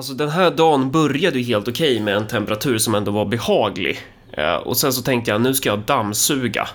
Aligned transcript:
Alltså 0.00 0.14
den 0.14 0.28
här 0.28 0.50
dagen 0.50 0.90
började 0.90 1.38
ju 1.38 1.44
helt 1.44 1.68
okej 1.68 2.00
med 2.00 2.16
en 2.16 2.26
temperatur 2.26 2.78
som 2.78 2.94
ändå 2.94 3.10
var 3.10 3.24
behaglig. 3.24 3.98
Eh, 4.32 4.54
och 4.54 4.76
sen 4.76 4.92
så 4.92 5.02
tänkte 5.02 5.30
jag, 5.30 5.40
nu 5.40 5.54
ska 5.54 5.68
jag 5.68 5.78
dammsuga. 5.78 6.68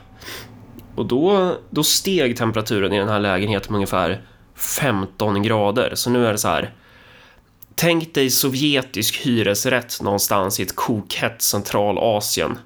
Och 0.96 1.06
då, 1.06 1.56
då 1.70 1.84
steg 1.84 2.38
temperaturen 2.38 2.94
i 2.94 3.00
den 3.00 3.10
här 3.10 3.20
lägenheten 3.20 3.72
med 3.72 3.78
ungefär 3.78 4.22
15 4.56 5.44
grader. 5.44 5.92
Så 5.96 6.10
nu 6.10 6.28
är 6.28 6.32
det 6.32 6.38
så 6.38 6.48
här. 6.48 6.74
Tänk 7.76 8.14
dig 8.14 8.30
sovjetisk 8.30 9.26
hyresrätt 9.26 10.02
någonstans 10.02 10.60
i 10.60 10.64
ett 10.64 10.76
kokhett 10.76 11.42
centralasien. 11.42 12.58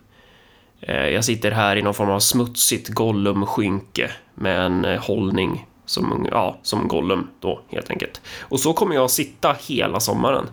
Eh, 0.82 1.08
jag 1.08 1.26
sitter 1.26 1.52
här 1.52 1.76
i 1.76 1.82
någon 1.82 1.94
form 1.94 2.10
av 2.10 2.20
smutsigt 2.20 2.90
Gollum-skynke 2.90 4.12
med 4.36 4.66
en 4.66 4.86
eh, 4.86 5.00
hållning 5.02 5.66
som, 5.90 6.28
ja, 6.32 6.58
som 6.64 6.88
Gollum 6.88 7.28
då 7.40 7.62
helt 7.72 7.90
enkelt. 7.90 8.22
Och 8.42 8.60
så 8.60 8.74
kommer 8.74 8.96
jag 8.96 9.06
att 9.06 9.12
sitta 9.12 9.56
hela 9.68 10.00
sommaren. 10.00 10.50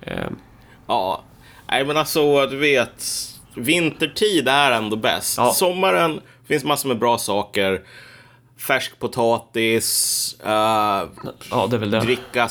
Eh, 0.00 0.26
Ja, 0.86 1.22
nej 1.70 1.84
men 1.84 1.96
alltså 1.96 2.46
du 2.46 2.56
vet, 2.56 3.04
vintertid 3.54 4.48
är 4.48 4.70
ändå 4.72 4.96
bäst. 4.96 5.38
Ja. 5.38 5.52
Sommaren 5.52 6.20
finns 6.48 6.64
massor 6.64 6.88
med 6.88 6.98
bra 6.98 7.18
saker. 7.18 7.82
Färsk 8.58 8.98
potatis, 8.98 10.36
eh, 10.44 11.02
Ja, 11.50 11.66
det 11.70 11.78
det. 11.90 12.00
dricka 12.00 12.48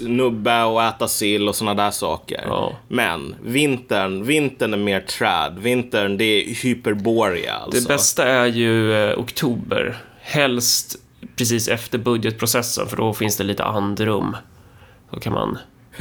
nubbe 0.00 0.62
och 0.62 0.82
äta 0.82 1.08
sill 1.08 1.48
och 1.48 1.56
såna 1.56 1.74
där 1.74 1.90
saker. 1.90 2.44
Ja. 2.48 2.72
Men 2.88 3.34
vintern, 3.42 4.24
vintern 4.24 4.72
är 4.72 4.78
mer 4.78 5.00
träd. 5.00 5.58
Vintern, 5.58 6.16
det 6.16 6.24
är 6.24 6.54
hyperborea 6.62 7.54
alltså. 7.54 7.80
Det 7.80 7.88
bästa 7.88 8.24
är 8.28 8.46
ju 8.46 8.94
eh, 9.10 9.18
oktober. 9.18 9.96
Helst 10.22 10.96
precis 11.36 11.68
efter 11.68 11.98
budgetprocessen, 11.98 12.86
för 12.86 12.96
då 12.96 13.14
finns 13.14 13.36
det 13.36 13.44
lite 13.44 13.64
andrum. 13.64 14.36
Då 15.10 15.20
kan 15.20 15.32
man... 15.32 15.58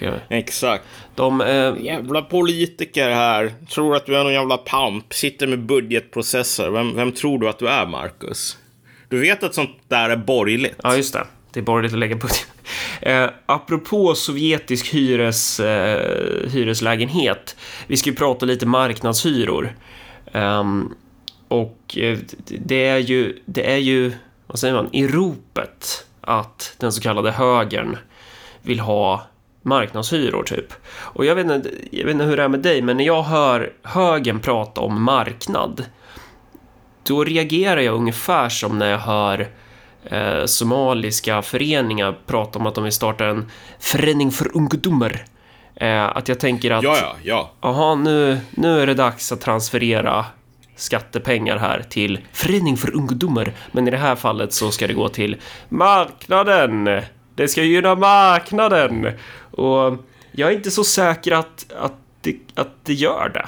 då 0.00 0.12
Exakt. 0.28 0.84
De, 1.14 1.40
eh, 1.40 1.74
Jävla 1.80 2.22
politiker 2.22 3.10
här. 3.10 3.52
Tror 3.70 3.96
att 3.96 4.06
du 4.06 4.16
är 4.16 4.24
någon 4.24 4.32
jävla 4.32 4.56
pamp. 4.56 5.14
Sitter 5.14 5.46
med 5.46 5.58
budgetprocesser. 5.58 6.70
Vem, 6.70 6.96
vem 6.96 7.12
tror 7.12 7.38
du 7.38 7.48
att 7.48 7.58
du 7.58 7.68
är, 7.68 7.86
Marcus? 7.86 8.58
Du 9.08 9.18
vet 9.20 9.42
att 9.42 9.54
sånt 9.54 9.76
där 9.88 10.10
är 10.10 10.16
borgerligt? 10.16 10.80
ja, 10.82 10.96
just 10.96 11.12
det. 11.12 11.26
Det 11.52 11.60
är 11.60 11.64
borgerligt 11.64 11.92
att 11.92 11.98
lägga 11.98 12.16
på 12.16 12.28
Eh, 13.00 13.30
apropå 13.46 14.14
sovjetisk 14.14 14.94
hyres, 14.94 15.60
eh, 15.60 16.50
hyreslägenhet. 16.50 17.56
Vi 17.86 17.96
ska 17.96 18.10
ju 18.10 18.16
prata 18.16 18.46
lite 18.46 18.66
marknadshyror. 18.66 19.76
Ehm, 20.32 20.94
och 21.48 21.98
eh, 21.98 22.18
det 22.46 22.86
är 22.86 22.98
ju, 22.98 23.38
det 23.44 23.72
är 23.72 23.76
ju, 23.76 24.12
vad 24.46 24.58
säger 24.58 24.74
man, 24.74 24.88
i 24.92 25.06
ropet 25.06 26.06
att 26.20 26.74
den 26.78 26.92
så 26.92 27.00
kallade 27.00 27.30
högern 27.30 27.96
vill 28.62 28.80
ha 28.80 29.22
marknadshyror 29.62 30.42
typ. 30.42 30.72
Och 30.88 31.24
jag 31.24 31.34
vet, 31.34 31.50
inte, 31.50 31.70
jag 31.90 32.04
vet 32.04 32.12
inte 32.12 32.24
hur 32.24 32.36
det 32.36 32.42
är 32.42 32.48
med 32.48 32.60
dig, 32.60 32.82
men 32.82 32.96
när 32.96 33.04
jag 33.04 33.22
hör 33.22 33.72
högern 33.82 34.40
prata 34.40 34.80
om 34.80 35.02
marknad, 35.02 35.84
då 37.02 37.24
reagerar 37.24 37.80
jag 37.80 37.94
ungefär 37.94 38.48
som 38.48 38.78
när 38.78 38.90
jag 38.90 38.98
hör 38.98 39.48
eh, 40.04 40.44
somaliska 40.44 41.42
föreningar 41.42 42.18
prata 42.26 42.58
om 42.58 42.66
att 42.66 42.74
de 42.74 42.84
vill 42.84 42.92
starta 42.92 43.26
en 43.26 43.50
förening 43.78 44.30
för 44.30 44.56
ungdomar. 44.56 45.24
Eh, 45.74 46.16
att 46.16 46.28
jag 46.28 46.40
tänker 46.40 46.70
att, 46.70 46.82
Ja, 46.82 47.16
ja, 47.22 47.50
ja. 47.60 47.94
nu, 47.94 48.38
nu 48.50 48.80
är 48.80 48.86
det 48.86 48.94
dags 48.94 49.32
att 49.32 49.40
transferera 49.40 50.24
skattepengar 50.76 51.56
här 51.58 51.82
till 51.88 52.18
Förening 52.32 52.76
för 52.76 52.94
ungdomar. 52.96 53.52
Men 53.72 53.88
i 53.88 53.90
det 53.90 53.96
här 53.96 54.16
fallet 54.16 54.52
så 54.52 54.70
ska 54.70 54.86
det 54.86 54.94
gå 54.94 55.08
till 55.08 55.36
marknaden. 55.68 57.00
Det 57.34 57.48
ska 57.48 57.62
gynna 57.62 57.94
marknaden. 57.94 59.12
Och 59.50 59.96
jag 60.32 60.50
är 60.50 60.56
inte 60.56 60.70
så 60.70 60.84
säker 60.84 61.32
att, 61.32 61.72
att, 61.78 61.94
det, 62.20 62.36
att 62.54 62.84
det 62.84 62.94
gör 62.94 63.28
det. 63.34 63.46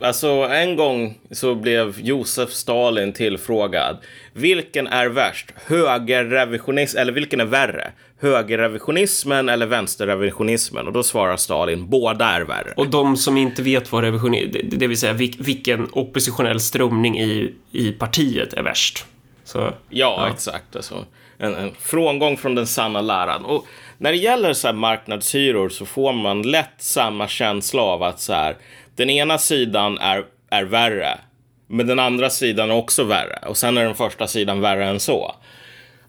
Alltså, 0.00 0.28
en 0.28 0.76
gång 0.76 1.18
så 1.30 1.54
blev 1.54 2.00
Josef 2.00 2.50
Stalin 2.50 3.12
tillfrågad. 3.12 3.98
Vilken 4.32 4.86
är 4.86 5.06
värst? 5.06 5.52
Högerrevisionism, 5.66 6.98
eller 6.98 7.12
vilken 7.12 7.40
är 7.40 7.44
värre? 7.44 7.92
Högerrevisionismen 8.24 9.48
eller 9.48 9.66
vänsterrevisionismen? 9.66 10.86
Och 10.86 10.92
då 10.92 11.02
svarar 11.02 11.36
Stalin, 11.36 11.88
båda 11.88 12.26
är 12.26 12.40
värre. 12.40 12.74
Och 12.76 12.88
de 12.88 13.16
som 13.16 13.36
inte 13.36 13.62
vet 13.62 13.92
vad 13.92 14.04
revision 14.04 14.34
är, 14.34 14.62
det, 14.64 14.86
vill 14.86 14.98
säga 14.98 15.12
vil- 15.12 15.36
vilken 15.38 15.88
oppositionell 15.92 16.60
strömning 16.60 17.18
i, 17.20 17.54
i 17.72 17.92
partiet 17.92 18.52
är 18.52 18.62
värst. 18.62 19.04
Så, 19.44 19.70
Ja, 19.90 20.28
exakt. 20.32 20.76
Alltså, 20.76 21.04
en, 21.38 21.54
en 21.54 21.70
frångång 21.80 22.36
från 22.36 22.54
den 22.54 22.66
sanna 22.66 23.00
läran. 23.00 23.44
Och 23.44 23.66
när 23.98 24.10
det 24.10 24.18
gäller 24.18 24.52
så 24.52 24.68
här 24.68 24.74
marknadshyror 24.74 25.68
så 25.68 25.86
får 25.86 26.12
man 26.12 26.42
lätt 26.42 26.74
samma 26.78 27.28
känsla 27.28 27.82
av 27.82 28.02
att 28.02 28.20
så 28.20 28.32
här, 28.32 28.56
den 28.96 29.10
ena 29.10 29.38
sidan 29.38 29.98
är, 29.98 30.24
är 30.50 30.64
värre, 30.64 31.18
men 31.66 31.86
den 31.86 31.98
andra 31.98 32.30
sidan 32.30 32.70
är 32.70 32.74
också 32.74 33.04
värre. 33.04 33.38
Och 33.48 33.56
sen 33.56 33.78
är 33.78 33.84
den 33.84 33.94
första 33.94 34.26
sidan 34.26 34.60
värre 34.60 34.86
än 34.86 35.00
så. 35.00 35.34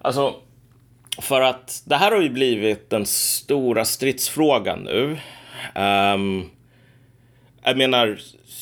Alltså, 0.01 0.35
för 1.19 1.41
att 1.41 1.83
det 1.85 1.95
här 1.95 2.11
har 2.11 2.21
ju 2.21 2.29
blivit 2.29 2.89
den 2.89 3.05
stora 3.05 3.85
stridsfrågan 3.85 4.79
nu. 4.79 5.17
Um, 5.81 6.49
jag 7.63 7.77
menar, 7.77 8.17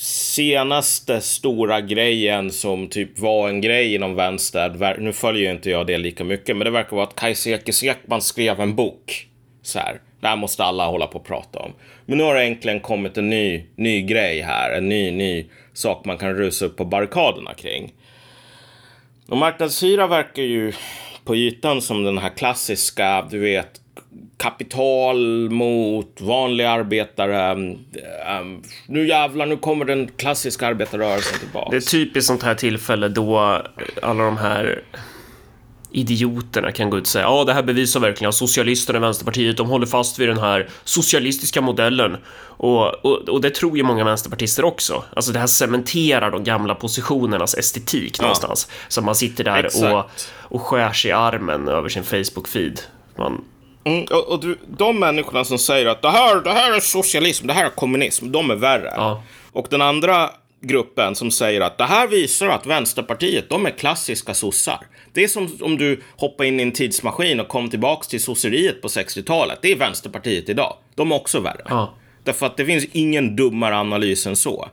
senaste 0.06 1.22
stora 1.22 1.82
grejen 1.82 2.52
som 2.52 2.88
typ 2.88 3.20
var 3.20 3.50
en 3.50 3.62
grej 3.62 3.96
inom 3.96 4.16
vänster, 4.16 4.98
nu 5.00 5.14
följer 5.14 5.44
ju 5.44 5.52
inte 5.52 5.70
jag 5.70 5.88
det 5.88 5.98
lika 5.98 6.24
mycket, 6.24 6.58
men 6.58 6.66
det 6.66 6.72
verkar 6.72 6.96
vara 6.96 7.08
att 7.08 7.16
Kajsa 7.16 7.50
Ekis 7.50 7.84
Ekman 7.84 8.22
skrev 8.22 8.60
en 8.60 8.76
bok. 8.76 9.28
Så 9.62 9.80
här, 9.80 10.02
det 10.20 10.28
här 10.28 10.36
måste 10.36 10.64
alla 10.64 10.86
hålla 10.86 11.08
på 11.08 11.20
och 11.20 11.26
prata 11.26 11.60
om. 11.60 11.74
Men 12.06 12.18
nu 12.18 12.24
har 12.24 12.36
det 12.36 12.44
äntligen 12.44 12.80
kommit 12.80 13.18
en 13.18 13.30
ny, 13.30 13.64
ny 13.76 14.02
grej 14.02 14.42
här, 14.42 14.72
en 14.78 14.90
ny, 14.90 15.12
ny 15.12 15.46
sak 15.74 16.06
man 16.06 16.18
kan 16.18 16.36
rusa 16.36 16.66
upp 16.66 16.78
på 16.78 16.86
barrikaderna 16.86 17.54
kring. 17.54 17.94
Och 19.28 19.38
marknadshyra 19.38 20.08
verkar 20.08 20.44
ju 20.44 20.74
på 21.26 21.36
ytan 21.36 21.82
som 21.82 22.04
den 22.04 22.18
här 22.18 22.30
klassiska, 22.30 23.28
du 23.32 23.40
vet, 23.40 23.82
kapital 24.38 25.50
mot 25.50 26.22
vanliga 26.22 26.70
arbetare. 26.70 27.42
Mm, 27.52 27.78
mm, 28.28 28.62
nu 28.88 29.08
jävlar, 29.08 29.46
nu 29.46 29.58
kommer 29.58 29.86
den 29.86 30.08
klassiska 30.18 30.68
arbetarrörelsen 30.68 31.40
tillbaka. 31.40 31.72
det 31.72 31.78
är 31.78 31.82
typiskt 31.82 32.28
sånt 32.28 32.44
här 32.44 32.56
tillfälle 32.56 33.08
då 33.08 33.40
alla 34.02 34.24
de 34.24 34.38
här 34.38 34.84
idioterna 35.94 36.72
kan 36.72 36.90
gå 36.90 36.98
ut 36.98 37.04
och 37.04 37.08
säga 37.08 37.26
ja, 37.26 37.44
det 37.44 37.54
här 37.54 37.64
bevisar 37.64 38.00
verkligen 38.00 38.30
att 38.30 38.36
socialisterna 38.36 39.00
i 39.00 39.02
Vänsterpartiet, 39.02 39.58
de 39.58 39.70
håller 39.70 39.86
fast 39.86 40.20
vid 40.20 40.30
den 40.30 40.40
här 40.40 40.70
socialistiska 40.84 41.62
modellen. 41.62 42.18
Och, 42.58 43.06
och, 43.06 43.30
och 43.30 43.42
det 43.42 43.50
tror 43.50 43.78
ju 43.78 43.84
många 43.84 44.04
vänsterpartister 44.04 44.66
också. 44.66 45.04
Alltså 45.16 45.32
det 45.32 45.40
här 45.40 45.48
cementerar 45.48 46.32
de 46.32 46.44
gamla 46.44 46.76
positionernas 46.76 47.54
estetik 47.54 48.22
någonstans. 48.22 48.68
Så 48.88 49.02
man 49.02 49.16
sitter 49.16 49.44
där 49.44 49.94
och, 49.94 50.10
och 50.40 50.62
skär 50.62 50.92
sig 50.92 51.10
i 51.10 51.14
armen 51.14 51.68
över 51.68 51.90
sin 51.90 52.04
Facebook-feed. 52.04 52.80
Man, 53.18 53.42
Mm, 53.86 54.06
och, 54.12 54.28
och 54.28 54.40
du, 54.40 54.58
de 54.68 55.00
människorna 55.00 55.46
som 55.46 55.58
säger 55.60 55.86
att 55.86 56.02
det 56.02 56.10
här, 56.10 56.42
det 56.42 56.52
här 56.52 56.72
är 56.76 56.80
socialism, 56.80 57.48
det 57.48 57.54
här 57.54 57.66
är 57.66 57.70
kommunism, 57.70 58.32
de 58.32 58.52
är 58.52 58.56
värre. 58.56 58.94
Ja. 58.96 59.24
Och 59.52 59.68
den 59.70 59.82
andra 59.82 60.30
gruppen 60.62 61.16
som 61.16 61.32
säger 61.32 61.62
att 61.62 61.78
det 61.78 61.86
här 61.86 62.08
visar 62.08 62.48
att 62.48 62.66
Vänsterpartiet, 62.66 63.50
de 63.50 63.66
är 63.66 63.72
klassiska 63.72 64.34
sossar. 64.34 64.80
Det 65.14 65.24
är 65.24 65.28
som 65.28 65.58
om 65.62 65.78
du 65.78 66.02
hoppar 66.18 66.46
in 66.46 66.60
i 66.60 66.64
en 66.64 66.72
tidsmaskin 66.72 67.40
och 67.40 67.48
kom 67.48 67.70
tillbaks 67.70 68.08
till 68.08 68.22
sosseriet 68.22 68.82
på 68.82 68.88
60-talet. 68.88 69.60
Det 69.62 69.72
är 69.72 69.76
Vänsterpartiet 69.76 70.50
idag. 70.50 70.76
De 70.96 71.12
är 71.12 71.16
också 71.16 71.40
värre. 71.40 71.64
Ja. 71.70 71.94
Därför 72.24 72.46
att 72.46 72.58
det 72.58 72.66
finns 72.66 72.86
ingen 72.92 73.36
dummare 73.36 73.78
analys 73.78 74.28
än 74.28 74.36
så. 74.36 74.70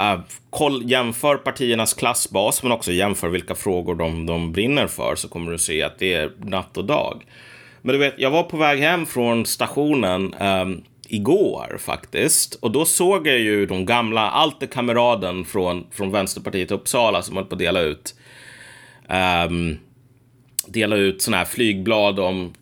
Uh, 0.00 0.20
koll, 0.50 0.90
jämför 0.90 1.36
partiernas 1.36 1.94
klassbas, 1.94 2.62
men 2.62 2.72
också 2.72 2.92
jämför 2.92 3.28
vilka 3.28 3.54
frågor 3.54 3.94
de, 3.94 4.26
de 4.26 4.52
brinner 4.52 4.86
för, 4.86 5.14
så 5.16 5.28
kommer 5.28 5.52
du 5.52 5.58
se 5.58 5.82
att 5.82 5.98
det 5.98 6.14
är 6.14 6.30
natt 6.38 6.76
och 6.76 6.84
dag. 6.84 7.24
Men 7.82 7.92
du 7.92 7.98
vet, 7.98 8.14
jag 8.18 8.30
var 8.30 8.42
på 8.42 8.56
väg 8.56 8.80
hem 8.80 9.06
från 9.06 9.46
stationen 9.46 10.34
ehm, 10.34 10.82
igår 11.08 11.76
faktiskt. 11.78 12.54
Och 12.54 12.70
då 12.70 12.84
såg 12.84 13.26
jag 13.26 13.38
ju 13.38 13.66
de 13.66 13.86
gamla 13.86 14.30
alterkameraden 14.30 15.44
från, 15.44 15.86
från 15.90 16.10
Vänsterpartiet 16.10 16.70
Uppsala 16.70 17.22
som 17.22 17.36
höll 17.36 17.44
på 17.44 17.54
att 17.54 17.58
dela 17.58 17.80
ut 17.80 18.14
ehm, 19.08 19.78
dela 20.72 20.96
ut 20.96 21.22
såna 21.22 21.36
här 21.36 21.44
flygblad 21.44 22.18
om 22.20 22.52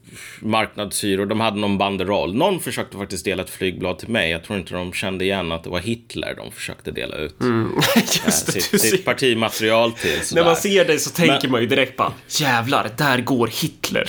marknadshyror. 0.40 1.26
De 1.26 1.40
hade 1.40 1.58
någon 1.60 1.78
banderoll. 1.78 2.34
Någon 2.34 2.60
försökte 2.60 2.96
faktiskt 2.96 3.24
dela 3.24 3.42
ett 3.42 3.50
flygblad 3.50 3.98
till 3.98 4.08
mig. 4.08 4.30
Jag 4.30 4.44
tror 4.44 4.58
inte 4.58 4.74
de 4.74 4.92
kände 4.92 5.24
igen 5.24 5.52
att 5.52 5.64
det 5.64 5.70
var 5.70 5.80
Hitler 5.80 6.34
de 6.36 6.52
försökte 6.52 6.90
dela 6.90 7.16
ut 7.16 7.36
just 8.26 8.46
det, 8.46 8.60
sitt, 8.60 8.80
sitt 8.80 9.04
partimaterial 9.04 9.92
till. 9.92 10.10
när 10.16 10.22
sådär. 10.24 10.44
man 10.44 10.56
ser 10.56 10.84
dig 10.84 10.98
så 10.98 11.10
tänker 11.10 11.38
Men- 11.42 11.50
man 11.50 11.60
ju 11.60 11.66
direkt 11.66 11.96
bara 11.96 12.12
jävlar, 12.28 12.90
där 12.98 13.20
går 13.20 13.46
Hitler. 13.62 14.04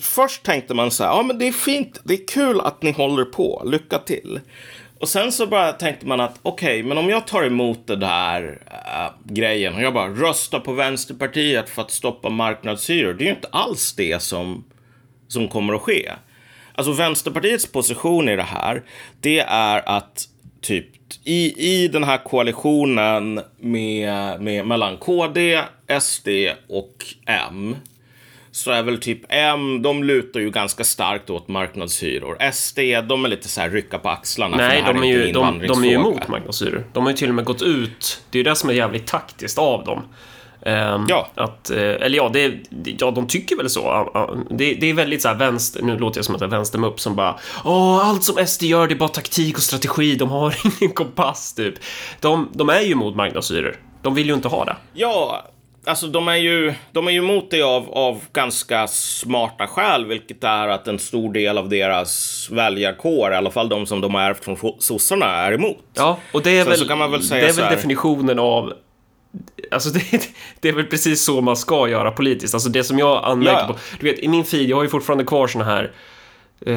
Först 0.00 0.42
tänkte 0.42 0.74
man 0.74 0.90
så 0.90 1.04
här, 1.04 1.10
ja 1.10 1.22
men 1.22 1.38
det 1.38 1.48
är 1.48 1.52
fint, 1.52 2.00
det 2.04 2.14
är 2.14 2.26
kul 2.28 2.60
att 2.60 2.82
ni 2.82 2.90
håller 2.92 3.24
på, 3.24 3.62
lycka 3.66 3.98
till. 3.98 4.40
Och 5.06 5.10
sen 5.10 5.32
så 5.32 5.46
bara 5.46 5.72
tänkte 5.72 6.06
man 6.06 6.20
att 6.20 6.38
okej, 6.42 6.82
men 6.82 6.98
om 6.98 7.08
jag 7.08 7.26
tar 7.26 7.42
emot 7.42 7.86
den 7.86 8.00
där 8.00 8.58
äh, 8.66 9.32
grejen 9.32 9.74
och 9.74 9.82
jag 9.82 9.94
bara 9.94 10.08
röstar 10.08 10.60
på 10.60 10.72
Vänsterpartiet 10.72 11.68
för 11.68 11.82
att 11.82 11.90
stoppa 11.90 12.28
marknadshyror. 12.28 13.14
Det 13.14 13.24
är 13.24 13.26
ju 13.26 13.34
inte 13.34 13.48
alls 13.52 13.94
det 13.96 14.22
som 14.22 14.64
som 15.28 15.48
kommer 15.48 15.74
att 15.74 15.80
ske. 15.80 16.12
Alltså 16.74 16.92
Vänsterpartiets 16.92 17.72
position 17.72 18.28
i 18.28 18.36
det 18.36 18.42
här, 18.42 18.82
det 19.20 19.38
är 19.48 19.88
att 19.88 20.28
typ 20.60 20.88
i, 21.24 21.54
i 21.82 21.88
den 21.88 22.04
här 22.04 22.24
koalitionen 22.24 23.40
med, 23.58 24.40
med, 24.40 24.66
mellan 24.66 24.96
KD, 24.96 25.62
SD 26.00 26.28
och 26.68 27.04
M 27.26 27.76
så 28.56 28.70
är 28.70 28.82
väl 28.82 28.98
typ 28.98 29.20
M, 29.28 29.82
de 29.82 30.04
lutar 30.04 30.40
ju 30.40 30.50
ganska 30.50 30.84
starkt 30.84 31.30
åt 31.30 31.48
marknadshyror. 31.48 32.52
SD, 32.52 32.78
de 33.08 33.24
är 33.24 33.28
lite 33.28 33.48
så 33.48 33.60
här 33.60 33.70
rycka 33.70 33.98
på 33.98 34.08
axlarna. 34.08 34.56
Nej, 34.56 34.82
de 34.86 35.02
är, 35.02 35.06
ju, 35.06 35.32
de, 35.32 35.62
de 35.68 35.84
är 35.84 35.88
ju 35.88 35.94
emot 35.94 36.28
marknadshyror. 36.28 36.86
De 36.92 37.04
har 37.04 37.10
ju 37.10 37.16
till 37.16 37.28
och 37.28 37.34
med 37.34 37.44
gått 37.44 37.62
ut. 37.62 38.22
Det 38.30 38.38
är 38.38 38.40
ju 38.40 38.50
det 38.50 38.56
som 38.56 38.70
är 38.70 38.74
jävligt 38.74 39.06
taktiskt 39.06 39.58
av 39.58 39.84
dem. 39.84 40.02
Um, 40.60 41.06
ja. 41.08 41.28
Att, 41.34 41.70
eh, 41.70 41.78
eller 41.78 42.16
ja, 42.16 42.28
det, 42.28 42.54
ja, 42.98 43.10
de 43.10 43.26
tycker 43.26 43.56
väl 43.56 43.70
så. 43.70 44.12
Det, 44.50 44.74
det 44.74 44.90
är 44.90 44.94
väldigt 44.94 45.22
så 45.22 45.28
här 45.28 45.34
vänster, 45.34 45.82
nu 45.82 45.98
låter 45.98 46.18
jag 46.18 46.24
som 46.24 46.34
att 46.34 46.40
jag 46.40 46.48
är 46.48 46.56
vänstermupp 46.56 47.00
som 47.00 47.16
bara 47.16 47.38
Åh, 47.64 48.08
allt 48.08 48.24
som 48.24 48.46
SD 48.46 48.62
gör 48.62 48.86
det 48.86 48.94
är 48.94 48.98
bara 48.98 49.08
taktik 49.08 49.56
och 49.56 49.62
strategi, 49.62 50.14
de 50.14 50.30
har 50.30 50.56
ingen 50.80 50.94
kompass 50.94 51.54
typ. 51.54 51.74
De, 52.20 52.48
de 52.52 52.68
är 52.68 52.80
ju 52.80 52.92
emot 52.92 53.16
marknadshyror. 53.16 53.76
De 54.02 54.14
vill 54.14 54.26
ju 54.26 54.34
inte 54.34 54.48
ha 54.48 54.64
det. 54.64 54.76
Ja, 54.92 55.44
alltså 55.86 56.06
de 56.06 56.28
är 56.28 56.36
ju, 56.36 56.74
de 56.92 57.08
är 57.08 57.10
ju 57.10 57.18
emot 57.18 57.50
det 57.50 57.62
av, 57.62 57.90
av 57.90 58.20
ganska 58.32 58.86
smarta 58.88 59.66
skäl, 59.66 60.04
vilket 60.04 60.44
är 60.44 60.68
att 60.68 60.88
en 60.88 60.98
stor 60.98 61.32
del 61.32 61.58
av 61.58 61.68
deras 61.68 62.48
väljarkår, 62.52 63.32
i 63.32 63.36
alla 63.36 63.50
fall 63.50 63.68
de 63.68 63.86
som 63.86 64.00
de 64.00 64.14
har 64.14 64.22
ärvt 64.22 64.44
från 64.44 64.56
sossarna, 64.78 65.26
är 65.26 65.52
emot. 65.52 65.84
Ja, 65.94 66.18
och 66.32 66.42
det 66.42 66.50
är 66.50 66.64
Sen 66.64 66.70
väl, 66.70 67.10
väl 67.10 67.28
det 67.28 67.48
är 67.48 67.52
väl 67.52 67.70
definitionen 67.70 68.38
av 68.38 68.72
Alltså 69.70 69.90
det, 69.94 70.28
det, 70.60 70.68
är 70.68 70.72
väl 70.72 70.86
precis 70.86 71.24
så 71.24 71.40
man 71.40 71.56
ska 71.56 71.88
göra 71.88 72.10
politiskt. 72.10 72.54
Alltså 72.54 72.68
det 72.68 72.84
som 72.84 72.98
jag 72.98 73.24
anmärker 73.24 73.60
ja. 73.60 73.66
på. 73.66 73.78
Du 74.00 74.06
vet, 74.06 74.18
i 74.18 74.28
min 74.28 74.44
feed, 74.44 74.68
jag 74.68 74.76
har 74.76 74.82
ju 74.82 74.88
fortfarande 74.88 75.24
kvar 75.24 75.46
såna 75.46 75.64
här 75.64 75.92
eh, 76.66 76.76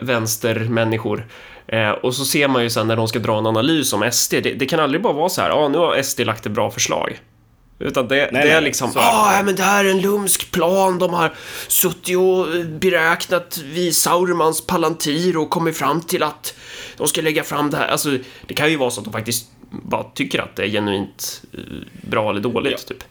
vänstermänniskor. 0.00 1.26
Eh, 1.66 1.90
och 1.90 2.14
så 2.14 2.24
ser 2.24 2.48
man 2.48 2.62
ju 2.62 2.70
sen 2.70 2.86
när 2.86 2.96
de 2.96 3.08
ska 3.08 3.18
dra 3.18 3.38
en 3.38 3.46
analys 3.46 3.92
om 3.92 4.10
SD. 4.12 4.34
Det, 4.42 4.54
det 4.54 4.66
kan 4.66 4.80
aldrig 4.80 5.02
bara 5.02 5.12
vara 5.12 5.28
så 5.28 5.40
här, 5.40 5.48
ja 5.48 5.54
ah, 5.54 5.68
nu 5.68 5.78
har 5.78 6.02
SD 6.02 6.20
lagt 6.20 6.46
ett 6.46 6.52
bra 6.52 6.70
förslag. 6.70 7.20
Utan 7.78 8.08
det, 8.08 8.30
nej, 8.32 8.46
det 8.46 8.52
är 8.52 8.60
liksom, 8.60 8.92
ah, 8.96 9.42
men 9.42 9.56
det 9.56 9.62
här 9.62 9.84
är 9.84 9.90
en 9.90 10.00
lumsk 10.00 10.52
plan, 10.52 10.98
de 10.98 11.14
har 11.14 11.34
suttit 11.68 12.16
och 12.16 12.46
beräknat 12.68 13.58
vid 13.58 13.96
Saurmans 13.96 14.66
palantir 14.66 15.36
och 15.36 15.50
kommit 15.50 15.76
fram 15.76 16.00
till 16.00 16.22
att 16.22 16.54
de 16.96 17.08
ska 17.08 17.22
lägga 17.22 17.44
fram 17.44 17.70
det 17.70 17.76
här. 17.76 17.88
Alltså, 17.88 18.18
det 18.46 18.54
kan 18.54 18.70
ju 18.70 18.76
vara 18.76 18.90
så 18.90 19.00
att 19.00 19.04
de 19.04 19.12
faktiskt 19.12 19.50
bara 19.70 20.04
tycker 20.04 20.40
att 20.40 20.56
det 20.56 20.62
är 20.62 20.68
genuint 20.68 21.42
eh, 21.52 21.60
bra 22.10 22.30
eller 22.30 22.40
dåligt, 22.40 22.72
ja. 22.72 22.94
typ. 22.94 23.04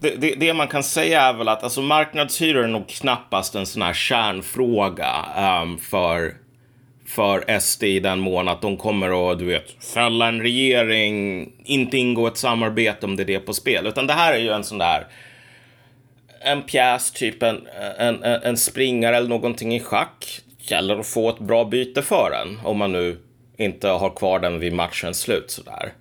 Det, 0.00 0.14
det, 0.16 0.34
det, 0.34 0.54
man 0.54 0.68
kan 0.68 0.82
säga 0.82 1.22
är 1.22 1.32
väl 1.32 1.48
att 1.48 1.64
alltså, 1.64 1.82
marknadshyror 1.82 2.64
är 2.64 2.68
nog 2.68 2.88
knappast 2.88 3.54
en 3.54 3.66
sån 3.66 3.82
här 3.82 3.92
kärnfråga 3.92 5.24
um, 5.62 5.78
för, 5.78 6.34
för 7.10 7.60
SD 7.60 7.84
i 7.84 8.00
den 8.00 8.18
mån 8.18 8.48
att 8.48 8.62
de 8.62 8.76
kommer 8.76 9.32
att, 9.32 9.38
du 9.38 9.44
vet, 9.44 9.84
fälla 9.94 10.28
en 10.28 10.42
regering, 10.42 11.48
inte 11.64 11.98
ingå 11.98 12.26
ett 12.26 12.36
samarbete 12.36 13.06
om 13.06 13.16
det 13.16 13.22
är 13.22 13.26
det 13.26 13.38
på 13.38 13.52
spel. 13.52 13.86
Utan 13.86 14.06
det 14.06 14.12
här 14.12 14.32
är 14.32 14.38
ju 14.38 14.50
en 14.50 14.64
sån 14.64 14.78
där 14.78 15.06
en 16.40 16.62
pjäs, 16.62 17.10
typ 17.10 17.42
en, 17.42 17.66
en, 17.98 18.22
en 18.22 18.56
springare 18.56 19.16
eller 19.16 19.28
någonting 19.28 19.74
i 19.74 19.80
schack. 19.80 20.40
Gäller 20.58 20.98
att 20.98 21.06
få 21.06 21.30
ett 21.30 21.38
bra 21.38 21.64
byte 21.64 22.02
för 22.02 22.30
den, 22.30 22.60
om 22.64 22.78
man 22.78 22.92
nu 22.92 23.18
inte 23.56 23.88
har 23.88 24.10
kvar 24.10 24.38
den 24.38 24.60
vid 24.60 24.72
matchens 24.72 25.20
slut 25.20 25.50
sådär. 25.50 25.92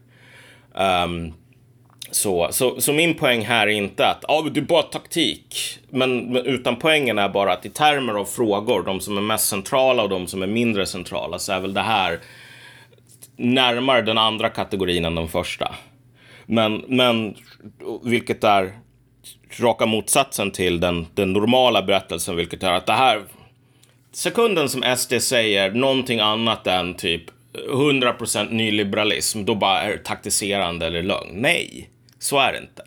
Um, 0.74 1.34
så, 2.12 2.48
så, 2.52 2.82
så 2.82 2.94
min 2.94 3.14
poäng 3.14 3.46
här 3.46 3.68
är 3.68 3.72
inte 3.72 4.08
att 4.08 4.26
ah, 4.28 4.42
det 4.42 4.60
är 4.60 4.62
bara 4.62 4.82
taktik. 4.82 5.80
Men, 5.90 6.36
utan 6.36 6.76
poängen 6.76 7.18
är 7.18 7.30
bara 7.30 7.54
att 7.54 7.66
i 7.66 7.70
termer 7.70 8.14
av 8.14 8.26
frågor, 8.26 8.84
de 8.84 9.00
som 9.00 9.18
är 9.18 9.22
mest 9.22 9.48
centrala 9.48 10.04
och 10.04 10.10
de 10.10 10.28
som 10.28 10.44
är 10.44 10.48
mindre 10.48 10.86
centrala, 10.86 11.40
så 11.40 11.54
är 11.54 11.60
väl 11.60 11.74
det 11.74 11.82
här 11.82 12.20
närmare 13.36 14.02
den 14.02 14.18
andra 14.18 14.50
kategorin 14.50 15.06
än 15.06 15.16
den 15.16 15.28
första. 15.28 15.76
Men, 16.46 16.84
men 16.88 17.36
vilket 18.04 18.44
är 18.44 18.74
raka 19.60 19.86
motsatsen 19.86 20.52
till 20.52 20.80
den, 20.80 21.08
den 21.14 21.34
normala 21.34 21.82
berättelsen, 21.82 22.36
vilket 22.36 22.64
är 22.64 22.74
att 22.74 22.86
det 22.86 22.94
här 22.94 23.22
sekunden 24.12 24.70
som 24.70 24.96
SD 24.98 25.14
säger 25.22 25.72
någonting 25.72 26.20
annat 26.20 26.68
än 26.68 26.94
typ 26.94 27.24
100% 27.54 28.52
nyliberalism, 28.52 29.46
då 29.46 29.56
bara 29.56 29.82
är 29.82 29.92
det 29.92 29.98
taktiserande 29.98 30.88
eller 30.88 31.04
lögn. 31.04 31.30
Nej, 31.34 31.90
så 32.20 32.40
är 32.40 32.52
det 32.52 32.58
inte. 32.58 32.84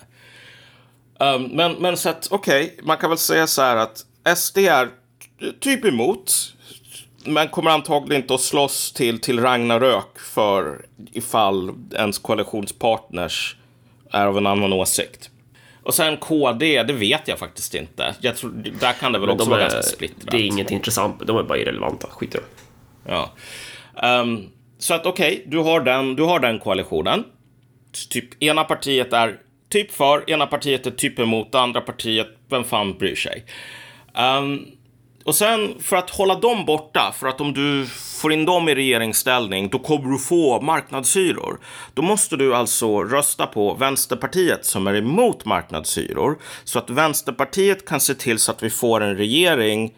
Um, 1.19 1.43
men, 1.43 1.73
men 1.73 1.96
så 1.96 2.08
att, 2.08 2.29
okej, 2.31 2.64
okay, 2.64 2.87
man 2.87 2.96
kan 2.96 3.11
väl 3.11 3.19
säga 3.19 3.46
så 3.46 3.62
här 3.62 3.76
att 3.76 4.05
SD 4.38 4.58
är 4.58 4.88
typ 5.61 5.84
emot, 5.84 6.55
men 7.25 7.49
kommer 7.49 7.70
antagligen 7.70 8.23
inte 8.23 8.34
att 8.34 8.40
slåss 8.40 8.93
till, 8.93 9.20
till 9.20 9.40
Ragnarök 9.40 10.19
för 10.19 10.87
ifall 11.12 11.75
ens 11.94 12.19
koalitionspartners 12.19 13.56
är 14.11 14.26
av 14.26 14.38
en 14.38 14.46
annan 14.46 14.73
åsikt. 14.73 15.31
Och 15.82 15.94
sen 15.94 16.17
KD, 16.17 16.82
det 16.82 16.93
vet 16.93 17.28
jag 17.28 17.38
faktiskt 17.38 17.75
inte. 17.75 18.14
Jag 18.20 18.37
tror, 18.37 18.50
där 18.81 18.93
kan 18.93 19.12
det 19.12 19.19
väl 19.19 19.28
men 19.28 19.35
också 19.35 19.44
de 19.44 19.50
vara 19.50 19.61
ganska 19.61 19.82
splittrat. 19.82 20.31
Det 20.31 20.37
är 20.37 20.46
inget 20.46 20.70
intressant, 20.70 21.26
de 21.26 21.37
är 21.37 21.43
bara 21.43 21.58
irrelevanta. 21.58 22.08
Skit 22.11 22.35
i 22.35 22.38
dem. 22.38 22.46
Ja. 23.06 23.31
Um, 24.20 24.50
så 24.78 24.94
att 24.94 25.06
okej, 25.06 25.32
okay, 25.32 25.44
du, 25.46 25.58
har 25.58 25.81
den, 25.81 26.17
du 26.17 26.23
har 26.23 26.40
den 26.40 26.58
koalitionen. 26.58 27.25
Typ 28.10 28.42
ena 28.42 28.64
partiet 28.64 29.12
är 29.12 29.38
typ 29.68 29.92
för, 29.92 30.30
ena 30.30 30.46
partiet 30.46 30.86
är 30.86 30.90
typ 30.90 31.18
emot, 31.18 31.52
det 31.52 31.60
andra 31.60 31.80
partiet, 31.80 32.26
vem 32.50 32.64
fan 32.64 32.98
bryr 32.98 33.14
sig? 33.14 33.44
Um, 34.38 34.66
och 35.24 35.34
sen 35.34 35.74
för 35.80 35.96
att 35.96 36.10
hålla 36.10 36.34
dem 36.34 36.64
borta, 36.64 37.14
för 37.18 37.28
att 37.28 37.40
om 37.40 37.52
du 37.54 37.86
får 37.86 38.32
in 38.32 38.44
dem 38.44 38.68
i 38.68 38.74
regeringsställning, 38.74 39.68
då 39.68 39.78
kommer 39.78 40.10
du 40.10 40.18
få 40.18 40.60
marknadshyror. 40.60 41.60
Då 41.94 42.02
måste 42.02 42.36
du 42.36 42.54
alltså 42.54 43.04
rösta 43.04 43.46
på 43.46 43.74
Vänsterpartiet 43.74 44.64
som 44.64 44.86
är 44.86 44.94
emot 44.94 45.44
marknadshyror, 45.44 46.38
så 46.64 46.78
att 46.78 46.90
Vänsterpartiet 46.90 47.88
kan 47.88 48.00
se 48.00 48.14
till 48.14 48.38
så 48.38 48.52
att 48.52 48.62
vi 48.62 48.70
får 48.70 49.00
en 49.00 49.16
regering 49.16 49.94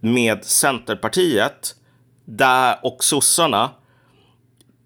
med 0.00 0.44
Centerpartiet 0.44 1.74
där, 2.24 2.76
och 2.82 3.04
sossarna 3.04 3.70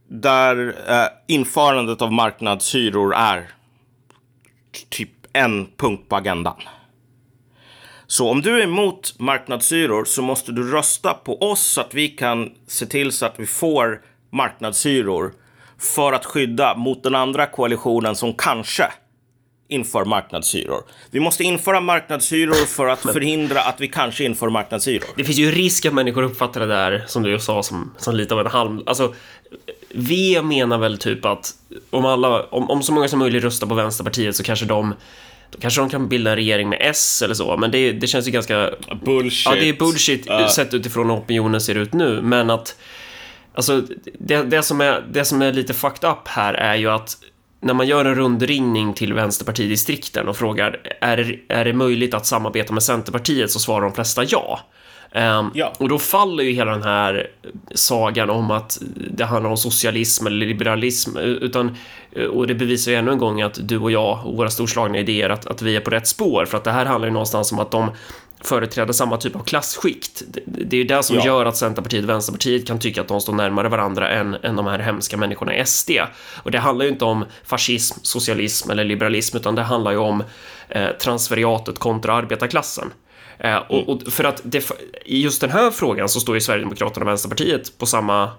där 0.08 0.74
eh, 0.88 1.08
införandet 1.26 2.02
av 2.02 2.12
marknadshyror 2.12 3.14
är 3.14 3.50
typ 4.88 5.10
en 5.32 5.66
punkt 5.76 6.08
på 6.08 6.16
agendan. 6.16 6.62
Så 8.06 8.30
om 8.30 8.40
du 8.40 8.60
är 8.60 8.64
emot 8.64 9.14
marknadshyror 9.18 10.04
så 10.04 10.22
måste 10.22 10.52
du 10.52 10.70
rösta 10.70 11.14
på 11.14 11.42
oss 11.42 11.60
så 11.60 11.80
att 11.80 11.94
vi 11.94 12.08
kan 12.08 12.50
se 12.66 12.86
till 12.86 13.12
så 13.12 13.26
att 13.26 13.34
vi 13.40 13.46
får 13.46 14.02
marknadshyror 14.32 15.32
för 15.78 16.12
att 16.12 16.24
skydda 16.24 16.76
mot 16.76 17.02
den 17.02 17.14
andra 17.14 17.46
koalitionen 17.46 18.16
som 18.16 18.34
kanske 18.34 18.92
inför 19.68 20.04
marknadshyror. 20.04 20.82
Vi 21.10 21.20
måste 21.20 21.44
införa 21.44 21.80
marknadshyror 21.80 22.66
för 22.66 22.86
att 22.86 23.00
förhindra 23.00 23.60
att 23.60 23.80
vi 23.80 23.88
kanske 23.88 24.24
inför 24.24 24.48
marknadshyror. 24.48 25.08
Det 25.16 25.24
finns 25.24 25.38
ju 25.38 25.50
risk 25.50 25.86
att 25.86 25.94
människor 25.94 26.22
uppfattar 26.22 26.60
det 26.60 26.66
där, 26.66 27.04
som 27.06 27.22
du 27.22 27.38
sa, 27.38 27.62
som, 27.62 27.94
som 27.98 28.16
lite 28.16 28.34
av 28.34 28.40
en 28.40 28.46
halm... 28.46 28.82
Alltså, 28.86 29.14
V 29.94 30.42
menar 30.42 30.78
väl 30.78 30.98
typ 30.98 31.24
att 31.24 31.54
om, 31.90 32.04
alla, 32.04 32.42
om, 32.42 32.70
om 32.70 32.82
så 32.82 32.92
många 32.92 33.08
som 33.08 33.18
möjligt 33.18 33.44
röstar 33.44 33.66
på 33.66 33.74
Vänsterpartiet 33.74 34.36
så 34.36 34.42
kanske 34.42 34.66
de 34.66 34.94
då 35.50 35.58
kanske 35.58 35.80
de 35.80 35.90
kan 35.90 36.08
bilda 36.08 36.30
en 36.30 36.36
regering 36.36 36.68
med 36.68 36.78
S 36.80 37.22
eller 37.22 37.34
så, 37.34 37.56
men 37.56 37.70
det, 37.70 37.92
det 37.92 38.06
känns 38.06 38.26
ju 38.28 38.30
ganska... 38.30 38.70
Bullshit. 39.04 39.46
Ja, 39.46 39.60
det 39.60 39.68
är 39.68 39.72
bullshit 39.72 40.30
uh. 40.30 40.48
sett 40.48 40.74
utifrån 40.74 41.10
hur 41.10 41.16
opinionen 41.16 41.60
ser 41.60 41.74
ut 41.74 41.92
nu, 41.92 42.22
men 42.22 42.50
att... 42.50 42.76
Alltså, 43.54 43.82
det, 44.18 44.42
det, 44.42 44.62
som 44.62 44.80
är, 44.80 45.04
det 45.12 45.24
som 45.24 45.42
är 45.42 45.52
lite 45.52 45.74
fucked 45.74 46.10
up 46.10 46.28
här 46.28 46.54
är 46.54 46.74
ju 46.74 46.90
att 46.90 47.16
när 47.60 47.74
man 47.74 47.86
gör 47.86 48.04
en 48.04 48.14
rundringning 48.14 48.94
till 48.94 49.12
vänsterpartidistrikten 49.12 50.28
och 50.28 50.36
frågar 50.36 50.80
är, 51.00 51.40
är 51.48 51.64
det 51.64 51.72
möjligt 51.72 52.14
att 52.14 52.26
samarbeta 52.26 52.72
med 52.72 52.82
Centerpartiet 52.82 53.50
så 53.50 53.58
svarar 53.58 53.82
de 53.82 53.94
flesta 53.94 54.24
ja. 54.24 54.60
Um, 55.16 55.50
ja. 55.54 55.72
Och 55.78 55.88
då 55.88 55.98
faller 55.98 56.44
ju 56.44 56.52
hela 56.52 56.70
den 56.70 56.82
här 56.82 57.30
sagan 57.74 58.30
om 58.30 58.50
att 58.50 58.78
det 59.10 59.24
handlar 59.24 59.50
om 59.50 59.56
socialism 59.56 60.26
eller 60.26 60.46
liberalism, 60.46 61.16
utan, 61.18 61.76
och 62.32 62.46
det 62.46 62.54
bevisar 62.54 62.92
ju 62.92 62.98
ännu 62.98 63.10
en 63.10 63.18
gång 63.18 63.42
att 63.42 63.68
du 63.68 63.78
och 63.78 63.90
jag 63.90 64.26
och 64.26 64.36
våra 64.36 64.50
storslagna 64.50 64.98
idéer 64.98 65.30
att, 65.30 65.46
att 65.46 65.62
vi 65.62 65.76
är 65.76 65.80
på 65.80 65.90
rätt 65.90 66.06
spår, 66.06 66.46
för 66.46 66.56
att 66.56 66.64
det 66.64 66.70
här 66.70 66.86
handlar 66.86 67.08
ju 67.08 67.12
någonstans 67.12 67.52
om 67.52 67.58
att 67.58 67.70
de 67.70 67.90
företräder 68.40 68.92
samma 68.92 69.16
typ 69.16 69.36
av 69.36 69.40
klassskikt. 69.40 70.22
Det 70.46 70.76
är 70.76 70.78
ju 70.78 70.84
det 70.84 71.02
som 71.02 71.16
ja. 71.16 71.26
gör 71.26 71.46
att 71.46 71.56
Centerpartiet 71.56 72.02
och 72.04 72.10
Vänsterpartiet 72.10 72.66
kan 72.66 72.78
tycka 72.78 73.00
att 73.00 73.08
de 73.08 73.20
står 73.20 73.32
närmare 73.32 73.68
varandra 73.68 74.10
än, 74.10 74.34
än 74.34 74.56
de 74.56 74.66
här 74.66 74.78
hemska 74.78 75.16
människorna 75.16 75.56
i 75.56 75.66
SD. 75.66 75.90
Och 76.42 76.50
det 76.50 76.58
handlar 76.58 76.84
ju 76.84 76.90
inte 76.90 77.04
om 77.04 77.24
fascism, 77.44 77.98
socialism 78.02 78.70
eller 78.70 78.84
liberalism, 78.84 79.36
utan 79.36 79.54
det 79.54 79.62
handlar 79.62 79.90
ju 79.90 79.98
om 79.98 80.24
eh, 80.68 80.88
transferiatet 80.90 81.78
kontra 81.78 82.14
arbetarklassen. 82.14 82.90
Eh, 83.38 83.56
och, 83.56 83.88
och, 83.88 84.02
för 84.02 84.24
att 84.24 84.40
det, 84.44 84.70
i 85.04 85.22
just 85.22 85.40
den 85.40 85.50
här 85.50 85.70
frågan 85.70 86.08
så 86.08 86.20
står 86.20 86.34
ju 86.34 86.40
Sverigedemokraterna 86.40 87.04
och 87.04 87.10
Vänsterpartiet 87.10 87.78
på 87.78 87.86
samma 87.86 88.30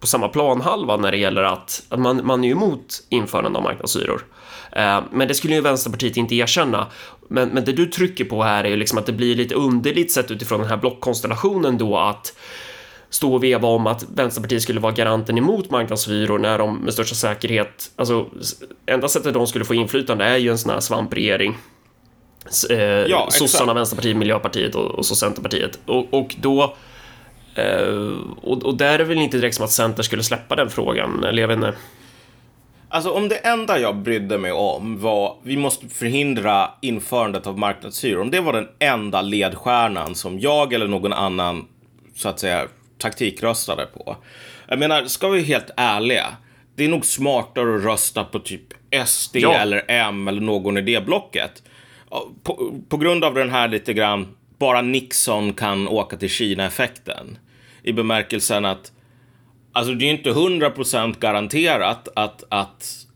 på 0.00 0.06
samma 0.06 0.28
planhalva 0.28 0.96
när 0.96 1.10
det 1.10 1.18
gäller 1.18 1.42
att, 1.42 1.82
att 1.88 2.00
man, 2.00 2.26
man 2.26 2.44
är 2.44 2.48
ju 2.48 2.52
emot 2.52 3.02
införande 3.08 3.58
av 3.58 3.64
marknadshyror. 3.64 4.24
Eh, 4.72 5.00
men 5.12 5.28
det 5.28 5.34
skulle 5.34 5.54
ju 5.54 5.60
Vänsterpartiet 5.60 6.16
inte 6.16 6.34
erkänna. 6.34 6.86
Men, 7.28 7.48
men 7.48 7.64
det 7.64 7.72
du 7.72 7.86
trycker 7.86 8.24
på 8.24 8.42
här 8.42 8.64
är 8.64 8.68
ju 8.68 8.76
liksom 8.76 8.98
att 8.98 9.06
det 9.06 9.12
blir 9.12 9.34
lite 9.34 9.54
underligt 9.54 10.12
sett 10.12 10.30
utifrån 10.30 10.60
den 10.60 10.68
här 10.68 10.76
blockkonstellationen 10.76 11.78
då 11.78 11.96
att 11.98 12.34
stå 13.10 13.34
och 13.34 13.44
veva 13.44 13.68
om 13.68 13.86
att 13.86 14.04
Vänsterpartiet 14.14 14.62
skulle 14.62 14.80
vara 14.80 14.92
garanten 14.92 15.38
emot 15.38 15.70
marknadshyror 15.70 16.38
när 16.38 16.58
de 16.58 16.76
med 16.76 16.92
största 16.92 17.14
säkerhet, 17.14 17.90
alltså 17.96 18.26
enda 18.86 19.08
sättet 19.08 19.34
de 19.34 19.46
skulle 19.46 19.64
få 19.64 19.74
inflytande 19.74 20.24
är 20.24 20.36
ju 20.36 20.50
en 20.50 20.58
sån 20.58 20.72
här 20.72 20.80
svampriggering. 20.80 21.56
Eh, 22.70 22.78
ja, 22.80 23.28
Sossarna, 23.30 23.74
Vänsterpartiet, 23.74 24.16
Miljöpartiet 24.16 24.74
och, 24.74 24.90
och 24.90 25.06
så 25.06 25.16
Centerpartiet. 25.16 25.78
Och, 25.86 26.14
och 26.14 26.34
då 26.40 26.74
eh, 27.54 28.16
och, 28.42 28.62
och 28.62 28.76
där 28.76 28.94
är 28.94 28.98
det 28.98 29.04
väl 29.04 29.18
inte 29.18 29.36
direkt 29.36 29.56
som 29.56 29.64
att 29.64 29.70
Center 29.70 30.02
skulle 30.02 30.22
släppa 30.22 30.56
den 30.56 30.70
frågan, 30.70 31.24
eller 31.24 31.42
jag 31.42 31.48
vet 31.48 31.56
inte. 31.56 31.74
Alltså 32.90 33.10
om 33.10 33.28
det 33.28 33.36
enda 33.36 33.78
jag 33.78 33.96
brydde 33.96 34.38
mig 34.38 34.52
om 34.52 35.00
var 35.00 35.36
vi 35.42 35.56
måste 35.56 35.88
förhindra 35.88 36.70
införandet 36.80 37.46
av 37.46 37.58
marknadshyror. 37.58 38.20
Om 38.20 38.30
det 38.30 38.40
var 38.40 38.52
den 38.52 38.68
enda 38.78 39.22
ledstjärnan 39.22 40.14
som 40.14 40.40
jag 40.40 40.72
eller 40.72 40.88
någon 40.88 41.12
annan 41.12 41.66
så 42.14 42.28
att 42.28 42.40
säga 42.40 42.66
taktikröstade 42.98 43.86
på. 43.86 44.16
Jag 44.68 44.78
menar, 44.78 45.04
ska 45.04 45.28
vi 45.28 45.38
vara 45.38 45.46
helt 45.46 45.70
ärliga. 45.76 46.26
Det 46.76 46.84
är 46.84 46.88
nog 46.88 47.06
smartare 47.06 47.76
att 47.76 47.84
rösta 47.84 48.24
på 48.24 48.38
typ 48.38 48.74
SD 49.06 49.36
ja. 49.36 49.54
eller 49.54 49.84
M 49.88 50.28
eller 50.28 50.40
någon 50.40 50.78
i 50.78 50.82
det 50.82 51.06
blocket. 51.06 51.62
På, 52.42 52.74
på 52.88 52.96
grund 52.96 53.24
av 53.24 53.34
den 53.34 53.50
här 53.50 53.68
lite 53.68 53.92
grann, 53.92 54.26
bara 54.58 54.82
Nixon 54.82 55.52
kan 55.52 55.88
åka 55.88 56.16
till 56.16 56.30
Kina-effekten. 56.30 57.38
I 57.82 57.92
bemärkelsen 57.92 58.64
att, 58.64 58.92
alltså 59.72 59.94
det 59.94 60.04
är 60.04 60.10
inte 60.10 60.30
hundra 60.30 60.70
procent 60.70 61.20
garanterat 61.20 62.08
att, 62.14 62.44
att 62.48 63.06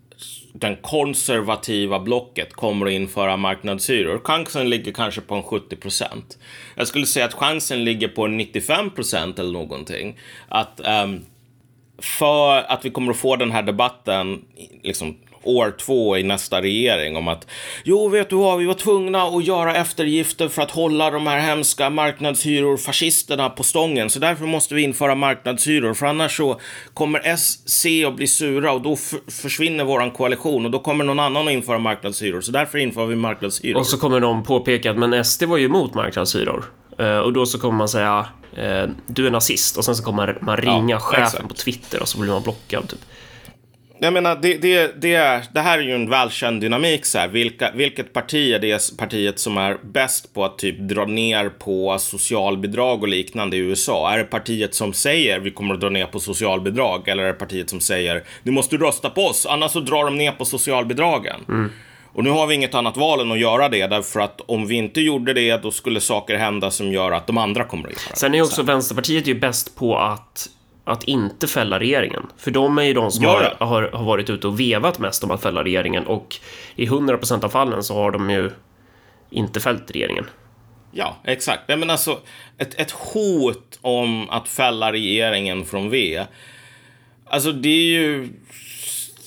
den 0.53 0.77
konservativa 0.77 2.01
blocket 2.01 2.53
kommer 2.53 2.87
att 2.87 2.93
införa 2.93 3.37
marknadshyror. 3.37 4.21
Chansen 4.25 4.71
ligger 4.71 4.93
kanske 4.93 5.21
på 5.21 5.35
en 5.35 5.43
70 5.43 5.77
procent. 5.77 6.39
Jag 6.75 6.89
skulle 6.89 7.07
säga 7.07 7.25
att 7.25 7.35
chansen 7.35 7.85
ligger 7.85 8.09
på 8.09 8.25
en 8.25 8.37
95 8.37 8.91
procent 8.91 9.39
eller 9.39 9.53
någonting. 9.53 10.19
Att 10.49 10.81
um, 11.05 11.25
för 11.99 12.73
att 12.73 12.85
vi 12.85 12.91
kommer 12.91 13.11
att 13.11 13.19
få 13.19 13.37
den 13.37 13.51
här 13.51 13.63
debatten 13.63 14.45
liksom 14.83 15.17
år 15.43 15.75
två 15.79 16.19
i 16.19 16.23
nästa 16.23 16.63
regering 16.63 17.17
om 17.17 17.29
att 17.29 17.47
jo, 17.85 18.09
vet 18.09 18.31
du 18.31 18.37
vad, 18.37 18.59
vi 18.59 18.67
var 18.67 18.75
tvungna 18.75 19.23
att 19.23 19.45
göra 19.45 19.75
eftergifter 19.77 20.49
för 20.49 20.63
att 20.63 20.71
hålla 20.71 21.11
de 21.11 21.27
här 21.27 21.39
hemska 21.39 21.91
marknadshyror, 21.91 22.77
fascisterna 22.77 23.51
på 23.51 23.63
stången, 23.63 24.11
så 24.11 24.19
därför 24.19 24.45
måste 24.45 24.75
vi 24.75 24.83
införa 24.83 25.15
marknadshyror, 25.15 25.95
för 25.95 26.07
annars 26.07 26.37
så 26.37 26.61
kommer 26.95 27.37
SC 27.37 27.87
att 28.07 28.17
bli 28.17 28.27
sura 28.27 28.73
och 28.73 28.81
då 28.83 28.97
försvinner 29.29 29.85
våran 29.85 30.11
koalition 30.11 30.65
och 30.65 30.71
då 30.71 30.79
kommer 30.79 31.05
någon 31.05 31.21
annan 31.21 31.49
att 31.49 31.53
införa 31.53 31.79
marknadshyror, 31.79 32.41
så 32.41 32.53
därför 32.53 32.79
inför 32.79 33.07
vi 33.07 33.17
marknadshyror. 33.17 33.81
Och 33.81 33.87
så 33.87 33.99
kommer 33.99 34.21
de 34.21 34.45
påpeka 34.45 34.91
att 34.91 34.99
men 34.99 35.25
SD 35.25 35.43
var 35.43 35.57
ju 35.57 35.65
emot 35.65 35.95
marknadshyror. 35.95 36.65
Uh, 37.01 37.19
och 37.19 37.33
då 37.33 37.47
så 37.47 37.59
kommer 37.59 37.79
man 37.79 37.89
säga 37.89 38.27
uh, 38.59 38.91
du 39.07 39.27
är 39.27 39.31
nazist 39.31 39.77
och 39.77 39.85
sen 39.85 39.97
så 39.97 40.05
kommer 40.05 40.39
man 40.41 40.57
ringa 40.57 40.95
ja, 40.95 40.99
chefen 40.99 41.25
exakt. 41.25 41.49
på 41.49 41.55
Twitter 41.55 42.03
och 42.03 42.09
så 42.09 42.19
blir 42.19 42.33
man 42.33 42.43
blockad. 42.43 42.89
Typ 42.89 43.01
jag 44.07 44.13
menar, 44.13 44.39
det, 44.43 44.57
det, 44.57 45.01
det, 45.01 45.15
är, 45.15 45.45
det 45.55 45.61
här 45.61 45.79
är 45.79 45.83
ju 45.83 45.95
en 45.95 46.11
välkänd 46.11 46.61
dynamik. 46.61 47.07
Så 47.07 47.19
här. 47.19 47.29
Vilka, 47.29 47.71
vilket 47.75 48.13
parti 48.13 48.55
är 48.55 48.59
det 48.59 48.97
partiet 48.97 49.39
som 49.39 49.59
är 49.59 49.79
bäst 49.83 50.35
på 50.35 50.45
att 50.45 50.59
typ 50.59 50.79
dra 50.79 51.05
ner 51.05 51.49
på 51.49 51.99
socialbidrag 51.99 53.03
och 53.03 53.09
liknande 53.09 53.57
i 53.57 53.61
USA? 53.61 54.13
Är 54.13 54.19
det 54.19 54.25
partiet 54.25 54.75
som 54.75 54.93
säger 54.93 55.39
vi 55.39 55.51
kommer 55.51 55.75
att 55.75 55.81
dra 55.81 55.89
ner 55.89 56.07
på 56.07 56.21
socialbidrag 56.21 57.09
eller 57.09 57.23
är 57.23 57.27
det 57.27 57.33
partiet 57.33 57.71
som 57.71 57.81
säger 57.81 58.23
du 58.43 58.51
måste 58.51 58.77
rösta 58.77 59.11
på 59.11 59.23
oss 59.23 59.47
annars 59.47 59.71
så 59.71 59.81
drar 59.81 60.05
de 60.05 60.19
ner 60.19 60.33
på 60.33 60.45
socialbidragen? 60.45 61.41
Mm. 61.49 61.71
Och 62.15 62.25
nu 62.25 62.31
har 62.31 62.47
vi 62.47 62.55
inget 62.55 62.75
annat 62.75 62.97
val 62.97 63.21
än 63.21 63.33
att 63.33 63.39
göra 63.39 63.69
det 63.69 63.87
därför 63.87 64.21
att 64.21 64.41
om 64.41 64.67
vi 64.67 64.75
inte 64.75 65.01
gjorde 65.01 65.33
det 65.33 65.63
då 65.63 65.71
skulle 65.71 66.01
saker 66.01 66.37
hända 66.37 66.71
som 66.71 66.93
gör 66.93 67.13
att 67.13 67.27
de 67.27 67.39
andra 67.39 67.65
kommer 67.65 67.89
att 67.89 67.93
göra 67.93 68.11
det. 68.11 68.17
Sen 68.17 68.35
är 68.35 68.43
också 68.43 68.63
Vänsterpartiet 68.63 69.27
ju 69.27 69.35
bäst 69.35 69.77
på 69.77 69.99
att 69.99 70.49
att 70.85 71.05
inte 71.05 71.47
fälla 71.47 71.79
regeringen. 71.79 72.27
För 72.37 72.51
de 72.51 72.79
är 72.79 72.83
ju 72.83 72.95
de 72.95 73.11
som 73.12 73.25
har, 73.25 73.57
har, 73.61 73.83
har, 73.83 74.05
varit 74.05 74.31
ute 74.31 74.47
och 74.47 74.61
vevat 74.61 74.99
mest 74.99 75.25
om 75.25 75.31
att 75.31 75.43
fälla 75.43 75.65
regeringen 75.65 76.07
och 76.07 76.37
i 76.77 76.87
100% 76.87 77.45
av 77.45 77.49
fallen 77.49 77.83
så 77.83 77.95
har 77.95 78.11
de 78.11 78.31
ju 78.31 78.51
inte 79.31 79.61
fällt 79.61 79.91
regeringen. 79.91 80.27
Ja, 80.93 81.17
exakt. 81.25 81.62
Men 81.69 81.91
alltså, 81.91 82.19
ett, 82.59 82.81
ett 82.81 82.91
hot 82.91 83.79
om 83.81 84.31
att 84.31 84.49
fälla 84.49 84.93
regeringen 84.93 85.65
från 85.65 85.91
V. 85.91 86.25
Alltså, 87.27 87.53
det 87.53 87.69
är 87.69 88.01
ju 88.01 88.29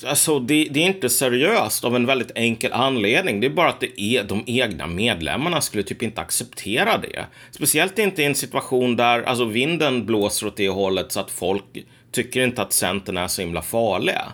alltså, 0.04 0.38
det, 0.38 0.68
det, 0.70 0.80
är 0.80 0.86
inte 0.86 1.08
seriöst 1.08 1.84
av 1.84 1.96
en 1.96 2.06
väldigt 2.06 2.30
enkel 2.34 2.72
anledning. 2.72 3.40
Det 3.40 3.46
är 3.46 3.50
bara 3.50 3.68
att 3.68 3.80
det 3.80 4.00
är 4.00 4.24
de 4.24 4.44
egna 4.46 4.86
medlemmarna 4.86 5.60
skulle 5.60 5.82
typ 5.82 6.02
inte 6.02 6.20
acceptera 6.20 6.98
det. 6.98 7.26
Speciellt 7.50 7.98
inte 7.98 8.22
i 8.22 8.24
en 8.24 8.34
situation 8.34 8.96
där 8.96 9.22
alltså, 9.22 9.44
vinden 9.44 10.06
blåser 10.06 10.46
åt 10.46 10.56
det 10.56 10.68
hållet 10.68 11.12
så 11.12 11.20
att 11.20 11.30
folk 11.30 11.64
tycker 12.12 12.40
inte 12.40 12.62
att 12.62 12.72
Centern 12.72 13.16
är 13.16 13.28
så 13.28 13.42
himla 13.42 13.62
farliga. 13.62 14.32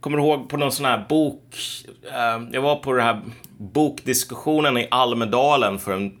kommer 0.00 0.18
ihåg 0.18 0.48
på 0.48 0.56
någon 0.56 0.72
sån 0.72 0.86
här 0.86 1.06
bok. 1.08 1.42
Eh, 2.04 2.48
jag 2.52 2.62
var 2.62 2.76
på 2.76 2.92
den 2.92 3.04
här 3.04 3.20
bokdiskussionen 3.58 4.78
i 4.78 4.88
Almedalen 4.90 5.78
för 5.78 5.92
en 5.92 6.18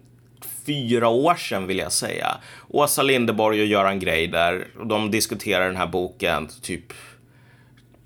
fyra 0.66 1.08
år 1.08 1.34
sedan 1.34 1.66
vill 1.66 1.78
jag 1.78 1.92
säga. 1.92 2.36
Åsa 2.68 3.02
Lindeborg 3.02 3.60
och 3.60 3.66
Göran 3.66 3.98
Greider. 3.98 4.66
Och 4.78 4.86
de 4.86 5.10
diskuterar 5.10 5.66
den 5.66 5.76
här 5.76 5.86
boken 5.86 6.48
typ 6.62 6.92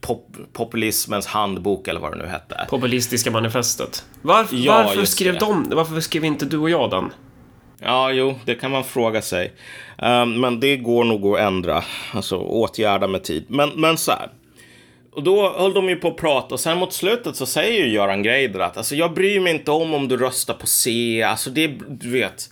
pop, 0.02 0.36
populismens 0.52 1.26
handbok 1.26 1.88
eller 1.88 2.00
vad 2.00 2.12
det 2.12 2.18
nu 2.18 2.26
hette. 2.26 2.66
Populistiska 2.70 3.30
manifestet. 3.30 4.04
Varför, 4.22 4.56
ja, 4.56 4.82
varför 4.82 5.04
skrev 5.04 5.38
de, 5.38 5.70
varför 5.74 6.00
skrev 6.00 6.24
inte 6.24 6.46
du 6.46 6.58
och 6.58 6.70
jag 6.70 6.90
den? 6.90 7.12
Ja, 7.78 8.12
jo, 8.12 8.38
det 8.44 8.54
kan 8.54 8.70
man 8.70 8.84
fråga 8.84 9.22
sig. 9.22 9.52
Um, 9.98 10.40
men 10.40 10.60
det 10.60 10.76
går 10.76 11.04
nog 11.04 11.26
att 11.26 11.40
ändra, 11.40 11.84
alltså 12.12 12.36
åtgärda 12.36 13.06
med 13.06 13.24
tid. 13.24 13.44
Men, 13.48 13.70
men 13.74 13.96
så 13.96 14.12
här. 14.12 14.30
Och 15.12 15.22
då 15.22 15.52
höll 15.58 15.74
de 15.74 15.88
ju 15.88 15.96
på 15.96 16.08
att 16.08 16.16
prata 16.16 16.54
och 16.54 16.60
sen 16.60 16.78
mot 16.78 16.92
slutet 16.92 17.36
så 17.36 17.46
säger 17.46 17.84
ju 17.84 17.92
Göran 17.92 18.22
Greider 18.22 18.60
att 18.60 18.76
alltså, 18.76 18.94
jag 18.94 19.14
bryr 19.14 19.40
mig 19.40 19.52
inte 19.54 19.70
om 19.70 19.94
om 19.94 20.08
du 20.08 20.16
röstar 20.16 20.54
på 20.54 20.66
C. 20.66 21.22
Alltså 21.22 21.50
det, 21.50 21.66
du 21.88 22.10
vet 22.10 22.50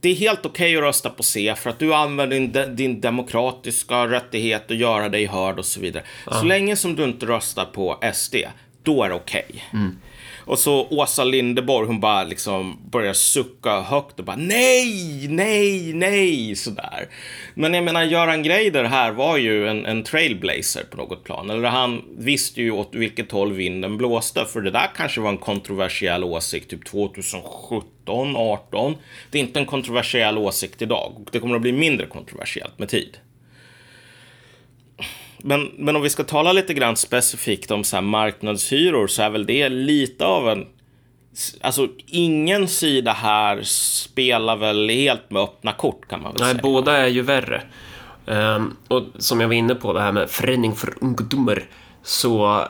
det 0.00 0.08
är 0.08 0.14
helt 0.14 0.46
okej 0.46 0.50
okay 0.50 0.76
att 0.76 0.82
rösta 0.82 1.10
på 1.10 1.22
C 1.22 1.54
för 1.56 1.70
att 1.70 1.78
du 1.78 1.94
använder 1.94 2.36
din, 2.36 2.76
din 2.76 3.00
demokratiska 3.00 4.06
rättighet 4.06 4.70
att 4.70 4.76
göra 4.76 5.08
dig 5.08 5.26
hörd 5.26 5.58
och 5.58 5.66
så 5.66 5.80
vidare. 5.80 6.04
Ja. 6.26 6.32
Så 6.32 6.44
länge 6.44 6.76
som 6.76 6.96
du 6.96 7.04
inte 7.04 7.26
röstar 7.26 7.64
på 7.64 7.98
SD, 8.14 8.36
då 8.82 9.02
är 9.02 9.08
det 9.08 9.14
okej. 9.14 9.46
Okay. 9.48 9.60
Mm. 9.72 9.98
Och 10.48 10.58
så 10.58 10.86
Åsa 10.90 11.24
Lindeborg, 11.24 11.86
hon 11.86 12.00
bara 12.00 12.24
liksom 12.24 12.78
börjar 12.90 13.12
sucka 13.12 13.80
högt 13.80 14.18
och 14.18 14.24
bara 14.24 14.36
nej, 14.36 15.28
nej, 15.28 15.92
nej, 15.92 16.56
sådär. 16.56 17.08
Men 17.54 17.74
jag 17.74 17.84
menar, 17.84 18.02
Göran 18.02 18.42
Greider 18.42 18.84
här 18.84 19.12
var 19.12 19.36
ju 19.36 19.68
en, 19.68 19.86
en 19.86 20.02
trailblazer 20.02 20.84
på 20.90 20.96
något 20.96 21.24
plan. 21.24 21.50
Eller 21.50 21.68
han 21.68 22.02
visste 22.18 22.62
ju 22.62 22.70
åt 22.70 22.94
vilket 22.94 23.32
håll 23.32 23.52
vinden 23.52 23.96
blåste, 23.96 24.44
för 24.44 24.60
det 24.60 24.70
där 24.70 24.90
kanske 24.96 25.20
var 25.20 25.30
en 25.30 25.38
kontroversiell 25.38 26.24
åsikt 26.24 26.70
typ 26.70 26.84
2017, 26.84 28.36
18. 28.36 28.96
Det 29.30 29.38
är 29.38 29.42
inte 29.42 29.60
en 29.60 29.66
kontroversiell 29.66 30.38
åsikt 30.38 30.82
idag 30.82 31.12
och 31.16 31.28
det 31.32 31.38
kommer 31.38 31.56
att 31.56 31.62
bli 31.62 31.72
mindre 31.72 32.06
kontroversiellt 32.06 32.78
med 32.78 32.88
tid. 32.88 33.18
Men, 35.38 35.70
men 35.76 35.96
om 35.96 36.02
vi 36.02 36.10
ska 36.10 36.24
tala 36.24 36.52
lite 36.52 36.74
grann 36.74 36.96
specifikt 36.96 37.70
om 37.70 37.84
så 37.84 37.96
här 37.96 38.02
marknadshyror 38.02 39.06
så 39.06 39.22
är 39.22 39.30
väl 39.30 39.46
det 39.46 39.68
lite 39.68 40.24
av 40.24 40.48
en... 40.48 40.66
Alltså 41.60 41.88
ingen 42.06 42.68
sida 42.68 43.12
här 43.12 43.62
spelar 43.62 44.56
väl 44.56 44.88
helt 44.88 45.30
med 45.30 45.42
öppna 45.42 45.72
kort 45.72 46.08
kan 46.08 46.22
man 46.22 46.32
väl 46.32 46.42
Nej, 46.42 46.50
säga. 46.50 46.62
båda 46.62 46.96
är 46.96 47.06
ju 47.06 47.22
värre. 47.22 47.62
Um, 48.26 48.76
och 48.88 49.02
som 49.18 49.40
jag 49.40 49.48
var 49.48 49.54
inne 49.54 49.74
på, 49.74 49.92
det 49.92 50.00
här 50.00 50.12
med 50.12 50.30
förening 50.30 50.74
för 50.74 50.94
ungdomar, 51.00 51.64
så 52.02 52.64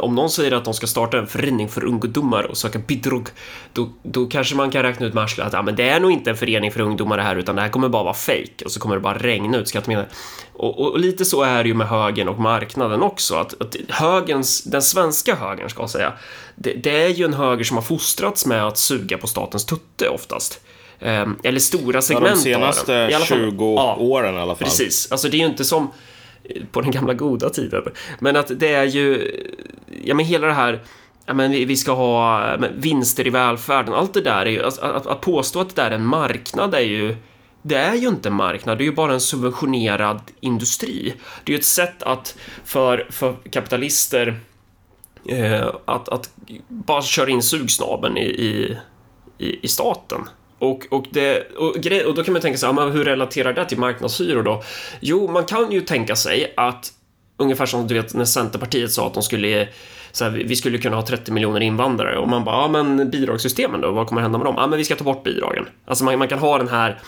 om 0.00 0.14
någon 0.14 0.30
säger 0.30 0.52
att 0.52 0.64
de 0.64 0.74
ska 0.74 0.86
starta 0.86 1.18
en 1.18 1.26
förening 1.26 1.68
för 1.68 1.84
ungdomar 1.84 2.42
och 2.42 2.56
söka 2.56 2.78
bidrag, 2.78 3.28
då, 3.72 3.88
då 4.02 4.26
kanske 4.26 4.56
man 4.56 4.70
kan 4.70 4.82
räkna 4.82 5.06
ut 5.06 5.14
med 5.14 5.24
att 5.24 5.52
ja, 5.52 5.62
men 5.62 5.76
det 5.76 5.88
är 5.88 6.00
nog 6.00 6.12
inte 6.12 6.30
en 6.30 6.36
förening 6.36 6.72
för 6.72 6.80
ungdomar 6.80 7.16
det 7.16 7.22
här, 7.22 7.36
utan 7.36 7.56
det 7.56 7.62
här 7.62 7.68
kommer 7.68 7.88
bara 7.88 8.02
vara 8.02 8.14
fake 8.14 8.64
och 8.64 8.72
så 8.72 8.80
kommer 8.80 8.94
det 8.94 9.00
bara 9.00 9.18
regna 9.18 9.58
ut 9.58 9.68
skattemedel. 9.68 10.06
Och, 10.52 10.80
och, 10.80 10.92
och, 10.92 11.00
lite 11.00 11.24
så 11.24 11.42
är 11.42 11.62
det 11.62 11.68
ju 11.68 11.74
med 11.74 11.88
högern 11.88 12.28
och 12.28 12.38
marknaden 12.38 13.02
också, 13.02 13.34
att, 13.34 13.60
att 13.60 13.76
högens, 13.88 14.62
den 14.64 14.82
svenska 14.82 15.34
högern 15.34 15.70
ska 15.70 15.82
jag 15.82 15.90
säga, 15.90 16.12
det, 16.54 16.72
det 16.72 17.02
är 17.02 17.08
ju 17.08 17.24
en 17.24 17.34
höger 17.34 17.64
som 17.64 17.76
har 17.76 17.84
fostrats 17.84 18.46
med 18.46 18.66
att 18.66 18.78
suga 18.78 19.18
på 19.18 19.26
statens 19.26 19.66
tutte 19.66 20.08
oftast. 20.08 20.60
Um, 21.00 21.38
eller 21.42 21.60
stora 21.60 22.02
segment 22.02 22.28
ja, 22.28 22.34
de 22.34 22.40
senaste 22.40 23.04
av 23.04 23.10
den. 23.10 23.22
20 23.22 23.74
ja, 23.74 23.96
åren 24.00 24.34
i 24.34 24.38
alla 24.38 24.54
fall. 24.54 24.64
Precis, 24.64 25.12
alltså 25.12 25.28
det 25.28 25.36
är 25.36 25.38
ju 25.38 25.46
inte 25.46 25.64
som 25.64 25.90
på 26.72 26.80
den 26.80 26.90
gamla 26.90 27.14
goda 27.14 27.50
tiden. 27.50 27.82
Men 28.18 28.36
att 28.36 28.60
det 28.60 28.72
är 28.72 28.84
ju, 28.84 29.30
ja 30.04 30.14
men 30.14 30.26
hela 30.26 30.46
det 30.46 30.52
här, 30.52 30.80
ja 31.26 31.34
men 31.34 31.50
vi 31.50 31.76
ska 31.76 31.92
ha 31.92 32.56
vinster 32.74 33.26
i 33.26 33.30
välfärden, 33.30 33.94
allt 33.94 34.14
det 34.14 34.20
där 34.20 34.46
är 34.46 34.50
ju, 34.50 34.62
alltså, 34.62 34.80
att, 34.80 34.94
att, 34.94 35.06
att 35.06 35.20
påstå 35.20 35.60
att 35.60 35.76
det 35.76 35.82
där 35.82 35.90
är 35.90 35.94
en 35.94 36.06
marknad 36.06 36.74
är 36.74 36.80
ju 36.80 37.16
det 37.62 37.76
är 37.76 37.94
ju 37.94 38.08
inte 38.08 38.28
en 38.28 38.34
marknad, 38.34 38.78
det 38.78 38.84
är 38.84 38.86
ju 38.86 38.92
bara 38.92 39.12
en 39.12 39.20
subventionerad 39.20 40.20
industri. 40.40 41.14
Det 41.44 41.52
är 41.52 41.54
ju 41.54 41.58
ett 41.58 41.64
sätt 41.64 42.02
att 42.02 42.36
för, 42.64 43.06
för 43.10 43.36
kapitalister 43.50 44.40
eh, 45.28 45.66
att, 45.84 46.08
att 46.08 46.30
bara 46.68 47.02
köra 47.02 47.30
in 47.30 47.42
sugsnabeln 47.42 48.16
i, 48.16 48.78
i, 49.38 49.58
i 49.62 49.68
staten. 49.68 50.20
Och, 50.62 50.86
och, 50.90 51.06
det, 51.10 51.52
och, 51.56 51.74
grej, 51.74 52.04
och 52.04 52.14
då 52.14 52.24
kan 52.24 52.32
man 52.32 52.42
tänka 52.42 52.58
sig, 52.58 52.68
ja, 52.76 52.88
hur 52.88 53.04
relaterar 53.04 53.52
det 53.52 53.64
till 53.64 53.78
marknadshyror 53.78 54.42
då? 54.42 54.62
Jo, 55.00 55.28
man 55.28 55.44
kan 55.44 55.72
ju 55.72 55.80
tänka 55.80 56.16
sig 56.16 56.52
att 56.56 56.92
ungefär 57.36 57.66
som 57.66 57.86
du 57.86 57.94
vet 57.94 58.14
när 58.14 58.24
Centerpartiet 58.24 58.92
sa 58.92 59.06
att 59.06 59.14
de 59.14 59.22
skulle 59.22 59.68
så 60.12 60.24
här, 60.24 60.30
vi 60.30 60.56
skulle 60.56 60.78
kunna 60.78 60.96
ha 60.96 61.06
30 61.06 61.32
miljoner 61.32 61.60
invandrare 61.60 62.18
och 62.18 62.28
man 62.28 62.44
bara, 62.44 62.56
ja 62.56 62.68
men 62.68 63.10
bidragssystemen 63.10 63.80
då, 63.80 63.90
vad 63.90 64.06
kommer 64.06 64.22
hända 64.22 64.38
med 64.38 64.46
dem? 64.46 64.54
Ja 64.58 64.66
men 64.66 64.78
vi 64.78 64.84
ska 64.84 64.96
ta 64.96 65.04
bort 65.04 65.24
bidragen. 65.24 65.66
Alltså 65.84 66.04
man, 66.04 66.18
man 66.18 66.28
kan 66.28 66.38
ha 66.38 66.58
den 66.58 66.68
här 66.68 67.00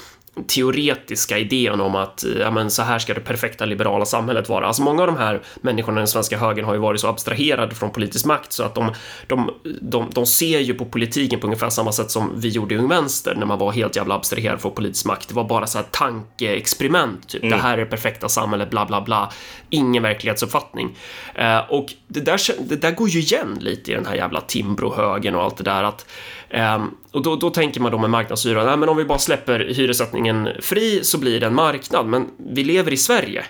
teoretiska 0.46 1.38
idén 1.38 1.80
om 1.80 1.94
att 1.94 2.24
ja, 2.40 2.50
men 2.50 2.70
så 2.70 2.82
här 2.82 2.98
ska 2.98 3.14
det 3.14 3.20
perfekta 3.20 3.64
liberala 3.64 4.04
samhället 4.04 4.48
vara. 4.48 4.66
Alltså 4.66 4.82
många 4.82 5.02
av 5.02 5.06
de 5.06 5.16
här 5.16 5.42
människorna 5.60 5.98
i 5.98 6.00
den 6.00 6.08
svenska 6.08 6.38
högern 6.38 6.64
har 6.64 6.74
ju 6.74 6.80
varit 6.80 7.00
så 7.00 7.08
abstraherade 7.08 7.74
från 7.74 7.90
politisk 7.90 8.26
makt 8.26 8.52
så 8.52 8.62
att 8.62 8.74
de, 8.74 8.92
de, 9.26 9.50
de, 9.80 10.10
de 10.14 10.26
ser 10.26 10.60
ju 10.60 10.74
på 10.74 10.84
politiken 10.84 11.40
på 11.40 11.46
ungefär 11.46 11.70
samma 11.70 11.92
sätt 11.92 12.10
som 12.10 12.32
vi 12.36 12.48
gjorde 12.48 12.74
i 12.74 12.78
Ung 12.78 12.88
Vänster 12.88 13.34
när 13.34 13.46
man 13.46 13.58
var 13.58 13.72
helt 13.72 13.96
jävla 13.96 14.14
abstraherad 14.14 14.60
från 14.60 14.74
politisk 14.74 15.06
makt. 15.06 15.28
Det 15.28 15.34
var 15.34 15.44
bara 15.44 15.66
så 15.66 15.78
här 15.78 15.86
tankeexperiment, 15.90 17.28
typ. 17.28 17.42
Mm. 17.42 17.56
Det 17.56 17.62
här 17.62 17.72
är 17.72 17.84
det 17.84 17.86
perfekta 17.86 18.28
samhället, 18.28 18.70
bla 18.70 18.86
bla 18.86 19.00
bla. 19.00 19.32
Ingen 19.70 20.02
verklighetsuppfattning. 20.02 20.96
Eh, 21.34 21.58
och 21.58 21.86
det 22.08 22.20
där, 22.20 22.40
det 22.68 22.76
där 22.76 22.90
går 22.90 23.08
ju 23.08 23.20
igen 23.20 23.58
lite 23.60 23.92
i 23.92 23.94
den 23.94 24.06
här 24.06 24.14
jävla 24.14 24.40
Timbrohögen 24.40 25.34
och 25.34 25.42
allt 25.42 25.56
det 25.56 25.64
där 25.64 25.84
att 25.84 26.06
Um, 26.54 26.96
och 27.14 27.22
då, 27.22 27.36
då, 27.36 27.50
tänker 27.50 27.80
man 27.80 27.92
då 27.92 27.98
med 27.98 28.10
marknadshyra, 28.10 28.64
nej 28.64 28.76
men 28.76 28.88
om 28.88 28.96
vi 28.96 29.04
bara 29.04 29.18
släpper 29.18 29.60
hyressättningen 29.60 30.48
fri 30.60 31.04
så 31.04 31.18
blir 31.18 31.40
det 31.40 31.46
en 31.46 31.54
marknad, 31.54 32.06
men 32.06 32.30
vi 32.36 32.64
lever 32.64 32.92
i 32.92 32.96
Sverige. 32.96 33.44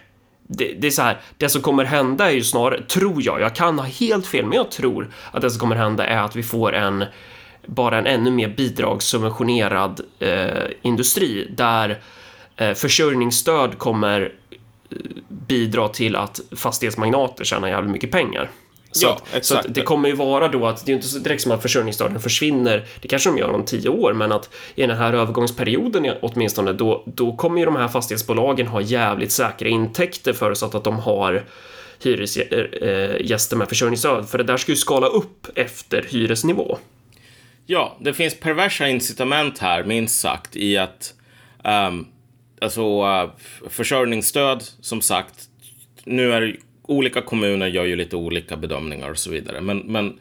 Det, 0.49 0.75
det, 0.79 0.87
är 0.87 0.91
så 0.91 1.03
här, 1.03 1.21
det 1.37 1.49
som 1.49 1.63
kommer 1.63 1.85
hända 1.85 2.31
är 2.31 2.35
ju 2.35 2.45
snarare, 2.45 2.83
tror 2.83 3.23
jag, 3.23 3.41
jag 3.41 3.55
kan 3.55 3.79
ha 3.79 3.87
helt 3.87 4.27
fel, 4.27 4.47
men 4.47 4.57
jag 4.57 4.71
tror 4.71 5.11
att 5.33 5.43
det 5.43 5.51
som 5.51 5.61
kommer 5.61 5.77
hända 5.77 6.07
är 6.07 6.19
att 6.19 6.37
vi 6.37 6.43
får 6.43 6.75
en 6.75 7.05
bara 7.67 7.99
en 7.99 8.07
ännu 8.07 8.31
mer 8.31 8.49
bidragssubventionerad 8.49 10.01
eh, 10.19 10.71
industri 10.83 11.49
där 11.57 11.99
eh, 12.57 12.75
försörjningsstöd 12.75 13.79
kommer 13.79 14.33
eh, 14.91 14.97
bidra 15.29 15.89
till 15.89 16.17
att 16.17 16.41
fastighetsmagnater 16.57 17.45
tjänar 17.45 17.69
jävligt 17.69 17.93
mycket 17.93 18.11
pengar. 18.11 18.51
Så, 18.95 19.07
ja, 19.07 19.19
att, 19.37 19.45
så 19.45 19.57
att 19.57 19.67
det 19.69 19.83
kommer 19.83 20.09
ju 20.09 20.15
vara 20.15 20.49
då 20.49 20.67
att 20.67 20.87
det 20.87 20.93
är 20.93 20.97
inte 20.97 21.19
direkt 21.19 21.43
som 21.43 21.53
att 21.53 21.63
försörjningsstöden 21.63 22.21
försvinner. 22.21 22.85
Det 23.01 23.09
kanske 23.09 23.31
de 23.31 23.39
gör 23.39 23.51
om 23.51 23.65
tio 23.65 23.89
år, 23.89 24.13
men 24.13 24.33
att 24.33 24.51
i 24.75 24.87
den 24.87 24.97
här 24.97 25.13
övergångsperioden 25.13 26.15
åtminstone, 26.23 26.73
då, 26.73 27.03
då 27.07 27.37
kommer 27.37 27.59
ju 27.59 27.65
de 27.65 27.77
här 27.77 27.89
fastighetsbolagen 27.89 28.67
ha 28.67 28.81
jävligt 28.81 29.33
säkra 29.33 29.69
intäkter 29.69 30.33
förutsatt 30.33 30.75
att 30.75 30.85
de 30.85 30.99
har 30.99 31.45
hyresgäster 32.03 33.57
med 33.57 33.69
försörjningsstöd, 33.69 34.29
för 34.29 34.39
det 34.39 34.45
där 34.45 34.57
ska 34.57 34.73
ju 34.73 34.77
skala 34.77 35.07
upp 35.07 35.47
efter 35.55 36.07
hyresnivå. 36.11 36.79
Ja, 37.67 37.97
det 38.01 38.15
finns 38.15 38.41
perversa 38.41 38.89
incitament 38.89 39.59
här, 39.59 39.85
minst 39.85 40.21
sagt, 40.21 40.57
i 40.57 40.79
att 40.79 41.15
um, 41.65 42.07
alltså 42.61 43.05
uh, 43.05 43.31
försörjningsstöd, 43.69 44.63
som 44.81 45.01
sagt, 45.01 45.35
nu 46.05 46.33
är 46.33 46.57
olika 46.87 47.21
kommuner 47.23 47.67
gör 47.67 47.85
ju 47.85 47.97
lite 47.97 48.17
olika 48.17 48.57
bedömningar 48.57 49.11
och 49.11 49.19
så 49.19 49.31
vidare. 49.31 49.61
Men, 49.61 49.79
men 49.79 50.19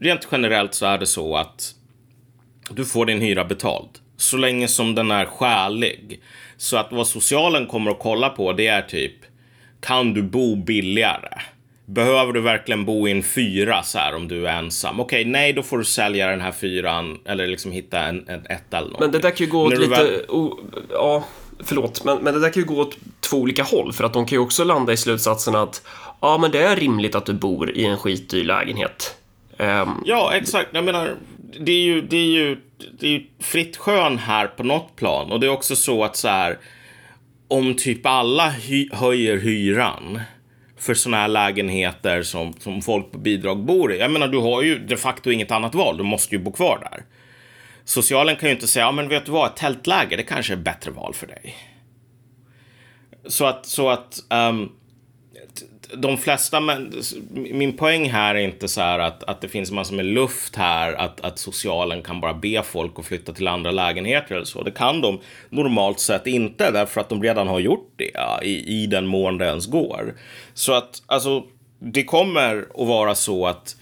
rent 0.00 0.28
generellt 0.32 0.74
så 0.74 0.86
är 0.86 0.98
det 0.98 1.06
så 1.06 1.36
att 1.36 1.74
du 2.70 2.84
får 2.84 3.06
din 3.06 3.20
hyra 3.20 3.44
betald 3.44 3.88
så 4.16 4.36
länge 4.36 4.68
som 4.68 4.94
den 4.94 5.10
är 5.10 5.24
skälig. 5.24 6.20
Så 6.56 6.76
att 6.76 6.92
vad 6.92 7.06
socialen 7.06 7.66
kommer 7.66 7.90
att 7.90 7.98
kolla 7.98 8.28
på 8.28 8.52
det 8.52 8.66
är 8.66 8.82
typ 8.82 9.14
kan 9.80 10.14
du 10.14 10.22
bo 10.22 10.56
billigare? 10.56 11.40
Behöver 11.86 12.32
du 12.32 12.40
verkligen 12.40 12.84
bo 12.84 13.08
i 13.08 13.10
en 13.10 13.22
fyra 13.22 13.82
så 13.82 13.98
här 13.98 14.14
om 14.14 14.28
du 14.28 14.48
är 14.48 14.58
ensam? 14.58 15.00
Okej, 15.00 15.20
okay, 15.20 15.32
nej, 15.32 15.52
då 15.52 15.62
får 15.62 15.78
du 15.78 15.84
sälja 15.84 16.26
den 16.26 16.40
här 16.40 16.52
fyran 16.52 17.18
eller 17.24 17.46
liksom 17.46 17.72
hitta 17.72 18.00
en, 18.00 18.28
en 18.28 18.46
etta 18.46 18.78
eller 18.78 18.90
något. 18.90 19.00
Men 19.00 19.12
det 19.12 19.18
där 19.18 19.30
kan 19.30 19.46
ju 19.46 19.52
gå 19.52 19.62
åt 19.62 19.78
lite... 19.78 19.90
Väl... 19.90 20.20
Oh, 20.28 20.58
ja, 20.90 21.24
förlåt, 21.60 22.04
men, 22.04 22.18
men 22.18 22.34
det 22.34 22.40
där 22.40 22.50
kan 22.50 22.62
ju 22.62 22.68
gå 22.68 22.80
åt 22.80 22.96
två 23.20 23.36
olika 23.36 23.62
håll 23.62 23.92
för 23.92 24.04
att 24.04 24.12
de 24.12 24.26
kan 24.26 24.36
ju 24.36 24.42
också 24.42 24.64
landa 24.64 24.92
i 24.92 24.96
slutsatsen 24.96 25.54
att 25.54 25.82
ja, 26.24 26.38
men 26.38 26.50
det 26.50 26.62
är 26.62 26.76
rimligt 26.76 27.14
att 27.14 27.26
du 27.26 27.32
bor 27.32 27.70
i 27.70 27.84
en 27.84 27.98
skitdyr 27.98 28.44
lägenhet. 28.44 29.16
Um, 29.58 30.02
ja, 30.04 30.34
exakt. 30.34 30.68
Jag 30.72 30.84
menar, 30.84 31.16
det 31.60 31.72
är 31.72 31.82
ju, 31.82 32.00
det 32.00 32.16
är 32.16 32.26
ju, 32.26 32.60
det 32.98 33.06
är 33.06 33.10
ju 33.10 33.26
fritt 33.40 33.76
skön 33.76 34.18
här 34.18 34.46
på 34.46 34.62
något 34.62 34.96
plan 34.96 35.32
och 35.32 35.40
det 35.40 35.46
är 35.46 35.50
också 35.50 35.76
så 35.76 36.04
att 36.04 36.16
så 36.16 36.28
här 36.28 36.58
om 37.48 37.74
typ 37.74 38.06
alla 38.06 38.50
hy 38.50 38.88
höjer 38.92 39.38
hyran 39.38 40.20
för 40.78 40.94
sådana 40.94 41.16
här 41.16 41.28
lägenheter 41.28 42.22
som, 42.22 42.52
som 42.52 42.82
folk 42.82 43.12
på 43.12 43.18
bidrag 43.18 43.64
bor 43.64 43.92
i. 43.92 43.98
Jag 43.98 44.10
menar, 44.10 44.28
du 44.28 44.38
har 44.38 44.62
ju 44.62 44.78
de 44.78 44.96
facto 44.96 45.30
inget 45.30 45.50
annat 45.50 45.74
val. 45.74 45.96
Du 45.96 46.04
måste 46.04 46.34
ju 46.34 46.42
bo 46.42 46.52
kvar 46.52 46.88
där. 46.90 47.04
Socialen 47.84 48.36
kan 48.36 48.48
ju 48.48 48.54
inte 48.54 48.66
säga, 48.66 48.84
ja 48.84 48.92
men 48.92 49.08
vet 49.08 49.26
du 49.26 49.32
vad, 49.32 49.46
ett 49.46 49.56
tältläger, 49.56 50.16
det 50.16 50.22
kanske 50.22 50.52
är 50.52 50.56
ett 50.56 50.64
bättre 50.64 50.90
val 50.90 51.14
för 51.14 51.26
dig. 51.26 51.54
Så 53.26 53.44
att, 53.44 53.66
så 53.66 53.88
att 53.88 54.18
um, 54.30 54.72
de 55.96 56.16
flesta, 56.16 56.60
men 56.60 56.92
min 57.30 57.76
poäng 57.76 58.10
här 58.10 58.34
är 58.34 58.38
inte 58.38 58.68
så 58.68 58.80
här 58.80 58.98
att, 58.98 59.24
att 59.24 59.40
det 59.40 59.48
finns 59.48 59.70
massor 59.70 59.96
med 59.96 60.04
luft 60.04 60.56
här, 60.56 60.92
att, 60.92 61.20
att 61.20 61.38
socialen 61.38 62.02
kan 62.02 62.20
bara 62.20 62.34
be 62.34 62.62
folk 62.62 62.98
att 62.98 63.06
flytta 63.06 63.32
till 63.32 63.48
andra 63.48 63.70
lägenheter 63.70 64.34
eller 64.34 64.44
så. 64.44 64.62
Det 64.62 64.70
kan 64.70 65.00
de 65.00 65.20
normalt 65.48 66.00
sett 66.00 66.26
inte, 66.26 66.70
därför 66.70 67.00
att 67.00 67.08
de 67.08 67.22
redan 67.22 67.48
har 67.48 67.60
gjort 67.60 67.92
det 67.96 68.10
ja, 68.14 68.40
i, 68.42 68.82
i 68.82 68.86
den 68.86 69.06
mån 69.06 69.38
det 69.38 69.46
ens 69.46 69.66
går. 69.66 70.14
Så 70.54 70.72
att, 70.72 71.02
alltså, 71.06 71.44
det 71.78 72.04
kommer 72.04 72.66
att 72.74 72.88
vara 72.88 73.14
så 73.14 73.46
att 73.46 73.76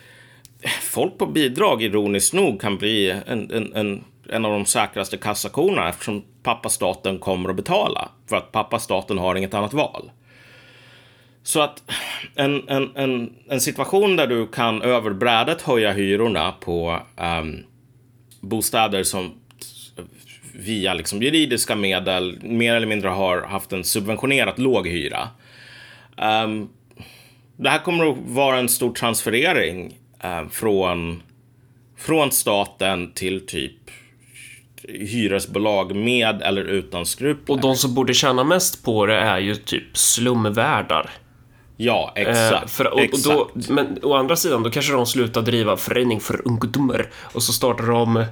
folk 0.83 1.18
på 1.18 1.27
bidrag, 1.27 1.83
ironiskt 1.83 2.35
nog, 2.35 2.61
kan 2.61 2.79
bli 2.79 3.11
en, 3.27 3.51
en, 3.51 3.72
en, 3.75 4.05
en 4.29 4.44
av 4.44 4.53
de 4.53 4.66
säkraste 4.66 5.16
kassakorna 5.16 5.88
eftersom 5.88 6.22
pappa 6.42 6.68
staten 6.68 7.18
kommer 7.18 7.51
att 7.51 7.57
betala 7.57 8.09
för 8.29 8.37
att 8.37 8.53
pappa 8.53 8.79
staten 8.79 9.18
har 9.18 9.35
inget 9.35 9.55
annat 9.55 9.72
val. 9.72 10.11
Så 11.53 11.61
att 11.61 11.83
en, 12.35 12.69
en, 12.69 12.97
en, 12.97 13.33
en 13.49 13.61
situation 13.61 14.17
där 14.17 14.27
du 14.27 14.47
kan 14.47 14.83
över 14.83 15.11
brädet 15.11 15.62
höja 15.62 15.93
hyrorna 15.93 16.53
på 16.53 17.01
um, 17.41 17.65
bostäder 18.41 19.03
som 19.03 19.33
via 20.55 20.95
liksom 20.95 21.23
juridiska 21.23 21.77
medel 21.77 22.38
mer 22.43 22.75
eller 22.75 22.87
mindre 22.87 23.09
har 23.09 23.43
haft 23.43 23.73
en 23.73 23.85
subventionerat 23.85 24.59
låg 24.59 24.88
hyra. 24.88 25.29
Um, 26.45 26.69
det 27.57 27.71
här 27.71 27.79
kommer 27.79 28.11
att 28.11 28.17
vara 28.27 28.59
en 28.59 28.69
stor 28.69 28.93
transferering 28.93 29.95
uh, 30.25 30.49
från, 30.51 31.23
från 31.99 32.33
staten 32.33 33.12
till 33.12 33.47
typ 33.47 33.91
hyresbolag 34.88 35.97
med 35.97 36.43
eller 36.43 36.65
utan 36.65 37.07
skrupler. 37.07 37.55
Och 37.55 37.61
de 37.61 37.77
som 37.77 37.95
borde 37.95 38.15
tjäna 38.15 38.45
mest 38.45 38.85
på 38.85 39.07
det 39.07 39.17
är 39.17 39.38
ju 39.38 39.55
typ 39.55 39.97
slumvärdar. 39.97 41.11
Ja, 41.85 42.12
exakt. 42.16 42.62
Eh, 42.62 42.68
för, 42.68 42.95
och, 42.95 43.01
exakt. 43.01 43.27
Och 43.27 43.51
då, 43.55 43.75
men 43.75 43.99
å 44.03 44.14
andra 44.14 44.37
sidan, 44.37 44.62
då 44.62 44.71
kanske 44.71 44.92
de 44.92 45.07
slutar 45.07 45.42
driva 45.42 45.77
förening 45.77 46.21
för 46.21 46.49
ungdomar 46.49 47.11
och 47.16 47.42
så 47.42 47.53
startar 47.53 47.87
de 47.87 48.25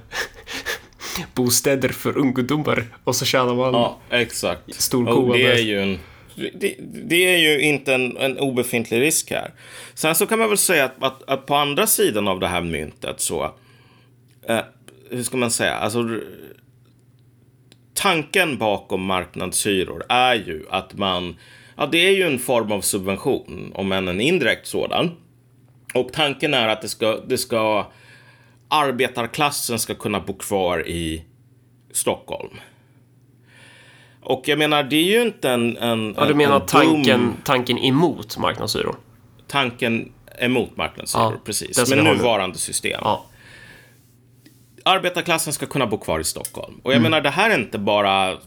bostäder 1.34 1.88
för 1.88 2.18
ungdomar 2.18 2.86
och 3.04 3.16
så 3.16 3.24
tjänar 3.24 3.54
man 3.54 3.74
ja, 3.74 3.98
exakt. 4.10 4.74
stor 4.74 5.32
det 5.32 5.46
är 5.46 5.58
ju 5.58 5.82
en 5.82 5.98
det, 6.54 6.76
det, 6.80 7.34
är 7.34 7.38
ju 7.38 7.60
inte 7.60 7.94
en, 7.94 8.16
en 8.16 8.38
obefintlig 8.38 9.00
risk 9.00 9.30
här. 9.30 9.50
Sen 9.94 10.14
så 10.14 10.26
kan 10.26 10.38
man 10.38 10.48
väl 10.48 10.58
säga 10.58 10.84
att, 10.84 11.02
att, 11.02 11.28
att 11.28 11.46
på 11.46 11.54
andra 11.54 11.86
sidan 11.86 12.28
av 12.28 12.40
det 12.40 12.46
här 12.46 12.62
myntet 12.62 13.20
så, 13.20 13.54
eh, 14.48 14.60
hur 15.10 15.22
ska 15.22 15.36
man 15.36 15.50
säga, 15.50 15.74
alltså 15.74 16.20
tanken 17.94 18.58
bakom 18.58 19.04
marknadshyror 19.04 20.04
är 20.08 20.34
ju 20.34 20.66
att 20.70 20.98
man 20.98 21.36
Ja, 21.80 21.86
det 21.86 21.98
är 21.98 22.10
ju 22.10 22.22
en 22.22 22.38
form 22.38 22.72
av 22.72 22.80
subvention, 22.80 23.72
om 23.74 23.92
än 23.92 24.08
en 24.08 24.20
indirekt 24.20 24.66
sådan. 24.66 25.10
Och 25.94 26.12
tanken 26.12 26.54
är 26.54 26.68
att 26.68 26.82
det 26.82 26.88
ska, 26.88 27.20
det 27.26 27.38
ska 27.38 27.86
arbetarklassen 28.68 29.78
ska 29.78 29.94
kunna 29.94 30.20
bo 30.20 30.34
kvar 30.34 30.88
i 30.88 31.24
Stockholm. 31.92 32.60
Och 34.22 34.42
jag 34.48 34.58
menar, 34.58 34.82
det 34.82 34.96
är 34.96 35.04
ju 35.04 35.22
inte 35.22 35.50
en... 35.50 35.76
en 35.76 36.14
ja, 36.18 36.24
du 36.24 36.34
menar 36.34 36.60
tanken, 36.60 37.20
dum... 37.20 37.36
tanken 37.44 37.78
emot 37.78 38.38
marknadshyror? 38.38 38.96
Tanken 39.46 40.12
emot 40.38 40.76
marknadshyror, 40.76 41.32
ja, 41.32 41.40
precis. 41.44 41.90
Med 41.90 42.04
nuvarande 42.04 42.58
system. 42.58 43.00
Ja. 43.04 43.24
Arbetarklassen 44.84 45.52
ska 45.52 45.66
kunna 45.66 45.86
bo 45.86 45.98
kvar 45.98 46.20
i 46.20 46.24
Stockholm. 46.24 46.80
Och 46.82 46.92
jag 46.92 46.96
mm. 46.96 47.10
menar, 47.10 47.20
det 47.20 47.30
här 47.30 47.50
är 47.50 47.58
inte 47.58 47.78
bara 47.78 48.38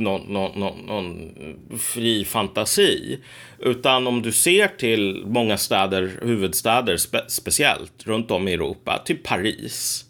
någon, 0.00 0.32
någon, 0.32 0.60
någon, 0.60 0.86
någon, 0.86 1.32
fri 1.78 2.24
fantasi. 2.24 3.18
Utan 3.58 4.06
om 4.06 4.22
du 4.22 4.32
ser 4.32 4.68
till 4.68 5.22
många 5.26 5.58
städer, 5.58 6.20
huvudstäder 6.22 6.96
spe, 6.96 7.24
speciellt 7.28 8.06
runt 8.06 8.30
om 8.30 8.48
i 8.48 8.52
Europa, 8.52 9.02
typ 9.04 9.22
Paris. 9.22 10.04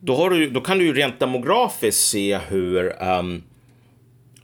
Då, 0.00 0.16
har 0.16 0.30
du, 0.30 0.50
då 0.50 0.60
kan 0.60 0.78
du 0.78 0.84
ju 0.84 0.92
rent 0.92 1.20
demografiskt 1.20 2.00
se 2.00 2.38
hur 2.48 3.02
um, 3.02 3.42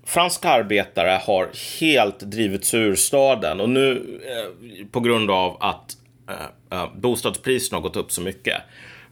franska 0.05 0.49
arbetare 0.49 1.21
har 1.23 1.51
helt 1.81 2.21
drivits 2.21 2.75
ur 2.75 2.95
staden 2.95 3.61
och 3.61 3.69
nu 3.69 4.21
eh, 4.25 4.87
på 4.87 5.01
grund 5.01 5.31
av 5.31 5.57
att 5.61 5.97
eh, 6.29 6.79
eh, 6.79 6.89
bostadspriserna 6.97 7.77
har 7.77 7.83
gått 7.83 7.97
upp 7.97 8.13
så 8.13 8.21
mycket. 8.21 8.63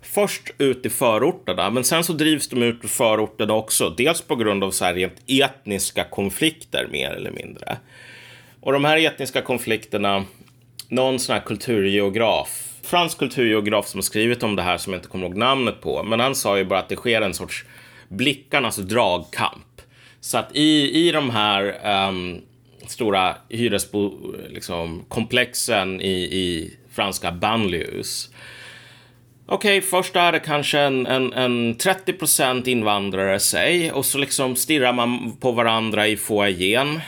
Först 0.02 0.50
ut 0.58 0.86
i 0.86 0.90
förorterna, 0.90 1.70
men 1.70 1.84
sen 1.84 2.04
så 2.04 2.12
drivs 2.12 2.48
de 2.48 2.62
ut 2.62 2.84
ur 2.84 2.88
förorterna 2.88 3.54
också. 3.54 3.90
Dels 3.90 4.22
på 4.22 4.36
grund 4.36 4.64
av 4.64 4.70
så 4.70 4.84
här 4.84 4.94
rent 4.94 5.22
etniska 5.26 6.04
konflikter 6.04 6.88
mer 6.92 7.10
eller 7.10 7.30
mindre. 7.30 7.76
Och 8.60 8.72
de 8.72 8.84
här 8.84 9.06
etniska 9.06 9.42
konflikterna, 9.42 10.24
någon 10.88 11.18
sån 11.18 11.34
här 11.34 11.42
kulturgeograf 11.42 12.68
fransk 12.88 13.18
kulturgeograf 13.18 13.86
som 13.86 13.98
har 13.98 14.02
skrivit 14.02 14.42
om 14.42 14.56
det 14.56 14.62
här 14.62 14.78
som 14.78 14.92
jag 14.92 14.98
inte 14.98 15.08
kommer 15.08 15.26
ihåg 15.26 15.36
namnet 15.36 15.80
på. 15.80 16.02
Men 16.02 16.20
han 16.20 16.34
sa 16.34 16.58
ju 16.58 16.64
bara 16.64 16.78
att 16.78 16.88
det 16.88 16.96
sker 16.96 17.22
en 17.22 17.34
sorts 17.34 17.64
blickarnas 18.08 18.76
dragkamp. 18.76 19.82
Så 20.20 20.38
att 20.38 20.56
i, 20.56 21.08
i 21.08 21.12
de 21.12 21.30
här 21.30 21.80
um, 22.08 22.40
stora 22.86 23.36
hyreskomplexen 23.48 25.96
liksom, 25.96 26.00
i, 26.00 26.22
i 26.22 26.74
franska 26.92 27.32
banlieues. 27.32 28.30
Okej, 29.50 29.78
okay, 29.78 29.88
först 29.88 30.16
är 30.16 30.32
det 30.32 30.40
kanske 30.40 30.78
en, 30.78 31.06
en, 31.06 31.32
en 31.32 31.76
30% 31.76 32.68
invandrare 32.68 33.40
sig 33.40 33.92
och 33.92 34.06
så 34.06 34.18
liksom 34.18 34.56
stirrar 34.56 34.92
man 34.92 35.36
på 35.36 35.52
varandra 35.52 36.08
i 36.08 36.16
foajén. 36.16 37.00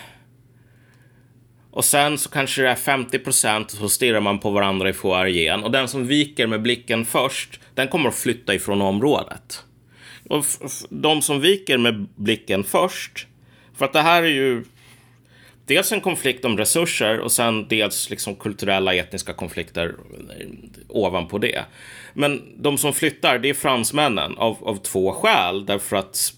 Och 1.70 1.84
sen 1.84 2.18
så 2.18 2.30
kanske 2.30 2.62
det 2.62 2.68
är 2.68 2.74
50 2.74 3.18
procent 3.18 3.70
så 3.70 3.88
stirrar 3.88 4.20
man 4.20 4.38
på 4.38 4.50
varandra 4.50 4.88
i 4.88 4.92
foajén. 4.92 5.62
Och 5.62 5.70
den 5.70 5.88
som 5.88 6.06
viker 6.06 6.46
med 6.46 6.62
blicken 6.62 7.04
först, 7.04 7.60
den 7.74 7.88
kommer 7.88 8.08
att 8.08 8.14
flytta 8.14 8.54
ifrån 8.54 8.82
området. 8.82 9.64
Och 10.28 10.44
de 10.90 11.22
som 11.22 11.40
viker 11.40 11.78
med 11.78 12.06
blicken 12.16 12.64
först, 12.64 13.26
för 13.76 13.84
att 13.84 13.92
det 13.92 14.02
här 14.02 14.22
är 14.22 14.28
ju 14.28 14.64
dels 15.70 15.92
en 15.92 16.00
konflikt 16.00 16.44
om 16.44 16.56
resurser 16.56 17.20
och 17.20 17.32
sen 17.32 17.68
dels 17.68 18.10
liksom 18.10 18.34
kulturella 18.34 18.94
etniska 18.94 19.32
konflikter 19.32 19.94
ovanpå 20.88 21.38
det. 21.38 21.64
Men 22.14 22.42
de 22.56 22.78
som 22.78 22.92
flyttar, 22.92 23.38
det 23.38 23.48
är 23.48 23.54
fransmännen 23.54 24.38
av, 24.38 24.56
av 24.68 24.76
två 24.76 25.12
skäl. 25.12 25.66
Därför 25.66 25.96
att 25.96 26.32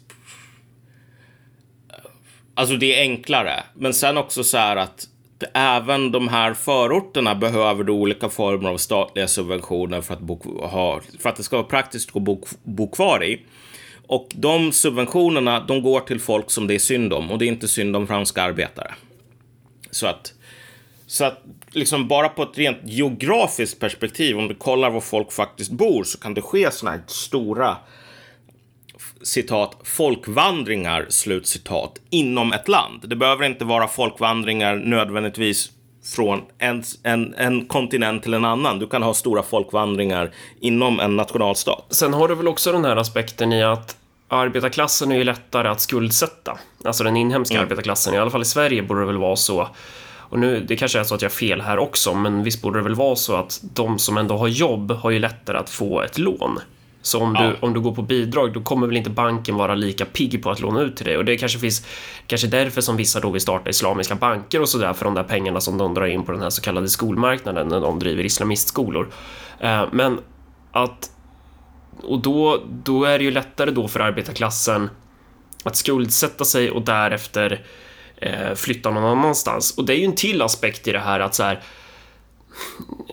Alltså 2.55 2.77
det 2.77 2.99
är 2.99 3.01
enklare. 3.01 3.63
Men 3.75 3.95
sen 3.95 4.17
också 4.17 4.45
så 4.45 4.59
här 4.59 4.77
att 4.77 5.09
även 5.55 6.13
de 6.13 6.29
här 6.29 6.55
förorterna 6.55 7.35
behöver 7.35 7.85
då 7.85 7.93
olika 7.93 8.29
former 8.29 8.69
av 8.71 8.77
statliga 8.77 9.29
subventioner 9.29 10.01
för 10.01 10.15
att, 10.15 10.21
bo, 10.21 10.67
ha, 10.67 11.01
för 11.19 11.29
att 11.29 11.37
det 11.37 11.43
ska 11.43 11.57
vara 11.57 11.67
praktiskt 11.67 12.17
att 12.17 12.23
bo, 12.23 12.45
bo 12.63 12.91
kvar 12.91 13.25
i. 13.25 13.41
Och 14.07 14.29
de 14.35 14.73
subventionerna, 14.73 15.61
de 15.61 15.83
går 15.83 16.01
till 16.01 16.21
folk 16.21 16.51
som 16.51 16.67
det 16.67 16.75
är 16.75 16.79
synd 16.79 17.13
om 17.13 17.31
och 17.31 17.39
det 17.39 17.45
är 17.45 17.49
inte 17.49 17.69
synd 17.69 17.97
om 17.97 18.07
franska 18.07 18.43
arbetare. 18.43 18.95
Så 19.93 20.07
att, 20.07 20.33
så 21.07 21.25
att 21.25 21.43
liksom 21.71 22.09
bara 22.09 22.29
på 22.29 22.43
ett 22.43 22.59
rent 22.59 22.79
geografiskt 22.85 23.81
perspektiv, 23.81 24.39
om 24.39 24.49
du 24.49 24.55
kollar 24.55 24.91
var 24.91 25.01
folk 25.01 25.33
faktiskt 25.33 25.71
bor, 25.71 26.05
så 26.05 26.19
kan 26.19 26.35
det 26.35 26.43
ske 26.43 26.71
sådana 26.71 26.97
här 26.97 27.05
stora 27.07 27.77
citat, 29.23 29.77
folkvandringar, 29.85 31.07
slut 31.09 31.47
citat, 31.47 32.01
inom 32.11 32.53
ett 32.53 32.69
land. 32.69 33.09
Det 33.09 33.17
behöver 33.17 33.45
inte 33.45 33.65
vara 33.65 33.89
folkvandringar 33.89 34.77
nödvändigtvis 34.77 35.71
från 36.05 36.43
en, 36.59 36.83
en, 37.03 37.35
en 37.35 37.67
kontinent 37.67 38.23
till 38.23 38.35
en 38.35 38.45
annan. 38.45 38.79
Du 38.79 38.87
kan 38.87 39.03
ha 39.03 39.15
stora 39.15 39.43
folkvandringar 39.43 40.31
inom 40.61 41.01
en 41.01 41.17
nationalstat. 41.17 41.87
Sen 41.91 42.15
har 42.15 42.29
du 42.29 42.35
väl 42.35 42.49
också 42.49 42.73
den 42.73 42.85
här 42.85 42.97
aspekten 42.97 43.53
i 43.53 43.63
att 43.63 43.97
arbetarklassen 44.33 45.13
är 45.13 45.17
ju 45.17 45.25
lättare 45.25 45.69
att 45.69 45.81
skuldsätta. 45.81 46.59
Alltså 46.85 47.05
den 47.05 47.17
inhemska 47.17 47.55
mm. 47.55 47.65
arbetarklassen, 47.65 48.15
i 48.15 48.19
alla 48.19 48.31
fall 48.31 48.43
i 48.43 48.45
Sverige 48.45 48.83
borde 48.83 49.01
det 49.01 49.07
väl 49.07 49.19
vara 49.19 49.37
så. 49.37 49.69
Och 50.33 50.39
nu, 50.39 50.65
det 50.69 50.77
kanske 50.77 51.01
är 51.01 51.05
så 51.05 51.15
att 51.15 51.23
jag 51.23 51.29
har 51.29 51.35
fel 51.35 51.61
här 51.61 51.79
också, 51.79 52.15
men 52.15 52.43
visst 52.43 52.63
borde 52.63 52.79
det 52.79 52.83
väl 52.83 52.95
vara 52.95 53.17
så 53.17 53.37
att 53.37 53.61
de 53.75 53.99
som 53.99 54.19
ändå 54.19 54.37
har 54.37 54.49
jobb 54.49 54.93
har 54.93 55.11
ju 55.11 55.19
lättare 55.19 55.59
att 55.59 55.71
få 55.71 56.03
ett 56.03 56.19
lån. 56.19 56.59
Så 57.03 57.21
om, 57.23 57.37
ja. 57.39 57.47
du, 57.47 57.57
om 57.61 57.75
du 57.75 57.81
går 57.81 57.95
på 57.95 58.03
bidrag, 58.03 58.53
då 58.53 58.63
kommer 58.63 58.87
väl 58.87 58.97
inte 58.97 59.11
banken 59.11 59.57
vara 59.57 59.75
lika 59.75 60.05
pigg 60.05 60.43
på 60.43 60.51
att 60.51 60.61
låna 60.61 60.81
ut 60.81 60.97
till 60.97 61.07
dig. 61.07 61.17
Och 61.17 61.25
det 61.25 61.37
kanske 61.37 61.59
finns, 61.59 61.87
kanske 62.27 62.47
därför 62.47 62.81
som 62.81 62.97
vissa 62.97 63.21
då 63.21 63.31
vill 63.31 63.41
starta 63.41 63.71
islamiska 63.71 64.15
banker 64.15 64.61
och 64.61 64.69
sådär 64.69 64.93
för 64.93 65.05
de 65.05 65.15
där 65.15 65.23
pengarna 65.23 65.61
som 65.61 65.79
de 65.79 65.95
drar 65.95 66.07
in 66.07 66.23
på 66.25 66.33
den 66.33 66.41
här 66.43 66.51
så 66.51 66.63
kallade 66.63 66.89
skolmarknaden 66.89 67.69
när 67.69 67.81
de 67.81 67.99
driver 67.99 68.25
islamistskolor. 68.25 69.09
Eh, 69.61 69.85
men 69.93 70.19
att, 70.73 71.11
och 72.03 72.19
då, 72.19 72.63
då 72.85 73.05
är 73.05 73.19
det 73.19 73.25
ju 73.25 73.31
lättare 73.31 73.71
då 73.71 73.89
för 73.89 74.01
arbetarklassen 74.01 74.91
att 75.63 75.77
skuldsätta 75.77 76.45
sig 76.45 76.71
och 76.71 76.83
därefter 76.83 77.67
eh, 78.17 78.55
flytta 78.55 78.91
någon 78.91 79.19
annanstans. 79.19 79.79
Och 79.79 79.85
det 79.85 79.95
är 79.95 79.99
ju 79.99 80.05
en 80.05 80.15
till 80.15 80.43
aspekt 80.43 80.89
i 80.89 80.93
det 80.93 80.99
här 80.99 81.21
att 81.21 81.35
så 81.35 81.43
här, 81.43 81.63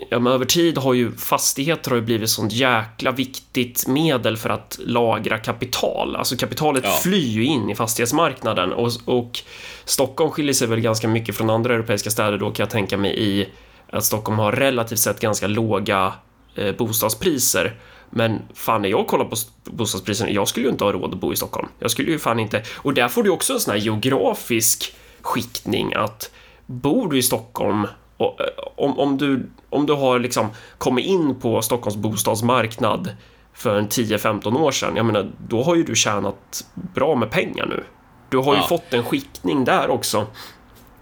ja, 0.10 0.20
men 0.20 0.34
över 0.34 0.46
tid 0.46 0.78
har 0.78 0.94
ju 0.94 1.12
fastigheter 1.12 1.90
har 1.90 1.98
ju 1.98 2.04
blivit 2.04 2.30
sånt 2.30 2.54
jäkla 2.54 3.12
viktigt 3.12 3.88
medel 3.88 4.38
för 4.38 4.50
att 4.50 4.80
lagra 4.82 5.38
kapital. 5.38 6.16
Alltså 6.16 6.38
kapitalet 6.38 6.84
ja. 6.84 7.00
flyr 7.04 7.28
ju 7.28 7.46
in 7.46 7.70
i 7.70 7.76
fastighetsmarknaden 7.76 8.74
och, 8.74 8.92
och 9.06 9.40
Stockholm 9.86 10.32
skiljer 10.32 10.54
sig 10.54 10.68
väl 10.68 10.80
ganska 10.80 11.08
mycket 11.08 11.36
från 11.36 11.50
andra 11.50 11.74
europeiska 11.74 12.10
städer 12.10 12.38
då 12.38 12.52
kan 12.52 12.64
jag 12.64 12.70
tänka 12.70 12.98
mig 12.98 13.20
i 13.20 13.50
att 13.92 14.04
Stockholm 14.04 14.40
har 14.40 14.52
relativt 14.52 15.00
sett 15.00 15.20
ganska 15.20 15.48
låga 15.48 16.14
eh, 16.56 16.76
bostadspriser. 16.76 17.76
Men 18.10 18.42
fan, 18.54 18.82
när 18.82 18.90
jag 18.90 19.08
kollar 19.08 19.26
på 19.26 19.36
bostadspriserna, 19.64 20.30
jag 20.30 20.48
skulle 20.48 20.66
ju 20.66 20.72
inte 20.72 20.84
ha 20.84 20.92
råd 20.92 21.14
att 21.14 21.20
bo 21.20 21.34
i 21.34 21.36
Stockholm. 21.36 21.68
Jag 21.80 21.92
skulle 21.92 22.12
ju 22.12 22.20
fan 22.20 22.40
inte. 22.40 22.64
Och 22.76 22.94
där 22.94 23.08
får 23.08 23.24
du 23.24 23.30
också 23.30 23.54
en 23.54 23.60
sån 23.60 23.72
här 23.72 23.80
geografisk 23.80 24.96
skiktning 25.22 25.94
att 25.94 26.32
bor 26.66 27.12
du 27.12 27.18
i 27.18 27.24
Stockholm 27.24 27.88
och, 28.18 28.42
eh, 28.42 28.46
om, 28.76 29.00
om, 29.00 29.18
du, 29.18 29.50
om 29.70 29.86
du 29.86 29.94
har 29.94 30.20
liksom 30.20 30.48
kommit 30.78 31.06
in 31.06 31.40
på 31.40 31.62
Stockholms 31.62 31.98
bostadsmarknad 31.98 33.16
för 33.54 33.80
en 33.80 33.88
10-15 33.88 34.58
år 34.58 34.72
sedan, 34.72 34.96
jag 34.96 35.06
menar, 35.06 35.32
då 35.48 35.64
har 35.64 35.76
ju 35.76 35.84
du 35.84 35.96
tjänat 35.96 36.66
bra 36.74 37.16
med 37.16 37.32
pengar 37.32 37.66
nu. 37.66 37.84
Du 38.30 38.38
har 38.38 38.54
ju 38.54 38.60
ja. 38.60 38.68
fått 38.68 38.94
en 38.94 39.04
skiktning 39.04 39.66
där 39.66 39.90
också. 39.90 40.28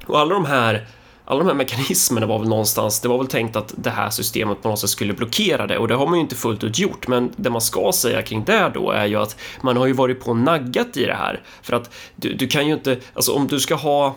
Och 0.06 0.20
alla 0.20 0.34
de 0.34 0.46
här 0.46 0.88
alla 1.30 1.40
de 1.40 1.48
här 1.48 1.56
mekanismerna 1.56 2.26
var 2.26 2.40
väl 2.40 2.48
någonstans, 2.48 3.00
det 3.00 3.08
var 3.08 3.18
väl 3.18 3.28
tänkt 3.28 3.56
att 3.56 3.74
det 3.78 3.90
här 3.90 4.10
systemet 4.10 4.62
på 4.62 4.70
något 4.70 4.80
sätt 4.80 4.90
skulle 4.90 5.14
blockera 5.14 5.68
det 5.68 5.78
och 5.78 5.88
det 5.88 5.96
har 5.96 6.06
man 6.08 6.16
ju 6.16 6.22
inte 6.22 6.36
fullt 6.36 6.64
ut 6.64 6.80
gjort. 6.80 7.08
Men 7.08 7.32
det 7.36 7.50
man 7.50 7.62
ska 7.62 7.92
säga 7.94 8.22
kring 8.22 8.44
det 8.44 8.72
då 8.74 8.92
är 8.92 9.06
ju 9.06 9.16
att 9.16 9.38
man 9.62 9.78
har 9.78 9.86
ju 9.86 9.94
varit 9.94 10.24
på 10.24 10.30
och 10.30 10.38
naggat 10.38 10.98
i 10.98 11.06
det 11.06 11.14
här. 11.14 11.44
För 11.62 11.76
att 11.76 11.94
du, 12.16 12.34
du 12.34 12.48
kan 12.48 12.68
ju 12.68 12.74
inte, 12.74 12.98
alltså 13.14 13.32
om 13.32 13.48
du 13.48 13.60
ska 13.60 13.76
ha 13.76 14.16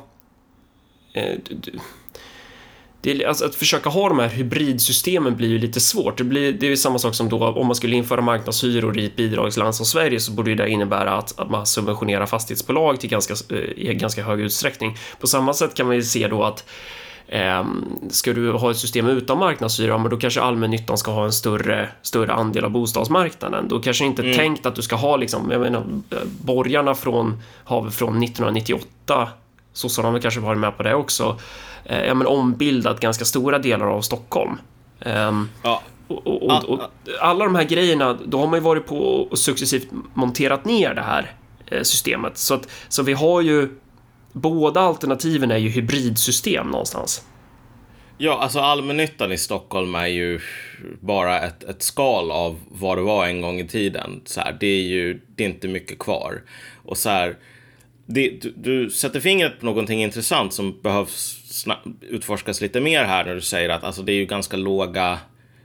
eh, 1.13 1.39
du, 1.49 1.79
det 3.03 3.25
alltså, 3.25 3.45
att 3.45 3.55
försöka 3.55 3.91
ha 3.91 4.09
de 4.09 4.19
här 4.19 4.29
hybridsystemen 4.29 5.37
blir 5.37 5.49
ju 5.49 5.59
lite 5.59 5.81
svårt. 5.81 6.19
Det, 6.19 6.25
blir, 6.25 6.53
det 6.53 6.73
är 6.73 6.77
samma 6.77 6.99
sak 6.99 7.15
som 7.15 7.29
då 7.29 7.49
om 7.49 7.67
man 7.67 7.77
skulle 7.77 7.97
införa 7.97 8.21
marknadshyror 8.21 8.99
i 8.99 9.07
ett 9.07 9.17
bidragsland 9.17 9.75
som 9.75 9.87
Sverige 9.87 10.21
så 10.21 10.33
borde 10.33 10.55
det 10.55 10.69
innebära 10.69 11.13
att, 11.13 11.41
att 11.41 11.51
man 11.51 11.67
subventionerar 11.67 12.27
fastighetsbolag 12.27 13.01
till 13.01 13.11
ganska, 13.11 13.35
eh, 13.55 13.59
i 13.59 13.95
ganska 13.95 14.25
hög 14.25 14.41
utsträckning. 14.41 14.97
På 15.21 15.27
samma 15.27 15.55
sätt 15.55 15.75
kan 15.75 15.87
man 15.87 15.97
ju 15.97 16.03
se 16.03 16.29
då 16.29 16.45
att 16.45 16.65
eh, 17.29 17.65
ska 18.11 18.33
du 18.33 18.53
ha 18.53 18.71
ett 18.71 18.77
system 18.77 19.07
utan 19.07 19.39
marknadshyra, 19.39 19.99
men 19.99 20.11
då 20.11 20.17
kanske 20.17 20.41
allmännyttan 20.41 20.99
ska 20.99 21.11
ha 21.11 21.25
en 21.25 21.33
större, 21.33 21.89
större 22.03 22.33
andel 22.33 22.65
av 22.65 22.71
bostadsmarknaden. 22.71 23.69
Då 23.69 23.81
kanske 23.81 24.05
inte 24.05 24.23
mm. 24.23 24.37
tänkt 24.37 24.67
att 24.67 24.75
du 24.75 24.83
ska 24.83 24.97
ha 24.97 25.17
liksom, 25.17 25.51
jag 25.51 25.61
menar, 25.61 25.85
eh, 26.11 26.19
borgarna 26.41 26.95
från, 26.95 27.43
har 27.65 27.91
från 27.91 28.23
1998 28.23 29.29
sossarna 29.73 30.11
har 30.11 30.19
kanske 30.19 30.41
varit 30.41 30.59
med 30.59 30.77
på 30.77 30.83
det 30.83 30.95
också, 30.95 31.39
eh, 31.85 32.05
ja, 32.05 32.15
men 32.15 32.27
ombildat 32.27 33.01
ganska 33.01 33.25
stora 33.25 33.59
delar 33.59 33.87
av 33.87 34.01
Stockholm. 34.01 34.59
Um, 35.05 35.49
ja. 35.63 35.83
Och, 36.09 36.27
och, 36.27 36.65
och, 36.65 36.81
alla 37.21 37.45
de 37.45 37.55
här 37.55 37.65
grejerna, 37.65 38.19
då 38.25 38.39
har 38.39 38.47
man 38.47 38.55
ju 38.55 38.61
varit 38.61 38.87
på 38.87 38.99
och 39.31 39.39
successivt 39.39 39.89
monterat 40.15 40.65
ner 40.65 40.95
det 40.95 41.03
här 41.03 41.35
eh, 41.67 41.83
systemet. 41.83 42.39
Så, 42.39 42.55
att, 42.55 42.69
så 42.89 43.03
vi 43.03 43.13
har 43.13 43.41
ju, 43.41 43.69
båda 44.33 44.81
alternativen 44.81 45.51
är 45.51 45.57
ju 45.57 45.69
hybridsystem 45.69 46.67
någonstans. 46.67 47.25
Ja, 48.19 48.39
alltså 48.39 48.61
allmännyttan 48.61 49.33
i 49.33 49.39
Stockholm 49.39 49.95
är 49.95 50.07
ju 50.07 50.41
bara 51.01 51.41
ett, 51.41 51.63
ett 51.63 51.83
skal 51.83 52.31
av 52.31 52.59
vad 52.69 52.99
det 52.99 53.03
var 53.03 53.27
en 53.27 53.41
gång 53.41 53.61
i 53.61 53.69
tiden. 53.69 54.21
Så 54.25 54.41
här, 54.41 54.57
det 54.61 54.67
är 54.67 54.83
ju 54.83 55.21
det 55.27 55.45
är 55.45 55.49
inte 55.49 55.69
mycket 55.69 55.99
kvar. 55.99 56.43
Och 56.85 56.97
så 56.97 57.09
här, 57.09 57.37
det, 58.13 58.43
du, 58.43 58.55
du, 58.57 58.91
sätter 58.91 59.21
fingret 59.21 59.61
på 59.61 59.67
någonting 59.67 60.03
intressant 60.03 60.53
som 60.53 60.81
behövs 60.83 61.67
utforskas 62.01 62.61
lite 62.61 62.81
mer 62.81 63.05
här 63.05 63.25
när 63.25 63.35
du 63.35 63.41
säger 63.41 63.69
att 63.69 63.85
alltså, 63.85 64.03
det 64.03 64.13
är 64.13 64.17
ju 64.17 64.27
ganska 64.27 64.57
låga, 64.57 65.19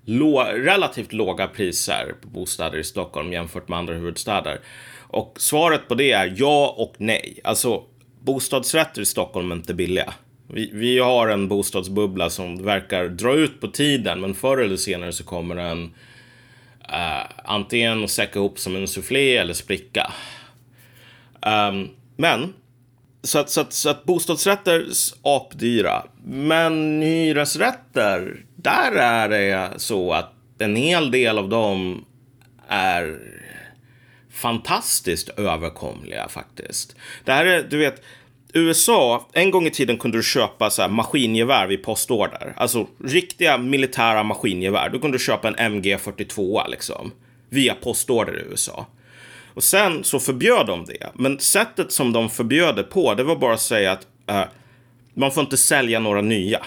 lå, 0.05 0.43
relativt 0.43 1.13
låga 1.13 1.47
priser 1.47 2.15
på 2.21 2.27
bostäder 2.27 2.77
i 2.77 2.83
Stockholm 2.83 3.33
jämfört 3.33 3.67
med 3.67 3.79
andra 3.79 3.93
huvudstäder. 3.93 4.59
Och 5.07 5.35
svaret 5.39 5.87
på 5.87 5.95
det 5.95 6.11
är 6.11 6.33
ja 6.37 6.75
och 6.77 6.93
nej. 6.97 7.39
Alltså 7.43 7.83
bostadsrätter 8.19 9.01
i 9.01 9.05
Stockholm 9.05 9.51
är 9.51 9.55
inte 9.55 9.73
billiga. 9.73 10.13
Vi, 10.47 10.69
vi 10.73 10.99
har 10.99 11.27
en 11.27 11.47
bostadsbubbla 11.47 12.29
som 12.29 12.63
verkar 12.63 13.07
dra 13.07 13.33
ut 13.33 13.61
på 13.61 13.67
tiden, 13.67 14.21
men 14.21 14.33
förr 14.33 14.57
eller 14.57 14.77
senare 14.77 15.11
så 15.11 15.23
kommer 15.23 15.55
den 15.55 15.83
uh, 15.83 17.25
antingen 17.43 18.03
att 18.03 18.09
säcka 18.09 18.39
ihop 18.39 18.59
som 18.59 18.75
en 18.75 18.87
soufflé 18.87 19.37
eller 19.37 19.53
spricka. 19.53 20.13
Um, 21.41 21.89
men 22.15 22.53
så, 23.23 23.39
att, 23.39 23.49
så, 23.49 23.61
att, 23.61 23.73
så 23.73 23.89
att 23.89 24.03
bostadsrätter 24.03 24.87
apdyra. 25.23 26.03
Men 26.23 27.01
hyresrätter, 27.01 28.45
där 28.55 28.91
är 28.91 29.29
det 29.29 29.71
så 29.77 30.13
att 30.13 30.33
en 30.59 30.75
hel 30.75 31.11
del 31.11 31.37
av 31.37 31.49
dem 31.49 32.05
är 32.67 33.19
fantastiskt 34.31 35.29
överkomliga 35.29 36.27
faktiskt. 36.27 36.95
Det 37.23 37.31
här 37.31 37.45
är, 37.45 37.63
du 37.63 37.77
vet, 37.77 38.01
USA, 38.53 39.27
en 39.33 39.51
gång 39.51 39.67
i 39.67 39.71
tiden 39.71 39.97
kunde 39.97 40.17
du 40.17 40.23
köpa 40.23 40.69
så 40.69 40.81
här 40.81 40.89
maskingevär 40.89 41.67
vid 41.67 41.83
postorder. 41.83 42.53
Alltså 42.57 42.87
riktiga 43.03 43.57
militära 43.57 44.23
maskingevär. 44.23 44.89
Du 44.89 44.99
kunde 44.99 45.19
köpa 45.19 45.47
en 45.47 45.55
MG42 45.55 46.69
liksom. 46.69 47.11
Via 47.49 47.75
postorder 47.75 48.39
i 48.39 48.51
USA. 48.51 48.85
Och 49.55 49.63
sen 49.63 50.03
så 50.03 50.19
förbjöd 50.19 50.67
de 50.67 50.85
det. 50.85 51.09
Men 51.13 51.39
sättet 51.39 51.91
som 51.91 52.13
de 52.13 52.29
förbjöd 52.29 52.75
det 52.75 52.83
på, 52.83 53.13
det 53.13 53.23
var 53.23 53.35
bara 53.35 53.53
att 53.53 53.61
säga 53.61 53.91
att 53.91 54.07
uh, 54.31 54.43
man 55.13 55.31
får 55.31 55.43
inte 55.43 55.57
sälja 55.57 55.99
några 55.99 56.21
nya. 56.21 56.65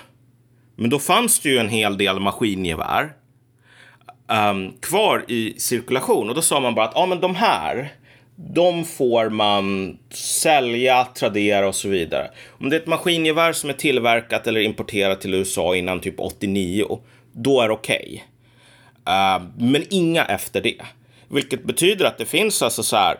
Men 0.76 0.90
då 0.90 0.98
fanns 0.98 1.40
det 1.40 1.48
ju 1.48 1.58
en 1.58 1.68
hel 1.68 1.98
del 1.98 2.20
maskingevär 2.20 3.12
um, 4.50 4.72
kvar 4.80 5.24
i 5.28 5.54
cirkulation. 5.58 6.28
Och 6.28 6.34
då 6.34 6.42
sa 6.42 6.60
man 6.60 6.74
bara 6.74 6.86
att 6.86 6.92
ja, 6.94 7.06
men 7.06 7.20
de 7.20 7.34
här, 7.34 7.92
de 8.36 8.84
får 8.84 9.30
man 9.30 9.98
sälja, 10.14 11.04
tradera 11.04 11.68
och 11.68 11.74
så 11.74 11.88
vidare. 11.88 12.30
Om 12.48 12.70
det 12.70 12.76
är 12.76 12.80
ett 12.80 12.86
maskingevär 12.86 13.52
som 13.52 13.70
är 13.70 13.74
tillverkat 13.74 14.46
eller 14.46 14.60
importerat 14.60 15.20
till 15.20 15.34
USA 15.34 15.76
innan 15.76 16.00
typ 16.00 16.20
89, 16.20 17.00
då 17.32 17.60
är 17.60 17.68
det 17.68 17.74
okej. 17.74 18.24
Okay. 19.02 19.14
Uh, 19.14 19.42
men 19.58 19.84
inga 19.90 20.24
efter 20.24 20.60
det. 20.60 20.82
Vilket 21.28 21.64
betyder 21.64 22.04
att 22.04 22.18
det 22.18 22.26
finns 22.26 22.62
alltså 22.62 22.82
så 22.82 22.96
här 22.96 23.16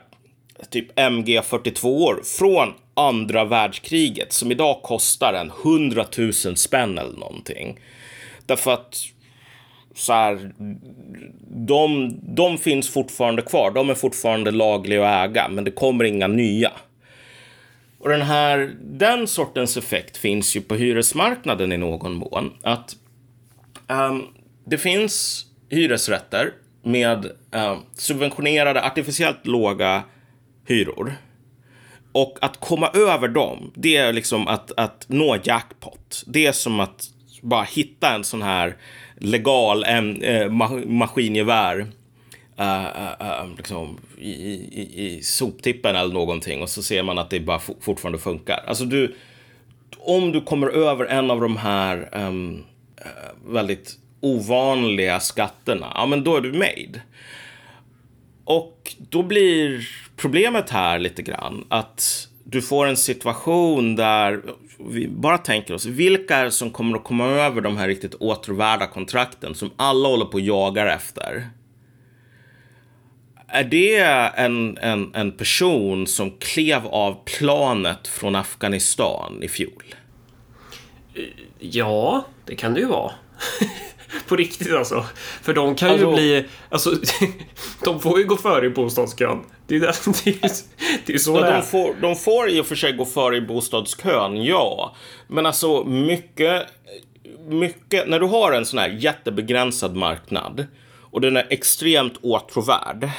typ 0.71 0.99
MG42 0.99 2.23
från 2.39 2.75
andra 2.95 3.45
världskriget 3.45 4.33
som 4.33 4.53
idag 4.53 4.83
kostar 4.83 5.33
en 5.33 5.51
100 5.65 6.05
000 6.19 6.33
spänn 6.33 6.99
eller 6.99 7.19
någonting. 7.19 7.81
Därför 8.47 8.73
att 8.73 8.97
så 9.95 10.13
här, 10.13 10.53
de, 11.67 12.15
de 12.23 12.59
finns 12.59 12.89
fortfarande 12.89 13.43
kvar. 13.43 13.71
De 13.71 13.91
är 13.91 13.95
fortfarande 13.95 14.51
lagliga 14.51 15.09
att 15.09 15.31
äga, 15.31 15.49
men 15.49 15.65
det 15.65 15.71
kommer 15.71 16.05
inga 16.05 16.27
nya. 16.27 16.73
Och 17.99 18.09
den 18.09 18.23
här, 18.23 18.71
den 18.81 19.27
sortens 19.27 19.77
effekt 19.77 20.17
finns 20.17 20.57
ju 20.57 20.61
på 20.61 20.75
hyresmarknaden 20.75 21.73
i 21.73 21.77
någon 21.77 22.15
mån. 22.15 22.53
Att 22.63 22.97
um, 23.89 24.27
det 24.65 24.79
finns 24.79 25.47
hyresrätter 25.69 26.53
med 26.83 27.25
eh, 27.55 27.79
subventionerade, 27.95 28.85
artificiellt 28.85 29.47
låga 29.47 30.03
hyror. 30.67 31.15
Och 32.13 32.39
att 32.41 32.61
komma 32.61 32.91
över 32.95 33.29
dem, 33.29 33.73
det 33.75 33.97
är 33.97 34.13
liksom 34.13 34.49
att, 34.49 34.73
att 34.77 35.05
nå 35.09 35.37
jackpot. 35.43 36.25
Det 36.27 36.47
är 36.47 36.53
som 36.53 36.81
att 36.81 37.11
bara 37.43 37.63
hitta 37.63 38.15
en 38.15 38.25
sån 38.25 38.43
här 38.43 38.77
legal 39.17 39.85
äh, 39.85 40.51
maskingevär 40.87 41.87
eh, 42.57 42.87
eh, 42.87 43.13
eh 43.21 43.47
liksom, 43.57 43.99
i, 44.19 44.31
i, 44.31 45.07
i 45.07 45.23
soptippen 45.23 45.97
eller 45.97 46.15
någonting 46.15 46.63
och 46.63 46.69
så 46.69 46.83
ser 46.83 47.03
man 47.03 47.19
att 47.19 47.31
det 47.31 47.41
bara 47.41 47.61
fortfarande 47.81 48.19
funkar. 48.19 48.65
Alltså 48.67 48.85
du, 48.85 49.17
om 49.99 50.33
du 50.33 50.41
kommer 50.41 50.69
över 50.69 51.05
en 51.05 51.31
av 51.31 51.41
de 51.41 51.57
här 51.57 52.09
ehm, 52.13 52.65
eh, 52.97 53.53
väldigt 53.53 53.99
ovanliga 54.21 55.21
skatterna, 55.21 55.93
ja 55.95 56.07
men 56.07 56.25
då 56.25 56.37
är 56.37 56.41
du 56.41 56.53
made. 56.53 57.03
Och 58.45 58.95
då 58.99 59.23
blir 59.23 59.89
problemet 60.17 60.71
här 60.71 60.99
lite 60.99 61.23
grann 61.23 61.65
att 61.69 62.29
du 62.45 62.63
får 62.63 62.87
en 62.87 62.97
situation 62.97 63.97
där 63.97 64.43
vi 64.79 65.09
bara 65.09 65.39
tänker 65.39 65.75
oss, 65.75 65.87
vilka 65.87 66.37
är 66.37 66.45
det 66.45 66.51
som 66.51 66.71
kommer 66.71 66.97
att 66.97 67.05
komma 67.05 67.27
över 67.27 67.61
de 67.61 67.77
här 67.77 67.89
riktigt 67.89 68.15
återvärda 68.15 68.87
kontrakten 68.87 69.55
som 69.55 69.71
alla 69.77 70.09
håller 70.09 70.25
på 70.25 70.33
och 70.33 70.41
jagar 70.41 70.87
efter? 70.87 71.49
Är 73.49 73.65
det 73.65 73.99
en, 74.37 74.79
en, 74.79 75.15
en 75.15 75.33
person 75.33 76.07
som 76.07 76.31
klev 76.31 76.87
av 76.87 77.25
planet 77.25 78.09
från 78.09 78.37
Afghanistan 78.37 79.43
i 79.43 79.49
fjol? 79.49 79.95
Ja, 81.59 82.27
det 82.45 82.57
kan 82.57 82.75
det 82.75 82.81
ju 82.81 82.87
vara. 82.87 83.13
på 84.29 84.37
riktigt 84.37 84.75
alltså. 84.75 85.05
För 85.43 85.55
de 85.55 85.75
kan 85.75 85.91
alltså, 85.91 86.07
ju 86.07 86.15
bli, 86.15 86.45
alltså, 86.69 86.91
de 87.85 88.01
får 88.01 88.19
ju 88.19 88.25
gå 88.25 88.37
före 88.37 88.67
i 88.67 88.71
bostadskön. 88.71 89.39
Det 89.67 89.77
är, 89.77 89.81
det, 90.25 90.45
är, 90.45 90.51
det 91.07 91.15
är 91.15 91.19
så 91.19 91.37
ja, 91.37 91.41
det 91.41 91.47
är. 91.47 91.57
De 91.57 91.63
får, 91.63 91.95
de 92.01 92.17
får 92.17 92.51
i 92.51 92.61
och 92.61 92.67
för 92.67 92.77
sig 92.77 92.93
gå 92.93 93.05
före 93.05 93.37
i 93.37 93.41
bostadskön, 93.41 94.45
ja. 94.45 94.97
Men 95.27 95.47
alltså 95.47 95.85
mycket, 95.85 96.67
mycket, 97.49 98.09
när 98.09 98.21
du 98.21 98.27
har 98.27 98.53
en 98.53 98.67
sån 98.67 98.79
här 98.79 98.89
jättebegränsad 98.89 99.97
marknad 99.97 100.67
och 101.11 101.21
den 101.21 101.37
är 101.37 101.47
extremt 101.51 102.17
åtråvärd, 102.23 103.11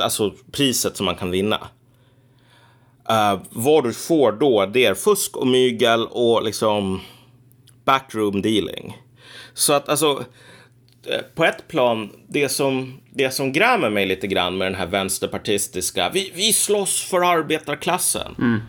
alltså 0.00 0.34
priset 0.52 0.96
som 0.96 1.06
man 1.06 1.16
kan 1.16 1.30
vinna. 1.30 1.68
Uh, 3.10 3.42
vad 3.50 3.84
du 3.84 3.92
får 3.92 4.32
då, 4.32 4.66
det 4.66 4.84
är 4.84 4.94
fusk 4.94 5.36
och 5.36 5.46
mygel 5.46 6.06
och 6.06 6.44
liksom 6.44 7.00
backroom 7.84 8.42
dealing. 8.42 8.96
Så 9.54 9.72
att 9.72 9.88
alltså, 9.88 10.24
eh, 11.06 11.20
på 11.34 11.44
ett 11.44 11.68
plan, 11.68 12.10
det 12.28 12.48
som, 12.48 13.00
det 13.10 13.30
som 13.30 13.52
grämer 13.52 13.90
mig 13.90 14.06
lite 14.06 14.26
grann 14.26 14.58
med 14.58 14.66
den 14.66 14.74
här 14.74 14.86
vänsterpartistiska, 14.86 16.10
vi, 16.14 16.32
vi 16.34 16.52
slåss 16.52 17.02
för 17.02 17.20
arbetarklassen. 17.20 18.34
Mm. 18.38 18.60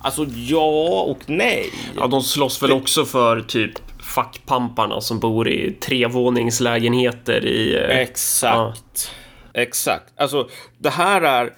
Alltså 0.00 0.26
ja 0.36 1.02
och 1.02 1.18
nej. 1.26 1.70
Ja, 1.96 2.06
de 2.06 2.22
slåss 2.22 2.62
väl 2.62 2.72
också 2.72 3.04
för 3.04 3.40
typ 3.40 3.72
fackpamparna 4.14 5.00
som 5.00 5.20
bor 5.20 5.48
i 5.48 5.72
trevåningslägenheter 5.72 7.46
i... 7.46 7.74
Eh, 7.76 7.98
Exakt. 7.98 9.10
Ja. 9.52 9.60
Exakt. 9.62 10.12
Alltså, 10.16 10.48
det 10.78 10.90
här 10.90 11.22
är... 11.22 11.52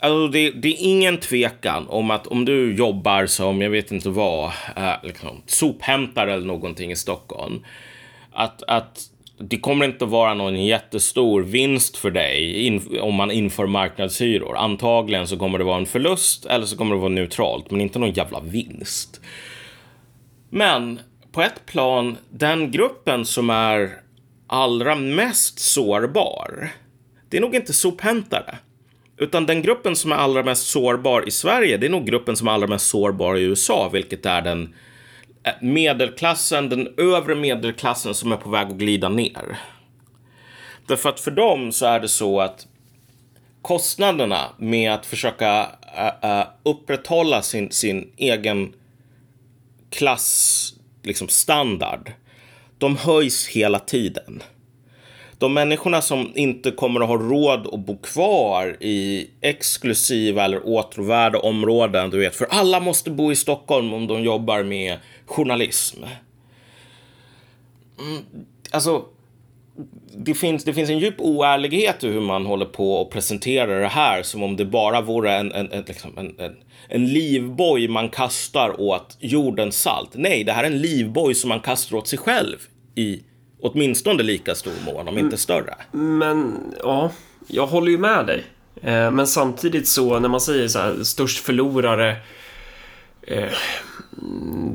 Alltså 0.00 0.28
det, 0.28 0.50
det, 0.50 0.68
är 0.68 0.76
ingen 0.78 1.18
tvekan 1.18 1.88
om 1.88 2.10
att 2.10 2.26
om 2.26 2.44
du 2.44 2.74
jobbar 2.74 3.26
som, 3.26 3.62
jag 3.62 3.70
vet 3.70 3.92
inte 3.92 4.08
vad, 4.08 4.52
eh, 4.76 4.92
liksom, 5.02 5.42
sophämtare 5.46 6.32
eller 6.32 6.46
någonting 6.46 6.90
i 6.90 6.96
Stockholm. 6.96 7.64
Att, 8.32 8.62
att 8.62 9.10
det 9.38 9.58
kommer 9.58 9.84
inte 9.84 10.04
att 10.04 10.10
vara 10.10 10.34
någon 10.34 10.64
jättestor 10.64 11.42
vinst 11.42 11.96
för 11.96 12.10
dig 12.10 12.66
in, 12.66 12.98
om 13.00 13.14
man 13.14 13.30
inför 13.30 13.66
marknadshyror. 13.66 14.56
Antagligen 14.56 15.26
så 15.26 15.36
kommer 15.36 15.58
det 15.58 15.64
vara 15.64 15.78
en 15.78 15.86
förlust 15.86 16.46
eller 16.46 16.66
så 16.66 16.76
kommer 16.76 16.94
det 16.94 17.00
vara 17.00 17.12
neutralt, 17.12 17.70
men 17.70 17.80
inte 17.80 17.98
någon 17.98 18.12
jävla 18.12 18.40
vinst. 18.40 19.20
Men 20.50 21.00
på 21.32 21.42
ett 21.42 21.66
plan, 21.66 22.16
den 22.30 22.70
gruppen 22.70 23.24
som 23.24 23.50
är 23.50 23.90
allra 24.46 24.94
mest 24.94 25.58
sårbar, 25.58 26.70
det 27.28 27.36
är 27.36 27.40
nog 27.40 27.54
inte 27.54 27.72
sophämtare. 27.72 28.58
Utan 29.18 29.46
den 29.46 29.62
gruppen 29.62 29.96
som 29.96 30.12
är 30.12 30.16
allra 30.16 30.42
mest 30.42 30.66
sårbar 30.66 31.28
i 31.28 31.30
Sverige, 31.30 31.76
det 31.76 31.86
är 31.86 31.90
nog 31.90 32.06
gruppen 32.06 32.36
som 32.36 32.48
är 32.48 32.52
allra 32.52 32.66
mest 32.66 32.86
sårbar 32.86 33.36
i 33.36 33.42
USA, 33.42 33.88
vilket 33.92 34.26
är 34.26 34.42
den 34.42 34.74
eh, 35.42 35.52
medelklassen, 35.60 36.68
den 36.68 36.94
övre 36.96 37.34
medelklassen 37.34 38.14
som 38.14 38.32
är 38.32 38.36
på 38.36 38.50
väg 38.50 38.66
att 38.66 38.74
glida 38.74 39.08
ner. 39.08 39.58
Därför 40.86 41.08
att 41.08 41.20
för 41.20 41.30
dem 41.30 41.72
så 41.72 41.86
är 41.86 42.00
det 42.00 42.08
så 42.08 42.40
att 42.40 42.66
kostnaderna 43.62 44.44
med 44.58 44.92
att 44.92 45.06
försöka 45.06 45.62
uh, 45.62 46.30
uh, 46.30 46.46
upprätthålla 46.62 47.42
sin, 47.42 47.70
sin 47.70 48.12
egen 48.16 48.72
klass, 49.90 50.74
liksom 51.02 51.28
standard, 51.28 52.12
de 52.78 52.96
höjs 52.96 53.46
hela 53.48 53.78
tiden 53.78 54.42
de 55.38 55.54
människorna 55.54 56.02
som 56.02 56.32
inte 56.34 56.70
kommer 56.70 57.00
att 57.00 57.08
ha 57.08 57.16
råd 57.16 57.66
att 57.72 57.80
bo 57.80 57.98
kvar 57.98 58.76
i 58.80 59.30
exklusiva 59.40 60.44
eller 60.44 60.66
åtråvärda 60.66 61.38
områden, 61.38 62.10
du 62.10 62.18
vet, 62.18 62.36
för 62.36 62.46
alla 62.50 62.80
måste 62.80 63.10
bo 63.10 63.32
i 63.32 63.36
Stockholm 63.36 63.92
om 63.92 64.06
de 64.06 64.22
jobbar 64.22 64.62
med 64.62 64.98
journalism. 65.26 66.02
Mm, 67.98 68.24
alltså, 68.70 69.04
det 70.16 70.34
finns, 70.34 70.64
det 70.64 70.74
finns 70.74 70.90
en 70.90 70.98
djup 70.98 71.20
oärlighet 71.20 72.04
i 72.04 72.08
hur 72.08 72.20
man 72.20 72.46
håller 72.46 72.66
på 72.66 72.94
och 72.94 73.10
presenterar 73.10 73.80
det 73.80 73.88
här 73.88 74.22
som 74.22 74.42
om 74.42 74.56
det 74.56 74.64
bara 74.64 75.00
vore 75.00 75.36
en, 75.36 75.52
en, 75.52 75.72
en, 75.72 75.84
liksom 75.86 76.18
en, 76.18 76.34
en, 76.38 76.56
en 76.88 77.06
livboj 77.06 77.88
man 77.88 78.08
kastar 78.08 78.80
åt 78.80 79.16
jordens 79.20 79.82
salt. 79.82 80.10
Nej, 80.14 80.44
det 80.44 80.52
här 80.52 80.64
är 80.64 80.66
en 80.66 80.78
livboj 80.78 81.34
som 81.34 81.48
man 81.48 81.60
kastar 81.60 81.96
åt 81.96 82.08
sig 82.08 82.18
själv 82.18 82.56
i 82.94 83.22
åtminstone 83.60 84.22
lika 84.22 84.54
stor 84.54 84.72
mån, 84.86 85.08
om 85.08 85.18
inte 85.18 85.36
större. 85.36 85.74
Men 85.92 86.56
ja, 86.82 87.10
jag 87.46 87.66
håller 87.66 87.90
ju 87.90 87.98
med 87.98 88.26
dig. 88.26 88.44
Eh, 88.82 89.10
men 89.10 89.26
samtidigt 89.26 89.88
så 89.88 90.18
när 90.18 90.28
man 90.28 90.40
säger 90.40 90.68
så 90.68 90.78
här, 90.78 91.02
störst 91.02 91.38
förlorare 91.38 92.16
eh, 93.22 93.52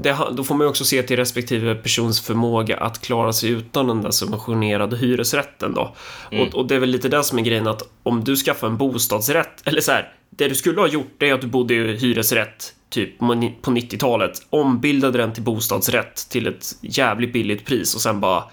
det, 0.02 0.18
då 0.32 0.44
får 0.44 0.56
man 0.56 0.66
ju 0.66 0.70
också 0.70 0.86
se 0.86 1.04
till 1.04 1.18
respektive 1.18 1.76
persons 1.76 2.22
förmåga 2.22 2.78
att 2.78 3.02
klara 3.02 3.34
sig 3.34 3.50
utan 3.50 3.88
den 3.88 4.02
där 4.02 4.12
subventionerade 4.12 4.98
hyresrätten 4.98 5.74
då. 5.74 5.96
Mm. 6.32 6.48
Och, 6.48 6.56
och, 6.56 6.68
det 6.68 6.76
är 6.76 6.80
väl 6.80 6.90
lite 6.90 7.10
det 7.10 7.24
som 7.24 7.40
är 7.40 7.44
grejen 7.44 7.68
att 7.68 7.82
om 8.04 8.24
du 8.24 8.36
skaffar 8.36 8.68
en 8.68 8.78
bostadsrätt, 8.78 9.62
eller 9.66 9.82
så 9.82 9.92
här, 9.92 10.14
det 10.30 10.48
du 10.48 10.56
skulle 10.56 10.82
ha 10.82 10.88
gjort 10.88 11.14
det 11.18 11.30
är 11.30 11.34
att 11.34 11.42
du 11.42 11.48
bodde 11.48 11.74
i 11.74 11.96
hyresrätt 11.96 12.74
typ 12.90 13.20
på 13.20 13.26
90-talet, 13.72 14.32
ombildade 14.50 15.18
den 15.18 15.34
till 15.34 15.44
bostadsrätt 15.44 16.30
till 16.30 16.48
ett 16.48 16.66
jävligt 16.82 17.34
billigt 17.34 17.66
pris 17.66 17.96
och 17.96 18.02
sen 18.02 18.20
bara 18.20 18.44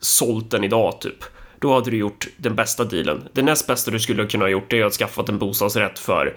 sålt 0.00 0.50
den 0.50 0.64
idag 0.64 1.00
typ. 1.00 1.24
Då 1.58 1.74
hade 1.74 1.90
du 1.90 1.96
gjort 1.96 2.28
den 2.36 2.54
bästa 2.54 2.84
dealen. 2.84 3.28
Det 3.32 3.42
näst 3.42 3.66
bästa 3.66 3.90
du 3.90 4.00
skulle 4.00 4.26
kunna 4.26 4.44
ha 4.44 4.50
gjort 4.50 4.72
är 4.72 4.84
att 4.84 4.92
skaffat 4.92 5.28
en 5.28 5.38
bostadsrätt 5.38 5.98
för 5.98 6.36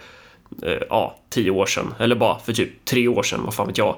eh, 0.64 0.78
ja, 0.90 1.20
tio 1.30 1.52
år 1.52 1.66
sedan 1.66 1.94
eller 2.00 2.16
bara 2.16 2.40
för 2.40 2.54
typ 2.54 2.86
tre 2.86 3.08
år 3.08 3.24
sedan, 3.24 3.42
vad 3.44 3.54
fan 3.54 3.68
vet 3.68 3.78
jag. 3.78 3.98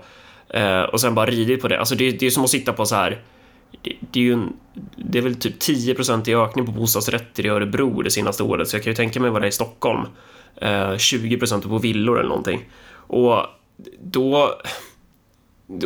Eh, 0.50 0.82
och 0.82 1.02
sen 1.02 1.16
bara 1.16 1.26
ridit 1.26 1.62
på 1.62 1.68
det. 1.68 1.80
Alltså 1.80 1.96
det, 1.96 2.12
det 2.12 2.26
är 2.26 2.30
som 2.30 2.44
att 2.44 2.50
sitta 2.50 2.74
på 2.74 2.86
så 2.86 2.96
här. 2.96 3.22
Det, 3.82 3.96
det 4.00 4.20
är 4.20 4.24
ju 4.24 4.34
en, 4.34 4.54
det 4.96 5.18
är 5.18 5.22
väl 5.22 5.36
typ 5.36 5.62
10% 5.62 6.30
i 6.30 6.36
ökning 6.36 6.66
på 6.66 6.72
bostadsrätter 6.72 7.46
i 7.46 7.50
Örebro 7.50 8.02
det 8.02 8.12
senaste 8.12 8.44
året, 8.44 8.68
så 8.68 8.76
jag 8.76 8.84
kan 8.84 8.92
ju 8.92 8.96
tänka 8.96 9.20
mig 9.20 9.30
vad 9.30 9.42
det 9.42 9.46
är 9.46 9.50
i 9.50 9.52
Stockholm. 9.52 10.02
Eh, 10.56 10.98
20 10.98 11.38
på 11.62 11.78
villor 11.78 12.20
eller 12.20 12.30
någonting. 12.30 12.66
Och 13.08 13.46
då... 14.02 14.56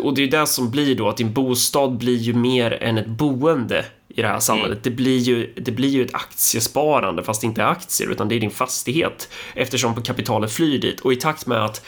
Och 0.02 0.14
det 0.14 0.24
är 0.24 0.28
det 0.28 0.48
som 0.48 0.72
blir 0.72 0.96
då 0.96 1.10
att 1.10 1.18
din 1.18 1.34
bostad 1.34 1.98
blir 1.98 2.18
ju 2.18 2.34
mer 2.34 2.84
än 2.84 2.98
ett 2.98 3.08
boende 3.08 3.86
i 4.08 4.22
det 4.22 4.28
här 4.28 4.40
samhället. 4.40 4.72
Mm. 4.72 4.82
Det, 4.84 4.90
blir 4.90 5.18
ju, 5.18 5.54
det 5.56 5.72
blir 5.72 5.90
ju 5.90 6.06
ett 6.06 6.14
aktiesparande 6.14 7.24
fast 7.24 7.42
det 7.42 7.48
inte 7.48 7.62
är 7.62 7.66
aktier 7.66 8.12
utan 8.12 8.30
det 8.30 8.36
är 8.36 8.40
din 8.40 8.52
fastighet 8.52 9.30
eftersom 9.56 10.02
kapitalet 10.02 10.52
flyr 10.52 10.80
dit 10.80 11.00
och 11.00 11.14
i 11.14 11.16
takt 11.16 11.48
med 11.48 11.66
att 11.66 11.86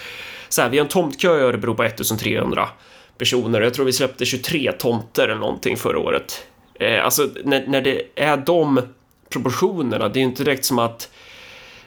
så 0.49 0.61
här, 0.61 0.69
vi 0.69 0.77
har 0.77 0.85
en 0.85 0.89
tomtkö 0.89 1.37
i 1.37 1.41
Örebro 1.41 1.75
på 1.75 1.83
1300 1.83 2.69
personer. 3.17 3.61
Jag 3.61 3.73
tror 3.73 3.85
vi 3.85 3.93
släppte 3.93 4.25
23 4.25 4.71
tomter 4.71 5.23
eller 5.23 5.39
någonting 5.39 5.77
förra 5.77 5.99
året. 5.99 6.47
Eh, 6.79 7.05
alltså 7.05 7.29
när, 7.43 7.67
när 7.67 7.81
det 7.81 8.01
är 8.15 8.37
de 8.37 8.81
proportionerna, 9.29 10.09
det 10.09 10.19
är 10.19 10.21
ju 10.21 10.27
inte 10.27 10.43
direkt 10.43 10.65
som 10.65 10.79
att 10.79 11.09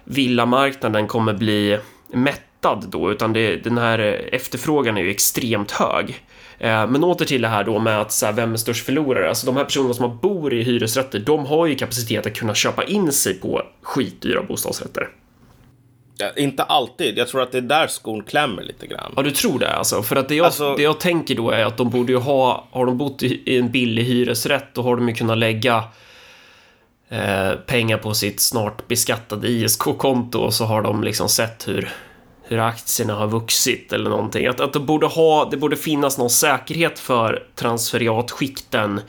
villamarknaden 0.05 1.07
kommer 1.07 1.35
bli 1.35 1.79
mättad 2.62 2.90
då, 2.90 3.12
utan 3.12 3.33
det, 3.33 3.57
den 3.57 3.79
här 3.79 3.98
efterfrågan 4.33 4.96
är 4.96 5.03
ju 5.03 5.11
extremt 5.11 5.70
hög. 5.70 6.25
Eh, 6.59 6.87
men 6.87 7.05
åter 7.05 7.25
till 7.25 7.42
det 7.42 7.48
här 7.48 7.64
då 7.64 7.79
med 7.79 8.01
att 8.01 8.12
så 8.12 8.27
här, 8.27 8.33
vem 8.33 8.53
är 8.53 8.57
störst 8.57 8.87
förlorare? 8.87 9.29
Alltså 9.29 9.46
de 9.46 9.57
här 9.57 9.64
personerna 9.64 9.94
som 9.94 10.18
bor 10.18 10.55
i 10.55 10.62
hyresrätter, 10.62 11.18
de 11.18 11.46
har 11.46 11.66
ju 11.66 11.75
kapacitet 11.75 12.27
att 12.27 12.35
kunna 12.35 12.55
köpa 12.55 12.85
in 12.85 13.12
sig 13.12 13.35
på 13.35 13.62
skitdyra 13.83 14.42
bostadsrätter. 14.42 15.09
Ja, 16.18 16.31
inte 16.37 16.62
alltid. 16.62 17.18
Jag 17.18 17.29
tror 17.29 17.42
att 17.42 17.53
det 17.53 17.59
är 17.59 17.62
där 17.62 17.87
skon 17.87 18.22
klämmer 18.22 18.62
lite 18.62 18.87
grann. 18.87 19.12
Ja, 19.16 19.22
du 19.22 19.31
tror 19.31 19.59
det 19.59 19.70
alltså? 19.70 20.03
För 20.03 20.16
att 20.16 20.29
det 20.29 20.35
jag, 20.35 20.46
alltså... 20.46 20.75
det 20.77 20.83
jag 20.83 21.01
tänker 21.01 21.35
då 21.35 21.51
är 21.51 21.64
att 21.64 21.77
de 21.77 21.90
borde 21.90 22.12
ju 22.12 22.18
ha, 22.18 22.68
har 22.70 22.87
de 22.87 22.98
bott 22.98 23.22
i 23.22 23.59
en 23.59 23.70
billig 23.70 24.05
hyresrätt, 24.05 24.75
då 24.75 24.83
har 24.83 24.96
de 24.96 25.09
ju 25.09 25.14
kunnat 25.14 25.38
lägga 25.38 25.85
eh, 27.09 27.53
pengar 27.66 27.98
på 27.98 28.14
sitt 28.14 28.40
snart 28.40 28.88
beskattade 28.88 29.48
ISK-konto 29.48 30.38
och 30.38 30.55
så 30.55 30.64
har 30.64 30.83
de 30.83 31.05
liksom 31.05 31.29
sett 31.29 31.68
hur 31.68 31.92
hur 32.53 32.61
aktierna 32.61 33.15
har 33.15 33.27
vuxit 33.27 33.93
eller 33.93 34.11
någonting. 34.11 34.47
Att, 34.47 34.61
att 34.61 34.73
det, 34.73 34.81
borde 34.81 35.07
ha, 35.07 35.49
det 35.51 35.57
borde 35.57 35.77
finnas 35.77 36.19
någon 36.19 36.31
säkerhet 36.31 36.99
för 36.99 37.47
transferiatskikten. 37.55 39.01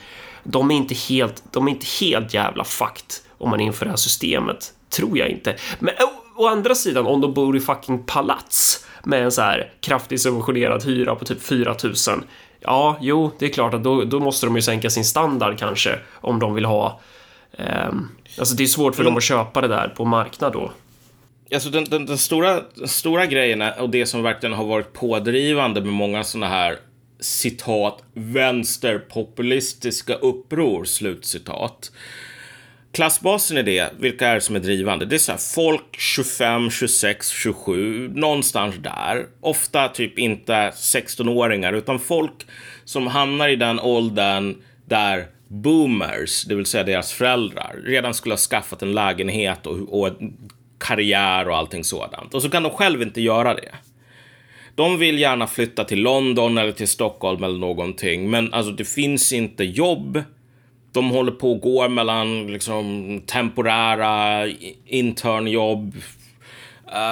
De 0.42 0.70
är 0.70 0.74
inte 0.74 0.94
helt, 0.94 1.42
de 1.50 1.68
är 1.68 1.72
inte 1.72 1.86
helt 2.00 2.34
jävla 2.34 2.64
fakt 2.64 3.22
om 3.38 3.50
man 3.50 3.60
inför 3.60 3.84
det 3.84 3.90
här 3.90 3.96
systemet. 3.96 4.72
Tror 4.90 5.18
jag 5.18 5.28
inte. 5.28 5.56
Men 5.78 5.94
å, 5.94 6.42
å 6.42 6.46
andra 6.46 6.74
sidan, 6.74 7.06
om 7.06 7.20
de 7.20 7.34
bor 7.34 7.56
i 7.56 7.60
fucking 7.60 8.02
palats 8.02 8.86
med 9.04 9.24
en 9.24 9.32
så 9.32 9.42
här 9.42 9.72
kraftigt 9.80 10.22
subventionerad 10.22 10.84
hyra 10.84 11.14
på 11.14 11.24
typ 11.24 11.42
4000. 11.42 12.24
Ja, 12.60 12.98
jo, 13.00 13.30
det 13.38 13.46
är 13.46 13.50
klart 13.50 13.74
att 13.74 13.84
då, 13.84 14.04
då 14.04 14.20
måste 14.20 14.46
de 14.46 14.56
ju 14.56 14.62
sänka 14.62 14.90
sin 14.90 15.04
standard 15.04 15.58
kanske 15.58 15.98
om 16.20 16.38
de 16.38 16.54
vill 16.54 16.64
ha 16.64 17.00
Um, 17.58 18.10
alltså 18.38 18.54
det 18.54 18.62
är 18.62 18.66
svårt 18.66 18.94
för 18.94 19.02
mm. 19.02 19.10
dem 19.10 19.16
att 19.16 19.22
köpa 19.22 19.60
det 19.60 19.68
där 19.68 19.88
på 19.88 20.04
marknad 20.04 20.52
då. 20.52 20.72
Alltså 21.52 21.70
den, 21.70 21.84
den, 21.84 22.06
den, 22.06 22.18
stora, 22.18 22.62
den 22.74 22.88
stora 22.88 23.26
grejen 23.26 23.62
och 23.62 23.90
det 23.90 24.06
som 24.06 24.22
verkligen 24.22 24.52
har 24.52 24.64
varit 24.64 24.92
pådrivande 24.92 25.80
med 25.80 25.92
många 25.92 26.24
sådana 26.24 26.48
här 26.48 26.78
citat 27.20 28.02
vänsterpopulistiska 28.14 30.14
uppror, 30.14 30.84
slutcitat. 30.84 31.92
Klassbasen 32.92 33.56
är 33.56 33.62
det, 33.62 33.92
vilka 33.98 34.28
är 34.28 34.34
det 34.34 34.40
som 34.40 34.56
är 34.56 34.60
drivande? 34.60 35.06
Det 35.06 35.16
är 35.16 35.18
så 35.18 35.32
här, 35.32 35.38
folk 35.38 35.96
25, 35.98 36.70
26, 36.70 37.28
27, 37.28 38.08
någonstans 38.14 38.74
där. 38.78 39.26
Ofta 39.40 39.88
typ 39.88 40.18
inte 40.18 40.70
16-åringar, 40.70 41.72
utan 41.72 41.98
folk 41.98 42.46
som 42.84 43.06
hamnar 43.06 43.48
i 43.48 43.56
den 43.56 43.80
åldern 43.80 44.62
där 44.86 45.26
boomers, 45.48 46.44
det 46.44 46.54
vill 46.54 46.66
säga 46.66 46.84
deras 46.84 47.12
föräldrar, 47.12 47.76
redan 47.84 48.14
skulle 48.14 48.32
ha 48.32 48.38
skaffat 48.38 48.82
en 48.82 48.92
lägenhet 48.92 49.66
och, 49.66 50.02
och 50.02 50.10
karriär 50.78 51.48
och 51.48 51.56
allting 51.56 51.84
sådant. 51.84 52.34
Och 52.34 52.42
så 52.42 52.50
kan 52.50 52.62
de 52.62 52.72
själv 52.72 53.02
inte 53.02 53.20
göra 53.20 53.54
det. 53.54 53.74
De 54.74 54.98
vill 54.98 55.18
gärna 55.18 55.46
flytta 55.46 55.84
till 55.84 56.02
London 56.02 56.58
eller 56.58 56.72
till 56.72 56.88
Stockholm 56.88 57.44
eller 57.44 57.58
någonting, 57.58 58.30
men 58.30 58.54
alltså 58.54 58.72
det 58.72 58.84
finns 58.84 59.32
inte 59.32 59.64
jobb. 59.64 60.22
De 60.92 61.10
håller 61.10 61.32
på 61.32 61.52
och 61.52 61.60
går 61.60 61.88
mellan 61.88 62.46
liksom 62.46 63.20
temporära 63.26 64.46
internjobb, 64.86 65.94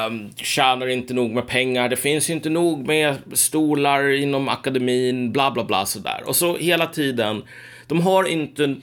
um, 0.08 0.32
tjänar 0.36 0.86
inte 0.86 1.14
nog 1.14 1.30
med 1.30 1.46
pengar, 1.46 1.88
det 1.88 1.96
finns 1.96 2.30
inte 2.30 2.50
nog 2.50 2.86
med 2.86 3.16
stolar 3.32 4.12
inom 4.12 4.48
akademin, 4.48 5.32
bla 5.32 5.50
bla 5.50 5.64
bla 5.64 5.86
sådär. 5.86 6.22
Och 6.26 6.36
så 6.36 6.56
hela 6.56 6.86
tiden, 6.86 7.42
de 7.86 8.00
har 8.00 8.24
inte 8.24 8.76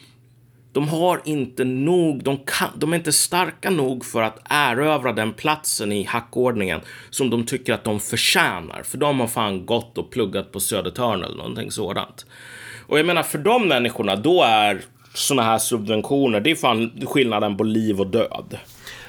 de 0.71 0.87
har 0.87 1.21
inte 1.25 1.63
nog, 1.63 2.23
de, 2.23 2.37
kan, 2.37 2.69
de 2.75 2.93
är 2.93 2.97
inte 2.97 3.13
starka 3.13 3.69
nog 3.69 4.05
för 4.05 4.21
att 4.21 4.39
erövra 4.49 5.11
den 5.11 5.33
platsen 5.33 5.91
i 5.91 6.03
hackordningen 6.03 6.81
som 7.09 7.29
de 7.29 7.45
tycker 7.45 7.73
att 7.73 7.83
de 7.83 7.99
förtjänar. 7.99 8.83
För 8.83 8.97
de 8.97 9.19
har 9.19 9.27
fan 9.27 9.65
gått 9.65 9.97
och 9.97 10.11
pluggat 10.11 10.51
på 10.51 10.59
Södertörn 10.59 11.23
eller 11.23 11.37
någonting 11.37 11.71
sådant. 11.71 12.25
Och 12.87 12.99
jag 12.99 13.05
menar, 13.05 13.23
för 13.23 13.37
de 13.37 13.67
människorna, 13.67 14.15
då 14.15 14.43
är 14.43 14.81
såna 15.13 15.43
här 15.43 15.57
subventioner, 15.57 16.39
det 16.39 16.51
är 16.51 16.55
fan 16.55 17.01
skillnaden 17.05 17.57
på 17.57 17.63
liv 17.63 17.99
och 17.99 18.07
död. 18.07 18.57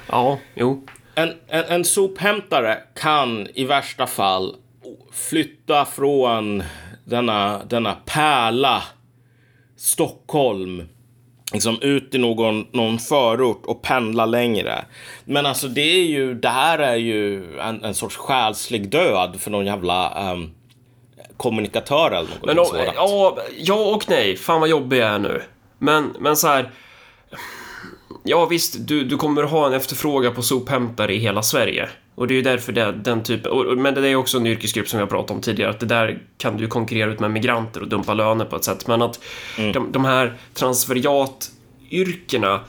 Ja, 0.07 0.39
jo. 0.55 0.85
En, 1.15 1.33
en, 1.47 1.63
en 1.63 1.85
sophämtare 1.85 2.77
kan 2.95 3.47
i 3.53 3.65
värsta 3.65 4.07
fall 4.07 4.55
flytta 5.11 5.85
från 5.85 6.63
denna, 7.05 7.63
denna 7.63 7.93
pärla 8.05 8.83
Stockholm 9.75 10.83
liksom 11.53 11.81
ut 11.81 12.15
i 12.15 12.17
någon, 12.17 12.67
någon 12.71 12.99
förort 12.99 13.65
och 13.65 13.81
pendla 13.81 14.25
längre. 14.25 14.85
Men 15.25 15.45
alltså 15.45 15.67
det 15.67 15.81
är 15.81 16.05
ju, 16.05 16.33
det 16.33 16.49
här 16.49 16.79
är 16.79 16.95
ju 16.95 17.59
en, 17.59 17.83
en 17.83 17.93
sorts 17.93 18.17
själslig 18.17 18.89
död 18.89 19.35
för 19.39 19.51
någon 19.51 19.65
jävla 19.65 20.31
um, 20.31 20.51
kommunikatör 21.37 22.11
eller 22.11 22.29
något 22.29 22.45
men, 22.45 22.59
och, 22.59 22.75
ja, 22.95 23.37
ja 23.57 23.75
och 23.95 24.09
nej. 24.09 24.37
Fan 24.37 24.59
vad 24.59 24.69
jobbig 24.69 24.97
jag 24.97 25.09
är 25.09 25.19
nu. 25.19 25.41
Men, 25.77 26.15
men 26.19 26.37
så 26.37 26.47
här. 26.47 26.71
Ja 28.23 28.45
visst, 28.45 28.87
du, 28.87 29.03
du 29.03 29.17
kommer 29.17 29.43
ha 29.43 29.67
en 29.67 29.73
efterfrågan 29.73 30.35
på 30.35 30.41
sophämtare 30.41 31.13
i 31.13 31.17
hela 31.17 31.43
Sverige. 31.43 31.89
Och 32.21 32.27
det 32.27 32.33
är 32.33 32.35
ju 32.35 32.41
därför 32.41 32.73
det, 32.73 32.91
den 32.91 33.23
typen, 33.23 33.81
men 33.81 33.93
det 33.93 34.07
är 34.07 34.15
också 34.15 34.37
en 34.37 34.47
yrkesgrupp 34.47 34.87
som 34.87 34.99
har 34.99 35.07
pratat 35.07 35.31
om 35.31 35.41
tidigare, 35.41 35.69
att 35.69 35.79
det 35.79 35.85
där 35.85 36.19
kan 36.37 36.57
du 36.57 36.67
konkurrera 36.67 37.11
ut 37.11 37.19
med 37.19 37.31
migranter 37.31 37.81
och 37.81 37.87
dumpa 37.87 38.13
löner 38.13 38.45
på 38.45 38.55
ett 38.55 38.63
sätt. 38.63 38.87
Men 38.87 39.01
att 39.01 39.19
mm. 39.57 39.71
de, 39.71 39.91
de 39.91 40.05
här 40.05 40.37
transferiatyrkena, 40.53 42.59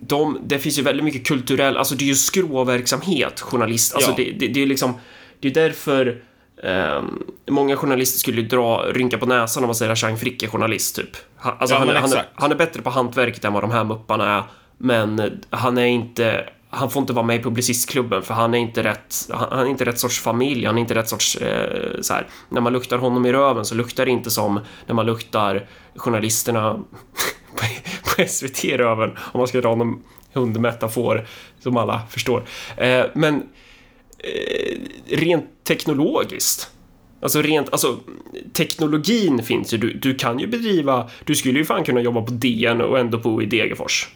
de, 0.00 0.38
det 0.44 0.58
finns 0.58 0.78
ju 0.78 0.82
väldigt 0.82 1.04
mycket 1.04 1.26
kulturell, 1.26 1.76
alltså 1.76 1.94
det 1.94 2.04
är 2.04 2.06
ju 2.06 2.14
skråverksamhet, 2.14 3.40
journalist, 3.40 3.94
alltså 3.94 4.10
ja. 4.10 4.16
det, 4.16 4.32
det, 4.38 4.48
det, 4.48 4.62
är 4.62 4.66
liksom, 4.66 4.94
det 5.40 5.48
är 5.48 5.54
därför 5.54 6.22
Um, 6.62 7.22
många 7.50 7.76
journalister 7.76 8.18
skulle 8.18 8.40
ju 8.40 8.48
dra, 8.48 8.84
rynka 8.92 9.18
på 9.18 9.26
näsan 9.26 9.62
om 9.62 9.68
man 9.68 9.74
säger 9.74 9.92
att 9.92 9.98
Chang 9.98 10.16
Frick 10.16 10.42
är 10.42 10.48
journalist, 10.48 10.96
typ. 10.96 11.08
Alltså, 11.38 11.74
ja, 11.74 11.78
han, 11.78 11.88
han, 11.88 12.12
är, 12.12 12.28
han, 12.34 12.52
är, 12.52 12.56
bättre 12.56 12.82
på 12.82 12.90
hantverket 12.90 13.44
än 13.44 13.52
vad 13.52 13.62
de 13.62 13.70
här 13.70 13.84
mupparna 13.84 14.38
är, 14.38 14.42
men 14.78 15.40
han 15.50 15.78
är 15.78 15.86
inte 15.86 16.48
han 16.74 16.90
får 16.90 17.00
inte 17.00 17.12
vara 17.12 17.26
med 17.26 17.36
i 17.36 17.42
Publicistklubben 17.42 18.22
för 18.22 18.34
han 18.34 18.54
är 18.54 18.58
inte 18.58 18.82
rätt, 18.82 19.14
han 19.30 19.58
är 19.58 19.66
inte 19.66 19.84
rätt 19.84 19.98
sorts 19.98 20.20
familj, 20.20 20.66
han 20.66 20.76
är 20.76 20.80
inte 20.80 20.94
rätt 20.94 21.08
sorts, 21.08 21.36
eh, 21.36 22.00
så 22.00 22.14
här, 22.14 22.26
när 22.48 22.60
man 22.60 22.72
luktar 22.72 22.98
honom 22.98 23.26
i 23.26 23.32
röven 23.32 23.64
så 23.64 23.74
luktar 23.74 24.04
det 24.04 24.10
inte 24.10 24.30
som 24.30 24.60
när 24.86 24.94
man 24.94 25.06
luktar 25.06 25.68
journalisterna 25.96 26.74
på 28.16 28.26
SVT 28.28 28.64
i 28.64 28.76
röven, 28.76 29.10
om 29.32 29.38
man 29.38 29.48
ska 29.48 29.60
dra 29.60 29.74
någon 29.74 30.02
hundmetafor 30.32 31.26
som 31.60 31.76
alla 31.76 32.02
förstår. 32.10 32.44
Eh, 32.76 33.04
men 33.14 33.42
eh, 34.18 34.78
rent 35.16 35.64
teknologiskt 35.64 36.70
Alltså 37.20 37.42
rent, 37.42 37.72
alltså 37.72 37.98
teknologin 38.52 39.42
finns 39.42 39.74
ju, 39.74 39.78
du, 39.78 39.92
du 39.92 40.14
kan 40.14 40.38
ju 40.38 40.46
bedriva, 40.46 41.10
du 41.24 41.34
skulle 41.34 41.58
ju 41.58 41.64
fan 41.64 41.84
kunna 41.84 42.00
jobba 42.00 42.22
på 42.22 42.30
DN 42.30 42.80
och 42.80 42.98
ändå 42.98 43.18
bo 43.18 43.42
i 43.42 43.46
Degerfors. 43.46 44.08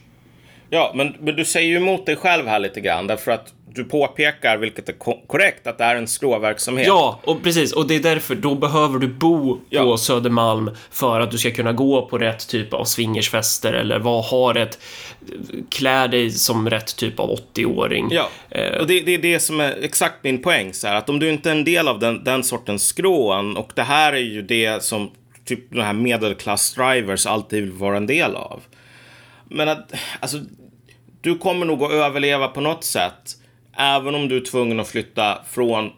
Ja, 0.70 0.92
men, 0.94 1.14
men 1.20 1.36
du 1.36 1.44
säger 1.44 1.68
ju 1.68 1.76
emot 1.76 2.06
dig 2.06 2.16
själv 2.16 2.46
här 2.46 2.58
lite 2.58 2.80
grann 2.80 3.06
därför 3.06 3.30
att 3.32 3.52
du 3.74 3.84
påpekar, 3.84 4.56
vilket 4.56 4.88
är 4.88 4.92
ko 4.92 5.20
korrekt, 5.26 5.66
att 5.66 5.78
det 5.78 5.84
är 5.84 5.96
en 5.96 6.08
skråverksamhet. 6.08 6.86
Ja, 6.86 7.20
och 7.24 7.42
precis. 7.42 7.72
Och 7.72 7.88
det 7.88 7.94
är 7.94 8.00
därför, 8.00 8.34
då 8.34 8.54
behöver 8.54 8.98
du 8.98 9.08
bo 9.08 9.54
på 9.54 9.60
Ja. 9.70 9.96
Södermalm 9.96 10.70
för 10.90 11.20
att 11.20 11.30
du 11.30 11.38
ska 11.38 11.50
kunna 11.50 11.72
gå 11.72 12.06
på 12.06 12.18
rätt 12.18 12.48
typ 12.48 12.74
av 12.74 12.84
swingersfester 12.84 13.72
eller 13.72 13.98
vad 13.98 14.24
har 14.24 14.54
ett... 14.54 14.78
Klä 15.70 16.06
dig 16.06 16.30
som 16.30 16.70
rätt 16.70 16.96
typ 16.96 17.20
av 17.20 17.38
80-åring. 17.54 18.08
Ja, 18.10 18.28
Eh. 18.50 18.80
och 18.80 18.86
det, 18.86 19.00
det 19.00 19.14
är 19.14 19.18
det 19.18 19.40
som 19.40 19.60
är 19.60 19.76
exakt 19.82 20.16
min 20.22 20.42
poäng. 20.42 20.72
Så 20.74 20.86
här, 20.86 20.94
att 20.94 21.08
om 21.08 21.18
du 21.18 21.28
inte 21.28 21.50
är 21.50 21.54
en 21.54 21.64
del 21.64 21.88
av 21.88 21.98
den, 21.98 22.24
den 22.24 22.44
sortens 22.44 22.86
skrån 22.86 23.56
och 23.56 23.72
det 23.74 23.82
här 23.82 24.12
är 24.12 24.16
ju 24.16 24.42
det 24.42 24.82
som 24.82 25.10
typ 25.44 25.70
de 25.70 25.80
här 25.80 25.92
medelklass-drivers 25.92 27.26
alltid 27.28 27.62
vill 27.62 27.72
vara 27.72 27.96
en 27.96 28.06
del 28.06 28.36
av. 28.36 28.62
Men 29.50 29.68
att, 29.68 29.92
alltså, 30.20 30.38
du 31.28 31.38
kommer 31.38 31.66
nog 31.66 31.82
att 31.82 31.90
överleva 31.90 32.48
på 32.48 32.60
något 32.60 32.84
sätt. 32.84 33.36
Även 33.76 34.14
om 34.14 34.28
du 34.28 34.36
är 34.36 34.40
tvungen 34.40 34.80
att 34.80 34.88
flytta 34.88 35.38
från, 35.50 35.90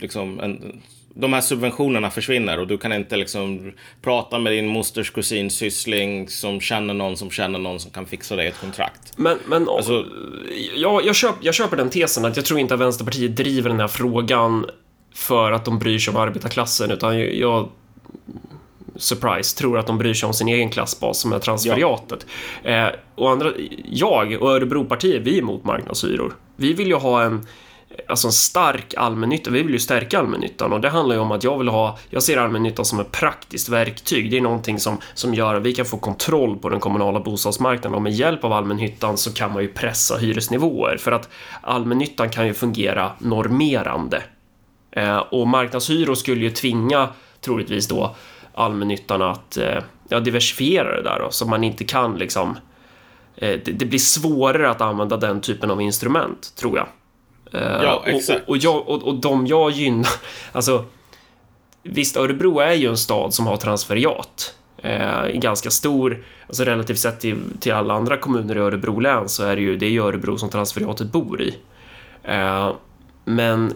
liksom, 0.00 0.40
en, 0.40 0.80
de 1.14 1.32
här 1.32 1.40
subventionerna 1.40 2.10
försvinner 2.10 2.60
och 2.60 2.66
du 2.66 2.78
kan 2.78 2.92
inte 2.92 3.16
liksom 3.16 3.72
prata 4.02 4.38
med 4.38 4.52
din 4.52 4.66
mosters 4.66 5.10
kusin 5.10 5.50
syssling 5.50 6.28
som 6.28 6.60
känner 6.60 6.94
någon 6.94 7.16
som 7.16 7.30
känner 7.30 7.58
någon 7.58 7.80
som 7.80 7.90
kan 7.90 8.06
fixa 8.06 8.36
dig 8.36 8.46
ett 8.46 8.60
kontrakt. 8.60 9.12
Men, 9.16 9.38
men 9.46 9.68
Alltså- 9.68 10.06
ja, 10.74 11.00
jag, 11.04 11.16
köp, 11.16 11.34
jag 11.40 11.54
köper 11.54 11.76
den 11.76 11.90
tesen 11.90 12.24
att 12.24 12.36
jag 12.36 12.44
tror 12.44 12.60
inte 12.60 12.74
att 12.74 12.80
Vänsterpartiet 12.80 13.36
driver 13.36 13.70
den 13.70 13.80
här 13.80 13.88
frågan 13.88 14.66
för 15.14 15.52
att 15.52 15.64
de 15.64 15.78
bryr 15.78 15.98
sig 15.98 16.14
om 16.14 16.20
arbetarklassen, 16.20 16.90
utan 16.90 17.18
jag, 17.18 17.34
jag 17.34 17.68
surprise, 18.98 19.58
tror 19.58 19.78
att 19.78 19.86
de 19.86 19.98
bryr 19.98 20.14
sig 20.14 20.26
om 20.26 20.34
sin 20.34 20.48
egen 20.48 20.70
klassbas 20.70 21.18
som 21.18 21.32
är 21.32 21.38
transferiatet. 21.38 22.26
Eh, 22.62 22.86
och 23.14 23.30
andra, 23.30 23.52
jag 23.84 24.42
och 24.42 24.50
Örebropartiet, 24.50 25.22
vi 25.22 25.34
är 25.34 25.38
emot 25.38 25.64
marknadshyror. 25.64 26.36
Vi 26.56 26.72
vill 26.72 26.88
ju 26.88 26.94
ha 26.94 27.22
en 27.22 27.46
Alltså 28.08 28.28
en 28.28 28.32
stark 28.32 28.94
allmännytta, 28.96 29.50
vi 29.50 29.62
vill 29.62 29.72
ju 29.72 29.78
stärka 29.78 30.18
allmännyttan 30.18 30.72
och 30.72 30.80
det 30.80 30.88
handlar 30.88 31.14
ju 31.14 31.20
om 31.20 31.32
att 31.32 31.44
jag 31.44 31.58
vill 31.58 31.68
ha, 31.68 31.98
jag 32.10 32.22
ser 32.22 32.36
allmännyttan 32.36 32.84
som 32.84 33.00
ett 33.00 33.12
praktiskt 33.12 33.68
verktyg. 33.68 34.30
Det 34.30 34.36
är 34.36 34.40
någonting 34.40 34.80
som, 34.80 34.98
som 35.14 35.34
gör 35.34 35.54
att 35.54 35.62
vi 35.62 35.72
kan 35.72 35.84
få 35.84 35.96
kontroll 35.96 36.56
på 36.56 36.68
den 36.68 36.80
kommunala 36.80 37.20
bostadsmarknaden 37.20 37.94
och 37.94 38.02
med 38.02 38.12
hjälp 38.12 38.44
av 38.44 38.52
allmännyttan 38.52 39.16
så 39.16 39.32
kan 39.32 39.52
man 39.52 39.62
ju 39.62 39.68
pressa 39.68 40.16
hyresnivåer 40.16 40.96
för 40.96 41.12
att 41.12 41.28
allmännyttan 41.60 42.30
kan 42.30 42.46
ju 42.46 42.54
fungera 42.54 43.12
normerande. 43.18 44.22
Eh, 44.90 45.16
och 45.16 45.48
marknadshyror 45.48 46.14
skulle 46.14 46.40
ju 46.40 46.50
tvinga, 46.50 47.08
troligtvis 47.40 47.88
då, 47.88 48.16
allmännyttan 48.56 49.22
att 49.22 49.56
eh, 49.56 49.78
ja, 50.08 50.20
diversifiera 50.20 50.96
det 50.96 51.02
där 51.02 51.18
då, 51.18 51.30
så 51.30 51.46
man 51.46 51.64
inte 51.64 51.84
kan 51.84 52.18
liksom... 52.18 52.58
Eh, 53.36 53.60
det, 53.64 53.72
det 53.72 53.86
blir 53.86 53.98
svårare 53.98 54.70
att 54.70 54.80
använda 54.80 55.16
den 55.16 55.40
typen 55.40 55.70
av 55.70 55.82
instrument, 55.82 56.52
tror 56.56 56.76
jag. 56.78 56.86
Eh, 57.62 57.82
Ja, 57.82 57.96
och- 57.96 58.08
exakt. 58.08 58.42
Och, 58.42 58.48
och, 58.48 58.56
jag, 58.56 58.88
och, 58.88 59.02
och 59.02 59.14
de 59.14 59.46
jag 59.46 59.70
gynnar, 59.70 60.10
alltså... 60.52 60.84
Visst, 61.82 62.16
Örebro 62.16 62.58
är 62.58 62.72
ju 62.72 62.88
en 62.88 62.96
stad 62.96 63.34
som 63.34 63.46
har 63.46 63.56
transferiat. 63.56 64.54
Eh, 64.82 65.26
ganska 65.26 65.70
stor, 65.70 66.24
alltså 66.46 66.64
relativt 66.64 66.98
sett 66.98 67.20
till, 67.20 67.38
till 67.60 67.72
alla 67.72 67.94
andra 67.94 68.16
kommuner 68.16 68.56
i 68.56 68.60
Örebro 68.60 69.00
län 69.00 69.28
så 69.28 69.44
är 69.44 69.56
det 69.56 69.62
ju, 69.62 69.76
det 69.76 69.86
är 69.86 70.00
Örebro 70.00 70.38
som 70.38 70.50
transferiatet 70.50 71.12
bor 71.12 71.42
i. 71.42 71.54
Eh, 72.22 72.72
men 73.24 73.72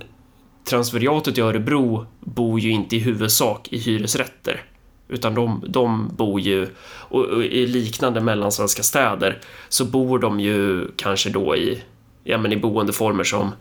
transferiatet 0.64 1.38
i 1.38 1.40
Örebro 1.40 2.06
bor 2.20 2.60
ju 2.60 2.70
inte 2.70 2.96
i 2.96 2.98
huvudsak 2.98 3.68
i 3.70 3.78
hyresrätter. 3.78 4.62
Utan 5.10 5.34
de, 5.34 5.64
de 5.68 6.08
bor 6.16 6.40
ju, 6.40 6.68
och, 6.84 7.24
och 7.24 7.44
i 7.44 7.66
liknande 7.66 8.20
mellansvenska 8.20 8.82
städer, 8.82 9.40
så 9.68 9.84
bor 9.84 10.18
de 10.18 10.40
ju 10.40 10.88
kanske 10.96 11.30
då 11.30 11.56
i, 11.56 11.82
ja 12.24 12.38
men 12.38 12.52
i 12.52 12.56
boendeformer 12.56 13.24
som 13.24 13.52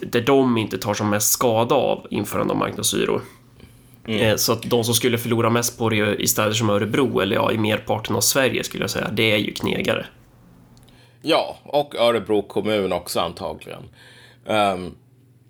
där 0.00 0.20
de 0.20 0.56
inte 0.58 0.78
tar 0.78 0.94
som 0.94 1.10
mest 1.10 1.32
skada 1.32 1.74
av 1.74 2.06
införande 2.10 2.52
av 2.52 2.58
marknadshyror. 2.58 3.22
Eh, 4.06 4.36
Så 4.36 4.52
att 4.52 4.62
de 4.62 4.84
som 4.84 4.94
skulle 4.94 5.18
förlora 5.18 5.50
mest 5.50 5.78
på 5.78 5.88
det 5.88 6.14
i 6.14 6.26
städer 6.26 6.52
som 6.52 6.70
Örebro, 6.70 7.20
eller 7.20 7.36
ja, 7.36 7.52
i 7.52 7.58
merparten 7.58 8.16
av 8.16 8.20
Sverige 8.20 8.64
skulle 8.64 8.82
jag 8.82 8.90
säga, 8.90 9.08
det 9.12 9.32
är 9.32 9.36
ju 9.36 9.52
knegare. 9.52 10.06
Ja, 11.22 11.56
och 11.62 11.94
Örebro 11.94 12.42
kommun 12.42 12.92
också 12.92 13.20
antagligen. 13.20 13.82
Um, 14.44 14.94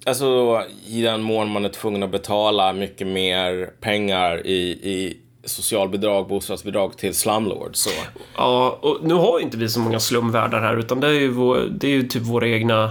alltså 0.07 0.63
i 0.87 1.03
den 1.03 1.23
mån 1.23 1.51
man 1.51 1.65
är 1.65 1.69
tvungen 1.69 2.03
att 2.03 2.11
betala 2.11 2.73
mycket 2.73 3.07
mer 3.07 3.71
pengar 3.81 4.47
i, 4.47 4.61
i 4.83 5.17
socialbidrag, 5.45 6.29
bostadsbidrag 6.29 6.99
till 6.99 7.15
slumlords. 7.15 7.81
Så. 7.81 7.91
Ja, 8.37 8.79
och 8.81 8.99
nu 9.03 9.15
har 9.15 9.39
ju 9.39 9.45
inte 9.45 9.57
vi 9.57 9.69
så 9.69 9.81
många 9.81 10.01
slumvärdar 10.01 10.61
här, 10.61 10.77
utan 10.77 11.01
det 11.01 11.07
är 11.07 11.13
ju, 11.13 11.29
vår, 11.29 11.59
det 11.71 11.87
är 11.87 11.91
ju 11.91 12.03
typ 12.03 12.23
våra 12.23 12.49
egna... 12.49 12.91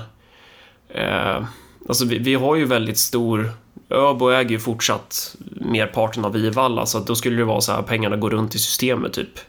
Eh, 0.90 1.44
alltså, 1.88 2.06
vi, 2.06 2.18
vi 2.18 2.36
har 2.36 2.56
ju 2.56 2.66
väldigt 2.66 2.98
stor... 2.98 3.52
Öbo 3.90 4.30
äger 4.30 4.52
ju 4.52 4.60
fortsatt 4.60 5.36
merparten 5.52 6.26
av 6.26 6.34
Vivalla, 6.34 6.86
så 6.86 6.98
att 6.98 7.08
då 7.08 7.16
skulle 7.16 7.38
det 7.38 7.44
vara 7.44 7.62
så 7.62 7.72
här 7.72 7.82
pengarna 7.82 8.16
går 8.16 8.30
runt 8.30 8.56
i 8.56 8.60
systemet, 8.60 9.14
typ. 9.14 9.40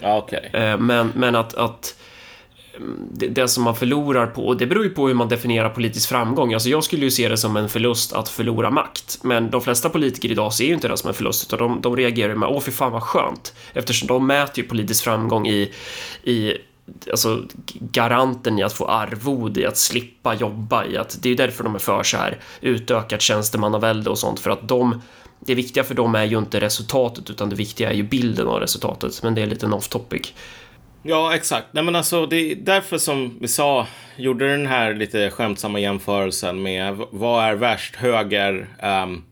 Ja, 0.00 0.18
okej. 0.18 0.50
Eh, 0.52 0.78
men, 0.78 1.12
men 1.14 1.34
att, 1.34 1.54
att 1.54 1.94
det, 3.12 3.28
det 3.28 3.48
som 3.48 3.64
man 3.64 3.76
förlorar 3.76 4.26
på, 4.26 4.46
och 4.46 4.56
det 4.56 4.66
beror 4.66 4.84
ju 4.84 4.90
på 4.90 5.08
hur 5.08 5.14
man 5.14 5.28
definierar 5.28 5.68
politisk 5.68 6.08
framgång. 6.08 6.54
Alltså 6.54 6.68
jag 6.68 6.84
skulle 6.84 7.04
ju 7.04 7.10
se 7.10 7.28
det 7.28 7.36
som 7.36 7.56
en 7.56 7.68
förlust 7.68 8.12
att 8.12 8.28
förlora 8.28 8.70
makt. 8.70 9.18
Men 9.22 9.50
de 9.50 9.60
flesta 9.60 9.88
politiker 9.88 10.30
idag 10.30 10.52
ser 10.52 10.64
ju 10.64 10.74
inte 10.74 10.88
det 10.88 10.96
som 10.96 11.08
en 11.08 11.14
förlust, 11.14 11.44
utan 11.44 11.58
de, 11.58 11.80
de 11.80 11.96
reagerar 11.96 12.34
med 12.34 12.48
åh 12.48 12.60
fy 12.60 12.70
fan 12.70 12.92
vad 12.92 13.02
skönt. 13.02 13.54
Eftersom 13.72 14.08
de 14.08 14.26
mäter 14.26 14.64
ju 14.64 14.68
politisk 14.68 15.04
framgång 15.04 15.46
i, 15.46 15.72
i 16.24 16.54
alltså 17.10 17.42
garanten 17.80 18.58
i 18.58 18.62
att 18.62 18.72
få 18.72 18.86
arvode, 18.86 19.60
i 19.60 19.66
att 19.66 19.76
slippa 19.76 20.34
jobba, 20.34 20.84
i 20.84 20.96
att 20.96 21.18
det 21.22 21.28
är 21.28 21.30
ju 21.30 21.36
därför 21.36 21.64
de 21.64 21.74
är 21.74 21.78
för 21.78 22.02
så 22.02 22.16
här 22.16 22.40
utökat 22.60 23.20
tjänstemannavälde 23.20 24.10
och 24.10 24.18
sånt, 24.18 24.40
för 24.40 24.50
att 24.50 24.68
de 24.68 25.02
det 25.46 25.54
viktiga 25.54 25.84
för 25.84 25.94
dem 25.94 26.14
är 26.14 26.24
ju 26.24 26.38
inte 26.38 26.60
resultatet, 26.60 27.30
utan 27.30 27.50
det 27.50 27.56
viktiga 27.56 27.90
är 27.90 27.94
ju 27.94 28.02
bilden 28.02 28.46
av 28.46 28.60
resultatet. 28.60 29.22
Men 29.22 29.34
det 29.34 29.42
är 29.42 29.46
lite 29.46 29.66
en 29.66 29.72
off 29.72 29.88
topic. 29.88 30.34
Ja, 31.02 31.34
exakt. 31.34 31.66
Nej, 31.72 31.84
men 31.84 31.96
alltså, 31.96 32.26
det 32.26 32.36
är 32.36 32.54
därför 32.54 32.98
som 32.98 33.38
vi 33.40 33.48
sa, 33.48 33.86
gjorde 34.16 34.50
den 34.50 34.66
här 34.66 34.94
lite 34.94 35.30
skämtsamma 35.30 35.80
jämförelsen 35.80 36.62
med 36.62 36.96
vad 37.10 37.44
är 37.44 37.54
värst, 37.54 37.96
höger, 37.96 38.68
um, 38.82 39.24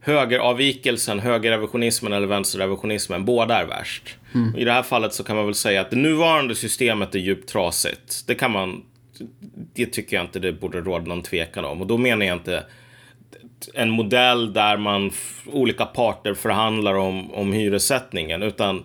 högeravvikelsen, 0.00 1.18
högerrevisionismen 1.18 2.12
eller 2.12 2.26
vänsterrevisionismen. 2.26 3.24
Båda 3.24 3.58
är 3.58 3.66
värst. 3.66 4.16
I 4.56 4.64
det 4.64 4.72
här 4.72 4.82
fallet 4.82 5.14
så 5.14 5.24
kan 5.24 5.36
man 5.36 5.44
väl 5.44 5.54
säga 5.54 5.80
att 5.80 5.90
det 5.90 5.96
nuvarande 5.96 6.54
systemet 6.54 7.14
är 7.14 7.18
djupt 7.18 7.48
trasigt. 7.48 8.26
Det 8.26 8.34
kan 8.34 8.50
man, 8.50 8.82
det 9.74 9.86
tycker 9.86 10.16
jag 10.16 10.24
inte 10.24 10.38
det 10.38 10.52
borde 10.52 10.80
råda 10.80 11.04
någon 11.04 11.22
tvekan 11.22 11.64
om. 11.64 11.80
Och 11.80 11.86
då 11.86 11.98
menar 11.98 12.26
jag 12.26 12.36
inte 12.36 12.64
en 13.74 13.90
modell 13.90 14.52
där 14.52 14.76
man 14.76 15.10
olika 15.46 15.84
parter 15.86 16.34
förhandlar 16.34 16.94
om, 16.94 17.34
om 17.34 17.52
hyressättningen, 17.52 18.42
utan 18.42 18.84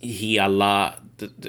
hela 0.00 0.94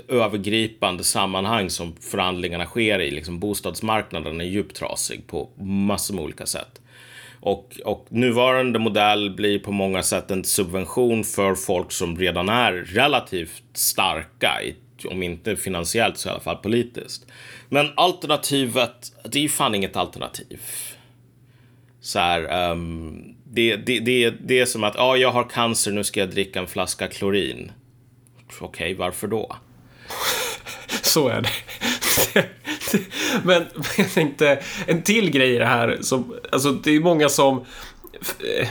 övergripande 0.08 1.04
sammanhang 1.04 1.70
som 1.70 1.95
förhandlingarna 1.95 2.66
sker 2.66 3.00
i. 3.00 3.12
Liksom 3.12 3.39
bostadsmarknaden 3.39 4.41
är 4.41 4.45
djupt 4.45 4.76
trasig 4.76 5.28
på 5.28 5.50
massor 5.64 6.16
med 6.16 6.24
olika 6.24 6.45
sätt. 6.45 6.82
Och, 7.41 7.82
och 7.86 8.08
nuvarande 8.10 8.80
modell 8.80 9.36
blir 9.36 9.60
på 9.60 9.72
många 9.72 10.04
sätt 10.04 10.32
en 10.32 10.43
subvention 10.43 11.24
för 11.24 11.56
folk 11.56 11.91
som 11.91 12.18
redan 12.18 12.50
är 12.50 12.72
relativt 12.72 13.64
starka, 13.74 14.62
om 15.06 15.24
inte 15.24 15.56
finansiellt 15.56 16.18
så 16.18 16.30
i 16.30 16.32
alla 16.32 16.39
fall 16.39 16.58
politiskt. 16.58 17.26
Men 17.70 17.88
alternativet, 17.95 19.14
det 19.24 19.39
är 19.39 19.43
ju 19.43 19.50
fan 19.50 19.76
inget 19.76 19.95
alternativ. 19.95 20.60
Så 22.02 22.20
här, 22.20 22.72
um, 22.72 23.36
det, 23.43 23.76
det, 23.76 24.00
det, 24.00 24.30
det 24.30 24.60
är 24.60 24.66
som 24.66 24.84
att, 24.84 24.95
ja, 24.95 25.18
jag 25.18 25.32
har 25.32 25.50
cancer, 25.50 25.91
nu 25.91 26.04
ska 26.04 26.20
jag 26.20 26.30
dricka 26.30 26.60
en 26.60 26.68
flaska 26.68 27.08
klorin. 27.08 27.72
Okej, 28.62 28.93
varför 28.93 29.28
då? 29.28 29.56
Så 31.02 31.28
är 31.30 31.41
det. 31.41 31.50
Men 33.43 33.66
jag 33.97 34.12
tänkte, 34.14 34.60
en 34.88 35.02
till 35.02 35.32
grej 35.32 35.56
i 35.56 35.58
det 35.60 35.66
här 35.66 35.97
som, 36.02 36.34
alltså 36.52 36.72
det 36.72 36.91
är 36.91 37.00
många 37.00 37.30
som 37.30 37.58
eh, 37.60 38.68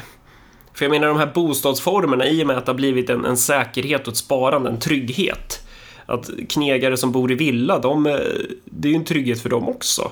för 0.75 0.85
jag 0.85 0.91
menar 0.91 1.09
de 1.09 1.17
här 1.17 1.33
bostadsformerna 1.35 2.27
i 2.27 2.43
och 2.43 2.47
med 2.47 2.59
att 2.59 2.67
det 2.67 2.73
har 2.73 2.77
blivit 2.77 3.11
en, 3.11 3.25
en 3.25 3.37
säkerhet 3.37 4.07
och 4.07 4.13
ett 4.13 4.17
sparande, 4.17 4.71
en 4.71 4.79
trygghet. 4.79 5.67
Att 6.07 6.31
knegare 6.49 6.97
som 6.97 7.13
bor 7.13 7.33
i 7.33 7.35
villa, 7.35 7.79
de, 7.79 8.07
eh, 8.07 8.17
det 8.65 8.89
är 8.89 8.93
ju 8.93 8.97
en 8.97 9.05
trygghet 9.05 9.41
för 9.43 9.49
dem 9.49 9.69
också. 9.69 10.11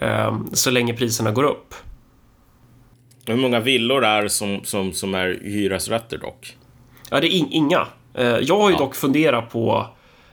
Eh, 0.00 0.38
Så 0.52 0.70
länge 0.70 0.94
priserna 0.94 1.30
går 1.30 1.44
upp. 1.44 1.74
Hur 3.26 3.36
många 3.36 3.60
villor 3.60 4.04
är 4.04 4.28
som, 4.28 4.60
som, 4.64 4.92
som 4.92 5.14
är 5.14 5.40
hyresrätter 5.42 6.18
dock? 6.18 6.56
Ja, 7.10 7.20
det 7.20 7.26
är 7.26 7.30
in, 7.36 7.48
inga. 7.50 7.86
Eh, 8.14 8.26
Jag 8.26 8.58
har 8.58 8.70
ju 8.70 8.76
dock 8.76 8.94
funderat 8.94 9.50
på, 9.52 9.86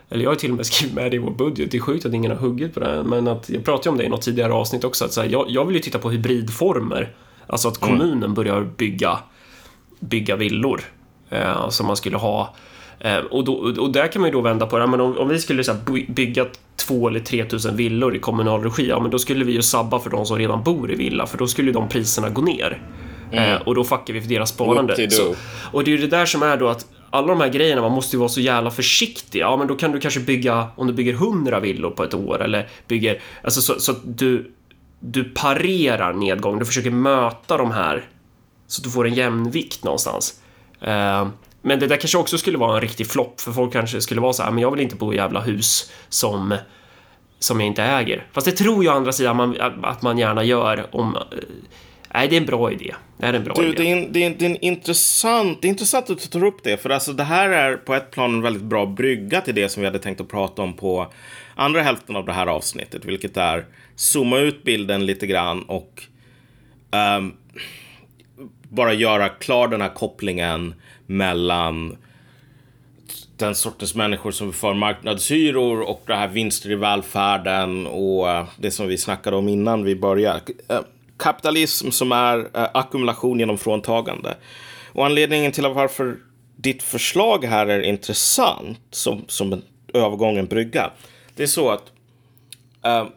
eller 0.09 0.23
jag 0.23 0.31
har 0.31 0.35
till 0.35 0.51
och 0.51 0.57
med 0.57 0.65
skrivit 0.71 0.95
med 0.95 1.11
det 1.11 1.15
i 1.15 1.19
vår 1.19 1.31
budget, 1.31 1.71
det 1.71 1.77
är 1.77 1.81
sjukt 1.81 2.05
att 2.05 2.13
ingen 2.13 2.31
har 2.31 2.37
huggit 2.37 2.73
på 2.73 2.79
det, 2.79 3.03
men 3.03 3.27
att 3.27 3.49
jag 3.49 3.65
pratade 3.65 3.89
om 3.89 3.97
det 3.97 4.03
i 4.03 4.09
något 4.09 4.21
tidigare 4.21 4.53
avsnitt 4.53 4.83
också, 4.83 5.05
att 5.05 5.13
så 5.13 5.21
här, 5.21 5.29
jag, 5.29 5.45
jag 5.49 5.65
vill 5.65 5.75
ju 5.75 5.81
titta 5.81 5.99
på 5.99 6.09
hybridformer. 6.09 7.13
Alltså 7.47 7.67
att 7.67 7.77
kommunen 7.77 8.33
börjar 8.33 8.61
bygga, 8.61 9.19
bygga 9.99 10.35
villor. 10.35 10.81
Eh, 11.29 11.69
som 11.69 11.87
man 11.87 11.95
skulle 11.97 12.17
ha 12.17 12.55
Eh, 13.01 13.17
och, 13.17 13.43
då, 13.43 13.53
och 13.79 13.89
där 13.91 14.07
kan 14.07 14.21
man 14.21 14.29
ju 14.29 14.33
då 14.33 14.41
vända 14.41 14.65
på 14.65 14.79
det, 14.79 14.87
men 14.87 15.01
om, 15.01 15.17
om 15.17 15.29
vi 15.29 15.39
skulle 15.39 15.63
så 15.63 15.71
här, 15.73 15.79
by- 15.85 16.05
bygga 16.09 16.45
två 16.75 17.07
eller 17.07 17.19
tre 17.19 17.45
tusen 17.45 17.75
villor 17.75 18.15
i 18.15 18.19
kommunal 18.19 18.63
regi, 18.63 18.87
ja 18.89 18.99
men 18.99 19.11
då 19.11 19.19
skulle 19.19 19.45
vi 19.45 19.51
ju 19.53 19.61
sabba 19.61 19.99
för 19.99 20.09
de 20.09 20.25
som 20.25 20.37
redan 20.37 20.63
bor 20.63 20.91
i 20.91 20.95
villa, 20.95 21.25
för 21.25 21.37
då 21.37 21.47
skulle 21.47 21.71
de 21.71 21.89
priserna 21.89 22.29
gå 22.29 22.41
ner. 22.41 22.81
Eh, 23.31 23.55
och 23.67 23.75
då 23.75 23.83
fuckar 23.83 24.13
vi 24.13 24.21
för 24.21 24.29
deras 24.29 24.49
sparande. 24.49 24.93
Så, 25.11 25.35
och 25.71 25.83
det 25.83 25.91
är 25.91 25.97
ju 25.97 26.01
det 26.01 26.17
där 26.17 26.25
som 26.25 26.43
är 26.43 26.57
då 26.57 26.67
att 26.67 26.85
alla 27.09 27.27
de 27.27 27.41
här 27.41 27.49
grejerna, 27.49 27.81
man 27.81 27.91
måste 27.91 28.15
ju 28.15 28.19
vara 28.19 28.29
så 28.29 28.41
jävla 28.41 28.71
försiktig. 28.71 29.39
Ja, 29.39 29.57
men 29.57 29.67
då 29.67 29.75
kan 29.75 29.91
du 29.91 29.99
kanske 29.99 30.19
bygga, 30.19 30.67
om 30.75 30.87
du 30.87 30.93
bygger 30.93 31.13
100 31.13 31.59
villor 31.59 31.91
på 31.91 32.03
ett 32.03 32.13
år 32.13 32.41
eller 32.43 32.69
bygger, 32.87 33.21
alltså 33.43 33.61
så, 33.61 33.79
så 33.79 33.91
att 33.91 34.17
du, 34.17 34.51
du 34.99 35.23
parerar 35.23 36.13
nedgång, 36.13 36.59
du 36.59 36.65
försöker 36.65 36.91
möta 36.91 37.57
de 37.57 37.71
här 37.71 38.07
så 38.67 38.79
att 38.79 38.83
du 38.83 38.89
får 38.89 39.07
en 39.07 39.13
jämvikt 39.13 39.83
någonstans. 39.83 40.41
Eh, 40.81 41.27
men 41.61 41.79
det 41.79 41.87
där 41.87 41.97
kanske 41.97 42.17
också 42.17 42.37
skulle 42.37 42.57
vara 42.57 42.75
en 42.75 42.81
riktig 42.81 43.07
flopp, 43.07 43.41
för 43.41 43.51
folk 43.51 43.73
kanske 43.73 44.01
skulle 44.01 44.21
vara 44.21 44.33
så 44.33 44.43
här, 44.43 44.51
men 44.51 44.61
jag 44.61 44.71
vill 44.71 44.81
inte 44.81 44.95
bo 44.95 45.13
i 45.13 45.15
jävla 45.15 45.41
hus 45.41 45.91
som 46.09 46.55
som 47.39 47.59
jag 47.59 47.67
inte 47.67 47.83
äger. 47.83 48.27
Fast 48.31 48.45
det 48.45 48.51
tror 48.51 48.83
jag 48.83 48.93
å 48.93 48.97
andra 48.97 49.11
sidan 49.11 49.35
man, 49.35 49.55
att 49.83 50.01
man 50.01 50.17
gärna 50.17 50.43
gör 50.43 50.87
om... 50.91 51.15
Eh, 51.15 51.21
eh, 52.09 52.19
Nej, 52.19 52.27
det 52.27 52.35
är 52.35 52.39
en 52.41 52.45
bra 52.45 52.71
idé. 52.71 52.95
Det 53.17 53.25
är 53.25 53.33
en 53.33 53.43
bra 53.43 53.53
Du, 53.53 53.67
idé. 53.67 53.73
det 53.77 53.91
är, 53.91 53.97
en, 53.97 54.13
det, 54.13 54.23
är 54.23 54.27
en, 54.27 54.35
det 54.37 54.45
är 54.45 54.49
en 54.49 54.63
intressant, 54.63 55.61
det 55.61 55.67
är 55.67 55.69
intressant 55.69 56.09
att 56.09 56.19
du 56.19 56.27
tar 56.27 56.43
upp 56.43 56.63
det. 56.63 56.77
För 56.77 56.89
alltså, 56.89 57.13
det 57.13 57.23
här 57.23 57.49
är 57.49 57.77
på 57.77 57.95
ett 57.95 58.11
plan 58.11 58.33
en 58.33 58.41
väldigt 58.41 58.63
bra 58.63 58.85
brygga 58.85 59.41
till 59.41 59.55
det 59.55 59.69
som 59.69 59.81
vi 59.81 59.87
hade 59.87 59.99
tänkt 59.99 60.21
att 60.21 60.29
prata 60.29 60.61
om 60.61 60.73
på 60.73 61.07
andra 61.55 61.81
hälften 61.81 62.15
av 62.15 62.25
det 62.25 62.33
här 62.33 62.47
avsnittet. 62.47 63.05
Vilket 63.05 63.37
är 63.37 63.65
zooma 63.95 64.37
ut 64.39 64.63
bilden 64.63 65.05
lite 65.05 65.27
grann 65.27 65.63
och 65.63 66.03
ehm, 66.91 67.33
bara 68.69 68.93
göra 68.93 69.29
klar 69.29 69.67
den 69.67 69.81
här 69.81 69.89
kopplingen 69.89 70.73
mellan 71.05 71.97
den 73.37 73.55
sortens 73.55 73.95
människor 73.95 74.31
som 74.31 74.53
för 74.53 74.73
marknadshyror 74.73 75.81
och 75.81 76.03
det 76.07 76.15
här 76.15 76.27
vinster 76.27 76.71
i 76.71 76.75
välfärden 76.75 77.87
och 77.87 78.29
eh, 78.29 78.45
det 78.57 78.71
som 78.71 78.87
vi 78.87 78.97
snackade 78.97 79.35
om 79.35 79.47
innan 79.49 79.83
vi 79.83 79.95
började. 79.95 80.41
Kapitalism 81.19 81.91
som 81.91 82.11
är 82.11 82.39
eh, 82.39 82.67
ackumulation 82.73 83.39
genom 83.39 83.57
fråntagande. 83.57 84.37
Och 84.93 85.05
anledningen 85.05 85.51
till 85.51 85.67
varför 85.67 86.17
ditt 86.55 86.83
förslag 86.83 87.45
här 87.45 87.67
är 87.67 87.81
intressant 87.81 88.79
som, 88.91 89.25
som 89.27 89.53
en 89.53 89.63
övergång, 89.93 90.37
en 90.37 90.45
brygga. 90.45 90.91
Det 91.35 91.43
är 91.43 91.47
så 91.47 91.69
att 91.69 91.83
eh, 92.85 93.07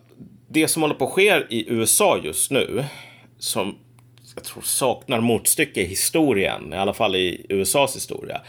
det 0.49 0.69
som 0.69 0.83
håller 0.83 0.95
på 0.95 1.05
att 1.05 1.13
ske 1.13 1.43
i 1.51 1.65
USA 1.69 2.19
just 2.23 2.51
nu, 2.51 2.85
som 3.39 3.79
jag 4.35 4.45
tror 4.45 4.63
saknar 4.63 5.21
motstycke 5.21 5.81
i 5.81 5.85
historien, 5.85 6.73
i 6.73 6.77
alla 6.77 6.95
fall 6.95 7.17
i 7.17 7.47
USAs 7.49 7.97
historia. 7.97 8.41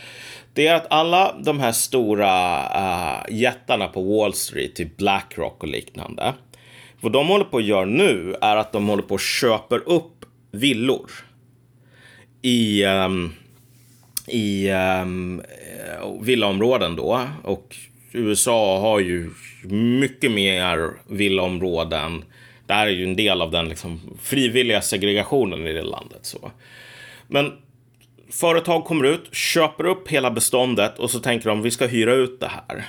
Det 0.54 0.68
är 0.68 0.76
att 0.76 0.88
alla 0.90 1.36
de 1.44 1.60
här 1.60 1.72
stora 1.72 2.60
uh, 2.60 3.36
jättarna 3.36 3.88
på 3.88 4.02
Wall 4.02 4.34
Street, 4.34 4.76
typ 4.76 4.98
Blackrock 4.98 5.64
och 5.64 5.70
liknande. 5.70 6.34
Vad 7.04 7.12
de 7.12 7.28
håller 7.28 7.46
på 7.46 7.58
att 7.58 7.66
göra 7.66 7.86
nu 7.86 8.36
är 8.42 8.56
att 8.56 8.72
de 8.72 8.88
håller 8.88 9.04
på 9.04 9.16
att 9.16 9.22
köper 9.22 9.90
upp 9.90 10.26
villor. 10.52 11.12
I, 12.42 12.86
um, 12.86 13.34
i 14.28 14.70
um, 14.72 15.42
villaområden 16.22 16.96
då. 16.96 17.28
Och 17.44 17.76
USA 18.12 18.80
har 18.80 19.00
ju 19.00 19.30
mycket 20.00 20.32
mer 20.32 20.90
villaområden. 21.08 22.24
Det 22.68 22.74
här 22.74 22.88
är 22.88 22.92
ju 22.92 23.04
en 23.04 23.16
del 23.16 23.42
av 23.42 23.52
den 23.52 23.70
liksom, 23.70 24.02
frivilliga 24.22 24.82
segregationen 24.82 25.68
i 25.68 25.74
det 25.74 25.84
landet. 25.84 26.20
Så. 26.22 26.52
Men 27.28 27.52
företag 28.30 28.86
kommer 28.86 29.06
ut, 29.06 29.36
köper 29.36 29.86
upp 29.86 30.08
hela 30.08 30.32
beståndet 30.32 31.00
och 31.00 31.10
så 31.10 31.20
tänker 31.20 31.50
de 31.50 31.62
vi 31.62 31.72
ska 31.72 31.88
hyra 31.88 32.14
ut 32.14 32.40
det 32.40 32.52
här. 32.68 32.86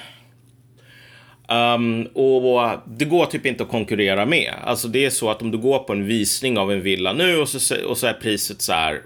Um, 1.48 2.06
och 2.06 2.70
det 2.86 3.04
går 3.04 3.26
typ 3.26 3.46
inte 3.46 3.62
att 3.62 3.68
konkurrera 3.68 4.26
med. 4.26 4.54
Alltså 4.64 4.88
det 4.88 5.04
är 5.04 5.10
så 5.10 5.30
att 5.30 5.42
om 5.42 5.50
du 5.50 5.58
går 5.58 5.78
på 5.78 5.92
en 5.92 6.06
visning 6.06 6.58
av 6.58 6.72
en 6.72 6.80
villa 6.80 7.12
nu 7.12 7.38
och 7.38 7.48
så, 7.48 7.76
och 7.86 7.98
så 7.98 8.06
är 8.06 8.12
priset 8.12 8.62
så 8.62 8.72
här 8.72 9.00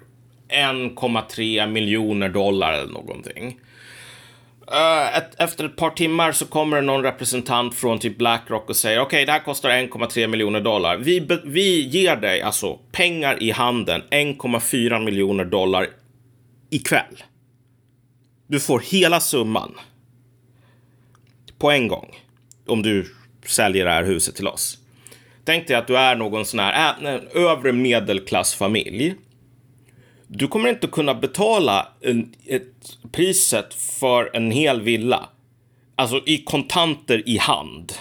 1,3 0.49 1.66
miljoner 1.66 2.28
dollar 2.28 2.72
eller 2.72 2.93
någonting. 2.93 3.61
Uh, 4.72 5.16
ett, 5.16 5.41
efter 5.41 5.64
ett 5.64 5.76
par 5.76 5.91
timmar 5.91 6.32
så 6.32 6.47
kommer 6.47 6.76
det 6.76 6.82
någon 6.82 7.03
representant 7.03 7.74
från 7.74 7.99
typ 7.99 8.18
Blackrock 8.18 8.68
och 8.68 8.76
säger 8.76 9.01
okej, 9.01 9.07
okay, 9.07 9.24
det 9.24 9.32
här 9.32 9.45
kostar 9.45 9.70
1,3 9.70 10.26
miljoner 10.26 10.61
dollar. 10.61 10.97
Vi, 10.97 11.28
vi 11.45 11.80
ger 11.80 12.16
dig 12.16 12.43
alltså 12.43 12.78
pengar 12.93 13.43
i 13.43 13.51
handen, 13.51 14.03
1,4 14.11 15.05
miljoner 15.05 15.45
dollar 15.45 15.86
ikväll. 16.70 17.22
Du 18.47 18.61
får 18.61 18.80
hela 18.80 19.20
summan 19.20 19.74
på 21.59 21.70
en 21.70 21.89
gång 21.89 22.14
om 22.69 22.83
du 22.83 23.14
säljer 23.47 23.85
det 23.85 23.91
här 23.91 24.05
huset 24.05 24.37
till 24.37 24.49
oss. 24.49 24.79
Tänk 25.45 25.66
dig 25.66 25.77
att 25.77 25.87
du 25.87 25.97
är 25.97 26.16
någon 26.16 26.45
sån 26.45 26.61
här 26.61 26.95
äh, 27.03 27.14
en 27.14 27.29
övre 27.35 27.73
medelklassfamilj. 27.73 29.14
Du 30.27 30.49
kommer 30.49 30.69
inte 30.69 30.87
kunna 30.87 31.14
betala 31.14 31.89
en, 32.01 32.35
ett, 32.47 32.99
priset 33.12 33.75
för 33.75 34.31
en 34.37 34.51
hel 34.51 34.83
villa. 34.83 35.29
Alltså 35.97 36.21
i 36.27 36.39
kontanter 36.39 37.29
i 37.29 37.39
hand. 37.39 37.93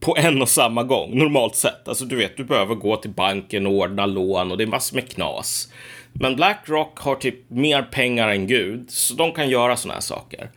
På 0.00 0.16
en 0.16 0.42
och 0.42 0.48
samma 0.48 0.82
gång, 0.82 1.18
normalt 1.18 1.56
sett. 1.56 1.88
Alltså 1.88 2.04
du 2.04 2.16
vet, 2.16 2.36
du 2.36 2.44
behöver 2.44 2.74
gå 2.74 2.96
till 2.96 3.10
banken 3.10 3.66
och 3.66 3.72
ordna 3.72 4.06
lån 4.06 4.50
och 4.50 4.58
det 4.58 4.64
är 4.64 4.68
massor 4.68 4.96
med 4.96 5.08
knas. 5.08 5.72
Men 6.12 6.36
Blackrock 6.36 6.98
har 6.98 7.14
typ 7.14 7.50
mer 7.50 7.82
pengar 7.82 8.28
än 8.28 8.46
Gud, 8.46 8.90
så 8.90 9.14
de 9.14 9.32
kan 9.32 9.50
göra 9.50 9.76
såna 9.76 9.94
här 9.94 10.00
saker. 10.00 10.50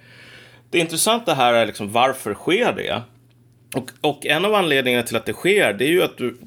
Det 0.70 0.80
intressanta 0.80 1.34
här 1.34 1.54
är 1.54 1.66
liksom 1.66 1.92
varför 1.92 2.34
sker 2.34 2.74
det? 2.74 3.02
Och, 3.74 3.92
och 4.02 4.26
en 4.26 4.46
av 4.46 4.54
anledningarna 4.54 5.04
till 5.04 5.16
att 5.16 5.26
det 5.26 5.34
sker, 5.34 5.74
det 5.74 5.86
är 5.86 5.90
ju 5.90 6.04
att 6.04 6.18
du... 6.18 6.38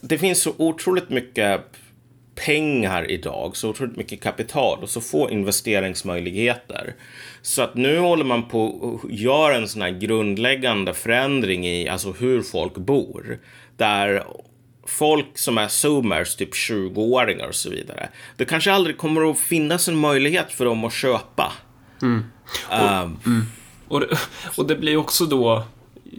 Det 0.00 0.18
finns 0.18 0.42
så 0.42 0.54
otroligt 0.56 1.10
mycket 1.10 1.60
pengar 2.46 3.10
idag, 3.10 3.56
så 3.56 3.68
otroligt 3.68 3.96
mycket 3.96 4.22
kapital 4.22 4.78
och 4.82 4.88
så 4.88 5.00
få 5.00 5.30
investeringsmöjligheter. 5.30 6.94
Så 7.42 7.62
att 7.62 7.74
nu 7.74 7.98
håller 7.98 8.24
man 8.24 8.48
på 8.48 9.00
att 9.04 9.12
göra 9.12 9.56
en 9.56 9.68
sån 9.68 9.82
här 9.82 9.90
grundläggande 9.90 10.94
förändring 10.94 11.66
i 11.66 11.88
alltså 11.88 12.12
hur 12.12 12.42
folk 12.42 12.74
bor. 12.74 13.38
Där 13.76 14.24
folk 14.86 15.38
som 15.38 15.58
är 15.58 15.68
zoomers, 15.68 16.36
typ 16.36 16.54
20-åringar 16.54 17.48
och 17.48 17.54
så 17.54 17.70
vidare. 17.70 18.08
Det 18.36 18.44
kanske 18.44 18.72
aldrig 18.72 18.98
kommer 18.98 19.30
att 19.30 19.38
finnas 19.38 19.88
en 19.88 19.96
möjlighet 19.96 20.52
för 20.52 20.64
dem 20.64 20.84
att 20.84 20.92
köpa. 20.92 21.52
Mm. 22.02 22.24
Um, 22.72 23.46
Och, 23.88 24.00
det, 24.00 24.06
och 24.56 24.66
det 24.66 24.76
blir 24.76 24.96
också 24.96 25.24
då, 25.24 25.62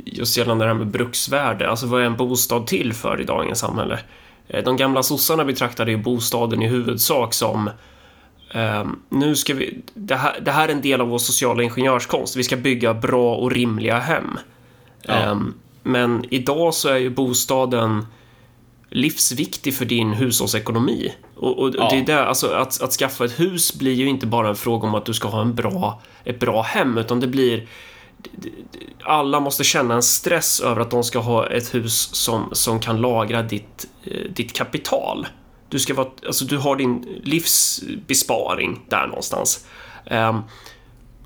just 0.05 0.37
gällande 0.37 0.65
det 0.65 0.69
här 0.69 0.77
med 0.77 0.87
bruksvärde, 0.87 1.69
alltså 1.69 1.85
vad 1.85 2.01
är 2.01 2.05
en 2.05 2.17
bostad 2.17 2.67
till 2.67 2.93
för 2.93 3.21
i 3.21 3.23
dagens 3.23 3.59
samhälle? 3.59 3.99
Eh, 4.47 4.63
De 4.63 4.77
gamla 4.77 5.03
sossarna 5.03 5.45
betraktade 5.45 5.91
ju 5.91 5.97
bostaden 5.97 6.61
i 6.61 6.67
huvudsak 6.67 7.33
som 7.33 7.69
ehm, 8.53 8.99
nu 9.09 9.35
ska 9.35 9.53
vi, 9.53 9.81
det 9.93 10.15
här, 10.15 10.39
det 10.41 10.51
här 10.51 10.67
är 10.67 10.71
en 10.71 10.81
del 10.81 11.01
av 11.01 11.07
vår 11.07 11.17
sociala 11.17 11.63
ingenjörskonst. 11.63 12.35
Vi 12.35 12.43
ska 12.43 12.55
bygga 12.57 12.93
bra 12.93 13.35
och 13.35 13.51
rimliga 13.51 13.99
hem. 13.99 14.39
Ehm, 15.07 15.53
men 15.83 16.25
idag 16.29 16.73
så 16.73 16.89
är 16.89 16.97
ju 16.97 17.09
bostaden 17.09 18.05
livsviktig 18.89 19.75
för 19.75 19.85
din 19.85 20.13
hushållsekonomi. 20.13 21.13
Och, 21.35 21.59
och 21.59 21.75
Ja. 21.77 21.89
det 21.91 21.97
är 21.97 22.05
där, 22.05 22.25
alltså 22.25 22.47
att, 22.47 22.81
att 22.81 22.91
skaffa 22.91 23.25
ett 23.25 23.39
hus 23.39 23.73
blir 23.79 23.93
ju 23.93 24.07
inte 24.09 24.25
bara 24.27 24.49
en 24.49 24.55
fråga 24.55 24.87
om 24.87 24.95
att 24.95 25.05
du 25.05 25.13
ska 25.13 25.27
ha 25.27 25.41
en 25.41 25.55
bra, 25.55 26.01
ett 26.23 26.39
bra 26.39 26.61
hem, 26.61 26.97
utan 26.97 27.19
det 27.19 27.27
blir 27.27 27.67
alla 29.03 29.39
måste 29.39 29.63
känna 29.63 29.93
en 29.93 30.03
stress 30.03 30.59
över 30.61 30.81
att 30.81 30.91
de 30.91 31.03
ska 31.03 31.19
ha 31.19 31.47
ett 31.47 31.73
hus 31.75 32.15
som, 32.15 32.49
som 32.51 32.79
kan 32.79 33.01
lagra 33.01 33.41
ditt, 33.41 33.87
eh, 34.03 34.31
ditt 34.31 34.53
kapital. 34.53 35.27
Du, 35.69 35.79
ska 35.79 35.93
vara, 35.93 36.07
alltså 36.25 36.45
du 36.45 36.57
har 36.57 36.75
din 36.75 37.21
livsbesparing 37.23 38.79
där 38.89 39.07
någonstans. 39.07 39.65
Ehm, 40.05 40.41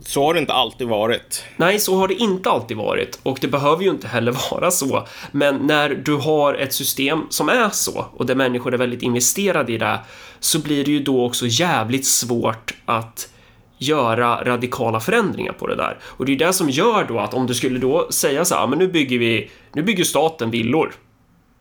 så 0.05 0.25
har 0.25 0.33
det 0.33 0.39
inte 0.39 0.53
alltid 0.53 0.87
varit. 0.87 1.43
Nej, 1.57 1.79
så 1.79 1.95
har 1.95 2.07
det 2.07 2.13
inte 2.13 2.49
alltid 2.49 2.77
varit 2.77 3.19
och 3.23 3.37
det 3.41 3.47
behöver 3.47 3.83
ju 3.83 3.89
inte 3.89 4.07
heller 4.07 4.31
vara 4.51 4.71
så. 4.71 5.07
Men 5.31 5.55
när 5.55 5.89
du 5.89 6.15
har 6.15 6.53
ett 6.53 6.73
system 6.73 7.19
som 7.29 7.49
är 7.49 7.69
så 7.69 8.05
och 8.13 8.25
där 8.25 8.35
människor 8.35 8.73
är 8.73 8.77
väldigt 8.77 9.01
investerade 9.01 9.73
i 9.73 9.77
det 9.77 9.99
så 10.39 10.59
blir 10.59 10.85
det 10.85 10.91
ju 10.91 10.99
då 10.99 11.25
också 11.25 11.45
jävligt 11.47 12.05
svårt 12.05 12.73
att 12.85 13.29
göra 13.77 14.43
radikala 14.43 14.99
förändringar 14.99 15.53
på 15.53 15.67
det 15.67 15.75
där. 15.75 15.97
Och 16.03 16.25
det 16.25 16.31
är 16.31 16.37
det 16.37 16.53
som 16.53 16.69
gör 16.69 17.05
då 17.07 17.19
att 17.19 17.33
om 17.33 17.47
du 17.47 17.53
skulle 17.53 17.79
då 17.79 18.07
säga 18.11 18.45
så 18.45 18.55
här, 18.55 18.61
"Ja, 18.61 18.67
men 18.67 18.79
nu 18.79 18.87
bygger 18.87 19.19
vi, 19.19 19.51
nu 19.73 19.83
bygger 19.83 20.03
staten 20.03 20.51
villor. 20.51 20.93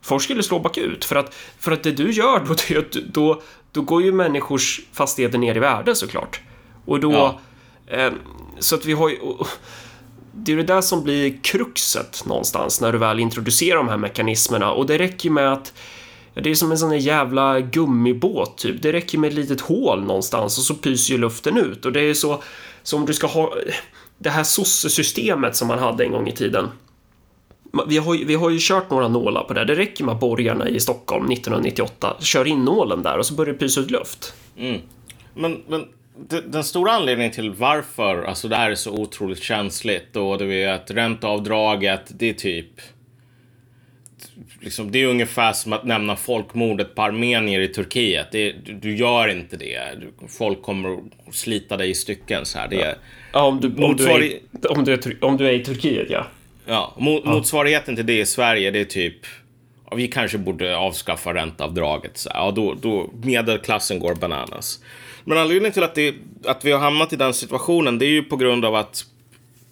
Folk 0.02 0.22
skulle 0.22 0.42
slå 0.42 0.58
bakut 0.58 1.04
för 1.04 1.16
att, 1.16 1.34
för 1.58 1.72
att 1.72 1.82
det 1.82 1.90
du 1.92 2.10
gör 2.10 2.42
då, 2.48 2.54
det 2.68 3.14
då, 3.14 3.42
då 3.72 3.80
går 3.80 4.02
ju 4.02 4.12
människors 4.12 4.80
fastigheter 4.92 5.38
ner 5.38 5.56
i 5.56 5.58
värde 5.58 5.94
såklart. 5.94 6.40
Och 6.84 7.00
då, 7.00 7.12
Ja. 7.12 7.40
Ehm, 7.92 8.14
så 8.58 8.74
att 8.74 8.84
vi 8.84 8.92
har 8.92 9.08
ju, 9.08 9.16
det 10.32 10.52
är 10.52 10.56
det 10.56 10.62
där 10.62 10.80
som 10.80 11.04
blir 11.04 11.38
kruxet 11.42 12.22
någonstans 12.26 12.80
när 12.80 12.92
du 12.92 12.98
väl 12.98 13.20
introducerar 13.20 13.76
de 13.76 13.88
här 13.88 13.96
mekanismerna 13.96 14.72
och 14.72 14.86
det 14.86 14.98
räcker 14.98 15.28
ju 15.28 15.32
med 15.32 15.52
att 15.52 15.72
det 16.34 16.50
är 16.50 16.54
som 16.54 16.70
en 16.72 16.78
sån 16.78 16.90
där 16.90 16.96
jävla 16.96 17.60
gummibåt 17.60 18.58
typ. 18.58 18.82
Det 18.82 18.92
räcker 18.92 19.18
med 19.18 19.28
ett 19.28 19.34
litet 19.34 19.60
hål 19.60 20.04
någonstans 20.04 20.58
och 20.58 20.64
så 20.64 20.74
pyser 20.74 21.12
ju 21.14 21.18
luften 21.20 21.56
ut. 21.58 21.84
Och 21.86 21.92
det 21.92 22.00
är 22.00 22.14
så, 22.14 22.42
så 22.82 22.96
om 22.96 23.06
du 23.06 23.14
ska 23.14 23.26
ha 23.26 23.54
det 24.18 24.30
här 24.30 24.44
sossesystemet 24.44 25.56
som 25.56 25.68
man 25.68 25.78
hade 25.78 26.04
en 26.04 26.12
gång 26.12 26.28
i 26.28 26.32
tiden. 26.32 26.68
Vi 27.88 27.98
har, 27.98 28.14
ju- 28.14 28.24
vi 28.24 28.34
har 28.34 28.50
ju 28.50 28.58
kört 28.60 28.90
några 28.90 29.08
nålar 29.08 29.44
på 29.44 29.54
det. 29.54 29.64
Det 29.64 29.74
räcker 29.74 30.04
med 30.04 30.14
att 30.14 30.20
borgarna 30.20 30.68
i 30.68 30.80
Stockholm 30.80 31.30
1998. 31.30 32.16
Kör 32.20 32.46
in 32.46 32.64
nålen 32.64 33.02
där 33.02 33.18
och 33.18 33.26
så 33.26 33.34
börjar 33.34 33.52
det 33.52 33.58
pysa 33.58 33.80
ut 33.80 33.90
luft. 33.90 34.34
Mm. 34.56 34.80
Men, 35.34 35.62
men 35.68 35.84
den 36.46 36.64
stora 36.64 36.92
anledningen 36.92 37.32
till 37.32 37.50
varför 37.50 38.22
alltså 38.22 38.48
det 38.48 38.56
här 38.56 38.70
är 38.70 38.74
så 38.74 38.90
otroligt 38.92 39.42
känsligt 39.42 40.16
och 40.16 40.38
du 40.38 40.46
vet 40.46 40.90
ränteavdraget, 40.90 42.02
det 42.18 42.28
är 42.28 42.34
typ 42.34 42.68
Liksom, 44.60 44.90
det 44.90 45.02
är 45.02 45.06
ungefär 45.06 45.52
som 45.52 45.72
att 45.72 45.84
nämna 45.84 46.16
folkmordet 46.16 46.94
på 46.94 47.02
armenier 47.02 47.60
i 47.60 47.68
Turkiet. 47.68 48.26
Det, 48.32 48.52
du, 48.52 48.72
du 48.72 48.96
gör 48.96 49.28
inte 49.28 49.56
det. 49.56 49.80
Folk 50.28 50.62
kommer 50.62 50.92
att 51.28 51.34
slita 51.34 51.76
dig 51.76 51.90
i 51.90 51.94
stycken. 51.94 52.46
Så 52.46 52.58
här. 52.58 52.68
Det 52.68 52.82
är, 52.82 52.94
Ja, 53.32 53.42
om 53.42 53.60
du, 53.60 53.68
om, 53.68 53.74
du 53.74 53.82
är, 53.84 53.88
Motsvarig- 53.88 54.40
om, 54.68 54.84
du 54.84 54.92
är, 54.92 54.96
Tur- 54.96 55.18
om 55.24 55.36
du 55.36 55.46
är 55.48 55.52
i 55.52 55.64
Turkiet, 55.64 56.06
ja. 56.10 56.26
Ja, 56.66 56.94
mo- 56.98 57.26
motsvarigheten 57.26 57.96
till 57.96 58.06
det 58.06 58.18
i 58.20 58.26
Sverige, 58.26 58.70
det 58.70 58.80
är 58.80 58.84
typ... 58.84 59.16
Ja, 59.90 59.96
vi 59.96 60.08
kanske 60.08 60.38
borde 60.38 60.76
avskaffa 60.76 61.34
ränteavdraget. 61.34 62.18
Så 62.18 62.30
här. 62.30 62.36
Ja, 62.40 62.50
då, 62.50 62.74
då 62.74 63.10
medelklassen 63.22 63.98
går 63.98 64.14
bananas. 64.14 64.80
Men 65.24 65.38
anledningen 65.38 65.72
till 65.72 65.82
att, 65.82 65.94
det, 65.94 66.14
att 66.44 66.64
vi 66.64 66.72
har 66.72 66.78
hamnat 66.78 67.12
i 67.12 67.16
den 67.16 67.34
situationen, 67.34 67.98
det 67.98 68.06
är 68.06 68.10
ju 68.10 68.22
på 68.22 68.36
grund 68.36 68.64
av 68.64 68.74
att 68.74 69.04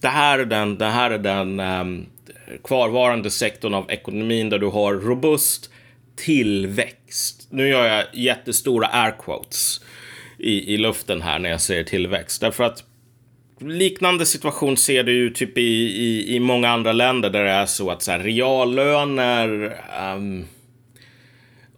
det 0.01 0.09
här 0.09 0.38
är 0.38 0.44
den, 0.44 0.78
det 0.78 0.86
här 0.86 1.11
är 1.11 1.18
den 1.18 1.61
um, 1.61 2.07
kvarvarande 2.64 3.30
sektorn 3.30 3.74
av 3.74 3.90
ekonomin 3.90 4.48
där 4.48 4.59
du 4.59 4.66
har 4.66 4.94
robust 4.94 5.70
tillväxt. 6.16 7.48
Nu 7.51 7.68
gör 7.68 7.86
jag 7.86 8.05
jättestora 8.12 8.86
air 8.86 9.14
quotes 9.18 9.80
i, 10.38 10.74
i 10.74 10.76
luften 10.76 11.22
här 11.22 11.38
när 11.38 11.51
jag 11.51 11.61
säger 11.61 11.84
tillväxt. 11.84 12.40
Därför 12.40 12.64
att 12.64 12.84
liknande 13.61 14.26
situation 14.26 14.76
ser 14.76 15.05
du 15.05 15.12
ju 15.12 15.30
typ 15.30 15.59
i, 15.59 15.62
i, 15.62 16.36
i 16.36 16.40
många 16.40 16.68
andra 16.68 16.92
länder 16.92 17.30
där 17.30 17.44
det 17.44 17.51
är 17.51 17.66
så 17.66 17.90
att 17.90 18.03
så 18.03 18.11
här, 18.11 18.18
reallöner 18.18 19.76
um, 20.14 20.46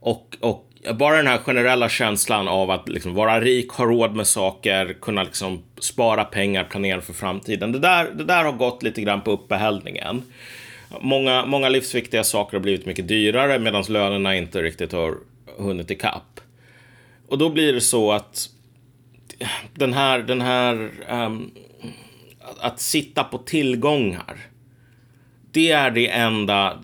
och, 0.01 0.37
och 0.41 0.72
bara 0.91 1.17
den 1.17 1.27
här 1.27 1.39
generella 1.39 1.89
känslan 1.89 2.49
av 2.49 2.71
att 2.71 2.89
liksom 2.89 3.15
vara 3.15 3.41
rik, 3.41 3.69
ha 3.71 3.85
råd 3.85 4.15
med 4.15 4.27
saker, 4.27 4.97
kunna 5.01 5.23
liksom 5.23 5.63
spara 5.79 6.25
pengar, 6.25 6.65
planera 6.65 7.01
för 7.01 7.13
framtiden. 7.13 7.73
Det 7.73 7.79
där, 7.79 8.11
det 8.15 8.25
där 8.25 8.45
har 8.45 8.53
gått 8.53 8.83
lite 8.83 9.01
grann 9.03 9.21
på 9.21 9.31
uppehällningen. 9.31 10.23
Många, 11.01 11.47
många 11.47 11.69
livsviktiga 11.69 12.25
saker 12.25 12.57
har 12.57 12.63
blivit 12.63 12.87
mycket 12.87 13.09
dyrare 13.09 13.59
medan 13.59 13.85
lönerna 13.89 14.37
inte 14.37 14.63
riktigt 14.63 14.93
har 14.93 15.15
hunnit 15.59 15.91
ikapp. 15.91 16.41
Och 17.29 17.39
då 17.39 17.51
blir 17.51 17.73
det 17.73 17.81
så 17.81 18.13
att 18.13 18.49
den 19.75 19.93
här, 19.93 20.19
den 20.19 20.41
här 20.41 20.91
um, 21.11 21.51
att 22.61 22.81
sitta 22.81 23.25
på 23.25 23.39
tillgångar. 23.39 24.37
Det 25.53 25.71
är 25.71 25.91
det 25.91 26.09
enda, 26.09 26.83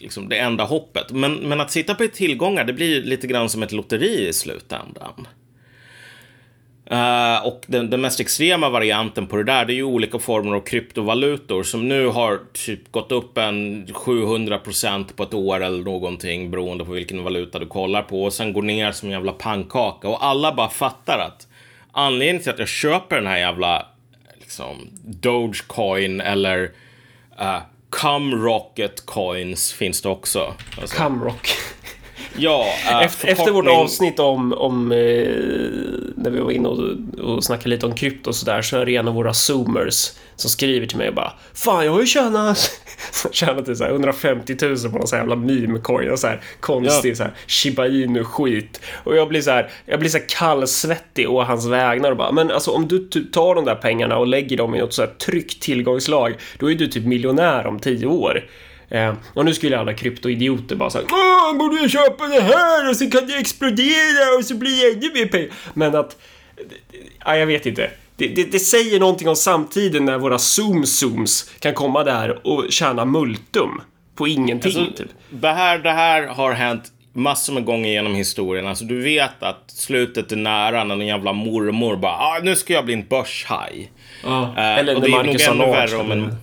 liksom 0.00 0.28
det 0.28 0.38
enda 0.38 0.64
hoppet. 0.64 1.12
Men, 1.12 1.34
men 1.34 1.60
att 1.60 1.70
sitta 1.70 1.94
på 1.94 2.06
tillgångar, 2.06 2.64
det 2.64 2.72
blir 2.72 3.02
lite 3.02 3.26
grann 3.26 3.48
som 3.48 3.62
ett 3.62 3.72
lotteri 3.72 4.28
i 4.28 4.32
slutändan. 4.32 5.26
Uh, 6.92 7.46
och 7.46 7.64
den, 7.66 7.90
den 7.90 8.00
mest 8.00 8.20
extrema 8.20 8.70
varianten 8.70 9.26
på 9.26 9.36
det 9.36 9.44
där, 9.44 9.64
det 9.64 9.72
är 9.72 9.74
ju 9.74 9.84
olika 9.84 10.18
former 10.18 10.56
av 10.56 10.60
kryptovalutor 10.60 11.62
som 11.62 11.88
nu 11.88 12.06
har 12.06 12.40
typ 12.52 12.92
gått 12.92 13.12
upp 13.12 13.38
en 13.38 13.86
700% 13.86 15.12
på 15.16 15.22
ett 15.22 15.34
år 15.34 15.62
eller 15.62 15.84
någonting 15.84 16.50
beroende 16.50 16.84
på 16.84 16.92
vilken 16.92 17.24
valuta 17.24 17.58
du 17.58 17.66
kollar 17.66 18.02
på 18.02 18.24
och 18.24 18.32
sen 18.32 18.52
går 18.52 18.62
ner 18.62 18.92
som 18.92 19.08
en 19.08 19.12
jävla 19.12 19.32
pannkaka 19.32 20.08
och 20.08 20.24
alla 20.24 20.54
bara 20.54 20.68
fattar 20.68 21.18
att 21.18 21.48
anledningen 21.92 22.42
till 22.42 22.52
att 22.52 22.58
jag 22.58 22.68
köper 22.68 23.16
den 23.16 23.26
här 23.26 23.38
jävla 23.38 23.86
liksom 24.38 24.88
Dogecoin 25.04 26.20
eller 26.20 26.62
uh, 27.40 27.58
Cumrocket 27.90 29.06
coins 29.06 29.72
finns 29.72 30.02
det 30.02 30.08
också. 30.08 30.54
Alltså, 30.80 30.96
Cumrock 30.96 31.48
ja, 32.36 32.66
eh, 32.90 33.02
Efter, 33.02 33.28
efter 33.28 33.50
vårt 33.50 33.66
avsnitt 33.68 34.18
om, 34.18 34.52
om 34.52 34.92
eh, 34.92 34.98
när 36.16 36.30
vi 36.30 36.40
var 36.40 36.50
inne 36.50 36.68
och, 36.68 36.78
och 37.24 37.44
snackade 37.44 37.68
lite 37.68 37.86
om 37.86 37.94
krypto 37.94 38.30
och 38.30 38.36
sådär 38.36 38.62
så 38.62 38.76
är 38.76 38.86
det 38.86 38.96
en 38.96 39.08
av 39.08 39.14
våra 39.14 39.34
zoomers 39.34 40.12
som 40.36 40.50
skriver 40.50 40.86
till 40.86 40.98
mig 40.98 41.08
och 41.08 41.14
bara 41.14 41.32
Fan, 41.54 41.84
jag 41.84 41.92
har 41.92 42.00
ju 42.00 42.06
tjänat, 42.06 42.70
tjänat 43.32 43.66
typ 43.66 43.76
så 43.76 43.84
här 43.84 43.90
150 43.90 44.56
000 44.62 44.76
på 44.76 44.98
någon 44.98 45.06
sån 45.06 45.18
här 45.18 45.26
jävla 45.26 45.36
meme-coin 45.36 46.10
och 46.10 46.18
så 46.18 46.26
här 46.26 46.40
konstig 46.60 47.10
Ja. 47.10 47.14
så 47.14 47.22
här 47.22 47.32
Shiba 47.46 47.86
Inu-skit. 47.86 48.80
Och 49.04 49.16
jag 49.16 49.28
blir 49.28 49.40
så 49.40 49.50
här, 49.50 49.70
jag 49.86 50.00
blir 50.00 50.10
så 50.10 50.18
här 50.18 50.24
kallsvettig 50.28 51.30
å 51.30 51.42
hans 51.42 51.66
vägnar 51.66 52.10
och 52.10 52.16
bara 52.16 52.32
Men 52.32 52.50
alltså 52.50 52.70
om 52.70 52.88
du 52.88 53.08
typ 53.08 53.32
tar 53.32 53.54
de 53.54 53.64
där 53.64 53.74
pengarna 53.74 54.16
och 54.16 54.26
lägger 54.26 54.56
dem 54.56 54.74
i 54.74 54.78
något 54.78 54.94
så 54.94 55.02
här 55.02 55.10
tryggt 55.10 55.62
tillgångslag 55.62 56.34
då 56.58 56.70
är 56.70 56.74
du 56.74 56.86
typ 56.86 57.04
miljonär 57.04 57.66
om 57.66 57.78
tio 57.78 58.06
år. 58.06 58.44
Eh, 58.90 59.14
och 59.34 59.44
nu 59.44 59.54
skulle 59.54 59.78
alla 59.78 59.94
kryptoidioter 59.94 60.76
bara 60.76 60.90
säga 60.90 61.04
Åh, 61.10 61.58
borde 61.58 61.76
jag 61.76 61.90
köpa 61.90 62.26
det 62.26 62.40
här 62.40 62.90
och 62.90 62.96
så 62.96 63.10
kan 63.10 63.26
det 63.26 63.36
explodera 63.36 64.38
och 64.38 64.44
så 64.44 64.54
blir 64.54 64.70
det 64.70 65.06
ännu 65.06 65.20
mer 65.20 65.26
pengar. 65.26 65.48
Men 65.74 65.94
att, 65.94 66.16
ja, 67.24 67.36
jag 67.36 67.46
vet 67.46 67.66
inte. 67.66 67.90
Det, 68.16 68.28
det, 68.28 68.44
det 68.44 68.58
säger 68.58 69.00
någonting 69.00 69.28
om 69.28 69.36
samtiden 69.36 70.04
när 70.04 70.18
våra 70.18 70.36
zoom-zooms 70.36 71.50
kan 71.58 71.74
komma 71.74 72.04
där 72.04 72.46
och 72.46 72.64
tjäna 72.70 73.04
multum 73.04 73.80
på 74.14 74.28
ingenting. 74.28 74.80
Alltså, 74.80 74.96
typ. 74.96 75.10
det, 75.30 75.48
här, 75.48 75.78
det 75.78 75.92
här 75.92 76.26
har 76.26 76.52
hänt 76.52 76.92
massor 77.12 77.52
med 77.52 77.64
gånger 77.64 77.90
genom 77.90 78.14
historien. 78.14 78.66
Alltså, 78.66 78.84
du 78.84 79.02
vet 79.02 79.42
att 79.42 79.70
slutet 79.70 80.32
är 80.32 80.36
nära 80.36 80.84
när 80.84 80.94
en 80.94 81.06
jävla 81.06 81.32
mormor 81.32 81.96
bara 81.96 82.12
ah, 82.12 82.40
nu 82.42 82.56
ska 82.56 82.72
jag 82.72 82.84
bli 82.84 82.94
en 82.94 83.06
börshaj. 83.06 83.90
Ja, 84.24 84.54
Eh, 84.56 84.78
eller 84.78 85.00
när 85.00 85.08
Marcus 85.08 85.48
Allard 85.48 85.68
värre 85.68 85.96
om 85.96 86.12
en... 86.12 86.34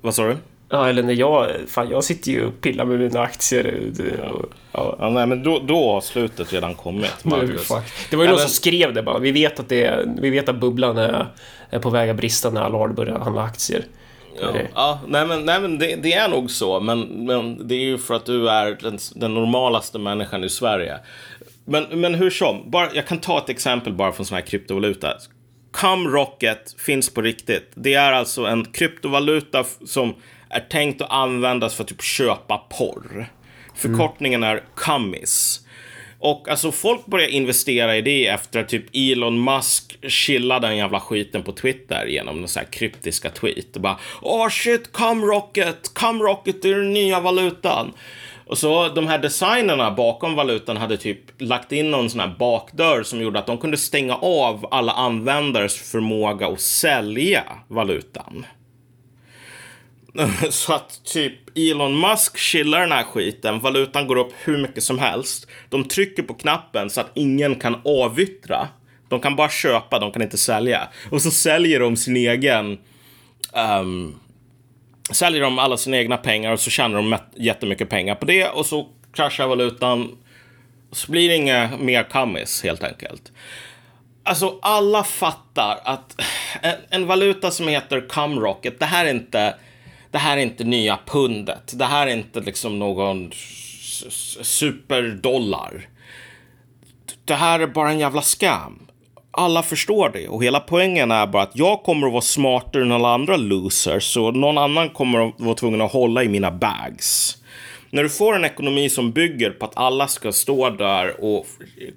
Vad 0.00 0.14
sa 0.14 0.28
du? 0.28 0.36
Ja, 0.72 0.88
eller 0.88 1.02
när 1.02 1.12
jag... 1.12 1.50
Fan, 1.68 1.90
jag 1.90 2.04
sitter 2.04 2.30
ju 2.30 2.46
och 2.46 2.60
pillar 2.60 2.84
med 2.84 2.98
mina 2.98 3.20
aktier. 3.20 3.92
Och, 4.32 4.44
ja, 4.72 4.96
Ja, 4.98 5.10
nej, 5.10 5.26
men 5.26 5.42
då, 5.42 5.58
då 5.58 5.92
har 5.92 6.00
slutet 6.00 6.52
redan 6.52 6.74
kommit, 6.74 7.24
Marcus. 7.24 7.68
Det 8.10 8.16
var 8.16 8.24
ju 8.24 8.30
någon 8.30 8.38
som 8.38 8.48
skrev 8.48 8.94
det 8.94 9.02
bara. 9.02 9.18
Vi 9.18 9.32
vet 9.32 9.60
att, 9.60 9.68
det 9.68 9.84
är, 9.84 10.14
vi 10.20 10.30
vet 10.30 10.48
att 10.48 10.60
bubblan 10.60 10.98
är, 10.98 11.26
är 11.70 11.78
på 11.78 11.90
väg 11.90 12.10
att 12.10 12.16
brista 12.16 12.50
när 12.50 12.60
Allard 12.60 12.94
börjar 12.94 13.18
handla 13.18 13.42
aktier. 13.42 13.84
Ja, 14.40 14.52
ja 14.74 15.00
nej 15.06 15.26
men, 15.26 15.44
nej, 15.44 15.60
men 15.60 15.78
det, 15.78 15.96
det 15.96 16.12
är 16.12 16.28
nog 16.28 16.50
så. 16.50 16.80
Men, 16.80 17.00
men 17.00 17.68
det 17.68 17.74
är 17.74 17.84
ju 17.84 17.98
för 17.98 18.14
att 18.14 18.26
du 18.26 18.48
är 18.48 18.78
den, 18.80 18.98
den 19.14 19.34
normalaste 19.34 19.98
människan 19.98 20.44
i 20.44 20.48
Sverige. 20.48 20.98
Men, 21.64 21.84
men 21.90 22.14
hur 22.14 22.30
som, 22.30 22.70
bara, 22.70 22.88
jag 22.94 23.06
kan 23.06 23.18
ta 23.18 23.38
ett 23.38 23.48
exempel 23.48 23.92
bara 23.92 24.12
från 24.12 24.26
sån 24.26 24.34
här 24.34 24.46
kryptovaluta. 24.46 25.14
Cumrocket 25.72 26.74
finns 26.78 27.14
på 27.14 27.22
riktigt. 27.22 27.70
Det 27.74 27.94
är 27.94 28.12
alltså 28.12 28.44
en 28.44 28.64
kryptovaluta 28.64 29.64
som 29.86 30.14
är 30.52 30.60
tänkt 30.60 31.02
att 31.02 31.10
användas 31.10 31.74
för 31.74 31.82
att 31.82 31.88
typ 31.88 32.02
köpa 32.02 32.58
porr. 32.58 33.26
Förkortningen 33.74 34.42
är 34.42 34.62
Cummis. 34.76 35.60
Och 36.18 36.48
alltså 36.48 36.72
folk 36.72 37.06
börjar 37.06 37.28
investera 37.28 37.96
i 37.96 38.02
det 38.02 38.26
efter 38.26 38.60
att 38.60 38.68
typ 38.68 38.84
Elon 38.92 39.44
Musk 39.44 39.98
chillade 40.08 40.66
den 40.66 40.76
jävla 40.76 41.00
skiten 41.00 41.42
på 41.42 41.52
Twitter 41.52 42.06
genom 42.06 42.42
en 42.42 42.48
så 42.48 42.58
här 42.58 42.66
kryptiska 42.66 43.30
tweet. 43.30 43.76
Och 43.76 43.82
bara 43.82 43.98
Åh 44.20 44.48
shit, 44.48 44.92
come 44.92 45.26
rocket, 45.26 45.94
come 45.94 46.24
rocket, 46.24 46.62
det 46.62 46.68
är 46.68 46.76
den 46.76 46.92
nya 46.92 47.20
valutan. 47.20 47.92
Och 48.46 48.58
så 48.58 48.88
de 48.88 49.06
här 49.06 49.18
designerna 49.18 49.90
bakom 49.90 50.34
valutan 50.34 50.76
hade 50.76 50.96
typ 50.96 51.18
lagt 51.38 51.72
in 51.72 51.90
någon 51.90 52.10
sån 52.10 52.20
här 52.20 52.34
bakdörr 52.38 53.02
som 53.02 53.20
gjorde 53.20 53.38
att 53.38 53.46
de 53.46 53.58
kunde 53.58 53.76
stänga 53.76 54.14
av 54.14 54.66
alla 54.70 54.92
användares 54.92 55.90
förmåga 55.90 56.46
att 56.46 56.60
sälja 56.60 57.44
valutan. 57.68 58.46
Så 60.50 60.72
att 60.72 61.04
typ 61.04 61.32
Elon 61.54 62.00
Musk 62.00 62.38
chillar 62.38 62.80
den 62.80 62.92
här 62.92 63.02
skiten, 63.02 63.60
valutan 63.60 64.06
går 64.06 64.16
upp 64.16 64.32
hur 64.44 64.58
mycket 64.58 64.84
som 64.84 64.98
helst. 64.98 65.46
De 65.68 65.84
trycker 65.84 66.22
på 66.22 66.34
knappen 66.34 66.90
så 66.90 67.00
att 67.00 67.10
ingen 67.14 67.54
kan 67.54 67.80
avyttra. 67.84 68.68
De 69.08 69.20
kan 69.20 69.36
bara 69.36 69.48
köpa, 69.48 69.98
de 69.98 70.12
kan 70.12 70.22
inte 70.22 70.38
sälja. 70.38 70.88
Och 71.10 71.22
så 71.22 71.30
säljer 71.30 71.80
de 71.80 71.96
sin 71.96 72.16
egen... 72.16 72.78
Um, 73.80 74.20
säljer 75.10 75.40
de 75.42 75.58
alla 75.58 75.76
sina 75.76 75.96
egna 75.96 76.16
pengar 76.16 76.52
och 76.52 76.60
så 76.60 76.70
tjänar 76.70 76.96
de 76.96 77.16
jättemycket 77.36 77.88
pengar 77.88 78.14
på 78.14 78.26
det 78.26 78.48
och 78.48 78.66
så 78.66 78.88
kraschar 79.14 79.46
valutan. 79.46 80.18
Så 80.92 81.12
blir 81.12 81.28
det 81.28 81.36
inga 81.36 81.70
mer 81.78 82.02
kammis 82.02 82.62
helt 82.62 82.82
enkelt. 82.82 83.32
Alltså 84.24 84.58
alla 84.62 85.04
fattar 85.04 85.80
att 85.84 86.20
en, 86.60 86.74
en 86.90 87.06
valuta 87.06 87.50
som 87.50 87.68
heter 87.68 88.08
Cumrocket, 88.08 88.80
det 88.80 88.86
här 88.86 89.06
är 89.06 89.10
inte 89.10 89.54
det 90.12 90.18
här 90.18 90.36
är 90.36 90.40
inte 90.40 90.64
nya 90.64 90.98
pundet. 91.06 91.72
Det 91.74 91.84
här 91.84 92.06
är 92.06 92.10
inte 92.10 92.40
liksom 92.40 92.78
någon 92.78 93.30
superdollar. 94.42 95.88
Det 97.24 97.34
här 97.34 97.60
är 97.60 97.66
bara 97.66 97.90
en 97.90 97.98
jävla 97.98 98.22
scam. 98.22 98.78
Alla 99.30 99.62
förstår 99.62 100.08
det 100.08 100.28
och 100.28 100.44
hela 100.44 100.60
poängen 100.60 101.10
är 101.10 101.26
bara 101.26 101.42
att 101.42 101.56
jag 101.56 101.82
kommer 101.82 102.06
att 102.06 102.12
vara 102.12 102.22
smartare 102.22 102.82
än 102.82 102.92
alla 102.92 103.14
andra 103.14 103.36
losers 103.36 104.04
så 104.04 104.30
någon 104.30 104.58
annan 104.58 104.88
kommer 104.88 105.28
att 105.28 105.34
vara 105.40 105.54
tvungen 105.54 105.80
att 105.80 105.92
hålla 105.92 106.24
i 106.24 106.28
mina 106.28 106.50
bags. 106.50 107.38
När 107.90 108.02
du 108.02 108.08
får 108.08 108.36
en 108.36 108.44
ekonomi 108.44 108.90
som 108.90 109.12
bygger 109.12 109.50
på 109.50 109.64
att 109.64 109.76
alla 109.76 110.08
ska 110.08 110.32
stå 110.32 110.70
där 110.70 111.24
och 111.24 111.46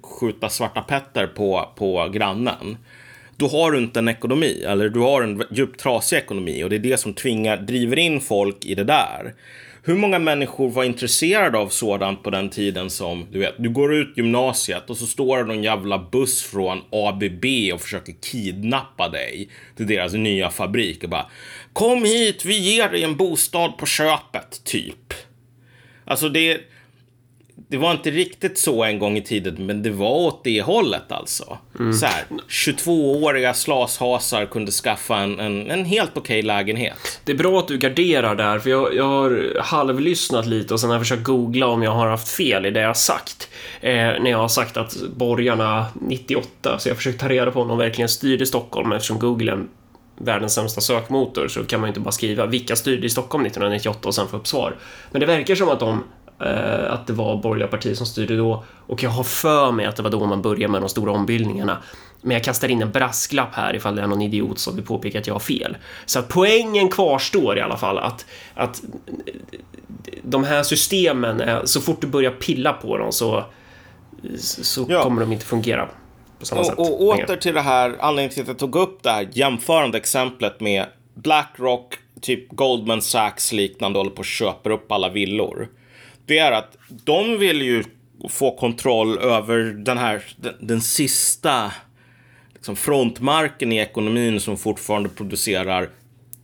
skjuta 0.02 0.48
svarta 0.48 0.82
petter 0.82 1.26
på, 1.26 1.68
på 1.76 2.08
grannen. 2.12 2.76
Då 3.36 3.48
har 3.48 3.72
du 3.72 3.78
inte 3.78 3.98
en 3.98 4.08
ekonomi, 4.08 4.62
eller 4.66 4.88
du 4.88 5.00
har 5.00 5.22
en 5.22 5.42
djupt 5.50 5.80
trasig 5.80 6.16
ekonomi 6.16 6.64
och 6.64 6.70
det 6.70 6.76
är 6.76 6.80
det 6.80 7.00
som 7.00 7.14
tvingar, 7.14 7.56
driver 7.56 7.98
in 7.98 8.20
folk 8.20 8.64
i 8.64 8.74
det 8.74 8.84
där. 8.84 9.34
Hur 9.82 9.94
många 9.94 10.18
människor 10.18 10.70
var 10.70 10.84
intresserade 10.84 11.58
av 11.58 11.68
sådant 11.68 12.22
på 12.22 12.30
den 12.30 12.50
tiden 12.50 12.90
som, 12.90 13.26
du 13.32 13.38
vet, 13.38 13.54
du 13.58 13.70
går 13.70 13.94
ut 13.94 14.16
gymnasiet 14.16 14.90
och 14.90 14.96
så 14.96 15.06
står 15.06 15.38
det 15.38 15.44
någon 15.44 15.62
jävla 15.62 15.98
buss 16.12 16.42
från 16.42 16.78
ABB 16.90 17.44
och 17.74 17.80
försöker 17.80 18.14
kidnappa 18.32 19.08
dig 19.08 19.48
till 19.76 19.86
deras 19.86 20.12
nya 20.12 20.50
fabrik 20.50 21.04
och 21.04 21.10
bara 21.10 21.26
Kom 21.72 22.04
hit, 22.04 22.44
vi 22.44 22.58
ger 22.58 22.88
dig 22.88 23.04
en 23.04 23.16
bostad 23.16 23.78
på 23.78 23.86
köpet, 23.86 24.64
typ. 24.64 25.14
Alltså 26.04 26.28
det, 26.28 26.60
det 27.68 27.76
var 27.76 27.92
inte 27.92 28.10
riktigt 28.10 28.58
så 28.58 28.84
en 28.84 28.98
gång 28.98 29.16
i 29.16 29.22
tiden, 29.22 29.66
men 29.66 29.82
det 29.82 29.90
var 29.90 30.10
åt 30.10 30.44
det 30.44 30.62
hållet 30.62 31.12
alltså. 31.12 31.58
Mm. 31.78 31.92
Så 31.92 32.06
här, 32.06 32.24
22-åriga 32.48 33.54
slashasar 33.54 34.46
kunde 34.46 34.72
skaffa 34.72 35.16
en, 35.16 35.40
en, 35.40 35.70
en 35.70 35.84
helt 35.84 36.10
okej 36.10 36.20
okay 36.20 36.42
lägenhet. 36.42 37.20
Det 37.24 37.32
är 37.32 37.36
bra 37.36 37.58
att 37.58 37.68
du 37.68 37.78
garderar 37.78 38.34
där, 38.34 38.58
för 38.58 38.70
jag, 38.70 38.94
jag 38.94 39.04
har 39.04 39.60
halvlyssnat 39.60 40.46
lite 40.46 40.74
och 40.74 40.80
sen 40.80 40.90
har 40.90 40.96
jag 40.96 41.02
försökt 41.02 41.24
googla 41.24 41.66
om 41.66 41.82
jag 41.82 41.90
har 41.90 42.06
haft 42.06 42.28
fel 42.28 42.66
i 42.66 42.70
det 42.70 42.80
jag 42.80 42.88
har 42.88 42.94
sagt. 42.94 43.48
Eh, 43.80 43.92
när 43.92 44.30
jag 44.30 44.38
har 44.38 44.48
sagt 44.48 44.76
att 44.76 44.96
borgarna 45.16 45.86
98, 45.94 46.78
så 46.78 46.88
jag 46.88 46.94
har 46.94 46.96
försökt 46.96 47.20
ta 47.20 47.28
reda 47.28 47.50
på 47.50 47.62
om 47.62 47.68
de 47.68 47.78
verkligen 47.78 48.08
styrde 48.08 48.46
Stockholm 48.46 48.92
eftersom 48.92 49.18
Google 49.18 49.52
är 49.52 49.64
världens 50.18 50.54
sämsta 50.54 50.80
sökmotor 50.80 51.48
så 51.48 51.64
kan 51.64 51.80
man 51.80 51.86
ju 51.86 51.90
inte 51.90 52.00
bara 52.00 52.12
skriva 52.12 52.46
vilka 52.46 52.76
styrde 52.76 53.06
i 53.06 53.10
Stockholm 53.10 53.46
1998 53.46 54.08
och 54.08 54.14
sen 54.14 54.28
få 54.28 54.36
upp 54.36 54.46
svar. 54.46 54.76
Men 55.10 55.20
det 55.20 55.26
verkar 55.26 55.54
som 55.54 55.68
att 55.68 55.80
de 55.80 56.04
eh, 56.40 56.92
att 56.92 57.06
det 57.06 57.12
var 57.12 57.36
borgerliga 57.36 57.68
partier 57.68 57.94
som 57.94 58.06
styrde 58.06 58.36
då 58.36 58.64
och 58.86 59.02
jag 59.02 59.10
har 59.10 59.24
för 59.24 59.72
mig 59.72 59.86
att 59.86 59.96
det 59.96 60.02
var 60.02 60.10
då 60.10 60.26
man 60.26 60.42
började 60.42 60.72
med 60.72 60.82
de 60.82 60.88
stora 60.88 61.12
ombildningarna. 61.12 61.78
Men 62.22 62.34
jag 62.34 62.44
kastar 62.44 62.68
in 62.68 62.82
en 62.82 62.90
brasklapp 62.90 63.54
här 63.54 63.76
ifall 63.76 63.96
det 63.96 64.02
är 64.02 64.06
någon 64.06 64.22
idiot 64.22 64.58
som 64.58 64.76
vill 64.76 64.84
påpeka 64.84 65.18
att 65.18 65.26
jag 65.26 65.34
har 65.34 65.40
fel. 65.40 65.76
Så 66.06 66.18
att 66.18 66.28
poängen 66.28 66.88
kvarstår 66.88 67.58
i 67.58 67.60
alla 67.60 67.76
fall 67.76 67.98
att, 67.98 68.26
att 68.54 68.82
de 70.22 70.44
här 70.44 70.62
systemen, 70.62 71.42
så 71.64 71.80
fort 71.80 72.00
du 72.00 72.06
börjar 72.06 72.30
pilla 72.30 72.72
på 72.72 72.98
dem 72.98 73.12
så, 73.12 73.44
så 74.38 74.86
ja. 74.88 75.02
kommer 75.02 75.20
de 75.20 75.32
inte 75.32 75.44
fungera 75.44 75.88
på 76.38 76.46
samma 76.46 76.60
och, 76.60 76.66
sätt. 76.66 76.78
Och 76.78 77.02
åter 77.02 77.36
till 77.36 77.54
det 77.54 77.60
här, 77.60 77.96
anledningen 78.00 78.30
till 78.30 78.42
att 78.42 78.48
jag 78.48 78.58
tog 78.58 78.76
upp 78.76 79.02
det 79.02 79.10
här 79.10 79.28
jämförande 79.32 79.98
exemplet 79.98 80.60
med 80.60 80.86
Blackrock, 81.14 81.94
typ 82.20 82.52
Goldman 82.52 83.02
Sachs 83.02 83.52
liknande 83.52 83.98
håller 83.98 84.10
på 84.10 84.18
och 84.18 84.24
köper 84.24 84.70
upp 84.70 84.92
alla 84.92 85.08
villor 85.08 85.68
det 86.26 86.38
är 86.38 86.52
att 86.52 86.76
de 86.88 87.38
vill 87.38 87.62
ju 87.62 87.84
få 88.28 88.56
kontroll 88.56 89.18
över 89.18 89.58
den 89.58 89.98
här, 89.98 90.22
den, 90.36 90.54
den 90.60 90.80
sista 90.80 91.72
liksom 92.54 92.76
frontmarken 92.76 93.72
i 93.72 93.76
ekonomin 93.76 94.40
som 94.40 94.56
fortfarande 94.56 95.08
producerar 95.08 95.88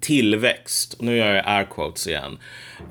tillväxt. 0.00 0.96
Nu 1.00 1.16
gör 1.16 1.34
jag 1.34 1.44
air 1.46 1.64
quotes 1.64 2.06
igen. 2.06 2.38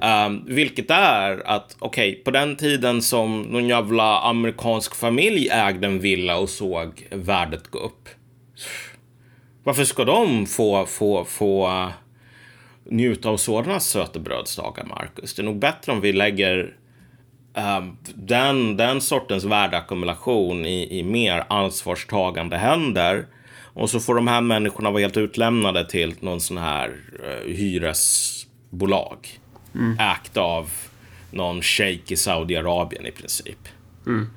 Um, 0.02 0.46
vilket 0.48 0.92
är 0.92 1.48
att, 1.48 1.76
okej, 1.80 2.12
okay, 2.12 2.24
på 2.24 2.32
den 2.32 2.56
tiden 2.56 3.02
som 3.02 3.42
någon 3.42 3.68
jävla 3.68 4.20
amerikansk 4.20 4.96
familj 4.96 5.50
ägde 5.50 5.88
en 5.88 6.00
villa 6.00 6.38
och 6.38 6.50
såg 6.50 7.08
värdet 7.12 7.68
gå 7.68 7.80
upp. 7.80 8.10
Varför 9.64 9.84
ska 9.84 10.04
de 10.04 10.46
få, 10.46 10.86
få, 10.86 11.26
få 11.26 11.68
eh, 11.68 11.90
njuta 12.84 13.30
av 13.30 13.38
sådana 13.38 13.80
sötebrödsdagar, 13.80 14.86
Marcus? 14.86 15.34
Det 15.34 15.42
är 15.42 15.44
nog 15.44 15.60
bättre 15.60 15.92
om 15.92 16.02
vi 16.02 16.14
lägger 16.14 16.76
den, 18.16 18.78
den 18.78 19.02
sortens 19.02 19.44
värdeackumulation 19.44 20.66
i, 20.66 21.00
i 21.00 21.04
mer 21.04 21.44
ansvarstagande 21.50 22.58
händer. 22.58 23.26
Och 23.74 23.90
så 23.90 24.00
får 24.00 24.16
de 24.16 24.28
här 24.28 24.42
människorna 24.42 24.92
vara 24.92 25.02
helt 25.02 25.18
utlämnade 25.18 25.90
till 25.90 26.16
någon 26.20 26.42
sån 26.42 26.58
här 26.58 26.90
uh, 27.24 27.54
hyresbolag. 27.54 29.40
Mm. 29.76 30.00
Ägt 30.00 30.38
av 30.38 30.70
någon 31.32 31.62
shejk 31.62 32.12
i 32.12 32.18
Saudiarabien 32.18 33.06
i 33.06 33.12
princip. 33.12 33.68
Mm. 34.08 34.30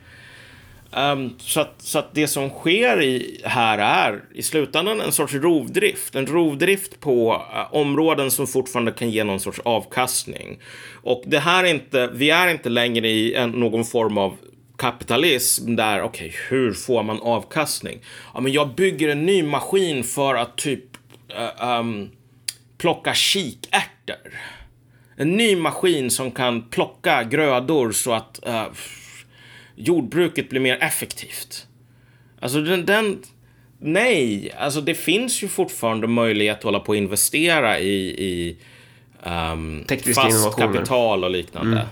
Um, 0.97 1.35
så, 1.39 1.61
att, 1.61 1.75
så 1.79 1.99
att 1.99 2.15
det 2.15 2.27
som 2.27 2.51
sker 2.51 3.03
i, 3.03 3.41
här 3.45 3.79
är 3.79 4.25
i 4.35 4.43
slutändan 4.43 5.01
en 5.01 5.13
sorts 5.13 5.35
rovdrift. 5.35 6.15
En 6.15 6.27
rovdrift 6.27 7.01
på 7.01 7.33
uh, 7.33 7.75
områden 7.75 8.31
som 8.31 8.47
fortfarande 8.47 8.93
kan 8.93 9.11
ge 9.11 9.25
någon 9.25 9.41
sorts 9.41 9.61
avkastning. 9.65 10.59
Och 11.03 11.23
det 11.27 11.39
här 11.39 11.65
är 11.65 11.69
inte, 11.69 12.11
vi 12.13 12.31
är 12.31 12.49
inte 12.49 12.69
längre 12.69 13.09
i 13.09 13.35
en, 13.35 13.51
någon 13.51 13.85
form 13.85 14.19
av 14.19 14.37
kapitalism 14.77 15.77
där, 15.77 16.03
okej, 16.03 16.29
okay, 16.29 16.41
hur 16.49 16.73
får 16.73 17.03
man 17.03 17.21
avkastning? 17.23 18.01
Ja, 18.35 18.41
men 18.41 18.53
jag 18.53 18.75
bygger 18.75 19.09
en 19.09 19.27
ny 19.27 19.43
maskin 19.43 20.05
för 20.05 20.35
att 20.35 20.57
typ 20.57 20.85
uh, 21.61 21.79
um, 21.79 22.11
plocka 22.79 23.15
kikärtor. 23.15 24.33
En 25.17 25.37
ny 25.37 25.57
maskin 25.57 26.11
som 26.11 26.31
kan 26.31 26.63
plocka 26.63 27.23
grödor 27.23 27.93
så 27.93 28.13
att 28.13 28.41
uh, 28.47 28.65
jordbruket 29.77 30.49
blir 30.49 30.61
mer 30.61 30.79
effektivt. 30.81 31.67
Alltså 32.41 32.61
den, 32.61 32.87
den 32.87 33.23
nej, 33.79 34.53
alltså 34.59 34.81
det 34.81 34.95
finns 34.95 35.43
ju 35.43 35.49
fortfarande 35.49 36.07
möjlighet 36.07 36.59
att 36.59 36.65
hålla 36.65 36.81
på 36.81 36.89
och 36.89 36.97
investera 36.97 37.79
i, 37.79 37.95
i 38.25 38.57
um, 39.25 39.85
fast 40.15 40.57
kapital 40.57 41.25
och 41.25 41.31
liknande. 41.31 41.87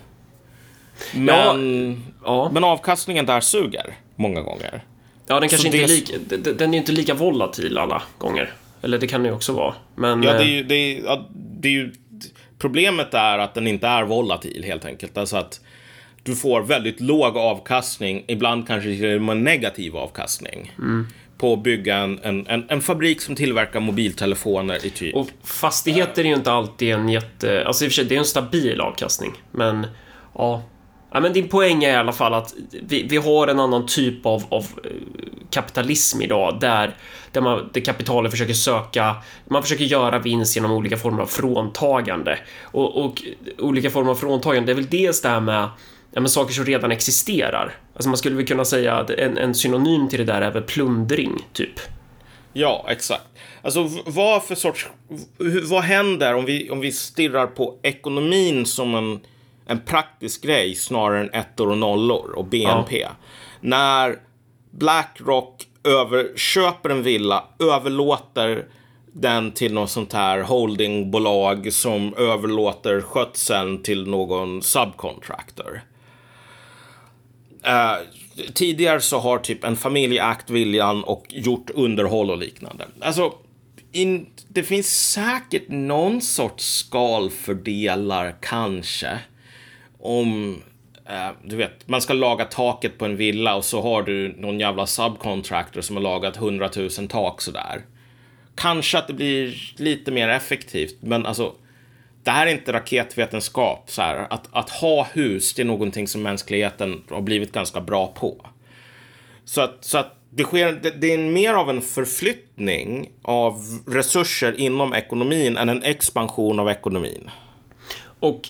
Mm. 1.15 1.25
Men, 1.25 2.03
ja, 2.25 2.45
ja. 2.45 2.51
men 2.53 2.65
avkastningen 2.65 3.27
där 3.27 3.41
suger 3.41 3.95
många 4.17 4.41
gånger. 4.41 4.85
Ja, 5.27 5.41
den 5.41 5.49
kanske 5.49 5.69
inte 5.69 5.79
det... 5.79 5.85
är 5.85 5.89
lika, 5.89 6.53
den 6.53 6.75
är 6.75 6.79
inte 6.79 6.93
lika 6.93 7.15
volatil 7.15 7.79
alla 7.79 8.03
gånger. 8.19 8.53
Eller 8.83 8.99
det 8.99 9.07
kan 9.07 9.23
det 9.23 9.29
ju 9.29 9.35
också 9.35 9.53
vara. 9.53 9.75
Men, 9.95 10.23
ja, 10.23 10.33
det 10.33 10.45
är 10.45 10.49
ju, 10.49 10.63
det 10.63 10.75
är, 10.75 11.05
ja, 11.05 11.29
det 11.33 11.69
är 11.69 11.73
ju, 11.73 11.93
problemet 12.59 13.15
är 13.15 13.39
att 13.39 13.55
den 13.55 13.67
inte 13.67 13.87
är 13.87 14.03
volatil 14.03 14.65
helt 14.65 14.85
enkelt. 14.85 15.19
Alltså 15.19 15.37
att 15.37 15.61
du 16.23 16.37
får 16.37 16.61
väldigt 16.61 17.01
låg 17.01 17.37
avkastning, 17.37 18.25
ibland 18.29 18.67
kanske 18.67 18.97
till 18.97 19.15
och 19.15 19.23
med 19.23 19.37
negativ 19.37 19.97
avkastning. 19.97 20.73
Mm. 20.79 21.07
På 21.39 21.53
att 21.53 21.63
bygga 21.63 21.97
en, 21.97 22.21
en, 22.23 22.65
en, 22.69 22.81
fabrik 22.81 23.21
som 23.21 23.35
tillverkar 23.35 23.81
mobiltelefoner 23.81 24.87
i 24.87 24.91
typ. 24.91 25.15
Och 25.15 25.29
fastigheter 25.45 26.25
är 26.25 26.29
ju 26.29 26.35
inte 26.35 26.53
alltid 26.53 26.95
en 26.95 27.09
jätte... 27.09 27.65
Alltså 27.67 27.85
i 27.85 27.89
och 27.89 27.93
för 27.93 27.95
sig, 27.95 28.05
det 28.05 28.15
är 28.15 28.19
en 28.19 28.25
stabil 28.25 28.81
avkastning. 28.81 29.33
Men 29.51 29.87
ja, 30.35 30.63
Ja, 31.15 31.21
men 31.21 31.33
din 31.33 31.49
poäng 31.49 31.85
är 31.85 31.91
i 31.91 31.97
alla 31.97 32.13
fall 32.13 32.35
att 32.35 32.55
vi, 32.83 33.07
vi 33.09 33.17
har 33.17 33.49
en 33.49 33.61
annan 33.61 33.87
typ 33.87 34.27
av, 34.27 34.45
av 34.49 34.67
eh, 34.85 34.91
kapitalism 35.51 36.23
idag 36.23 36.59
där, 36.61 36.97
där, 37.33 37.41
man, 37.41 37.71
där 37.73 37.81
kapitalet 37.81 38.31
försöker 38.31 38.55
söka, 38.55 39.17
man 39.49 39.63
försöker 39.63 39.85
göra 39.85 40.19
vinst 40.19 40.57
genom 40.57 40.73
olika 40.73 40.97
former 40.97 41.23
av 41.23 41.27
fråntagande. 41.27 42.39
Och, 42.63 43.05
och 43.05 43.23
olika 43.59 43.91
former 43.91 44.11
av 44.11 44.15
fråntagande, 44.15 44.67
det 44.67 44.73
är 44.73 44.83
väl 44.83 44.91
dels 44.91 45.23
det 45.23 45.29
här 45.29 45.41
med 45.41 45.69
ja, 46.13 46.21
men 46.21 46.29
saker 46.29 46.55
som 46.55 46.65
redan 46.65 46.93
existerar. 46.93 47.77
Alltså 47.95 48.09
man 48.09 48.17
skulle 48.19 48.37
väl 48.37 48.47
kunna 48.47 48.65
säga 48.65 48.95
att 48.95 49.11
en, 49.11 49.39
en 49.39 49.55
synonym 49.55 50.09
till 50.09 50.19
det 50.19 50.33
där 50.33 50.41
är 50.43 50.51
väl 50.51 50.63
plundring, 50.63 51.47
typ. 51.53 51.81
Ja, 52.53 52.87
exakt. 52.89 53.25
Alltså 53.63 53.91
vad 54.07 54.43
för 54.43 54.55
sorts... 54.55 54.89
Vad 55.71 55.83
händer 55.83 56.35
om 56.35 56.45
vi, 56.45 56.71
om 56.71 56.81
vi 56.81 56.93
stirrar 56.93 57.47
på 57.47 57.79
ekonomin 57.83 58.67
som 58.67 58.95
en, 58.95 59.21
en 59.67 59.81
praktisk 59.81 60.43
grej 60.43 60.75
snarare 60.75 61.21
än 61.21 61.31
ettor 61.31 61.71
och 61.71 61.79
nollor 61.79 62.33
och 62.37 62.45
BNP? 62.45 63.01
Ja. 63.01 63.09
När 63.61 64.19
Blackrock 64.71 65.67
över, 65.85 66.37
köper 66.37 66.91
en 66.91 67.03
villa, 67.03 67.45
överlåter 67.59 68.67
den 69.13 69.53
till 69.53 69.75
något 69.75 69.91
sånt 69.91 70.13
här 70.13 70.41
holdingbolag 70.41 71.73
som 71.73 72.15
överlåter 72.15 73.01
skötseln 73.01 73.83
till 73.83 74.07
någon 74.07 74.63
subcontractor. 74.63 75.83
Uh, 77.67 78.07
tidigare 78.55 79.01
så 79.01 79.19
har 79.19 79.39
typ 79.39 79.65
en 79.65 79.77
familj 79.77 80.19
ägt 80.19 80.51
viljan 80.51 81.05
och 81.05 81.27
gjort 81.29 81.71
underhåll 81.71 82.31
och 82.31 82.39
liknande. 82.39 82.85
Alltså, 83.01 83.33
in, 83.93 84.27
det 84.49 84.63
finns 84.63 85.11
säkert 85.13 85.69
någon 85.69 86.21
sorts 86.21 86.65
skalfördelar 86.65 88.37
kanske. 88.41 89.19
Om, 89.99 90.63
uh, 91.11 91.31
du 91.45 91.57
vet, 91.57 91.89
man 91.89 92.01
ska 92.01 92.13
laga 92.13 92.45
taket 92.45 92.99
på 92.99 93.05
en 93.05 93.17
villa 93.17 93.55
och 93.55 93.65
så 93.65 93.83
har 93.83 94.03
du 94.03 94.35
någon 94.39 94.61
jävla 94.61 94.87
subcontractor 94.87 95.81
som 95.81 95.97
har 95.97 96.03
lagat 96.03 96.37
hundratusen 96.37 97.09
tak 97.09 97.41
sådär. 97.41 97.83
Kanske 98.55 98.99
att 98.99 99.07
det 99.07 99.13
blir 99.13 99.73
lite 99.77 100.11
mer 100.11 100.29
effektivt, 100.29 100.97
men 101.01 101.27
alltså 101.27 101.55
det 102.23 102.31
här 102.31 102.47
är 102.47 102.51
inte 102.51 102.73
raketvetenskap. 102.73 103.91
Så 103.91 104.03
här. 104.03 104.27
Att, 104.31 104.49
att 104.53 104.71
ha 104.71 105.07
hus, 105.13 105.55
det 105.55 105.63
är 105.63 105.67
någonting 105.67 106.09
som 106.09 106.23
mänskligheten 106.23 107.03
har 107.11 107.21
blivit 107.21 107.53
ganska 107.53 107.81
bra 107.81 108.07
på. 108.07 108.47
Så 109.45 109.61
att, 109.61 109.85
så 109.85 109.99
att 109.99 110.17
det, 110.31 110.43
sker, 110.45 110.73
det, 110.73 110.91
det 110.91 111.13
är 111.13 111.19
mer 111.19 111.55
av 111.55 111.71
en 111.71 111.81
förflyttning 111.81 113.11
av 113.23 113.81
resurser 113.87 114.61
inom 114.61 114.95
ekonomin 114.95 115.57
än 115.57 115.69
en 115.69 115.83
expansion 115.83 116.61
av 116.61 116.69
ekonomin. 116.69 117.31
Och 118.21 118.49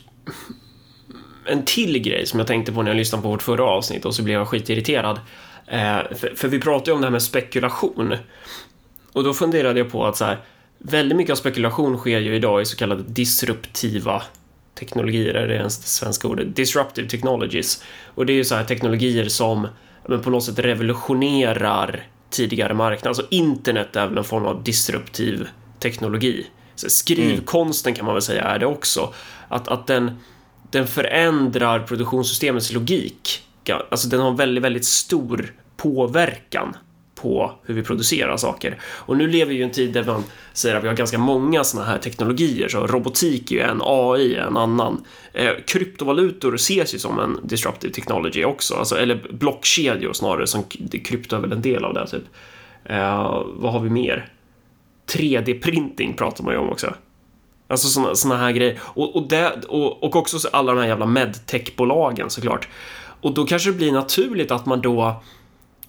en 1.47 1.64
till 1.64 1.99
grej 1.99 2.27
som 2.27 2.39
jag 2.39 2.47
tänkte 2.47 2.73
på 2.73 2.83
när 2.83 2.91
jag 2.91 2.97
lyssnade 2.97 3.23
på 3.23 3.29
vårt 3.29 3.43
förra 3.43 3.64
avsnitt 3.64 4.05
och 4.05 4.14
så 4.14 4.23
blev 4.23 4.39
jag 4.39 4.49
skitirriterad. 4.49 5.20
Eh, 5.66 5.99
för, 6.16 6.37
för 6.37 6.49
vi 6.49 6.61
pratade 6.61 6.91
ju 6.91 6.95
om 6.95 7.01
det 7.01 7.07
här 7.07 7.12
med 7.12 7.23
spekulation. 7.23 8.16
Och 9.12 9.25
då 9.25 9.35
funderade 9.35 9.79
jag 9.79 9.93
på 9.93 10.07
att 10.07 10.16
så 10.16 10.25
här, 10.25 10.39
väldigt 10.83 11.16
mycket 11.16 11.33
av 11.33 11.37
spekulation 11.37 11.99
sker 11.99 12.20
ju 12.20 12.35
idag 12.35 12.62
i 12.62 12.64
så 12.64 12.76
kallade 12.76 13.03
disruptiva 13.03 14.22
teknologier, 14.74 15.35
är 15.35 15.49
det 15.49 15.55
ens 15.55 15.78
det 15.78 15.89
svenska 15.89 16.28
ordet? 16.28 16.57
Disruptive 16.57 17.09
technologies. 17.09 17.85
Och 18.14 18.26
det 18.26 18.33
är 18.33 18.35
ju 18.35 18.45
så 18.45 18.55
här 18.55 18.64
teknologier 18.64 19.28
som 19.28 19.68
men 20.09 20.22
på 20.22 20.30
något 20.30 20.45
sätt 20.45 20.59
revolutionerar 20.59 22.07
tidigare 22.30 22.74
marknader. 22.74 23.09
Alltså 23.09 23.26
internet 23.30 23.97
är 23.97 24.07
väl 24.07 24.18
en 24.18 24.24
form 24.24 24.47
av 24.47 24.62
disruptiv 24.62 25.49
teknologi. 25.78 26.47
Så 26.74 26.91
skrivkonsten 26.91 27.95
kan 27.95 28.05
man 28.05 28.14
väl 28.14 28.22
säga 28.22 28.43
är 28.43 28.59
det 28.59 28.66
också. 28.66 29.14
Att, 29.49 29.68
att 29.68 29.87
den, 29.87 30.11
den 30.70 30.87
förändrar 30.87 31.80
produktionssystemets 31.80 32.72
logik. 32.72 33.43
Alltså 33.91 34.09
den 34.09 34.20
har 34.20 34.33
väldigt, 34.33 34.64
väldigt 34.64 34.85
stor 34.85 35.55
påverkan 35.76 36.76
på 37.23 37.53
hur 37.64 37.75
vi 37.75 37.83
producerar 37.83 38.37
saker. 38.37 38.79
Och 38.83 39.16
nu 39.16 39.27
lever 39.27 39.49
vi 39.49 39.55
ju 39.55 39.61
i 39.61 39.64
en 39.64 39.70
tid 39.70 39.93
där 39.93 40.05
man 40.05 40.25
säger 40.53 40.77
att 40.77 40.85
vi 40.85 40.89
har 40.89 40.95
ganska 40.95 41.18
många 41.18 41.64
sådana 41.64 41.89
här 41.89 41.99
teknologier, 41.99 42.68
så 42.68 42.87
robotik 42.87 43.51
är 43.51 43.55
ju 43.55 43.61
en, 43.61 43.81
AI 43.85 44.35
är 44.35 44.47
en 44.47 44.57
annan. 44.57 45.05
Eh, 45.33 45.51
kryptovalutor 45.66 46.55
ses 46.55 46.95
ju 46.95 46.99
som 46.99 47.18
en 47.18 47.39
disruptive 47.43 47.95
technology 47.95 48.45
också, 48.45 48.75
alltså, 48.75 48.99
eller 48.99 49.29
blockkedjor 49.31 50.12
snarare, 50.12 50.47
som 50.47 50.62
krypto 51.05 51.37
är 51.37 51.41
väl 51.41 51.53
en 51.53 51.62
del 51.62 51.85
av 51.85 51.95
det 51.95 52.07
typ. 52.07 52.25
Eh, 52.85 53.43
vad 53.47 53.73
har 53.73 53.81
vi 53.81 53.91
mer? 53.91 54.29
3D-printing 55.07 56.16
pratar 56.16 56.45
man 56.45 56.55
ju 56.55 56.61
om 56.61 56.70
också. 56.70 56.95
Alltså 57.68 57.89
såna, 57.89 58.14
såna 58.14 58.37
här 58.37 58.53
grejer. 58.53 58.79
Och, 58.83 59.16
och, 59.16 59.29
det, 59.29 59.64
och, 59.68 60.03
och 60.03 60.16
också 60.16 60.49
alla 60.53 60.73
de 60.73 60.81
här 60.81 60.89
jävla 60.89 61.07
medtech-bolagen 61.07 62.31
såklart. 62.31 62.68
Och 63.20 63.35
då 63.35 63.47
kanske 63.47 63.70
det 63.70 63.77
blir 63.77 63.93
naturligt 63.93 64.51
att 64.51 64.66
man 64.66 64.81
då 64.81 65.23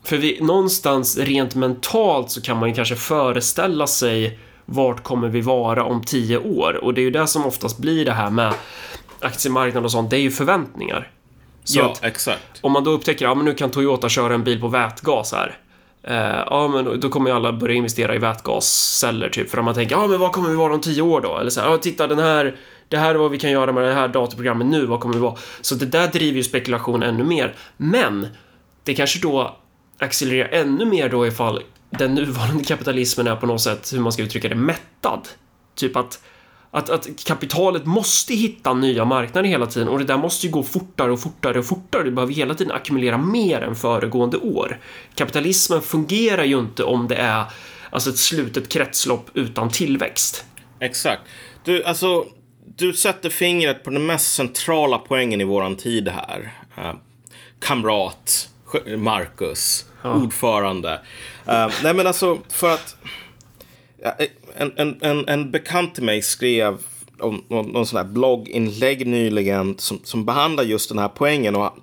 för 0.04 0.18
vi, 0.18 0.42
någonstans 0.42 1.18
rent 1.18 1.56
mentalt 1.56 2.32
så 2.32 2.42
kan 2.42 2.58
man 2.58 2.70
ju 2.70 2.76
kanske 2.76 2.96
föreställa 2.96 3.88
sig 3.88 4.40
vart 4.66 5.04
kommer 5.04 5.28
vi 5.28 5.42
vara 5.42 5.84
om 5.84 6.04
tio 6.04 6.38
år? 6.38 6.84
Och 6.84 6.94
det 6.94 7.02
är 7.02 7.04
ju 7.04 7.12
det 7.12 7.28
som 7.28 7.46
oftast 7.46 7.78
blir 7.78 8.06
det 8.06 8.12
här 8.12 8.30
med 8.30 8.54
aktiemarknaden 9.20 9.86
och 9.86 9.92
sånt, 9.92 10.10
det 10.10 10.18
är 10.18 10.22
ju 10.22 10.32
förväntningar. 10.32 11.12
Så 11.64 11.80
ja, 11.80 11.96
exakt. 12.02 12.60
Om 12.62 12.72
man 12.72 12.84
då 12.84 12.92
upptäcker, 12.92 13.26
ja 13.26 13.36
men 13.36 13.46
nu 13.46 13.54
kan 13.54 13.72
Toyota 13.72 14.10
köra 14.10 14.34
en 14.34 14.44
bil 14.44 14.62
på 14.62 14.68
vätgas 14.68 15.34
här. 15.34 15.58
Eh, 16.04 16.44
ja, 16.50 16.68
men 16.68 17.00
då 17.00 17.10
kommer 17.10 17.30
ju 17.30 17.36
alla 17.36 17.54
börja 17.54 17.76
investera 17.76 18.16
i 18.16 18.18
vätgasceller 18.18 19.30
typ, 19.30 19.50
för 19.50 19.60
om 19.60 19.66
man 19.66 19.74
tänker, 19.74 19.96
ja 19.96 20.08
men 20.08 20.20
vad 20.20 20.32
kommer 20.32 20.50
vi 20.50 20.56
vara 20.56 20.74
om 20.74 20.82
tio 20.82 21.02
år 21.02 21.22
då? 21.22 21.38
Eller 21.38 21.50
så 21.50 21.62
här, 21.62 21.70
ja 21.70 21.78
titta 21.78 22.08
den 22.08 22.20
här, 22.20 22.56
det 22.88 22.98
här 22.98 23.16
är 23.16 23.20
vad 23.20 23.32
vi 23.32 23.40
kan 23.40 23.52
göra 23.52 23.72
med 23.72 23.84
det 23.84 23.94
här 23.94 24.08
datorprogrammet 24.08 24.68
nu, 24.68 24.86
vad 24.86 25.00
kommer 25.00 25.16
vi 25.16 25.22
vara? 25.22 25.36
Så 25.62 25.76
det 25.76 25.86
där 25.86 26.08
driver 26.08 26.38
ju 26.38 26.44
spekulation 26.44 27.04
ännu 27.04 27.24
mer. 27.24 27.56
Men 27.78 28.28
det 28.84 28.94
kanske 28.94 29.20
då 29.20 29.58
accelererar 30.04 30.50
ännu 30.50 30.86
mer 30.86 31.10
då 31.10 31.28
ifall 31.28 31.62
den 31.90 32.16
nuvarande 32.16 32.64
kapitalismen 32.64 33.28
är 33.28 33.36
på 33.36 33.46
något 33.46 33.62
sätt, 33.62 33.94
hur 33.94 34.00
man 34.00 34.12
ska 34.12 34.24
uttrycka 34.24 34.50
det, 34.50 34.56
mättad. 34.56 35.28
Typ 35.76 35.96
att, 35.96 36.24
att, 36.72 36.90
att 36.90 37.08
kapitalet 37.26 37.86
måste 37.86 38.34
hitta 38.34 38.74
nya 38.74 39.06
marknader 39.06 39.50
hela 39.50 39.66
tiden 39.66 39.88
och 39.88 40.00
det 40.00 40.06
där 40.06 40.18
måste 40.18 40.48
ju 40.48 40.52
gå 40.52 40.64
fortare 40.64 41.12
och 41.12 41.20
fortare 41.20 41.60
och 41.60 41.66
fortare. 41.66 42.04
Du 42.04 42.12
behöver 42.12 42.34
hela 42.34 42.54
tiden 42.54 42.74
ackumulera 42.74 43.18
mer 43.18 43.62
än 43.62 43.76
föregående 43.76 44.38
år. 44.38 44.80
Kapitalismen 45.16 45.82
fungerar 45.82 46.44
ju 46.44 46.60
inte 46.60 46.84
om 46.84 47.08
det 47.08 47.16
är 47.16 47.44
alltså 47.90 48.10
ett 48.10 48.18
slutet 48.18 48.70
kretslopp 48.70 49.30
utan 49.34 49.70
tillväxt. 49.70 50.46
Exakt. 50.80 51.22
Du, 51.64 51.84
alltså, 51.84 52.26
du 52.76 52.94
sätter 52.94 53.30
fingret 53.30 53.84
på 53.84 53.90
den 53.90 54.06
mest 54.06 54.36
centrala 54.36 54.98
poängen 54.98 55.42
i 55.42 55.44
våran 55.44 55.76
tid 55.76 56.08
här. 56.08 56.54
Eh, 56.78 56.94
kamrat 57.60 58.50
Marcus, 58.98 59.86
ja. 60.04 60.16
ordförande. 60.16 61.00
Uh, 61.48 61.68
nej 61.84 61.94
men 61.94 62.08
alltså 62.08 62.38
för 62.50 62.74
att 62.74 62.96
eh, 64.04 64.28
en, 64.58 64.74
en, 64.76 64.98
en, 65.02 65.28
en 65.28 65.52
bekant 65.52 65.96
till 65.96 66.04
mig 66.04 66.22
skrev 66.22 66.78
om 67.20 67.44
någon 67.50 67.86
sån 67.86 67.98
här 67.98 68.06
blogginlägg 68.06 69.08
nyligen 69.08 69.78
som, 69.78 70.00
som 70.04 70.26
behandlar 70.26 70.64
just 70.64 70.90
den 70.90 71.00
här 71.00 71.08
poängen. 71.08 71.56
Och 71.56 71.74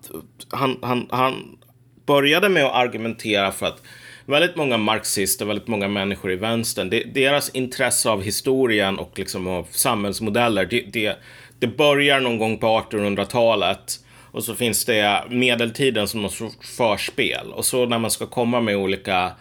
han, 0.50 0.78
han, 0.82 1.06
han 1.10 1.58
började 2.06 2.48
med 2.48 2.64
att 2.64 2.74
argumentera 2.74 3.52
för 3.52 3.66
att 3.66 3.82
väldigt 4.26 4.56
många 4.56 4.76
marxister, 4.76 5.46
väldigt 5.46 5.68
många 5.68 5.88
människor 5.88 6.32
i 6.32 6.36
vänstern, 6.36 6.90
det, 6.90 7.04
deras 7.14 7.48
intresse 7.48 8.10
av 8.10 8.22
historien 8.22 8.98
och 8.98 9.18
liksom 9.18 9.46
av 9.46 9.66
samhällsmodeller, 9.70 10.64
det, 10.64 10.80
det, 10.92 11.16
det 11.58 11.66
börjar 11.66 12.20
någon 12.20 12.38
gång 12.38 12.58
på 12.58 12.66
1800-talet 12.66 14.00
och 14.32 14.44
så 14.44 14.54
finns 14.54 14.84
det 14.84 15.24
medeltiden 15.30 16.08
som 16.08 16.22
något 16.22 16.64
förspel. 16.76 17.52
Och 17.52 17.64
så 17.64 17.86
när 17.86 17.98
man 17.98 18.10
ska 18.10 18.26
komma 18.26 18.60
med 18.60 18.76
olika 18.76 19.32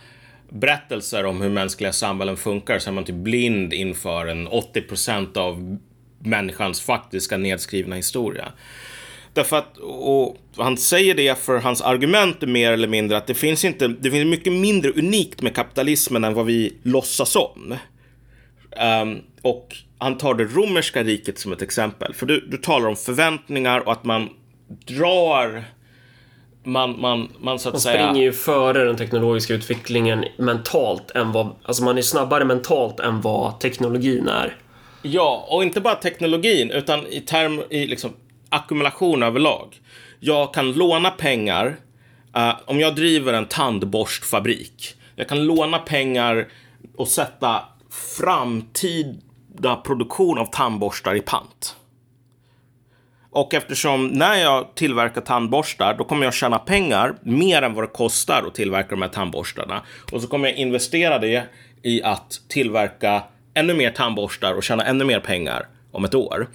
berättelser 0.50 1.26
om 1.26 1.42
hur 1.42 1.50
mänskliga 1.50 1.94
samhällen 1.94 2.38
funkar 2.38 2.80
så 2.80 2.90
är 2.90 2.94
man 2.94 3.04
typ 3.04 3.16
blind 3.16 3.74
inför 3.74 4.28
en 4.28 4.48
80% 4.48 5.38
av 5.38 5.78
människans 6.20 6.82
faktiska 6.82 7.38
nedskrivna 7.38 7.96
historia. 7.96 8.52
Därför 9.34 9.58
att, 9.58 9.78
och 9.78 10.38
han 10.58 10.78
säger 10.78 11.16
det 11.16 11.40
för 11.40 11.58
hans 11.58 11.82
argument 11.82 12.44
är 12.44 12.48
mer 12.48 12.72
eller 12.72 12.88
mindre 12.88 13.18
att 13.18 13.28
det 13.28 13.34
finns 13.34 13.66
inte, 13.66 13.88
det 13.88 14.12
finns 14.12 14.26
mycket 14.26 14.54
mindre 14.54 14.92
unikt 14.92 15.42
med 15.42 15.56
kapitalismen 15.56 16.24
än 16.24 16.34
vad 16.34 16.46
vi 16.46 16.74
låtsas 16.84 17.36
om. 17.36 17.76
Um, 19.02 19.22
och 19.42 19.76
han 19.98 20.18
tar 20.18 20.34
det 20.34 20.44
romerska 20.44 21.04
riket 21.04 21.40
som 21.40 21.52
ett 21.52 21.62
exempel. 21.62 22.14
För 22.14 22.26
du, 22.26 22.48
du 22.52 22.58
talar 22.58 22.88
om 22.88 22.96
förväntningar 22.96 23.80
och 23.80 23.92
att 23.92 24.04
man 24.04 24.30
drar 24.70 25.64
man, 26.64 27.02
man, 27.02 27.32
man 27.40 27.60
så 27.60 27.70
att 27.70 27.74
man 27.74 27.82
säga... 27.82 28.08
springer 28.08 28.22
ju 28.22 28.34
före 28.34 28.84
den 28.84 28.98
teknologiska 28.98 29.54
utvecklingen 29.54 30.26
mentalt 30.38 31.12
än 31.12 31.32
vad, 31.32 31.56
alltså 31.64 31.84
man 31.84 31.98
är 31.98 32.02
snabbare 32.02 32.46
mentalt 32.46 33.00
än 33.00 33.22
vad 33.22 33.60
teknologin 33.60 34.28
är. 34.28 34.56
Ja, 35.02 35.48
och 35.50 35.64
inte 35.64 35.82
bara 35.82 35.96
teknologin 35.96 36.72
utan 36.72 37.08
i 37.08 37.22
term, 37.22 37.64
i 37.70 37.88
liksom 37.88 38.14
ackumulation 38.50 39.24
överlag. 39.24 39.82
Jag 40.20 40.54
kan 40.54 40.72
låna 40.72 41.12
pengar 41.12 41.76
uh, 42.38 42.54
om 42.66 42.80
jag 42.80 42.96
driver 42.96 43.34
en 43.34 43.46
tandborstfabrik. 43.46 44.96
Jag 45.16 45.30
kan 45.30 45.44
låna 45.44 45.80
pengar 45.80 46.48
och 46.98 47.08
sätta 47.08 47.64
framtida 48.18 49.76
produktion 49.84 50.38
av 50.38 50.46
tandborstar 50.46 51.16
i 51.16 51.22
pant. 51.22 51.76
Och 53.32 53.54
eftersom 53.54 54.08
när 54.08 54.36
jag 54.36 54.76
tillverkar 54.76 55.22
tandborstar, 55.22 55.96
då 55.98 56.04
kommer 56.04 56.26
jag 56.26 56.34
tjäna 56.34 56.60
pengar 56.60 57.16
mer 57.22 57.62
än 57.62 57.74
vad 57.74 57.84
det 57.84 57.88
kostar 57.88 58.44
att 58.48 58.56
tillverka 58.56 58.90
de 58.90 59.02
här 59.02 59.10
tandborstarna. 59.10 59.82
Och 60.12 60.22
så 60.22 60.28
kommer 60.28 60.50
jag 60.50 60.58
investera 60.58 61.20
det 61.20 61.44
i 61.84 62.04
att 62.04 62.42
tillverka 62.48 63.24
ännu 63.54 63.74
mer 63.74 63.92
tandborstar 63.92 64.54
och 64.54 64.64
tjäna 64.64 64.86
ännu 64.86 65.06
mer 65.06 65.20
pengar 65.20 65.68
om 65.92 66.06
ett 66.06 66.16
år. 66.16 66.48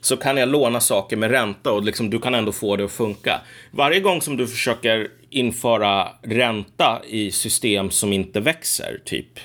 Så 0.00 0.16
kan 0.16 0.36
jag 0.36 0.48
låna 0.48 0.80
saker 0.80 1.16
med 1.16 1.30
ränta 1.30 1.72
och 1.72 1.82
liksom, 1.82 2.10
du 2.10 2.18
kan 2.18 2.34
ändå 2.34 2.52
få 2.52 2.76
det 2.76 2.84
att 2.84 2.92
funka. 2.92 3.40
Varje 3.70 4.00
gång 4.00 4.20
som 4.20 4.36
du 4.36 4.46
försöker 4.46 5.08
införa 5.30 6.08
ränta 6.22 7.02
i 7.08 7.30
system 7.30 7.90
som 7.90 8.12
inte 8.12 8.40
växer, 8.40 9.00
typ 9.04 9.38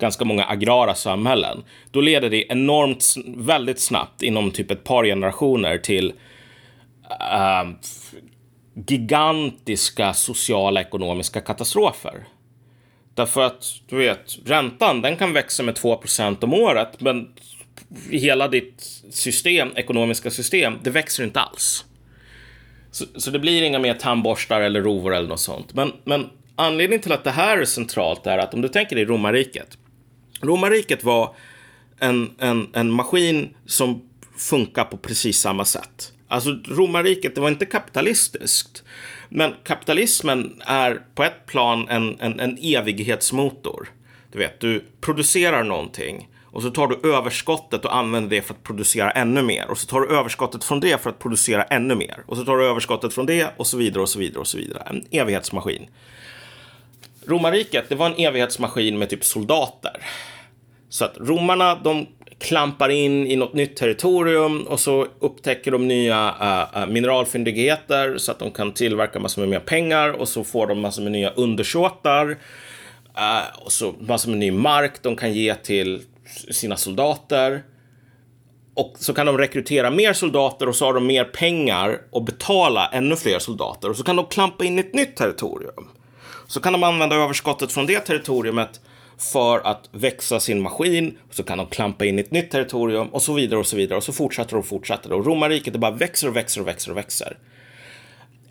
ganska 0.00 0.24
många 0.24 0.44
agrara 0.44 0.94
samhällen, 0.94 1.64
då 1.90 2.00
leder 2.00 2.30
det 2.30 2.52
enormt, 2.52 3.14
väldigt 3.26 3.80
snabbt 3.80 4.22
inom 4.22 4.50
typ 4.50 4.70
ett 4.70 4.84
par 4.84 5.04
generationer 5.04 5.78
till 5.78 6.12
uh, 7.10 7.70
gigantiska 8.86 10.14
sociala 10.14 10.80
ekonomiska 10.80 11.40
katastrofer. 11.40 12.24
Därför 13.14 13.40
att, 13.40 13.64
du 13.88 13.96
vet, 13.96 14.38
räntan 14.46 15.02
den 15.02 15.16
kan 15.16 15.32
växa 15.32 15.62
med 15.62 15.74
2% 15.74 16.44
om 16.44 16.54
året, 16.54 17.00
men 17.00 17.28
hela 18.10 18.48
ditt 18.48 19.02
system, 19.10 19.68
ekonomiska 19.76 20.30
system, 20.30 20.78
det 20.82 20.90
växer 20.90 21.24
inte 21.24 21.40
alls. 21.40 21.84
Så, 22.90 23.04
så 23.16 23.30
det 23.30 23.38
blir 23.38 23.62
inga 23.62 23.78
mer 23.78 23.94
tandborstar 23.94 24.60
eller 24.60 24.82
rovor 24.82 25.14
eller 25.14 25.28
något 25.28 25.40
sånt. 25.40 25.74
Men, 25.74 25.92
men 26.04 26.30
anledningen 26.56 27.02
till 27.02 27.12
att 27.12 27.24
det 27.24 27.30
här 27.30 27.58
är 27.58 27.64
centralt 27.64 28.26
är 28.26 28.38
att 28.38 28.54
om 28.54 28.62
du 28.62 28.68
tänker 28.68 28.96
dig 28.96 29.04
romarriket. 29.04 29.78
Romarriket 30.40 31.04
var 31.04 31.34
en, 31.98 32.30
en, 32.38 32.68
en 32.72 32.90
maskin 32.90 33.56
som 33.66 34.02
funkar 34.36 34.84
på 34.84 34.96
precis 34.96 35.40
samma 35.40 35.64
sätt. 35.64 36.12
Alltså 36.28 36.50
romarriket, 36.68 37.34
det 37.34 37.40
var 37.40 37.48
inte 37.48 37.66
kapitalistiskt. 37.66 38.82
Men 39.28 39.54
kapitalismen 39.64 40.62
är 40.66 41.02
på 41.14 41.24
ett 41.24 41.46
plan 41.46 41.88
en, 41.88 42.20
en, 42.20 42.40
en 42.40 42.58
evighetsmotor. 42.60 43.88
Du 44.32 44.38
vet, 44.38 44.60
du 44.60 44.84
producerar 45.00 45.64
någonting 45.64 46.28
och 46.52 46.62
så 46.62 46.70
tar 46.70 46.86
du 46.86 47.14
överskottet 47.14 47.84
och 47.84 47.96
använder 47.96 48.30
det 48.30 48.42
för 48.42 48.54
att 48.54 48.62
producera 48.62 49.10
ännu 49.10 49.42
mer. 49.42 49.70
Och 49.70 49.78
så 49.78 49.86
tar 49.86 50.00
du 50.00 50.16
överskottet 50.16 50.64
från 50.64 50.80
det 50.80 51.02
för 51.02 51.10
att 51.10 51.18
producera 51.18 51.62
ännu 51.62 51.94
mer. 51.94 52.24
Och 52.26 52.36
så 52.36 52.44
tar 52.44 52.56
du 52.56 52.64
överskottet 52.64 53.14
från 53.14 53.26
det 53.26 53.50
och 53.56 53.66
så 53.66 53.76
vidare 53.76 54.02
och 54.02 54.08
så 54.08 54.18
vidare 54.18 54.40
och 54.40 54.46
så 54.46 54.58
vidare. 54.58 54.82
En 54.90 55.04
evighetsmaskin. 55.10 55.86
Romarriket, 57.30 57.88
det 57.88 57.94
var 57.94 58.06
en 58.06 58.18
evighetsmaskin 58.18 58.98
med 58.98 59.10
typ 59.10 59.24
soldater. 59.24 60.02
Så 60.88 61.04
att 61.04 61.16
romarna, 61.18 61.74
de 61.74 62.06
klampar 62.38 62.88
in 62.88 63.26
i 63.26 63.36
något 63.36 63.54
nytt 63.54 63.76
territorium 63.76 64.62
och 64.62 64.80
så 64.80 65.06
upptäcker 65.20 65.70
de 65.70 65.88
nya 65.88 66.34
äh, 66.40 66.82
äh, 66.82 66.88
mineralfyndigheter 66.88 68.18
så 68.18 68.32
att 68.32 68.38
de 68.38 68.50
kan 68.50 68.72
tillverka 68.72 69.18
massor 69.18 69.42
med 69.42 69.48
mer 69.48 69.60
pengar 69.60 70.08
och 70.08 70.28
så 70.28 70.44
får 70.44 70.66
de 70.66 70.80
massor 70.80 71.02
med 71.02 71.12
nya 71.12 71.30
undersåtar 71.30 72.36
Äh, 73.16 73.58
och 73.64 73.72
så 73.72 73.94
massor 74.00 74.30
med 74.30 74.38
ny 74.38 74.50
mark 74.50 75.02
de 75.02 75.16
kan 75.16 75.32
ge 75.32 75.54
till 75.54 76.02
sina 76.50 76.76
soldater. 76.76 77.62
Och 78.74 78.94
så 78.98 79.14
kan 79.14 79.26
de 79.26 79.38
rekrytera 79.38 79.90
mer 79.90 80.12
soldater 80.12 80.68
och 80.68 80.76
så 80.76 80.84
har 80.84 80.94
de 80.94 81.06
mer 81.06 81.24
pengar 81.24 82.00
och 82.10 82.24
betala 82.24 82.90
ännu 82.92 83.16
fler 83.16 83.38
soldater 83.38 83.90
och 83.90 83.96
så 83.96 84.02
kan 84.02 84.16
de 84.16 84.26
klampa 84.26 84.64
in 84.64 84.78
i 84.78 84.80
ett 84.80 84.94
nytt 84.94 85.16
territorium. 85.16 85.88
Så 86.50 86.60
kan 86.60 86.72
de 86.72 86.82
använda 86.82 87.16
överskottet 87.16 87.72
från 87.72 87.86
det 87.86 88.00
territoriumet 88.00 88.80
för 89.32 89.66
att 89.66 89.88
växa 89.92 90.40
sin 90.40 90.60
maskin. 90.60 91.18
Så 91.30 91.42
kan 91.42 91.58
de 91.58 91.66
klampa 91.66 92.04
in 92.04 92.18
i 92.18 92.22
ett 92.22 92.30
nytt 92.30 92.50
territorium 92.50 93.08
och 93.08 93.22
så 93.22 93.32
vidare 93.32 93.60
och 93.60 93.66
så 93.66 93.76
vidare. 93.76 93.96
Och 93.96 94.04
så 94.04 94.12
fortsätter 94.12 94.56
och 94.56 94.66
fortsätter. 94.66 95.12
Och 95.12 95.26
romarriket 95.26 95.72
det 95.72 95.78
bara 95.78 95.90
växer 95.90 96.28
och 96.28 96.36
växer 96.36 96.60
och 96.60 96.66
växer 96.66 96.90
och 96.90 96.96
växer. 96.96 97.38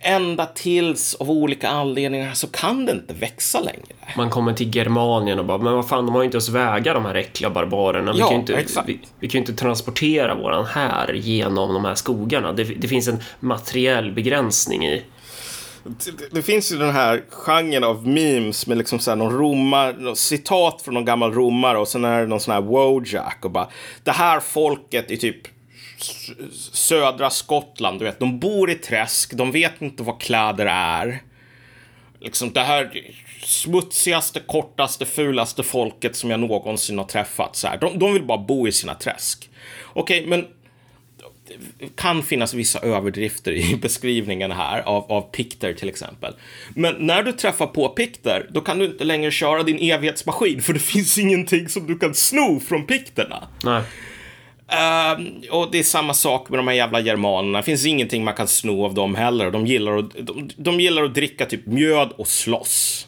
Ända 0.02 0.46
tills 0.46 1.16
av 1.16 1.32
olika 1.32 1.70
anledningar 1.70 2.34
så 2.34 2.48
kan 2.48 2.86
det 2.86 2.92
inte 2.92 3.14
växa 3.14 3.60
längre. 3.60 3.96
Man 4.18 4.30
kommer 4.30 4.54
till 4.54 4.76
Germanien 4.76 5.40
och 5.40 5.46
bara, 5.46 5.58
men 5.58 5.74
vad 5.74 5.88
fan, 5.88 6.06
de 6.06 6.16
har 6.16 6.22
ju 6.22 6.26
inte 6.26 6.36
ens 6.36 6.50
vägar 6.50 6.94
de 6.94 7.06
här 7.06 7.16
äckliga 7.16 7.50
barbarerna. 7.50 8.14
Vi, 8.14 8.20
Ja, 8.20 8.26
kan 8.26 8.36
ju 8.36 8.40
inte, 8.40 8.56
exakt. 8.56 8.90
vi, 8.90 9.00
vi 9.20 9.28
kan 9.30 9.42
ju 9.42 9.48
inte 9.48 9.64
transportera 9.64 10.36
våran 10.36 10.66
här 10.66 11.14
genom 11.14 11.74
de 11.74 11.86
här 11.86 11.96
skogarna. 11.96 12.54
Det, 12.54 12.64
det 12.64 12.88
finns 12.88 13.08
en 13.08 13.20
materiell 13.40 14.12
begränsning 14.12 14.86
i. 14.86 15.04
Det, 16.32 16.42
finns 16.42 16.72
ju 16.72 16.78
den 16.78 16.92
här 16.92 17.24
genren 17.30 17.84
av 17.84 18.08
memes 18.08 18.68
med 18.68 18.78
liksom 18.78 19.00
så 19.00 19.12
här 19.12 19.16
någon 19.16 19.38
romar, 19.38 19.94
någon 19.94 20.16
citat 20.16 20.82
från 20.82 20.94
någon 20.94 21.06
gammal 21.06 21.34
romare 21.34 21.78
och 21.78 21.88
sen 21.88 22.06
är 22.06 22.22
det 22.22 22.28
någon 22.28 22.40
sån 22.40 22.54
här 22.54 22.62
Wojak 22.62 23.46
och 23.46 23.52
bara 23.52 23.70
det 24.04 24.12
här 24.12 24.40
folket 24.40 25.12
i 25.12 25.18
typ 25.18 25.48
södra 26.72 27.30
Skottland, 27.30 28.00
du 28.00 28.06
vet, 28.06 28.20
de 28.20 28.40
bor 28.40 28.72
i 28.72 28.76
träsk, 28.76 29.34
de 29.34 29.52
vet 29.52 29.82
inte 29.82 30.04
vad 30.04 30.22
kläder 30.22 30.66
är. 30.66 31.22
Liksom 32.20 32.54
det 32.54 32.64
här 32.64 33.14
smutsigaste, 33.44 34.40
kortaste, 34.40 35.06
fulaste 35.06 35.64
folket 35.64 36.16
som 36.16 36.30
jag 36.30 36.40
någonsin 36.40 36.98
har 36.98 37.06
träffat. 37.06 37.56
Så 37.56 37.68
här. 37.68 37.78
De, 37.78 38.00
de 38.00 38.14
vill 38.14 38.24
bara 38.24 38.38
bo 38.38 38.68
i 38.68 38.72
sina 38.72 38.96
träsk. 38.96 39.50
Okej, 39.84 40.26
men 40.26 40.48
kan 41.96 42.24
finnas 42.24 42.54
vissa 42.54 42.80
överdrifter 42.80 43.52
i 43.52 43.76
beskrivningen 43.82 44.52
här 44.52 44.82
av, 44.82 45.12
av 45.12 45.22
pikter 45.22 45.74
till 45.74 45.90
exempel. 45.90 46.34
Men 46.76 46.96
när 47.00 47.24
du 47.24 47.32
träffar 47.32 47.68
på 47.68 47.90
pikter, 47.90 48.48
då 48.50 48.62
kan 48.62 48.80
du 48.80 48.86
inte 48.86 49.04
längre 49.04 49.32
köra 49.32 49.64
din 49.64 49.92
evighetsmaskin 49.92 50.62
för 50.62 50.74
det 50.74 50.80
finns 50.94 51.18
ingenting 51.18 51.70
som 51.70 51.88
du 51.88 52.00
kan 52.00 52.14
sno 52.14 52.60
från 52.60 52.86
pikterna. 52.86 53.48
Nej. 53.64 53.84
Ehm, 54.72 55.42
och 55.52 55.72
det 55.72 55.80
är 55.80 55.84
samma 55.84 56.14
sak 56.14 56.50
med 56.50 56.60
de 56.60 56.68
här 56.68 56.76
jävla 56.76 57.00
germanerna. 57.00 57.58
Det 57.58 57.64
finns 57.64 57.86
ingenting 57.86 58.24
man 58.24 58.34
kan 58.34 58.48
sno 58.48 58.86
av 58.86 58.94
dem 58.94 59.16
heller. 59.16 59.52
De 59.52 59.68
gillar 59.68 59.98
att, 59.98 60.12
de, 60.20 60.50
de 60.56 60.80
gillar 60.80 61.04
att 61.04 61.14
dricka 61.14 61.46
typ 61.46 61.66
mjöd 61.66 62.12
och 62.18 62.28
slåss. 62.28 63.08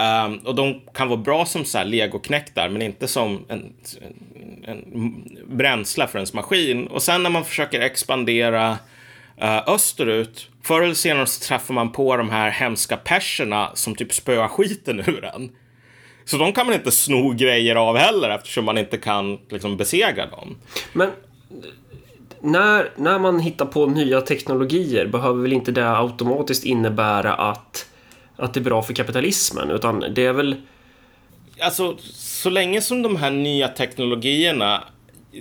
Um, 0.00 0.38
och 0.38 0.54
de 0.54 0.80
kan 0.94 1.08
vara 1.08 1.20
bra 1.20 1.46
som 1.46 1.64
så 1.64 1.78
här 1.78 1.84
legoknektar, 1.84 2.68
men 2.68 2.82
inte 2.82 3.08
som 3.08 3.44
en, 3.48 3.72
en, 4.64 4.78
en 4.94 5.24
bränsle 5.56 6.06
för 6.06 6.18
ens 6.18 6.32
maskin. 6.32 6.86
Och 6.86 7.02
sen 7.02 7.22
när 7.22 7.30
man 7.30 7.44
försöker 7.44 7.80
expandera 7.80 8.70
uh, 9.42 9.68
österut, 9.68 10.48
förr 10.62 10.82
eller 10.82 10.94
senare 10.94 11.26
så 11.26 11.48
träffar 11.48 11.74
man 11.74 11.92
på 11.92 12.16
de 12.16 12.30
här 12.30 12.50
hemska 12.50 12.96
perserna 12.96 13.70
som 13.74 13.94
typ 13.94 14.12
spöar 14.12 14.48
skiten 14.48 15.00
ur 15.00 15.24
en. 15.24 15.50
Så 16.24 16.36
de 16.36 16.52
kan 16.52 16.66
man 16.66 16.74
inte 16.74 16.90
sno 16.90 17.30
grejer 17.30 17.76
av 17.76 17.96
heller 17.96 18.30
eftersom 18.30 18.64
man 18.64 18.78
inte 18.78 18.96
kan 18.96 19.38
liksom, 19.48 19.76
besegra 19.76 20.26
dem. 20.26 20.56
Men 20.92 21.10
när, 22.40 22.90
när 22.96 23.18
man 23.18 23.40
hittar 23.40 23.66
på 23.66 23.86
nya 23.86 24.20
teknologier 24.20 25.06
behöver 25.06 25.42
väl 25.42 25.52
inte 25.52 25.72
det 25.72 25.98
automatiskt 25.98 26.64
innebära 26.64 27.34
att, 27.34 27.89
att 28.40 28.54
det 28.54 28.60
är 28.60 28.64
bra 28.64 28.82
för 28.82 28.94
kapitalismen, 28.94 29.70
utan 29.70 30.04
det 30.14 30.26
är 30.26 30.32
väl... 30.32 30.56
Alltså, 31.60 31.96
så 32.12 32.50
länge 32.50 32.80
som 32.80 33.02
de 33.02 33.16
här 33.16 33.30
nya 33.30 33.68
teknologierna 33.68 34.84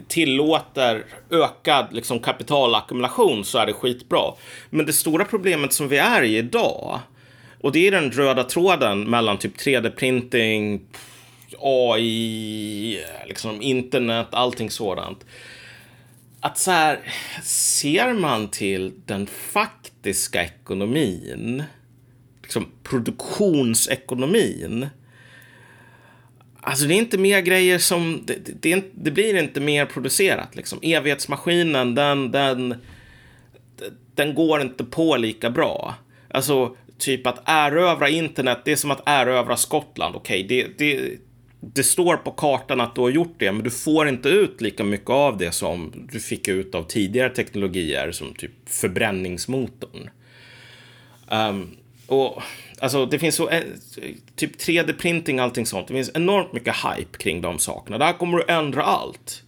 tillåter 0.08 1.06
ökad 1.32 1.88
liksom, 1.92 2.20
kapitalackumulation 2.20 3.46
så 3.46 3.58
är 3.58 3.66
det 3.66 3.74
skitbra. 3.74 4.34
Men 4.70 4.86
det 4.86 4.94
stora 4.94 5.26
problemet 5.26 5.74
som 5.74 5.88
vi 5.88 5.98
är 5.98 6.24
i 6.24 6.38
idag, 6.38 7.00
och 7.62 7.72
det 7.72 7.88
är 7.88 7.92
den 7.92 8.12
röda 8.12 8.44
tråden 8.44 9.10
mellan 9.10 9.38
typ 9.38 9.58
3D-printing, 9.58 10.80
AI, 11.60 13.00
liksom 13.28 13.62
internet, 13.62 14.28
allting 14.32 14.70
sådant. 14.70 15.26
Att 16.42 16.58
så 16.58 16.72
här, 16.72 17.00
ser 17.44 18.14
man 18.14 18.48
till 18.48 18.94
den 19.06 19.28
faktiska 19.28 20.44
ekonomin, 20.44 21.64
liksom 22.50 22.66
produktionsekonomin, 22.84 24.90
Alltså 26.62 26.86
det 26.86 26.94
är 26.94 26.98
inte 26.98 27.18
mer 27.18 27.42
grejer 27.42 27.78
som, 27.78 28.22
det, 28.26 28.46
det, 28.46 28.62
det, 28.62 28.84
det 28.94 29.12
blir 29.12 29.40
inte 29.40 29.60
mer 29.60 29.86
producerat 29.86 30.56
liksom. 30.56 30.80
Evighetsmaskinen, 30.82 31.96
den, 31.96 32.32
den, 32.32 32.76
den 34.16 34.34
går 34.34 34.62
inte 34.62 34.84
på 34.84 35.18
lika 35.18 35.50
bra. 35.50 35.96
Alltså 36.30 36.76
typ 36.98 37.28
att 37.28 37.42
erövra 37.46 38.10
internet, 38.10 38.62
det 38.66 38.72
är 38.72 38.76
som 38.76 38.92
att 38.92 39.02
erövra 39.06 39.58
Skottland. 39.58 40.16
Okej, 40.16 40.44
det, 40.44 40.68
det, 40.78 41.12
det 41.60 41.84
står 41.84 42.18
på 42.18 42.32
kartan 42.32 42.82
att 42.82 42.96
du 42.96 43.02
har 43.02 43.10
gjort 43.10 43.36
det, 43.38 43.52
men 43.52 43.64
du 43.64 43.72
får 43.72 44.08
inte 44.08 44.30
ut 44.30 44.62
lika 44.62 44.84
mycket 44.84 45.10
av 45.10 45.38
det 45.38 45.52
som 45.52 46.08
du 46.12 46.20
fick 46.20 46.48
ut 46.48 46.76
av 46.76 46.84
tidigare 46.84 47.30
teknologier 47.30 48.12
som 48.12 48.34
typ 48.34 48.52
förbränningsmotorn. 48.66 50.10
Um, 51.32 51.79
och 52.10 52.42
alltså 52.80 53.06
det 53.06 53.20
finns 53.20 53.36
så, 53.36 53.50
eh, 53.50 53.64
typ 54.36 54.58
3D-printing 54.62 55.40
och 55.40 55.44
allting 55.44 55.66
sånt. 55.66 55.88
Det 55.88 55.94
finns 55.94 56.12
enormt 56.14 56.54
mycket 56.54 56.76
hype 56.76 57.18
kring 57.18 57.42
de 57.42 57.60
sakerna. 57.60 57.98
Det 57.98 58.06
här 58.06 58.14
kommer 58.14 58.40
att 58.40 58.50
ändra 58.50 58.84
allt. 58.84 59.44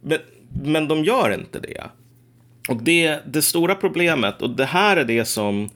Men, 0.00 0.18
men 0.62 0.88
de 0.88 1.04
gör 1.04 1.34
inte 1.34 1.60
det. 1.60 1.84
Och 2.68 2.82
det, 2.82 3.18
det 3.26 3.42
stora 3.42 3.74
problemet, 3.74 4.42
och 4.42 4.50
det 4.50 4.64
här 4.64 4.96
är 4.96 5.04
det 5.04 5.24
som 5.24 5.70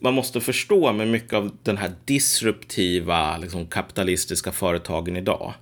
man 0.00 0.14
måste 0.14 0.40
förstå 0.40 0.92
med 0.92 1.08
mycket 1.08 1.32
av 1.32 1.56
den 1.62 1.76
här 1.76 1.92
disruptiva 2.04 3.38
liksom, 3.38 3.66
kapitalistiska 3.66 4.52
företagen 4.52 5.16
idag. 5.16 5.54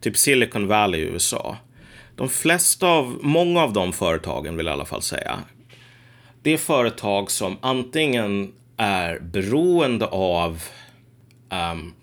Typ 0.00 0.16
Silicon 0.16 0.66
Valley 0.66 1.00
i 1.00 1.04
USA. 1.04 1.56
De 2.16 2.28
flesta 2.28 2.88
av, 2.88 3.18
många 3.22 3.62
av 3.62 3.72
de 3.72 3.92
företagen 3.92 4.56
vill 4.56 4.66
jag 4.66 4.72
i 4.72 4.74
alla 4.74 4.84
fall 4.84 5.02
säga, 5.02 5.38
det 6.42 6.52
är 6.52 6.56
företag 6.56 7.30
som 7.30 7.56
antingen 7.60 8.52
är 8.76 9.18
beroende 9.18 10.06
av, 10.06 10.62
um, 11.72 11.94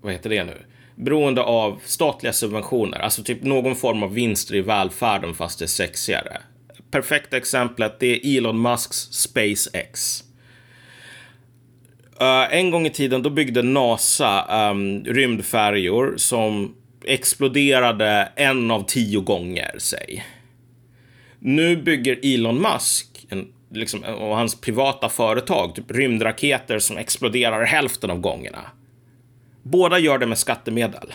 vad 0.00 0.12
heter 0.12 0.30
det 0.30 0.44
nu? 0.44 0.56
Beroende 0.94 1.42
av 1.42 1.80
statliga 1.84 2.32
subventioner, 2.32 2.98
alltså 2.98 3.22
typ 3.22 3.42
någon 3.42 3.76
form 3.76 4.02
av 4.02 4.14
vinster 4.14 4.54
i 4.54 4.60
välfärden 4.60 5.34
fast 5.34 5.58
det 5.58 5.64
är 5.64 5.66
sexigare. 5.66 6.40
Perfekta 6.90 7.36
exemplet 7.36 8.00
det 8.00 8.06
är 8.06 8.38
Elon 8.38 8.62
Musks 8.62 8.96
SpaceX. 8.96 10.24
Uh, 12.20 12.54
en 12.54 12.70
gång 12.70 12.86
i 12.86 12.90
tiden 12.90 13.22
då 13.22 13.30
byggde 13.30 13.62
NASA 13.62 14.70
um, 14.70 15.04
rymdfärjor 15.04 16.14
som 16.16 16.74
exploderade 17.04 18.32
en 18.36 18.70
av 18.70 18.84
tio 18.86 19.20
gånger, 19.20 19.74
säg. 19.78 20.24
Nu 21.38 21.76
bygger 21.76 22.18
Elon 22.22 22.62
Musk 22.62 23.11
liksom, 23.72 24.04
och 24.04 24.36
hans 24.36 24.60
privata 24.60 25.08
företag 25.08 25.74
typ 25.74 25.90
rymdraketer 25.90 26.78
som 26.78 26.98
exploderar 26.98 27.64
hälften 27.64 28.10
av 28.10 28.20
gångerna. 28.20 28.60
Båda 29.62 29.98
gör 29.98 30.18
det 30.18 30.26
med 30.26 30.38
skattemedel. 30.38 31.14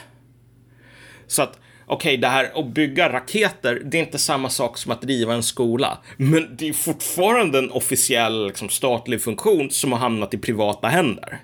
Så 1.28 1.41
att, 1.41 1.60
okej, 1.86 2.18
det 2.18 2.28
här 2.28 2.51
att 2.60 2.66
bygga 2.68 3.14
raketer, 3.14 3.82
det 3.86 3.97
är 3.97 4.03
inte 4.03 4.20
samma 4.20 4.49
sak 4.49 4.78
som 4.78 4.91
att 4.91 5.01
driva 5.01 5.34
en 5.34 5.43
skola. 5.43 5.97
Men 6.18 6.55
det 6.58 6.70
är 6.70 6.74
fortfarande 6.74 7.60
en 7.60 7.72
officiell 7.72 8.47
liksom, 8.47 8.70
statlig 8.70 9.22
funktion 9.22 9.72
som 9.72 9.91
har 9.91 9.99
hamnat 9.99 10.34
i 10.34 10.38
privata 10.38 10.88
händer. 10.88 11.39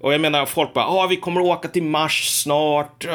Och 0.00 0.12
jag 0.14 0.20
menar, 0.20 0.46
folk 0.46 0.74
bara, 0.74 0.86
ah, 0.86 1.06
vi 1.06 1.16
kommer 1.16 1.40
åka 1.40 1.68
till 1.68 1.82
Mars 1.82 2.28
snart. 2.28 3.06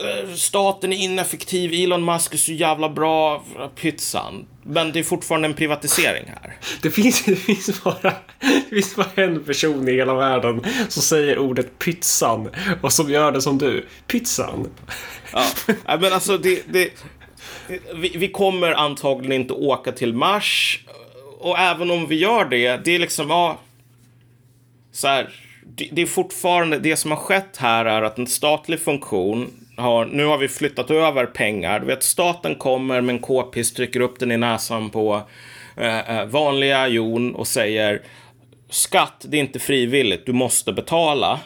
Uh, 0.00 0.34
staten 0.34 0.92
är 0.92 0.96
ineffektiv, 0.96 1.72
Elon 1.74 2.04
Musk 2.04 2.34
är 2.34 2.38
så 2.38 2.52
jävla 2.52 2.88
bra, 2.88 3.44
pytsan. 3.76 4.46
Men 4.62 4.92
det 4.92 4.98
är 4.98 5.02
fortfarande 5.02 5.48
en 5.48 5.54
privatisering 5.54 6.24
här. 6.26 6.56
Det 6.82 6.90
finns, 6.90 7.24
det, 7.26 7.36
finns 7.36 7.82
bara, 7.82 8.12
det 8.40 8.68
finns 8.70 8.96
bara 8.96 9.24
en 9.24 9.44
person 9.44 9.88
i 9.88 9.92
hela 9.92 10.14
världen 10.14 10.64
som 10.88 11.02
säger 11.02 11.38
ordet 11.38 11.78
pytsan 11.78 12.48
och 12.82 12.92
som 12.92 13.10
gör 13.10 13.32
det 13.32 13.42
som 13.42 13.58
du. 13.58 13.86
Pytsan. 14.06 14.68
Ja, 15.32 15.98
men 16.00 16.12
alltså 16.12 16.38
det, 16.38 16.62
det, 16.72 16.90
vi, 17.94 18.12
vi 18.16 18.28
kommer 18.28 18.72
antagligen 18.72 19.40
inte 19.40 19.52
åka 19.52 19.92
till 19.92 20.14
Mars. 20.14 20.80
Och 21.38 21.58
även 21.58 21.90
om 21.90 22.06
vi 22.06 22.16
gör 22.16 22.44
det, 22.44 22.76
det 22.76 22.94
är 22.94 22.98
liksom, 22.98 23.30
ja, 23.30 23.58
så 24.92 25.08
här, 25.08 25.28
det, 25.66 25.88
det 25.92 26.02
är 26.02 26.06
fortfarande, 26.06 26.78
det 26.78 26.96
som 26.96 27.10
har 27.10 27.18
skett 27.18 27.56
här 27.56 27.84
är 27.84 28.02
att 28.02 28.18
en 28.18 28.26
statlig 28.26 28.80
funktion 28.80 29.67
har, 29.78 30.06
nu 30.06 30.24
har 30.24 30.38
vi 30.38 30.48
flyttat 30.48 30.90
över 30.90 31.26
pengar. 31.26 31.80
Du 31.80 31.86
vet, 31.86 32.02
staten 32.02 32.54
kommer 32.54 33.00
med 33.00 33.14
en 33.14 33.20
k-pist, 33.20 33.76
trycker 33.76 34.00
upp 34.00 34.18
den 34.18 34.32
i 34.32 34.36
näsan 34.36 34.90
på 34.90 35.22
eh, 35.76 36.18
eh, 36.18 36.26
vanliga 36.26 36.88
Jon 36.88 37.34
och 37.34 37.46
säger 37.46 38.02
skatt, 38.70 39.26
det 39.28 39.36
är 39.36 39.40
inte 39.40 39.58
frivilligt, 39.58 40.26
du 40.26 40.32
måste 40.32 40.72
betala. 40.72 41.40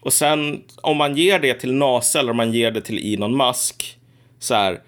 Och 0.00 0.12
sen 0.12 0.62
om 0.76 0.96
man 0.96 1.16
ger 1.16 1.38
det 1.38 1.54
till 1.54 1.72
NASA 1.74 2.18
eller 2.18 2.30
om 2.30 2.36
man 2.36 2.52
ger 2.52 2.70
det 2.70 2.80
till 2.80 3.14
Elon 3.14 3.36
Musk, 3.36 3.98
så 4.38 4.54
här, 4.54 4.80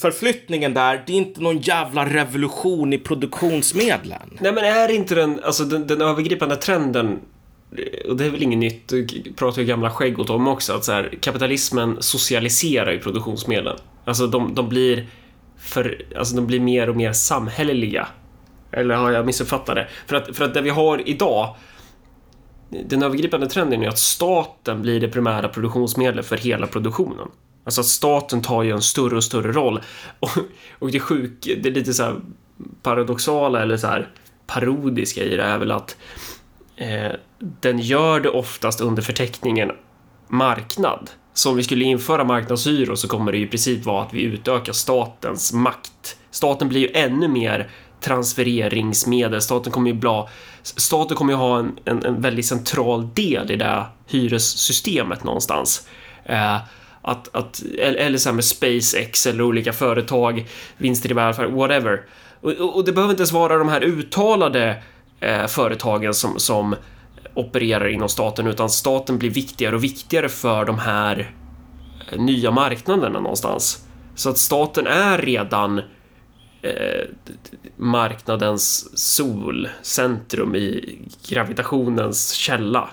förflyttningen 0.00 0.74
där, 0.74 1.02
det 1.06 1.12
är 1.12 1.16
inte 1.16 1.40
någon 1.40 1.58
jävla 1.58 2.06
revolution 2.06 2.92
i 2.92 2.98
produktionsmedlen. 2.98 4.38
Nej 4.40 4.52
men 4.52 4.64
är 4.64 4.90
inte 4.90 5.14
den, 5.14 5.40
alltså 5.44 5.64
den, 5.64 5.86
den 5.86 6.02
övergripande 6.02 6.56
trenden 6.56 7.20
och 8.08 8.16
det 8.16 8.24
är 8.24 8.30
väl 8.30 8.42
inget 8.42 8.58
nytt, 8.58 9.36
pratar 9.36 9.62
ju 9.62 9.68
gamla 9.68 9.90
skäggot 9.90 10.30
om 10.30 10.48
också, 10.48 10.72
att 10.72 10.84
så 10.84 10.92
här, 10.92 11.18
kapitalismen 11.20 11.96
socialiserar 12.00 12.92
ju 12.92 12.98
produktionsmedlen. 12.98 13.76
Alltså 14.04 14.26
de, 14.26 14.54
de 14.54 14.68
blir 14.68 15.06
för, 15.58 16.02
alltså 16.16 16.36
de 16.36 16.46
blir 16.46 16.60
mer 16.60 16.88
och 16.88 16.96
mer 16.96 17.12
samhälleliga. 17.12 18.08
Eller 18.72 18.94
har 18.94 19.10
jag 19.10 19.26
missuppfattat 19.26 19.74
det? 19.74 19.88
För 20.06 20.16
att, 20.16 20.36
för 20.36 20.44
att 20.44 20.54
det 20.54 20.60
vi 20.60 20.70
har 20.70 21.08
idag, 21.08 21.56
den 22.86 23.02
övergripande 23.02 23.46
trenden 23.46 23.82
är 23.82 23.88
att 23.88 23.98
staten 23.98 24.82
blir 24.82 25.00
det 25.00 25.08
primära 25.08 25.48
produktionsmedlet 25.48 26.26
för 26.26 26.36
hela 26.36 26.66
produktionen. 26.66 27.28
Alltså 27.64 27.80
att 27.80 27.86
staten 27.86 28.42
tar 28.42 28.62
ju 28.62 28.70
en 28.70 28.82
större 28.82 29.16
och 29.16 29.24
större 29.24 29.52
roll. 29.52 29.80
Och, 30.20 30.30
och 30.78 30.90
det 30.90 31.00
sjuka, 31.00 31.50
det 31.62 31.68
är 31.68 31.72
lite 31.72 31.94
så 31.94 32.02
här 32.02 32.16
paradoxala 32.82 33.62
eller 33.62 33.76
så 33.76 33.86
här 33.86 34.08
parodiska 34.46 35.24
i 35.24 35.36
det 35.36 35.42
är 35.42 35.58
väl 35.58 35.70
att 35.70 35.96
eh, 36.76 37.12
den 37.38 37.78
gör 37.78 38.20
det 38.20 38.28
oftast 38.28 38.80
under 38.80 39.02
förteckningen 39.02 39.72
marknad. 40.28 41.10
Så 41.34 41.50
om 41.50 41.56
vi 41.56 41.62
skulle 41.62 41.84
införa 41.84 42.24
marknadshyror 42.24 42.94
så 42.94 43.08
kommer 43.08 43.32
det 43.32 43.38
ju 43.38 43.44
i 43.44 43.48
princip 43.48 43.84
vara 43.84 44.02
att 44.02 44.14
vi 44.14 44.22
utökar 44.22 44.72
statens 44.72 45.52
makt. 45.52 46.16
Staten 46.30 46.68
blir 46.68 46.80
ju 46.80 46.90
ännu 46.94 47.28
mer 47.28 47.70
transfereringsmedel. 48.00 49.42
Staten 49.42 49.72
kommer 49.72 49.90
ju 49.90 49.96
bla, 49.96 50.28
staten 50.62 51.16
kommer 51.16 51.32
ju 51.32 51.36
ha 51.36 51.58
en, 51.58 51.78
en, 51.84 52.04
en 52.04 52.20
väldigt 52.20 52.46
central 52.46 53.08
del 53.14 53.50
i 53.50 53.56
det 53.56 53.84
hyressystemet 54.06 55.24
någonstans. 55.24 55.88
Eh, 56.24 56.56
att, 57.02 57.36
att, 57.36 57.62
eller 57.78 58.18
så 58.18 58.28
här 58.28 58.34
med 58.34 58.44
SpaceX 58.44 59.26
eller 59.26 59.44
olika 59.44 59.72
företag, 59.72 60.46
vinster 60.76 61.10
i 61.10 61.14
välfärd, 61.14 61.50
whatever. 61.50 62.02
Och, 62.40 62.76
och, 62.76 62.84
det 62.84 62.92
behöver 62.92 63.10
inte 63.10 63.20
ens 63.20 63.32
vara 63.32 63.58
de 63.58 63.68
här 63.68 63.80
uttalade 63.80 64.82
eh, 65.20 65.46
företagen 65.46 66.14
som, 66.14 66.38
som 66.38 66.76
opererar 67.36 67.88
inom 67.88 68.08
staten, 68.08 68.46
utan 68.46 68.70
staten 68.70 69.18
blir 69.18 69.30
viktigare 69.30 69.76
och 69.76 69.84
viktigare 69.84 70.28
för 70.28 70.64
de 70.64 70.78
här 70.78 71.34
eh, 72.12 72.20
nya 72.20 72.50
marknaderna 72.50 73.20
någonstans. 73.20 73.86
Så 74.14 74.30
att 74.30 74.38
staten 74.38 74.86
är 74.86 75.18
redan 75.18 75.78
eh, 76.62 77.04
marknadens 77.76 78.98
solcentrum 78.98 80.54
i 80.54 80.98
gravitationens 81.28 82.32
källa. 82.32 82.90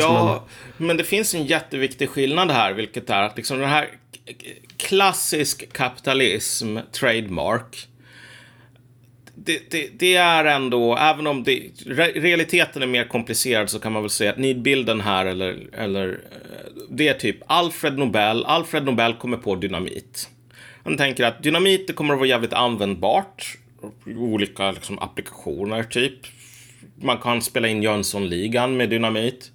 ja, 0.00 0.44
man... 0.78 0.86
men 0.86 0.96
det 0.96 1.04
finns 1.04 1.34
en 1.34 1.46
jätteviktig 1.46 2.08
skillnad 2.08 2.50
här, 2.50 2.72
vilket 2.72 3.10
är 3.10 3.22
att 3.22 3.36
liksom 3.36 3.58
den 3.58 3.68
här 3.68 3.88
klassisk 4.76 5.72
kapitalism, 5.72 6.78
trademark, 6.92 7.88
det, 9.36 9.70
det, 9.70 9.90
det, 9.98 10.16
är 10.16 10.44
ändå, 10.44 10.96
även 10.96 11.26
om 11.26 11.42
det, 11.44 11.70
realiteten 12.14 12.82
är 12.82 12.86
mer 12.86 13.04
komplicerad 13.04 13.70
så 13.70 13.78
kan 13.78 13.92
man 13.92 14.02
väl 14.02 14.10
säga 14.10 14.30
att 14.30 14.38
nidbilden 14.38 15.00
här 15.00 15.26
eller, 15.26 15.66
eller 15.72 16.08
eh, 16.08 16.72
det 16.90 17.08
är 17.08 17.14
typ 17.14 17.36
Alfred 17.46 17.98
Nobel. 17.98 18.44
Alfred 18.44 18.84
Nobel 18.84 19.14
kommer 19.14 19.36
på 19.36 19.54
dynamit. 19.54 20.28
Han 20.84 20.96
tänker 20.96 21.24
att 21.24 21.42
dynamit 21.42 21.86
det 21.86 21.92
kommer 21.92 22.14
att 22.14 22.20
vara 22.20 22.28
jävligt 22.28 22.52
användbart. 22.52 23.58
Olika 24.06 24.70
liksom, 24.70 24.98
applikationer 24.98 25.82
typ. 25.82 26.18
Man 27.02 27.18
kan 27.18 27.42
spela 27.42 27.68
in 27.68 27.82
Jönssonligan 27.82 28.76
med 28.76 28.90
dynamit. 28.90 29.50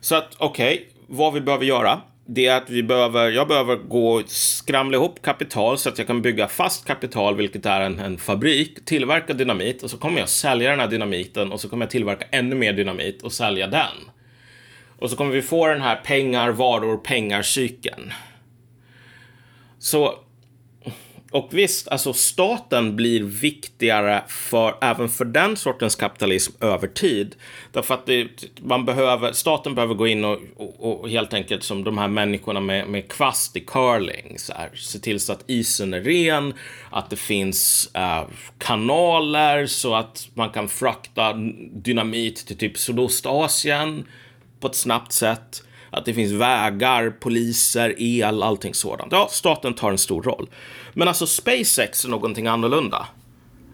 Så 0.00 0.14
att 0.14 0.34
okej, 0.38 0.74
okay, 0.74 0.86
vad 1.06 1.34
vi 1.34 1.40
behöver 1.40 1.64
göra 1.64 2.00
det 2.26 2.46
är 2.46 2.56
att 2.56 2.70
vi 2.70 2.82
behöver, 2.82 3.30
jag 3.30 3.48
behöver 3.48 3.76
gå 3.76 4.14
och 4.14 4.30
skramla 4.30 4.96
ihop 4.96 5.22
kapital 5.22 5.78
så 5.78 5.88
att 5.88 5.98
jag 5.98 6.06
kan 6.06 6.22
bygga 6.22 6.48
fast 6.48 6.86
kapital, 6.86 7.36
vilket 7.36 7.66
är 7.66 7.80
en, 7.80 7.98
en 7.98 8.18
fabrik, 8.18 8.84
tillverka 8.84 9.34
dynamit 9.34 9.82
och 9.82 9.90
så 9.90 9.96
kommer 9.96 10.20
jag 10.20 10.28
sälja 10.28 10.70
den 10.70 10.80
här 10.80 10.88
dynamiten 10.88 11.52
och 11.52 11.60
så 11.60 11.68
kommer 11.68 11.84
jag 11.84 11.90
tillverka 11.90 12.26
ännu 12.30 12.56
mer 12.56 12.72
dynamit 12.72 13.22
och 13.22 13.32
sälja 13.32 13.66
den. 13.66 14.10
Och 14.98 15.10
så 15.10 15.16
kommer 15.16 15.32
vi 15.32 15.42
få 15.42 15.66
den 15.66 15.80
här 15.80 15.96
pengar, 15.96 16.50
varor, 16.50 16.96
pengar 16.96 17.42
cykeln. 17.42 18.12
Så 19.78 20.18
och 21.34 21.48
visst, 21.50 21.88
alltså 21.88 22.12
staten 22.12 22.96
blir 22.96 23.22
viktigare 23.22 24.22
för, 24.28 24.74
även 24.80 25.08
för 25.08 25.24
den 25.24 25.56
sortens 25.56 25.96
kapitalism 25.96 26.52
över 26.60 26.88
tid. 26.88 27.36
Därför 27.72 27.94
att 27.94 28.06
det, 28.06 28.28
man 28.60 28.84
behöver, 28.84 29.32
staten 29.32 29.74
behöver 29.74 29.94
gå 29.94 30.06
in 30.06 30.24
och, 30.24 30.38
och, 30.56 31.00
och, 31.00 31.10
helt 31.10 31.34
enkelt 31.34 31.62
som 31.62 31.84
de 31.84 31.98
här 31.98 32.08
människorna 32.08 32.60
med, 32.60 32.88
med 32.88 33.08
kvast 33.08 33.56
i 33.56 33.60
curling, 33.60 34.38
så 34.38 34.52
här, 34.52 34.70
se 34.74 34.98
till 34.98 35.20
så 35.20 35.32
att 35.32 35.44
isen 35.46 35.94
är 35.94 36.00
ren, 36.00 36.54
att 36.90 37.10
det 37.10 37.16
finns 37.16 37.90
äh, 37.94 38.24
kanaler 38.58 39.66
så 39.66 39.94
att 39.94 40.28
man 40.34 40.50
kan 40.50 40.68
frakta 40.68 41.32
dynamit 41.72 42.46
till 42.46 42.56
typ 42.56 42.78
Sydostasien 42.78 44.04
på 44.60 44.66
ett 44.66 44.76
snabbt 44.76 45.12
sätt 45.12 45.62
att 45.94 46.04
det 46.04 46.14
finns 46.14 46.32
vägar, 46.32 47.10
poliser, 47.10 47.94
el, 47.98 48.42
allting 48.42 48.74
sådant. 48.74 49.12
Ja, 49.12 49.28
staten 49.30 49.74
tar 49.74 49.90
en 49.90 49.98
stor 49.98 50.22
roll. 50.22 50.48
Men 50.94 51.08
alltså 51.08 51.26
SpaceX 51.26 52.04
är 52.04 52.08
någonting 52.08 52.46
annorlunda. 52.46 53.06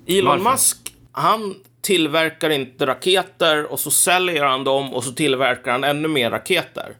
Elon 0.06 0.26
Varför? 0.26 0.50
Musk, 0.50 0.76
han 1.12 1.54
tillverkar 1.80 2.50
inte 2.50 2.86
raketer 2.86 3.72
och 3.72 3.80
så 3.80 3.90
säljer 3.90 4.44
han 4.44 4.64
dem 4.64 4.94
och 4.94 5.04
så 5.04 5.12
tillverkar 5.12 5.72
han 5.72 5.84
ännu 5.84 6.08
mer 6.08 6.30
raketer. 6.30 6.96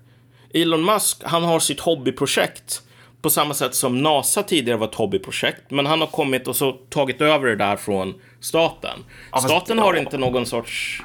Elon 0.55 0.85
Musk, 0.85 1.23
han 1.25 1.45
har 1.45 1.61
sitt 1.61 1.81
hobbyprojekt 1.81 2.83
på 3.23 3.31
samma 3.31 3.55
sätt 3.55 3.75
som 3.75 4.03
NASA 4.03 4.43
tidigare 4.43 4.79
var 4.79 4.89
ett 4.89 4.95
hobbyprojekt. 4.95 5.71
Men 5.71 5.87
han 5.87 6.01
har 6.01 6.07
kommit 6.07 6.49
och 6.49 6.57
så 6.57 6.73
tagit 6.73 7.21
över 7.21 7.49
det 7.49 7.57
där 7.57 7.77
från 7.77 8.15
staten. 8.41 9.05
Staten 9.45 9.79
har 9.79 9.95
inte 9.95 10.19
någon 10.19 10.47
sorts 10.47 11.03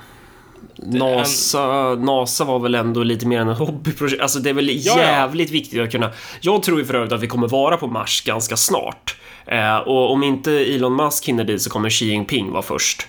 NASA, 0.77 1.95
NASA 1.95 2.43
var 2.43 2.59
väl 2.59 2.75
ändå 2.75 3.03
lite 3.03 3.27
mer 3.27 3.39
än 3.39 3.49
ett 3.49 3.57
hobbyprojekt. 3.57 4.21
Alltså 4.21 4.39
det 4.39 4.49
är 4.49 4.53
väl 4.53 4.85
ja, 4.85 4.97
jävligt 4.97 5.49
ja. 5.49 5.53
viktigt 5.53 5.81
att 5.81 5.91
kunna... 5.91 6.11
Jag 6.41 6.63
tror 6.63 6.79
ju 6.79 6.85
för 6.85 6.93
övrigt 6.93 7.11
att 7.11 7.21
vi 7.21 7.27
kommer 7.27 7.47
vara 7.47 7.77
på 7.77 7.87
Mars 7.87 8.23
ganska 8.25 8.57
snart. 8.57 9.17
Eh, 9.45 9.77
och 9.77 10.11
om 10.11 10.23
inte 10.23 10.51
Elon 10.51 10.95
Musk 10.95 11.27
hinner 11.27 11.43
dit 11.43 11.61
så 11.61 11.69
kommer 11.69 11.89
Xi 11.89 12.05
Jinping 12.05 12.51
vara 12.51 12.61
först. 12.61 13.07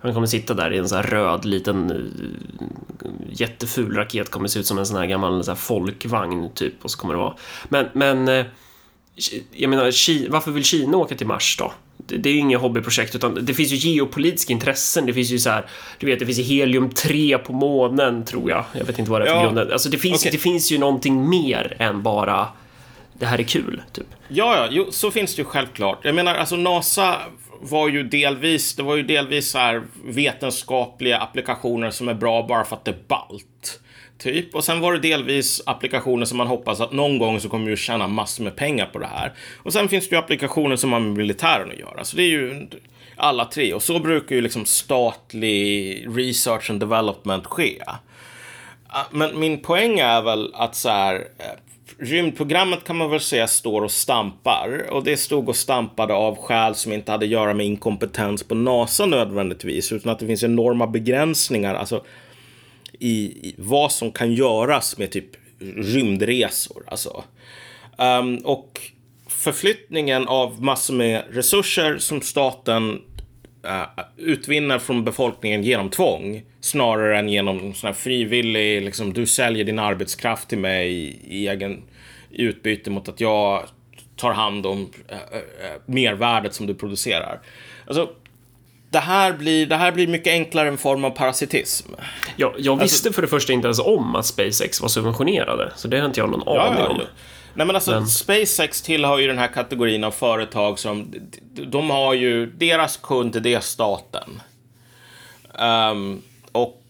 Han 0.00 0.14
kommer 0.14 0.26
sitta 0.26 0.54
där 0.54 0.72
i 0.72 0.78
en 0.78 0.88
sån 0.88 0.96
här 0.96 1.02
röd 1.02 1.44
liten 1.44 1.90
eh, 1.90 3.08
jätteful 3.30 3.94
raket, 3.94 4.30
kommer 4.30 4.48
se 4.48 4.58
ut 4.58 4.66
som 4.66 4.78
en 4.78 4.86
sån 4.86 4.96
här 4.96 5.06
gammal 5.06 5.44
så 5.44 5.50
här 5.50 5.56
folkvagn 5.56 6.50
typ 6.54 6.84
och 6.84 6.90
så 6.90 6.98
kommer 6.98 7.14
det 7.14 7.20
vara. 7.20 7.34
Men, 7.68 7.86
men 7.92 8.28
eh, 8.28 8.46
jag 9.52 9.70
menar, 9.70 10.30
varför 10.30 10.50
vill 10.50 10.64
Kina 10.64 10.96
åka 10.96 11.14
till 11.14 11.26
Mars 11.26 11.56
då? 11.58 11.72
Det 11.96 12.28
är 12.28 12.32
ju 12.32 12.38
inget 12.38 12.60
hobbyprojekt 12.60 13.14
utan 13.14 13.38
det 13.44 13.54
finns 13.54 13.72
ju 13.72 13.76
geopolitiska 13.90 14.52
intressen. 14.52 15.06
Det 15.06 15.12
finns 15.12 15.30
ju 15.30 15.38
så 15.38 15.50
här, 15.50 15.66
du 15.98 16.06
vet, 16.06 16.18
det 16.18 16.26
finns 16.26 16.38
ju 16.38 16.42
helium 16.42 16.90
3 16.90 17.38
på 17.38 17.52
månen 17.52 18.24
tror 18.24 18.50
jag. 18.50 18.64
Jag 18.72 18.84
vet 18.84 18.98
inte 18.98 19.10
vad 19.10 19.20
det 19.20 19.24
är 19.24 19.34
för 19.34 19.42
ja. 19.42 19.50
grund. 19.50 19.72
Alltså 19.72 19.88
det 19.88 19.98
finns, 19.98 20.22
okay. 20.22 20.32
det 20.32 20.38
finns 20.38 20.72
ju 20.72 20.78
någonting 20.78 21.28
mer 21.28 21.76
än 21.78 22.02
bara 22.02 22.48
det 23.12 23.26
här 23.26 23.38
är 23.38 23.42
kul, 23.42 23.82
typ. 23.92 24.06
Ja, 24.28 24.56
ja, 24.56 24.68
jo, 24.70 24.86
så 24.90 25.10
finns 25.10 25.34
det 25.34 25.42
ju 25.42 25.44
självklart. 25.44 25.98
Jag 26.02 26.14
menar, 26.14 26.34
alltså 26.34 26.56
NASA 26.56 27.16
var 27.60 27.88
ju 27.88 28.02
delvis, 28.02 28.76
det 28.76 28.82
var 28.82 28.96
ju 28.96 29.02
delvis 29.02 29.50
så 29.50 29.58
här 29.58 29.82
vetenskapliga 30.04 31.18
applikationer 31.18 31.90
som 31.90 32.08
är 32.08 32.14
bra 32.14 32.46
bara 32.46 32.64
för 32.64 32.76
att 32.76 32.84
det 32.84 32.90
är 32.90 32.98
ballt. 33.08 33.80
Typ. 34.18 34.54
Och 34.54 34.64
sen 34.64 34.80
var 34.80 34.92
det 34.92 34.98
delvis 34.98 35.62
applikationer 35.66 36.24
som 36.24 36.38
man 36.38 36.46
hoppas 36.46 36.80
att 36.80 36.92
någon 36.92 37.18
gång 37.18 37.40
så 37.40 37.48
kommer 37.48 37.66
vi 37.66 37.72
att 37.72 37.78
tjäna 37.78 38.08
massor 38.08 38.44
med 38.44 38.56
pengar 38.56 38.86
på 38.86 38.98
det 38.98 39.06
här. 39.06 39.32
Och 39.62 39.72
sen 39.72 39.88
finns 39.88 40.08
det 40.08 40.14
ju 40.14 40.18
applikationer 40.18 40.76
som 40.76 40.92
har 40.92 41.00
med 41.00 41.16
militären 41.16 41.70
att 41.70 41.78
göra. 41.78 42.04
Så 42.04 42.16
det 42.16 42.22
är 42.22 42.28
ju 42.28 42.68
alla 43.16 43.44
tre. 43.44 43.74
Och 43.74 43.82
så 43.82 43.98
brukar 43.98 44.36
ju 44.36 44.42
liksom 44.42 44.64
statlig 44.64 46.06
research 46.16 46.70
and 46.70 46.80
development 46.80 47.46
ske. 47.46 47.82
Ah, 48.86 49.04
men 49.10 49.40
min 49.40 49.60
poäng 49.60 49.98
är 49.98 50.22
väl 50.22 50.50
att 50.54 50.74
så 50.74 50.88
här, 50.88 51.14
eh, 51.14 51.44
rymdprogrammet 51.98 52.84
kan 52.84 52.96
man 52.96 53.10
väl 53.10 53.20
säga 53.20 53.46
står 53.46 53.82
och 53.82 53.90
stampar. 53.90 54.86
Och 54.90 55.04
det 55.04 55.16
stod 55.16 55.48
och 55.48 55.56
stampade 55.56 56.14
av 56.14 56.36
skäl 56.36 56.74
som 56.74 56.92
inte 56.92 57.12
hade 57.12 57.24
att 57.24 57.30
göra 57.30 57.54
med 57.54 57.66
inkompetens 57.66 58.42
på 58.42 58.54
NASA 58.54 59.06
nödvändigtvis, 59.06 59.92
utan 59.92 60.12
att 60.12 60.18
det 60.18 60.26
finns 60.26 60.42
enorma 60.42 60.86
begränsningar. 60.86 61.74
Alltså, 61.74 62.04
i, 63.00 63.48
i 63.48 63.54
vad 63.58 63.92
som 63.92 64.12
kan 64.12 64.32
göras 64.32 64.98
med 64.98 65.10
typ 65.10 65.36
rymdresor. 65.76 66.84
Alltså. 66.86 67.24
Um, 67.98 68.36
och 68.36 68.80
förflyttningen 69.28 70.28
av 70.28 70.62
massor 70.62 70.94
med 70.94 71.24
resurser 71.30 71.98
som 71.98 72.20
staten 72.20 73.00
uh, 73.64 74.04
utvinner 74.16 74.78
från 74.78 75.04
befolkningen 75.04 75.62
genom 75.62 75.90
tvång 75.90 76.42
snarare 76.60 77.18
än 77.18 77.28
genom 77.28 77.74
sån 77.74 77.86
här 77.86 77.94
frivillig, 77.94 78.82
liksom, 78.82 79.12
du 79.12 79.26
säljer 79.26 79.64
din 79.64 79.78
arbetskraft 79.78 80.48
till 80.48 80.58
mig 80.58 80.90
i, 81.28 81.48
egen 81.48 81.82
i 82.30 82.42
utbyte 82.42 82.90
mot 82.90 83.08
att 83.08 83.20
jag 83.20 83.64
tar 84.16 84.32
hand 84.32 84.66
om 84.66 84.78
uh, 84.80 85.16
uh, 85.16 85.80
mervärdet 85.86 86.54
som 86.54 86.66
du 86.66 86.74
producerar. 86.74 87.40
Alltså, 87.86 88.10
det 88.94 89.00
här, 89.00 89.32
blir, 89.32 89.66
det 89.66 89.76
här 89.76 89.92
blir 89.92 90.06
mycket 90.06 90.30
enklare 90.32 90.68
en 90.68 90.78
form 90.78 91.04
av 91.04 91.10
parasitism. 91.10 91.92
Ja, 92.36 92.54
jag 92.58 92.76
visste 92.76 93.12
för 93.12 93.22
det 93.22 93.28
första 93.28 93.52
inte 93.52 93.66
ens 93.66 93.78
om 93.80 94.16
att 94.16 94.26
SpaceX 94.26 94.80
var 94.80 94.88
subventionerade, 94.88 95.72
så 95.76 95.88
det 95.88 95.98
har 95.98 96.06
inte 96.06 96.20
jag 96.20 96.30
någon 96.30 96.42
Ja, 96.46 96.60
aning 96.62 96.82
om. 96.84 96.96
ja. 97.00 97.06
Nej 97.54 97.66
men 97.66 97.76
alltså 97.76 97.90
Men- 97.90 98.06
SpaceX 98.06 98.82
tillhör 98.82 99.18
ju 99.18 99.26
den 99.26 99.38
här 99.38 99.46
kategorin 99.48 100.04
av 100.04 100.10
företag 100.10 100.78
som 100.78 101.14
de 101.52 101.90
har 101.90 102.14
ju, 102.14 102.46
deras 102.46 102.96
kund 102.96 103.42
det 103.42 103.54
är 103.54 103.60
staten. 103.60 104.40
Ehm, 105.58 106.22
och 106.52 106.80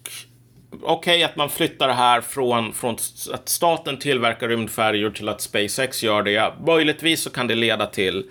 okej 0.83 1.23
att 1.25 1.37
man 1.37 1.51
flyttar 1.51 1.89
det 1.89 1.95
här 1.95 2.21
från, 2.21 2.73
från 2.73 2.97
att 3.33 3.49
staten 3.49 3.99
tillverkar 3.99 4.49
rymdfärjor 4.49 5.11
till 5.11 5.29
att 5.29 5.41
SpaceX 5.41 6.03
gör 6.03 6.23
det. 6.23 6.53
Möjligtvis 6.67 7.23
så 7.23 7.31
kan 7.31 7.47
det 7.47 7.55
leda 7.55 7.87
till 7.87 8.25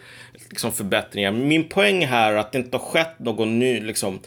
liksom, 0.53 0.71
förbättringar. 0.71 1.31
Min 1.31 1.69
poäng 1.69 2.05
här 2.05 2.33
är 2.33 2.37
att 2.37 2.51
det 2.51 2.57
inte 2.57 2.77
har 2.77 2.85
skett 2.85 3.19
någon 3.19 3.59
ny, 3.59 3.79
liksom, 3.79 4.19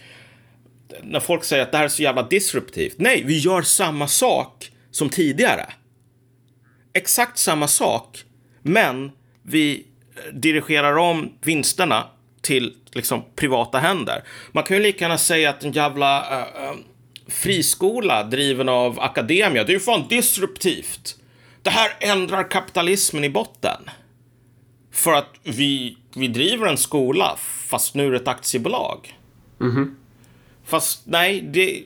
när 1.02 1.20
folk 1.20 1.44
säger 1.44 1.62
att 1.62 1.72
det 1.72 1.78
här 1.78 1.84
är 1.84 1.88
så 1.88 2.02
jävla 2.02 2.22
disruptivt. 2.22 2.94
Nej, 2.98 3.22
vi 3.26 3.38
gör 3.38 3.62
samma 3.62 4.08
sak 4.08 4.70
som 4.90 5.08
tidigare 5.08 5.66
exakt 6.96 7.38
samma 7.38 7.68
sak, 7.68 8.24
men 8.62 9.12
vi 9.42 9.86
eh, 10.16 10.34
dirigerar 10.34 10.96
om 10.96 11.32
vinsterna 11.42 12.06
till 12.40 12.74
liksom, 12.92 13.24
privata 13.34 13.78
händer. 13.78 14.22
Man 14.52 14.64
kan 14.64 14.76
ju 14.76 14.82
lika 14.82 15.04
gärna 15.04 15.18
säga 15.18 15.50
att 15.50 15.64
en 15.64 15.72
jävla 15.72 16.20
uh, 16.20 16.70
uh, 16.70 16.76
friskola 17.28 18.24
driven 18.24 18.68
av 18.68 19.00
Academia, 19.00 19.64
det 19.64 19.70
är 19.70 19.74
ju 19.74 19.80
fan 19.80 20.08
disruptivt. 20.08 21.16
Det 21.62 21.70
här 21.70 21.90
ändrar 22.00 22.50
kapitalismen 22.50 23.24
i 23.24 23.30
botten. 23.30 23.90
För 24.92 25.12
att 25.12 25.34
vi, 25.42 25.96
vi 26.16 26.28
driver 26.28 26.66
en 26.66 26.76
skola, 26.76 27.36
fast 27.68 27.94
nu 27.94 28.06
är 28.06 28.10
det 28.10 28.16
ett 28.16 28.28
aktiebolag. 28.28 29.18
Fast 30.64 31.02
nej, 31.06 31.40
det, 31.40 31.82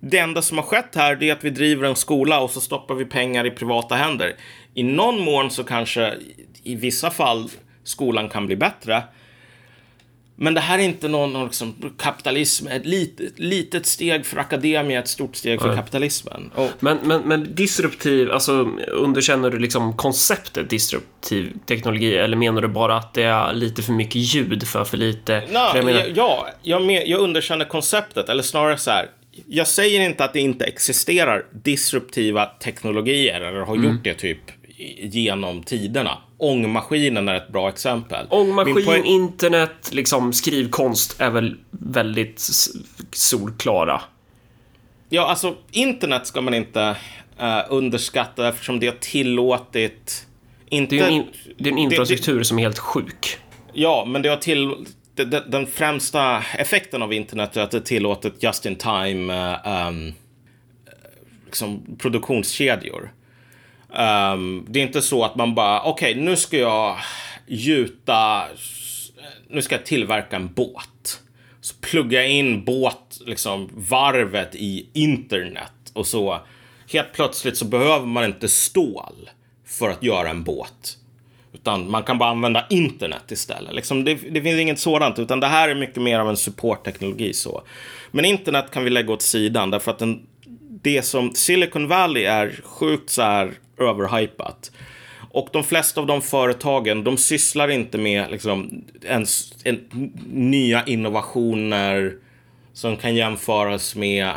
det 0.00 0.18
enda 0.18 0.42
som 0.42 0.58
har 0.58 0.64
skett 0.64 0.94
här 0.94 1.22
är 1.22 1.32
att 1.32 1.44
vi 1.44 1.50
driver 1.50 1.88
en 1.88 1.96
skola 1.96 2.40
och 2.40 2.50
så 2.50 2.60
stoppar 2.60 2.94
vi 2.94 3.04
pengar 3.04 3.46
i 3.46 3.50
privata 3.50 3.94
händer. 3.94 4.36
I 4.74 4.82
någon 4.82 5.20
mån 5.20 5.50
så 5.50 5.64
kanske 5.64 6.14
i 6.62 6.74
vissa 6.74 7.10
fall 7.10 7.50
skolan 7.84 8.28
kan 8.28 8.46
bli 8.46 8.56
bättre. 8.56 9.02
Men 10.42 10.54
det 10.54 10.60
här 10.60 10.78
är 10.78 10.82
inte 10.82 11.08
någon 11.08 11.32
någon 11.32 11.44
liksom, 11.44 11.74
kapitalism, 11.98 12.66
ett 12.68 12.86
litet, 12.86 13.38
litet 13.38 13.86
steg 13.86 14.26
för 14.26 14.36
akademia, 14.36 14.98
ett 14.98 15.08
stort 15.08 15.36
steg 15.36 15.60
för 15.60 15.68
Nej. 15.68 15.76
kapitalismen. 15.76 16.50
Och, 16.54 16.70
Men, 16.80 16.98
men, 17.04 17.20
men 17.20 17.54
disruptiv, 17.54 18.30
alltså 18.32 18.52
underkänner 18.88 19.50
du 19.50 19.58
liksom 19.58 19.96
konceptet 19.96 20.70
disruptiv 20.70 21.52
teknologi 21.66 22.16
eller 22.16 22.36
menar 22.36 22.62
du 22.62 22.68
bara 22.68 22.96
att 22.96 23.14
det 23.14 23.22
är 23.22 23.52
lite 23.52 23.82
för 23.82 23.92
mycket 23.92 24.16
ljud 24.16 24.68
för 24.68 24.84
för 24.84 24.96
lite? 24.96 25.42
För 25.46 25.76
jag 25.76 25.84
menar, 25.84 26.12
ja, 26.14 26.48
jag, 26.62 26.82
men, 26.82 27.08
jag 27.10 27.20
underkänner 27.20 27.64
konceptet, 27.64 28.28
eller 28.28 28.42
snarare 28.42 28.78
så 28.78 28.90
här. 28.90 29.06
Jag 29.46 29.66
säger 29.66 30.00
inte 30.00 30.24
att 30.24 30.32
det 30.32 30.40
inte 30.40 30.64
existerar 30.64 31.44
disruptiva 31.52 32.46
teknologier, 32.46 33.40
eller 33.40 33.60
har 33.60 33.76
Mm. 33.76 33.90
gjort 33.92 34.04
det 34.04 34.14
typ 34.14 34.38
genom 35.02 35.62
tiderna. 35.62 36.18
Ångmaskinen 36.38 37.28
är 37.28 37.34
ett 37.34 37.48
bra 37.48 37.68
exempel. 37.68 38.26
Ångmaskin, 38.30 38.74
poäng- 38.76 39.04
internet, 39.04 39.90
liksom 39.92 40.32
skrivkonst 40.32 41.20
är 41.20 41.30
väl 41.30 41.56
väldigt 41.70 42.48
solklara. 43.12 44.00
Ja, 45.08 45.26
alltså 45.28 45.54
internet 45.70 46.26
ska 46.26 46.40
man 46.40 46.54
inte 46.54 46.96
eh, 47.38 47.60
underskatta 47.68 48.48
eftersom 48.48 48.80
det 48.80 48.86
har 48.86 48.96
tillåtit... 49.00 50.26
Inte, 50.68 50.96
Det 50.96 51.02
är 51.02 51.08
en, 51.10 51.24
det 51.58 51.68
är 51.68 51.72
en 51.72 51.76
det- 51.76 51.82
infrastruktur 51.82 52.42
som 52.42 52.58
är 52.58 52.62
helt 52.62 52.78
sjuk. 52.78 53.38
Ja, 53.72 54.04
men 54.08 54.22
det 54.22 54.28
har 54.28 54.36
till... 54.36 54.74
det- 55.14 55.24
det- 55.24 55.44
Den 55.48 55.66
främsta 55.66 56.42
effekten 56.58 57.02
av 57.02 57.12
internet 57.12 57.56
är 57.56 57.60
att 57.62 57.70
det 57.70 57.80
tillåtit 57.80 58.42
just 58.42 58.66
in 58.66 58.76
time 58.76 59.56
um, 59.88 60.12
liksom 61.46 61.96
produktionskedjor. 61.98 63.12
Um, 63.92 64.66
det 64.68 64.78
är 64.78 64.82
inte 64.82 65.02
så 65.02 65.24
att 65.24 65.36
man 65.36 65.54
bara, 65.54 65.82
okej, 65.82 66.14
nu 66.14 66.36
ska 66.36 66.56
jag 66.56 66.96
gjuta, 67.46 68.44
nu 69.48 69.62
ska 69.62 69.74
jag 69.74 69.86
tillverka 69.86 70.36
en 70.36 70.52
båt. 70.52 71.20
Så 71.60 71.74
pluggar 71.80 72.20
jag 72.20 72.30
in 72.30 72.64
båt, 72.64 73.20
liksom 73.26 73.70
varvet 73.74 74.54
i 74.54 74.88
internet 74.92 75.72
och 75.92 76.06
så 76.06 76.40
helt 76.92 77.12
plötsligt 77.12 77.56
så 77.56 77.64
behöver 77.64 78.06
man 78.06 78.24
inte 78.24 78.48
stål 78.48 79.30
för 79.66 79.90
att 79.90 80.02
göra 80.02 80.30
en 80.30 80.44
båt. 80.44 80.96
Utan 81.52 81.90
man 81.90 82.02
kan 82.02 82.18
bara 82.18 82.30
använda 82.30 82.66
internet 82.70 83.30
istället. 83.30 83.74
Liksom 83.74 84.04
det, 84.04 84.14
det 84.14 84.42
finns 84.42 84.60
inget 84.60 84.78
sådant, 84.78 85.18
utan 85.18 85.40
det 85.40 85.46
här 85.46 85.68
är 85.68 85.74
mycket 85.74 86.02
mer 86.02 86.18
av 86.18 86.28
en 86.28 86.36
supportteknologi. 86.36 87.32
så. 87.32 87.62
Men 88.10 88.24
internet 88.24 88.70
kan 88.70 88.84
vi 88.84 88.90
lägga 88.90 89.12
åt 89.12 89.22
sidan, 89.22 89.70
därför 89.70 89.90
att 89.90 89.98
den, 89.98 90.26
det 90.82 91.02
som 91.02 91.34
Silicon 91.34 91.88
Valley 91.88 92.24
är 92.24 92.60
sjukt 92.64 93.10
så 93.10 93.22
här 93.22 93.52
överhypat. 93.80 94.70
Och 95.32 95.48
de 95.52 95.64
flesta 95.64 96.00
av 96.00 96.06
de 96.06 96.22
företagen, 96.22 97.04
de 97.04 97.16
sysslar 97.16 97.68
inte 97.68 97.98
med 97.98 98.30
liksom, 98.30 98.84
ens, 99.04 99.54
en, 99.64 100.10
nya 100.32 100.84
innovationer 100.86 102.14
som 102.72 102.96
kan 102.96 103.14
jämföras 103.14 103.96
med, 103.96 104.32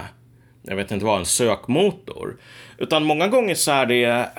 jag 0.64 0.76
vet 0.76 0.92
inte 0.92 1.06
vad, 1.06 1.20
en 1.20 1.26
sökmotor. 1.26 2.38
Utan 2.78 3.04
många 3.04 3.28
gånger 3.28 3.56
så 3.56 3.72
är 3.72 3.86
det, 3.86 4.30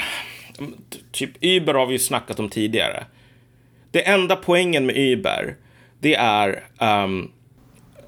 typ 1.13 1.31
Uber 1.41 1.75
har 1.75 1.87
vi 1.87 1.93
ju 1.93 1.99
snackat 1.99 2.41
om 2.41 2.49
tidigare. 2.49 3.05
Det 3.91 4.09
enda 4.09 4.37
poängen 4.37 4.87
med 4.87 4.97
Uber, 4.97 5.57
det 6.01 6.15
är 6.15 6.65
um, 6.81 7.31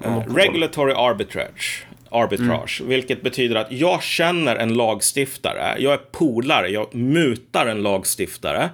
eh, 0.03 0.19
regulatory 0.35 0.93
arbitrage. 0.93 1.86
Arbitrage, 2.11 2.81
vilket 2.85 3.21
betyder 3.21 3.55
att 3.55 3.71
jag 3.71 4.03
känner 4.03 4.55
en 4.55 4.73
lagstiftare, 4.73 5.75
jag 5.79 5.93
är 5.93 5.97
polare, 5.97 6.67
jag 6.67 6.95
mutar 6.95 7.65
en 7.65 7.83
lagstiftare 7.83 8.69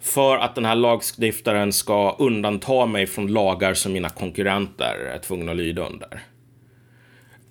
för 0.00 0.36
att 0.36 0.54
den 0.54 0.64
här 0.64 0.74
lagstiftaren 0.74 1.72
ska 1.72 2.16
undanta 2.18 2.86
mig 2.86 3.06
från 3.06 3.26
lagar 3.26 3.74
som 3.74 3.92
mina 3.92 4.08
konkurrenter 4.08 4.94
är 5.14 5.18
tvungna 5.18 5.52
att 5.52 5.58
lyda 5.58 5.86
under. 5.86 6.20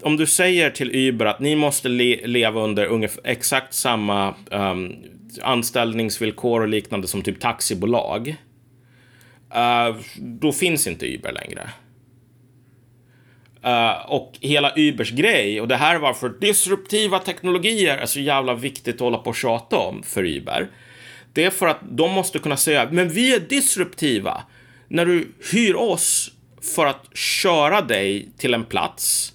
Om 0.01 0.17
du 0.17 0.25
säger 0.25 0.69
till 0.69 0.95
Uber 0.95 1.25
att 1.25 1.39
ni 1.39 1.55
måste 1.55 1.89
le 1.89 2.27
leva 2.27 2.61
under 2.61 2.85
ungefär 2.85 3.21
exakt 3.23 3.73
samma 3.73 4.33
um, 4.51 4.95
anställningsvillkor 5.41 6.61
och 6.61 6.67
liknande 6.67 7.07
som 7.07 7.21
typ 7.21 7.39
taxibolag. 7.39 8.35
Uh, 9.55 9.97
då 10.17 10.51
finns 10.51 10.87
inte 10.87 11.05
Uber 11.15 11.31
längre. 11.31 11.69
Uh, 13.65 14.11
och 14.11 14.37
hela 14.41 14.73
Ubers 14.75 15.11
grej, 15.11 15.61
och 15.61 15.67
det 15.67 15.75
här 15.75 15.95
är 15.95 15.99
varför 15.99 16.29
disruptiva 16.29 17.19
teknologier 17.19 17.97
är 17.97 18.05
så 18.05 18.19
jävla 18.19 18.53
viktigt 18.53 18.95
att 18.95 19.01
hålla 19.01 19.17
på 19.17 19.29
och 19.29 19.35
tjata 19.35 19.77
om 19.77 20.03
för 20.03 20.25
Uber. 20.25 20.69
Det 21.33 21.43
är 21.43 21.49
för 21.49 21.67
att 21.67 21.79
de 21.91 22.11
måste 22.11 22.39
kunna 22.39 22.57
säga, 22.57 22.89
men 22.91 23.09
vi 23.09 23.35
är 23.35 23.39
disruptiva. 23.39 24.43
När 24.87 25.05
du 25.05 25.31
hyr 25.51 25.75
oss 25.75 26.31
för 26.75 26.85
att 26.85 27.17
köra 27.17 27.81
dig 27.81 28.29
till 28.37 28.53
en 28.53 28.63
plats, 28.63 29.33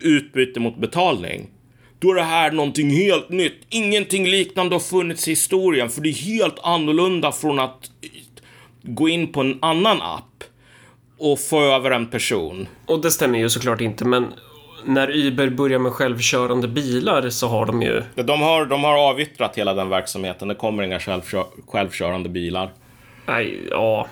utbyte 0.00 0.60
mot 0.60 0.78
betalning, 0.78 1.50
då 1.98 2.10
är 2.10 2.14
det 2.14 2.22
här 2.22 2.50
någonting 2.50 2.90
helt 2.90 3.28
nytt. 3.28 3.66
Ingenting 3.68 4.28
liknande 4.28 4.74
har 4.74 4.80
funnits 4.80 5.28
i 5.28 5.30
historien, 5.30 5.90
för 5.90 6.00
det 6.00 6.08
är 6.08 6.12
helt 6.12 6.58
annorlunda 6.62 7.32
från 7.32 7.58
att 7.58 7.90
gå 8.82 9.08
in 9.08 9.32
på 9.32 9.40
en 9.40 9.58
annan 9.62 10.02
app 10.02 10.44
och 11.18 11.40
få 11.40 11.62
över 11.62 11.90
en 11.90 12.06
person. 12.06 12.68
Och 12.86 13.00
det 13.00 13.10
stämmer 13.10 13.38
ju 13.38 13.50
såklart 13.50 13.80
inte, 13.80 14.04
men 14.04 14.32
när 14.84 15.10
Uber 15.10 15.48
börjar 15.48 15.78
med 15.78 15.92
självkörande 15.92 16.68
bilar 16.68 17.30
så 17.30 17.48
har 17.48 17.66
de 17.66 17.82
ju... 17.82 18.02
De 18.14 18.42
har, 18.42 18.66
de 18.66 18.84
har 18.84 18.98
avyttrat 19.10 19.58
hela 19.58 19.74
den 19.74 19.88
verksamheten. 19.88 20.48
Det 20.48 20.54
kommer 20.54 20.82
inga 20.82 21.00
självkör, 21.00 21.44
självkörande 21.66 22.28
bilar. 22.28 22.72
Nej, 23.26 23.58
ja. 23.70 24.06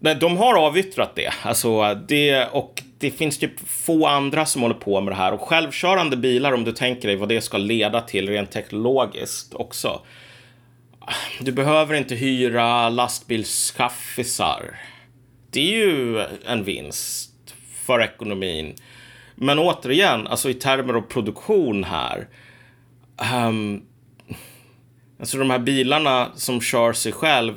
Nej, 0.00 0.14
de 0.14 0.36
har 0.36 0.54
avyttrat 0.54 1.14
det. 1.14 1.30
Alltså, 1.42 1.94
det. 1.94 2.46
Och 2.52 2.82
det 2.98 3.10
finns 3.10 3.38
typ 3.38 3.68
få 3.68 4.06
andra 4.06 4.46
som 4.46 4.62
håller 4.62 4.74
på 4.74 5.00
med 5.00 5.12
det 5.12 5.16
här. 5.16 5.32
Och 5.32 5.40
självkörande 5.40 6.16
bilar, 6.16 6.52
om 6.52 6.64
du 6.64 6.72
tänker 6.72 7.08
dig 7.08 7.16
vad 7.16 7.28
det 7.28 7.40
ska 7.40 7.58
leda 7.58 8.00
till 8.00 8.28
rent 8.28 8.50
teknologiskt 8.50 9.54
också. 9.54 10.00
Du 11.40 11.52
behöver 11.52 11.94
inte 11.94 12.14
hyra 12.14 12.88
lastbilskaffisar. 12.88 14.80
Det 15.54 15.60
är 15.60 15.86
ju 15.86 16.20
en 16.46 16.64
vinst 16.64 17.54
för 17.86 18.02
ekonomin. 18.02 18.74
Men 19.34 19.58
återigen, 19.58 20.26
alltså 20.26 20.50
i 20.50 20.54
termer 20.54 20.94
av 20.94 21.00
produktion 21.00 21.84
här. 21.84 22.28
Um, 23.48 23.82
alltså 25.20 25.38
de 25.38 25.50
här 25.50 25.58
bilarna 25.58 26.30
som 26.34 26.60
kör 26.60 26.92
sig 26.92 27.12
själv. 27.12 27.54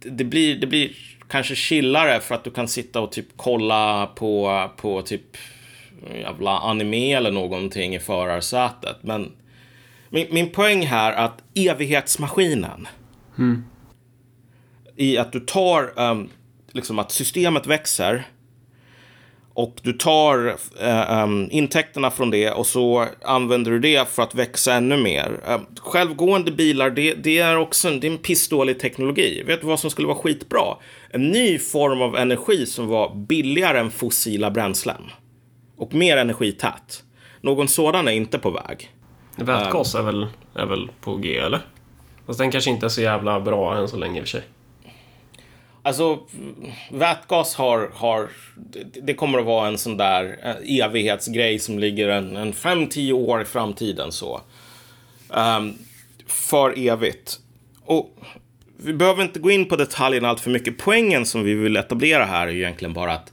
Det 0.00 0.24
blir, 0.24 0.56
det 0.56 0.66
blir 0.66 0.96
kanske 1.28 1.54
chillare 1.54 2.20
för 2.20 2.34
att 2.34 2.44
du 2.44 2.50
kan 2.50 2.68
sitta 2.68 3.00
och 3.00 3.12
typ 3.12 3.26
kolla 3.36 4.06
på, 4.06 4.70
på 4.76 5.02
typ 5.02 5.36
jävla 6.14 6.58
anime 6.58 7.12
eller 7.12 7.30
någonting 7.30 7.94
i 7.94 7.98
förarsätet. 7.98 8.96
Men 9.02 9.32
min, 10.10 10.26
min 10.30 10.50
poäng 10.50 10.86
här 10.86 11.12
är 11.12 11.24
att 11.24 11.42
evighetsmaskinen. 11.54 12.88
Mm. 13.38 13.64
I 14.96 15.18
att 15.18 15.32
du 15.32 15.40
tar, 15.40 16.00
um, 16.00 16.28
liksom 16.72 16.98
att 16.98 17.12
systemet 17.12 17.66
växer. 17.66 18.26
Och 19.54 19.76
du 19.82 19.92
tar 19.92 20.46
uh, 20.46 21.22
um, 21.22 21.48
intäkterna 21.50 22.10
från 22.10 22.30
det 22.30 22.50
och 22.50 22.66
så 22.66 23.06
använder 23.24 23.70
du 23.70 23.78
det 23.78 24.08
för 24.08 24.22
att 24.22 24.34
växa 24.34 24.74
ännu 24.74 24.96
mer. 24.96 25.40
Uh, 25.48 25.60
självgående 25.76 26.52
bilar, 26.52 26.90
det, 26.90 27.14
det, 27.14 27.38
är 27.38 27.56
också 27.56 27.88
en, 27.88 28.00
det 28.00 28.06
är 28.06 28.10
en 28.10 28.18
pissdålig 28.18 28.80
teknologi. 28.80 29.42
Vet 29.46 29.60
du 29.60 29.66
vad 29.66 29.80
som 29.80 29.90
skulle 29.90 30.08
vara 30.08 30.18
skitbra? 30.18 30.76
En 31.10 31.28
ny 31.28 31.58
form 31.58 32.02
av 32.02 32.16
energi 32.16 32.66
som 32.66 32.86
var 32.86 33.14
billigare 33.14 33.78
än 33.78 33.90
fossila 33.90 34.50
bränslen. 34.50 35.02
Och 35.76 35.94
mer 35.94 36.16
energität. 36.16 37.02
Någon 37.40 37.68
sådan 37.68 38.08
är 38.08 38.12
inte 38.12 38.38
på 38.38 38.50
väg. 38.50 38.90
Vätgas 39.36 39.94
är 39.94 40.02
väl, 40.02 40.26
är 40.54 40.66
väl 40.66 40.90
på 41.00 41.16
G, 41.16 41.38
eller? 41.38 41.60
Fast 42.26 42.38
den 42.38 42.50
kanske 42.50 42.70
inte 42.70 42.86
är 42.86 42.90
så 42.90 43.00
jävla 43.00 43.40
bra 43.40 43.76
än 43.76 43.88
så 43.88 43.96
länge 43.96 44.20
i 44.20 44.22
och 44.22 44.28
för 44.28 44.30
sig. 44.30 44.42
Alltså, 45.82 46.18
vätgas 46.90 47.54
har, 47.54 47.90
har 47.94 48.28
det, 49.02 49.14
kommer 49.14 49.38
att 49.38 49.44
vara 49.44 49.68
en 49.68 49.78
sån 49.78 49.96
där 49.96 50.38
eh, 50.42 50.80
evighetsgrej 50.84 51.58
som 51.58 51.78
ligger 51.78 52.08
en, 52.08 52.36
en 52.36 52.52
5-10 52.52 53.12
år 53.12 53.42
i 53.42 53.44
framtiden 53.44 54.12
så. 54.12 54.40
Um, 55.28 55.78
för 56.26 56.88
evigt. 56.88 57.38
Och 57.84 58.16
vi 58.76 58.92
behöver 58.92 59.22
inte 59.22 59.38
gå 59.38 59.50
in 59.50 59.68
på 59.68 59.76
detaljerna 59.76 60.28
allt 60.28 60.40
för 60.40 60.50
mycket. 60.50 60.78
Poängen 60.78 61.26
som 61.26 61.44
vi 61.44 61.54
vill 61.54 61.76
etablera 61.76 62.24
här 62.24 62.46
är 62.46 62.52
egentligen 62.52 62.94
bara 62.94 63.12
att 63.12 63.32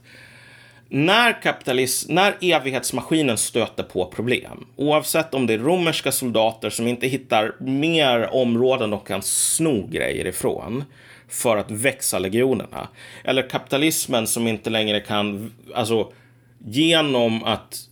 när, 0.88 1.42
kapitalism, 1.42 2.14
när 2.14 2.36
evighetsmaskinen 2.40 3.38
stöter 3.38 3.82
på 3.82 4.06
problem, 4.06 4.66
oavsett 4.76 5.34
om 5.34 5.46
det 5.46 5.54
är 5.54 5.58
romerska 5.58 6.12
soldater 6.12 6.70
som 6.70 6.86
inte 6.86 7.06
hittar 7.06 7.54
mer 7.60 8.34
områden 8.34 8.90
de 8.90 9.00
kan 9.00 9.22
sno 9.22 9.86
grejer 9.86 10.26
ifrån 10.26 10.84
för 11.28 11.56
att 11.56 11.70
växa 11.70 12.18
legionerna, 12.18 12.88
eller 13.24 13.50
kapitalismen 13.50 14.26
som 14.26 14.48
inte 14.48 14.70
längre 14.70 15.00
kan, 15.00 15.52
alltså 15.74 16.12
genom 16.58 17.44
att 17.44 17.88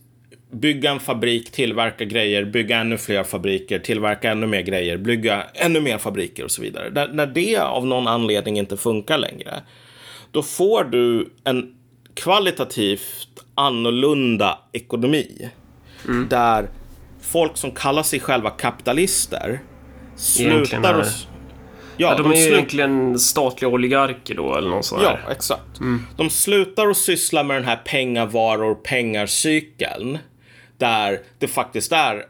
bygga 0.51 0.91
en 0.91 0.99
fabrik, 0.99 1.51
tillverka 1.51 2.05
grejer, 2.05 2.45
bygga 2.45 2.77
ännu 2.77 2.97
fler 2.97 3.23
fabriker, 3.23 3.79
tillverka 3.79 4.31
ännu 4.31 4.47
mer 4.47 4.61
grejer, 4.61 4.97
bygga 4.97 5.43
ännu 5.53 5.81
mer 5.81 5.97
fabriker 5.97 6.43
och 6.43 6.51
så 6.51 6.61
vidare. 6.61 6.89
När, 6.89 7.07
när 7.07 7.27
det 7.27 7.57
av 7.57 7.85
någon 7.85 8.07
anledning 8.07 8.59
inte 8.59 8.77
funkar 8.77 9.17
längre, 9.17 9.61
då 10.31 10.43
får 10.43 10.83
du 10.83 11.29
en 11.43 11.73
kvalitativt 12.13 13.43
annorlunda 13.55 14.59
ekonomi. 14.71 15.49
Mm. 16.07 16.27
Där 16.29 16.69
folk 17.21 17.57
som 17.57 17.71
kallar 17.71 18.03
sig 18.03 18.19
själva 18.19 18.49
kapitalister 18.49 19.59
slutar 20.15 20.93
är... 20.93 21.36
Ja, 21.97 22.15
de, 22.15 22.23
de 22.23 22.31
är 22.31 22.45
ju 22.45 22.53
egentligen 22.53 23.19
statliga 23.19 23.69
oligarker 23.69 24.35
då, 24.35 24.55
eller 24.55 24.69
något 24.69 24.85
sånt 24.85 25.03
Ja, 25.03 25.17
exakt. 25.31 25.79
Mm. 25.79 26.01
De 26.17 26.29
slutar 26.29 26.87
att 26.87 26.97
syssla 26.97 27.43
med 27.43 27.57
den 27.57 27.63
här 27.63 27.81
pengavaror, 27.85 28.75
pengarcykeln. 28.75 30.17
Där 30.77 31.19
det 31.39 31.47
faktiskt 31.47 31.91
är 31.91 32.25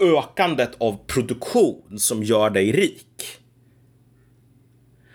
ökandet 0.00 0.70
av 0.80 0.98
produktion 1.06 1.98
som 1.98 2.22
gör 2.22 2.50
dig 2.50 2.72
rik. 2.72 3.06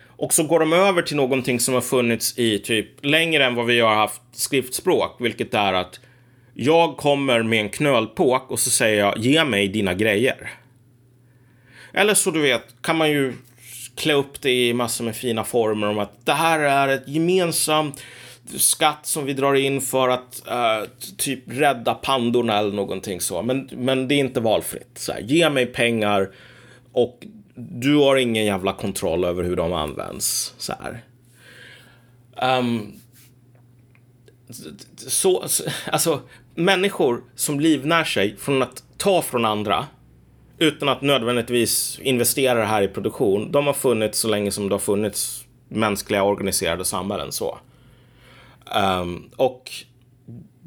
Och 0.05 0.33
så 0.33 0.43
går 0.43 0.59
de 0.59 0.73
över 0.73 1.01
till 1.01 1.15
någonting 1.15 1.59
som 1.59 1.73
har 1.73 1.81
funnits 1.81 2.39
i 2.39 2.59
typ 2.59 3.05
längre 3.05 3.45
än 3.45 3.55
vad 3.55 3.65
vi 3.65 3.79
har 3.79 3.95
haft 3.95 4.21
skriftspråk, 4.31 5.15
vilket 5.19 5.53
är 5.53 5.73
att 5.73 5.99
jag 6.53 6.97
kommer 6.97 7.43
med 7.43 7.59
en 7.59 7.69
knölpåk 7.69 8.51
och 8.51 8.59
så 8.59 8.69
säger 8.69 8.99
jag 8.99 9.17
ge 9.17 9.43
mig 9.43 9.67
dina 9.67 9.93
grejer. 9.93 10.49
Eller 11.93 12.13
så 12.13 12.31
du 12.31 12.41
vet 12.41 12.63
kan 12.81 12.97
man 12.97 13.09
ju 13.09 13.33
klä 13.95 14.13
upp 14.13 14.41
det 14.41 14.51
i 14.51 14.73
massor 14.73 15.05
med 15.05 15.15
fina 15.15 15.43
former 15.43 15.87
om 15.87 15.99
att 15.99 16.25
det 16.25 16.33
här 16.33 16.59
är 16.59 16.87
ett 16.87 17.07
gemensamt 17.07 18.03
skatt 18.57 19.05
som 19.05 19.25
vi 19.25 19.33
drar 19.33 19.53
in 19.53 19.81
för 19.81 20.09
att 20.09 20.43
uh, 20.47 20.89
typ 21.17 21.39
rädda 21.45 21.93
pandorna 21.93 22.57
eller 22.57 22.71
någonting 22.71 23.21
så. 23.21 23.41
Men, 23.41 23.69
men 23.71 24.07
det 24.07 24.15
är 24.15 24.19
inte 24.19 24.39
valfritt. 24.39 24.91
Så 24.95 25.11
här, 25.11 25.19
ge 25.19 25.49
mig 25.49 25.65
pengar 25.65 26.29
och 26.91 27.27
du 27.55 27.95
har 27.95 28.15
ingen 28.15 28.45
jävla 28.45 28.73
kontroll 28.73 29.23
över 29.25 29.43
hur 29.43 29.55
de 29.55 29.73
används. 29.73 30.53
Så 30.57 30.73
här. 30.79 31.03
Um, 32.59 32.99
så, 34.97 35.45
alltså, 35.91 36.21
människor 36.55 37.23
som 37.35 37.59
livnär 37.59 38.03
sig 38.03 38.37
från 38.37 38.61
att 38.61 38.83
ta 38.97 39.21
från 39.21 39.45
andra 39.45 39.87
utan 40.59 40.89
att 40.89 41.01
nödvändigtvis 41.01 41.99
investera 42.01 42.59
det 42.59 42.65
här 42.65 42.81
i 42.81 42.87
produktion. 42.87 43.51
De 43.51 43.67
har 43.67 43.73
funnits 43.73 44.19
så 44.19 44.27
länge 44.27 44.51
som 44.51 44.69
det 44.69 44.75
har 44.75 44.79
funnits 44.79 45.45
mänskliga 45.69 46.23
organiserade 46.23 46.85
samhällen. 46.85 47.31
så. 47.31 47.57
Um, 49.01 49.29
och 49.35 49.71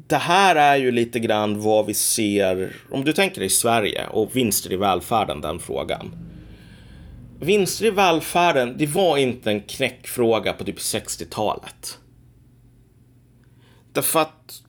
det 0.07 0.15
här 0.15 0.55
är 0.55 0.75
ju 0.75 0.91
lite 0.91 1.19
grann 1.19 1.61
vad 1.61 1.85
vi 1.85 1.93
ser, 1.93 2.75
om 2.91 3.05
du 3.05 3.13
tänker 3.13 3.41
i 3.41 3.49
Sverige 3.49 4.07
och 4.07 4.35
vinster 4.35 4.73
i 4.73 4.75
välfärden, 4.75 5.41
den 5.41 5.59
frågan 5.59 6.11
vinster 7.43 7.85
i 7.85 7.89
välfärden, 7.89 8.75
det 8.77 8.85
var 8.85 9.17
inte 9.17 9.51
en 9.51 9.61
knäckfråga 9.61 10.53
på 10.53 10.63
typ 10.63 10.77
60-talet. 10.77 11.99
Därför 13.91 14.19
att 14.19 14.61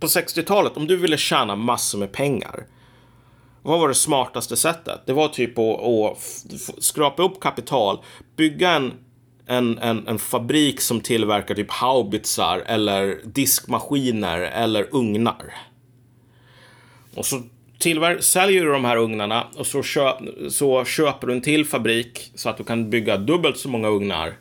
på 0.00 0.06
60-talet, 0.06 0.76
om 0.76 0.86
du 0.86 0.96
ville 0.96 1.16
tjäna 1.16 1.56
massor 1.56 1.98
med 1.98 2.12
pengar, 2.12 2.66
vad 3.62 3.80
var 3.80 3.88
det 3.88 3.94
smartaste 3.94 4.56
sättet? 4.56 5.00
Det 5.06 5.12
var 5.12 5.28
typ 5.28 5.58
att, 5.58 5.80
att 5.80 6.84
skrapa 6.84 7.22
upp 7.22 7.40
kapital, 7.40 7.98
bygga 8.36 8.70
en, 8.70 8.92
en, 9.46 9.78
en, 9.78 10.08
en 10.08 10.18
fabrik 10.18 10.80
som 10.80 11.00
tillverkar 11.00 11.54
typ 11.54 11.70
haubitsar 11.70 12.62
eller 12.66 13.18
diskmaskiner 13.24 14.38
eller 14.40 14.86
ugnar. 14.94 15.54
Och 17.14 17.26
så 17.26 17.42
tillver- 17.78 18.20
säljer 18.20 18.64
du 18.64 18.72
de 18.72 18.84
här 18.84 18.96
ugnarna 18.96 19.46
och 19.56 19.66
så, 19.66 19.82
köp, 19.82 20.16
så 20.50 20.84
köper 20.84 21.26
du 21.26 21.32
en 21.32 21.40
till 21.40 21.66
fabrik 21.66 22.32
så 22.34 22.48
att 22.48 22.56
du 22.56 22.64
kan 22.64 22.90
bygga 22.90 23.16
dubbelt 23.16 23.58
så 23.58 23.68
många 23.68 23.88
ugnar. 23.88 24.34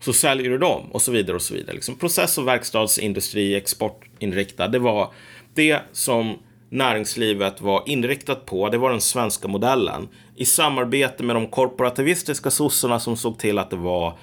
Så 0.00 0.12
säljer 0.12 0.50
du 0.50 0.58
dem 0.58 0.82
och 0.92 1.02
så 1.02 1.12
vidare 1.12 1.36
och 1.36 1.42
så 1.42 1.54
vidare. 1.54 1.74
Liksom 1.74 1.94
process 1.94 2.38
och 2.38 2.48
verkstadsindustri, 2.48 3.54
exportinriktad. 3.54 4.68
Det 4.68 4.78
var 4.78 5.12
det 5.54 5.80
som 5.92 6.38
näringslivet 6.68 7.60
var 7.60 7.82
inriktat 7.86 8.46
på. 8.46 8.68
Det 8.68 8.78
var 8.78 8.90
den 8.90 9.00
svenska 9.00 9.48
modellen. 9.48 10.08
I 10.36 10.44
samarbete 10.44 11.22
med 11.22 11.36
de 11.36 11.46
korporativistiska 11.46 12.50
sossarna 12.50 13.00
som 13.00 13.16
såg 13.16 13.38
till 13.38 13.58
att 13.58 13.70
det 13.70 13.76
var 13.76 14.18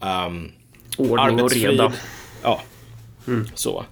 um, 0.00 0.52
Ordning 0.98 1.42
och 1.42 1.52
reda. 1.52 1.92
Ja, 2.42 2.60
mm. 3.26 3.48
så. 3.54 3.84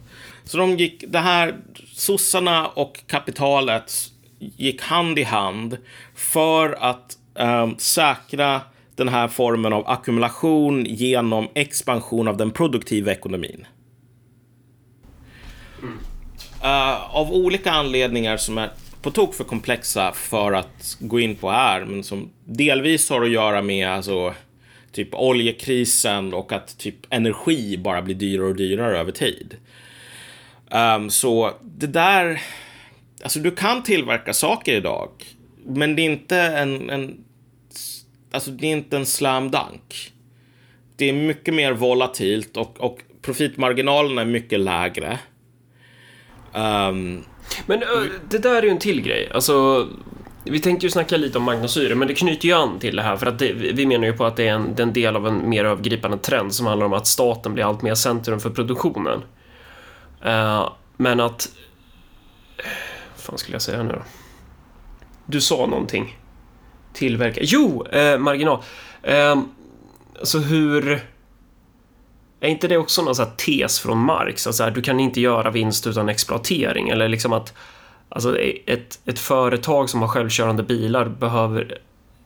Så 0.44 0.58
de 0.58 0.76
gick, 0.76 1.04
det 1.08 1.18
här, 1.18 1.56
sossarna 1.92 2.66
och 2.66 3.02
kapitalet 3.06 3.92
gick 4.38 4.82
hand 4.82 5.18
i 5.18 5.22
hand 5.22 5.76
för 6.14 6.78
att 6.80 7.18
um, 7.34 7.78
säkra 7.78 8.60
den 8.96 9.08
här 9.08 9.28
formen 9.28 9.72
av 9.72 9.88
ackumulation 9.88 10.84
genom 10.84 11.48
expansion 11.54 12.28
av 12.28 12.36
den 12.36 12.50
produktiva 12.50 13.12
ekonomin. 13.12 13.66
Mm. 15.82 15.98
Uh, 16.64 17.16
av 17.16 17.32
olika 17.32 17.70
anledningar 17.70 18.36
som 18.36 18.58
är 18.58 18.70
på 19.02 19.10
tok 19.10 19.34
för 19.34 19.44
komplexa 19.44 20.12
för 20.12 20.52
att 20.52 20.96
gå 21.00 21.20
in 21.20 21.36
på 21.36 21.50
här, 21.50 21.84
men 21.84 22.04
som 22.04 22.30
delvis 22.44 23.10
har 23.10 23.22
att 23.22 23.30
göra 23.30 23.62
med 23.62 23.88
alltså, 23.88 24.34
typ 24.92 25.14
oljekrisen 25.14 26.34
och 26.34 26.52
att 26.52 26.78
typ 26.78 26.96
energi 27.10 27.76
bara 27.78 28.02
blir 28.02 28.14
dyrare 28.14 28.48
och 28.48 28.56
dyrare 28.56 28.98
över 28.98 29.12
tid. 29.12 29.56
Um, 30.70 31.10
så 31.10 31.52
det 31.62 31.86
där 31.86 32.42
Alltså 33.22 33.38
du 33.38 33.50
kan 33.50 33.82
tillverka 33.82 34.32
saker 34.32 34.74
idag. 34.74 35.10
Men 35.64 35.96
det 35.96 36.02
är 36.02 36.04
inte 36.04 36.38
en, 36.38 36.90
en 36.90 37.24
Alltså 38.30 38.50
det 38.50 38.66
är 38.66 38.72
inte 38.72 38.96
en 38.96 39.06
slam 39.06 39.50
dunk. 39.50 40.12
Det 40.96 41.08
är 41.08 41.12
mycket 41.12 41.54
mer 41.54 41.72
volatilt 41.72 42.56
och, 42.56 42.80
och 42.80 42.98
profitmarginalerna 43.22 44.20
är 44.20 44.26
mycket 44.26 44.60
lägre. 44.60 45.18
Um, 46.54 47.24
men 47.66 47.82
det 48.28 48.38
där 48.38 48.56
är 48.56 48.62
ju 48.62 48.68
en 48.68 48.78
till 48.78 49.02
grej. 49.02 49.30
Alltså, 49.34 49.86
vi 50.44 50.60
tänkte 50.60 50.86
ju 50.86 50.90
snacka 50.90 51.16
lite 51.16 51.38
om 51.38 51.44
magnosyre, 51.44 51.94
men 51.94 52.08
det 52.08 52.14
knyter 52.14 52.48
ju 52.48 52.54
an 52.54 52.78
till 52.78 52.96
det 52.96 53.02
här 53.02 53.16
för 53.16 53.26
att 53.26 53.38
det, 53.38 53.52
vi 53.52 53.86
menar 53.86 54.06
ju 54.06 54.12
på 54.12 54.24
att 54.24 54.36
det 54.36 54.48
är 54.48 54.52
en, 54.52 54.74
en 54.78 54.92
del 54.92 55.16
av 55.16 55.26
en 55.26 55.48
mer 55.48 55.64
övergripande 55.64 56.18
trend 56.18 56.54
som 56.54 56.66
handlar 56.66 56.86
om 56.86 56.92
att 56.92 57.06
staten 57.06 57.54
blir 57.54 57.64
allt 57.64 57.82
mer 57.82 57.94
centrum 57.94 58.40
för 58.40 58.50
produktionen. 58.50 59.22
Uh, 60.26 60.72
men 60.96 61.20
att 61.20 61.48
fan 63.16 63.38
skulle 63.38 63.54
jag 63.54 63.62
säga 63.62 63.82
nu 63.82 63.92
då? 63.92 64.02
Du 65.26 65.40
sa 65.40 65.66
någonting. 65.66 66.18
Tillverka. 66.92 67.40
Jo, 67.42 67.86
eh, 67.86 68.18
marginal. 68.18 68.62
Eh, 69.02 69.38
alltså 70.18 70.38
hur... 70.38 71.02
är 72.40 72.48
inte 72.48 72.68
det 72.68 72.76
också 72.76 73.02
någon 73.02 73.14
så 73.14 73.24
tes 73.24 73.80
från 73.80 73.98
Marx? 73.98 74.46
Alltså 74.46 74.62
här, 74.62 74.70
du 74.70 74.82
kan 74.82 75.00
inte 75.00 75.20
göra 75.20 75.50
vinst 75.50 75.86
utan 75.86 76.08
exploatering. 76.08 76.88
Eller 76.88 77.08
liksom 77.08 77.32
att 77.32 77.54
alltså 78.08 78.38
ett, 78.66 79.00
ett 79.04 79.18
företag 79.18 79.90
som 79.90 80.00
har 80.00 80.08
självkörande 80.08 80.62
bilar 80.62 81.04
behöver 81.04 81.78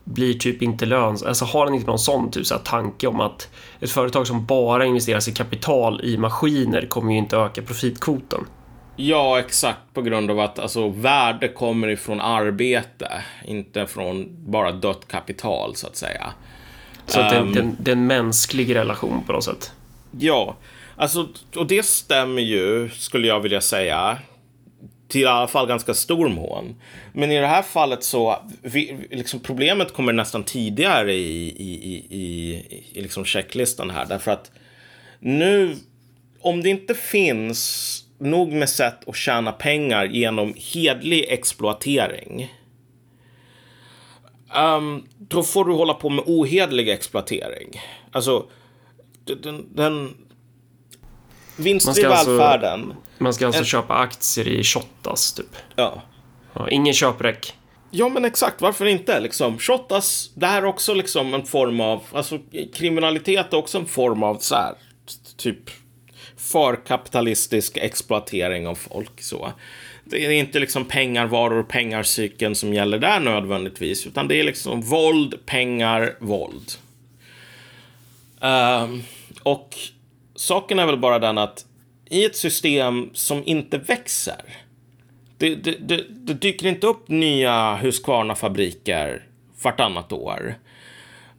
blir 0.04 0.34
typ 0.34 0.62
inte 0.62 0.86
lönsamt. 0.86 1.28
Alltså 1.28 1.44
har 1.44 1.66
den 1.66 1.74
inte 1.74 1.86
någon 1.86 1.98
sån 1.98 2.30
typ 2.30 2.46
så 2.46 2.54
här 2.54 2.62
tanke 2.62 3.06
om 3.06 3.20
att 3.20 3.48
ett 3.80 3.90
företag 3.90 4.26
som 4.26 4.46
bara 4.46 4.84
investerar 4.84 5.20
sitt 5.20 5.36
kapital 5.36 6.00
i 6.04 6.16
maskiner 6.16 6.86
kommer 6.86 7.12
ju 7.12 7.18
inte 7.18 7.36
öka 7.36 7.62
profitkvoten. 7.62 8.46
Ja, 8.96 9.38
exakt 9.38 9.80
på 9.94 10.02
grund 10.02 10.30
av 10.30 10.40
att 10.40 10.58
alltså, 10.58 10.88
värde 10.88 11.48
kommer 11.48 11.88
ifrån 11.88 12.20
arbete, 12.20 13.08
inte 13.44 13.86
från 13.86 14.26
bara 14.50 14.72
dött 14.72 15.08
kapital 15.08 15.76
så 15.76 15.86
att 15.86 15.96
säga. 15.96 16.32
Så 17.06 17.20
att 17.20 17.34
um, 17.34 17.52
det, 17.52 17.60
det, 17.60 17.72
det 17.78 17.90
är 17.90 17.96
en 17.96 18.06
mänsklig 18.06 18.74
relation 18.74 19.22
på 19.26 19.32
något 19.32 19.44
sätt. 19.44 19.72
Ja, 20.18 20.56
alltså, 20.96 21.28
och 21.56 21.66
det 21.66 21.82
stämmer 21.82 22.42
ju, 22.42 22.90
skulle 22.90 23.26
jag 23.26 23.40
vilja 23.40 23.60
säga, 23.60 24.18
till 25.08 25.20
i 25.20 25.26
alla 25.26 25.48
fall 25.48 25.66
ganska 25.66 25.94
stor 25.94 26.28
mån. 26.28 26.74
Men 27.12 27.30
i 27.32 27.40
det 27.40 27.46
här 27.46 27.62
fallet 27.62 28.04
så, 28.04 28.36
vi, 28.62 29.08
liksom 29.10 29.40
problemet 29.40 29.92
kommer 29.92 30.12
nästan 30.12 30.44
tidigare 30.44 31.14
i, 31.14 31.48
i, 31.48 31.72
i, 31.72 32.06
i, 32.10 32.54
i 32.92 33.02
liksom 33.02 33.24
checklistan 33.24 33.90
här. 33.90 34.06
Därför 34.06 34.30
att 34.30 34.50
nu, 35.20 35.76
om 36.40 36.62
det 36.62 36.68
inte 36.68 36.94
finns 36.94 38.04
nog 38.18 38.52
med 38.52 38.68
sätt 38.68 39.08
att 39.08 39.16
tjäna 39.16 39.52
pengar 39.52 40.04
genom 40.04 40.54
hedlig 40.74 41.26
exploatering. 41.28 42.54
Um, 44.56 45.06
då 45.18 45.42
får 45.42 45.64
du 45.64 45.72
hålla 45.72 45.94
på 45.94 46.08
med 46.08 46.24
ohedlig 46.26 46.88
exploatering. 46.88 47.80
Alltså, 48.12 48.46
den, 49.24 49.66
den 49.74 50.14
vinster 51.56 52.02
i 52.02 52.04
alltså- 52.04 52.30
välfärden. 52.30 52.80
Alltså, 52.80 52.96
man 53.18 53.34
ska 53.34 53.46
alltså 53.46 53.60
en, 53.60 53.66
köpa 53.66 53.94
aktier 53.94 54.48
i 54.48 54.64
Shottaz, 54.64 55.32
typ. 55.32 55.56
Ja. 55.76 56.02
ja 56.52 56.70
ingen 56.70 56.94
köpräck. 56.94 57.54
Ja, 57.90 58.08
men 58.08 58.24
exakt. 58.24 58.60
Varför 58.60 58.86
inte? 58.86 59.20
Liksom, 59.20 59.58
Shottaz, 59.58 60.30
det 60.34 60.46
här 60.46 60.62
är 60.62 60.66
också 60.66 60.94
liksom 60.94 61.34
en 61.34 61.44
form 61.44 61.80
av, 61.80 62.02
alltså 62.12 62.38
kriminalitet 62.74 63.52
är 63.52 63.56
också 63.56 63.78
en 63.78 63.86
form 63.86 64.22
av 64.22 64.38
så 64.38 64.54
här, 64.54 64.74
typ 65.36 65.70
förkapitalistisk 66.36 67.76
exploatering 67.76 68.66
av 68.68 68.74
folk. 68.74 69.22
Så. 69.22 69.52
Det 70.04 70.26
är 70.26 70.30
inte 70.30 70.58
liksom 70.60 70.84
pengar, 70.84 71.26
varor, 71.26 71.62
pengarcykeln 71.62 72.54
som 72.54 72.74
gäller 72.74 72.98
där 72.98 73.20
nödvändigtvis, 73.20 74.06
utan 74.06 74.28
det 74.28 74.40
är 74.40 74.44
liksom 74.44 74.82
våld, 74.82 75.46
pengar, 75.46 76.16
våld. 76.20 76.72
Uh, 78.44 78.98
och 79.42 79.76
saken 80.34 80.78
är 80.78 80.86
väl 80.86 80.98
bara 80.98 81.18
den 81.18 81.38
att 81.38 81.66
i 82.10 82.24
ett 82.24 82.36
system 82.36 83.10
som 83.12 83.42
inte 83.46 83.78
växer, 83.78 84.42
det, 85.38 85.54
det, 85.54 85.76
det, 85.88 86.04
det 86.08 86.34
dyker 86.34 86.66
inte 86.66 86.86
upp 86.86 87.08
nya 87.08 87.76
Husqvarna-fabriker 87.76 89.26
vartannat 89.62 90.12
år. 90.12 90.54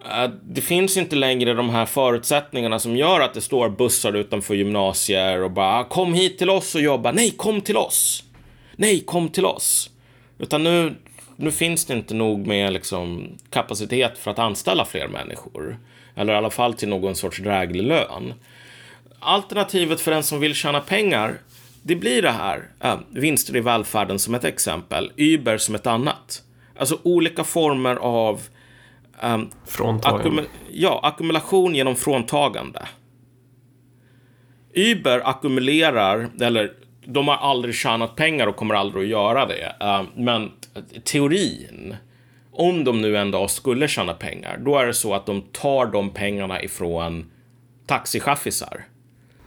Eh, 0.06 0.30
det 0.44 0.62
finns 0.62 0.98
inte 0.98 1.16
längre 1.16 1.54
de 1.54 1.70
här 1.70 1.86
förutsättningarna 1.86 2.80
som 2.80 2.98
gör 2.98 3.20
att 3.20 3.34
det 3.34 3.42
står 3.42 3.70
bussar 3.70 4.14
utanför 4.14 4.56
gymnasier 4.56 5.44
och 5.44 5.52
bara 5.52 5.84
kom 5.84 6.14
hit 6.14 6.38
till 6.38 6.50
oss 6.50 6.76
och 6.76 6.82
jobba. 6.82 7.12
Nej, 7.12 7.32
kom 7.32 7.62
till 7.62 7.78
oss. 7.78 8.24
Nej, 8.76 9.00
kom 9.00 9.30
till 9.30 9.46
oss. 9.46 9.90
Utan 10.40 10.64
nu, 10.64 10.96
nu 11.36 11.52
finns 11.52 11.86
det 11.86 11.94
inte 11.94 12.14
nog 12.14 12.48
med 12.48 12.74
liksom 12.74 13.38
kapacitet 13.50 14.18
för 14.18 14.32
att 14.32 14.40
anställa 14.40 14.86
fler 14.86 15.08
människor. 15.08 15.78
Eller 16.16 16.34
i 16.34 16.36
alla 16.36 16.50
fall 16.50 16.74
till 16.74 16.90
någon 16.90 17.16
sorts 17.16 17.40
dräglig 17.40 17.84
lön. 17.84 18.34
Alternativet 19.20 20.02
för 20.02 20.12
den 20.12 20.24
som 20.24 20.40
vill 20.40 20.56
tjäna 20.56 20.80
pengar, 20.80 21.38
det 21.82 21.96
blir 21.96 22.22
det 22.22 22.32
här. 22.32 22.70
Äh, 22.80 23.00
vinster 23.10 23.56
i 23.56 23.60
välfärden 23.60 24.20
som 24.20 24.36
ett 24.36 24.44
exempel, 24.44 25.12
Uber 25.18 25.58
som 25.58 25.76
ett 25.76 25.88
annat. 25.88 26.44
Alltså 26.78 27.00
olika 27.04 27.44
former 27.44 27.96
av 27.96 28.42
Um, 29.24 29.50
Fråntagande. 29.66 30.44
ja, 30.72 31.00
ackumulation 31.04 31.76
genom 31.76 31.96
fråntagande. 31.96 32.88
Uber 34.76 35.30
ackumulerar, 35.30 36.30
eller 36.42 36.74
de 37.06 37.28
har 37.28 37.36
aldrig 37.36 37.76
tjänat 37.76 38.16
pengar 38.16 38.48
och 38.48 38.56
kommer 38.56 38.76
aldrig 38.76 39.04
att 39.04 39.10
göra 39.10 39.46
det. 39.46 39.76
Uh, 39.84 40.04
men 40.16 40.52
teorin, 41.04 41.96
om 42.54 42.84
de 42.84 43.02
nu 43.02 43.18
en 43.18 43.32
dag 43.32 43.52
skulle 43.52 43.88
tjäna 43.88 44.14
pengar, 44.14 44.58
då 44.66 44.78
är 44.78 44.86
det 44.86 44.94
så 44.94 45.14
att 45.14 45.26
de 45.26 45.42
tar 45.42 45.86
de 45.86 46.10
pengarna 46.10 46.62
ifrån 46.62 47.32
taxichaffisar. 47.86 48.86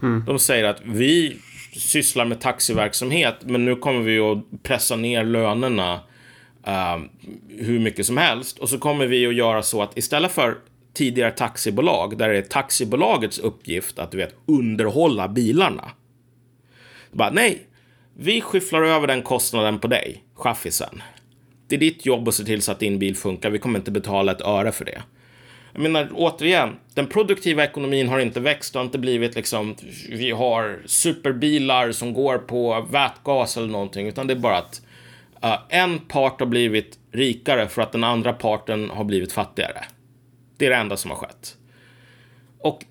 Mm. 0.02 0.24
De 0.26 0.38
säger 0.38 0.64
att 0.64 0.80
vi 0.84 1.36
sysslar 1.72 2.24
med 2.24 2.40
taxiverksamhet, 2.40 3.36
men 3.40 3.64
nu 3.64 3.76
kommer 3.76 4.00
vi 4.00 4.18
att 4.18 4.62
pressa 4.62 4.96
ner 4.96 5.24
lönerna 5.24 5.94
uh, 6.68 7.04
hur 7.58 7.78
mycket 7.78 8.06
som 8.06 8.16
helst. 8.16 8.58
Och 8.58 8.68
så 8.68 8.78
kommer 8.78 9.06
vi 9.06 9.26
att 9.26 9.34
göra 9.34 9.62
så 9.62 9.82
att 9.82 9.98
istället 9.98 10.32
för 10.32 10.56
tidigare 10.94 11.30
taxibolag, 11.30 12.18
där 12.18 12.28
det 12.28 12.38
är 12.38 12.42
taxibolagets 12.42 13.38
uppgift 13.38 13.98
att 13.98 14.10
du 14.10 14.16
vet, 14.16 14.34
underhålla 14.46 15.28
bilarna. 15.28 15.90
Bara, 17.12 17.30
nej, 17.30 17.66
vi 18.16 18.40
skyfflar 18.40 18.82
över 18.82 19.06
den 19.06 19.22
kostnaden 19.22 19.78
på 19.78 19.88
dig, 19.88 20.24
chaffisen. 20.34 21.02
Det 21.68 21.76
är 21.76 21.80
ditt 21.80 22.06
jobb 22.06 22.28
att 22.28 22.34
se 22.34 22.44
till 22.44 22.62
så 22.62 22.72
att 22.72 22.78
din 22.78 22.98
bil 22.98 23.16
funkar. 23.16 23.50
Vi 23.50 23.58
kommer 23.58 23.78
inte 23.78 23.90
betala 23.90 24.32
ett 24.32 24.40
öre 24.40 24.72
för 24.72 24.84
det. 24.84 25.02
Jag 25.72 25.82
menar, 25.82 26.10
återigen, 26.14 26.76
den 26.94 27.06
produktiva 27.06 27.64
ekonomin 27.64 28.08
har 28.08 28.18
inte 28.18 28.40
växt. 28.40 28.72
Det 28.72 28.78
har 28.78 28.84
inte 28.84 28.98
blivit 28.98 29.34
liksom, 29.34 29.76
vi 30.10 30.30
har 30.30 30.82
superbilar 30.86 31.92
som 31.92 32.12
går 32.12 32.38
på 32.38 32.86
vätgas 32.90 33.56
eller 33.56 33.68
någonting, 33.68 34.08
utan 34.08 34.26
det 34.26 34.32
är 34.34 34.38
bara 34.38 34.58
att 34.58 34.82
Uh, 35.44 35.58
en 35.68 35.98
part 35.98 36.40
har 36.40 36.46
blivit 36.46 36.98
rikare 37.12 37.68
för 37.68 37.82
att 37.82 37.92
den 37.92 38.04
andra 38.04 38.32
parten 38.32 38.90
har 38.90 39.04
blivit 39.04 39.32
fattigare. 39.32 39.84
Det 40.56 40.66
är 40.66 40.70
det 40.70 40.76
enda 40.76 40.96
som 40.96 41.10
har 41.10 41.18
skett. 41.18 41.56
Och 42.58 42.84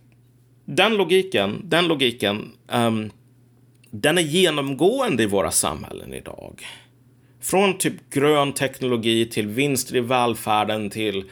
den 0.65 0.97
logiken, 0.97 1.61
den 1.63 1.87
logiken, 1.87 2.51
um, 2.67 3.11
den 3.91 4.17
är 4.17 4.21
genomgående 4.21 5.23
i 5.23 5.25
våra 5.25 5.51
samhällen 5.51 6.13
idag. 6.13 6.65
Från 7.45 7.77
typ 7.77 8.09
grön 8.09 8.53
teknologi 8.53 9.25
till 9.25 9.47
vinster 9.47 9.95
i 9.95 9.99
välfärden 9.99 10.89
till 10.89 11.31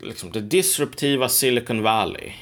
liksom 0.00 0.32
det 0.32 0.40
disruptiva 0.40 1.28
Silicon 1.28 1.82
Valley. 1.82 2.32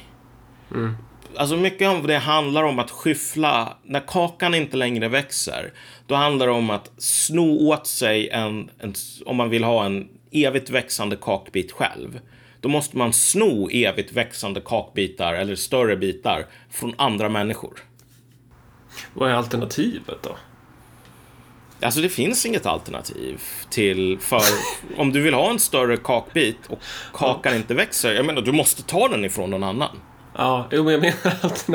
Mm 0.71 0.95
alltså 1.35 1.57
mycket 1.57 1.87
av 1.87 2.07
det 2.07 2.17
handlar 2.17 2.63
om 2.63 2.79
att 2.79 2.91
skyffla, 2.91 3.77
när 3.83 3.99
kakan 3.99 4.55
inte 4.55 4.77
längre 4.77 5.07
växer, 5.07 5.73
då 6.07 6.15
handlar 6.15 6.47
det 6.47 6.53
om 6.53 6.69
att 6.69 6.91
sno 6.97 7.69
åt 7.69 7.87
sig 7.87 8.29
en, 8.29 8.69
en 8.79 8.93
om 9.25 9.35
man 9.35 9.49
vill 9.49 9.63
ha 9.63 9.85
en 9.85 10.09
evigt 10.31 10.69
växande 10.69 11.15
kakbit 11.21 11.71
själv. 11.71 12.19
Då 12.61 12.69
måste 12.69 12.97
man 12.97 13.13
sno 13.13 13.69
evigt 13.69 14.11
växande 14.11 14.61
kakbitar 14.61 15.33
eller 15.33 15.55
större 15.55 15.95
bitar 15.95 16.45
från 16.69 16.93
andra 16.97 17.29
människor. 17.29 17.79
Vad 19.13 19.29
är 19.29 19.33
alternativet 19.33 20.17
då? 20.23 20.37
Alltså 21.83 22.01
det 22.01 22.09
finns 22.09 22.45
inget 22.45 22.65
alternativ 22.65 23.41
till 23.69 24.17
för 24.21 24.41
om 24.97 25.13
du 25.13 25.21
vill 25.21 25.33
ha 25.33 25.49
en 25.49 25.59
större 25.59 25.97
kakbit 25.97 26.57
och 26.67 26.79
kakan 27.13 27.55
inte 27.55 27.73
växer. 27.73 28.13
Jag 28.13 28.25
menar, 28.25 28.41
du 28.41 28.51
måste 28.51 28.83
ta 28.83 29.07
den 29.07 29.25
ifrån 29.25 29.49
någon 29.49 29.63
annan. 29.63 29.99
Ja, 30.35 30.67
jo, 30.71 30.83
men 30.83 30.93
jag 30.93 31.01
menar 31.01 31.37
att... 31.41 31.69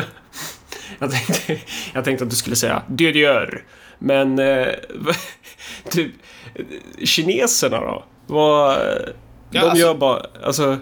Jag 0.99 1.11
tänkte, 1.11 1.59
jag 1.95 2.05
tänkte 2.05 2.25
att 2.25 2.31
du 2.31 2.37
skulle 2.37 2.57
säga 2.57 2.83
DDR. 2.87 3.65
Men 3.99 4.39
eh, 4.39 4.67
typ 5.91 6.13
kineserna 7.05 7.81
då? 7.81 8.05
Vad... 8.27 8.79
Ja, 9.51 9.61
de 9.61 9.69
alltså, 9.69 9.79
gör 9.79 9.95
bara... 9.95 10.23
Alltså... 10.45 10.79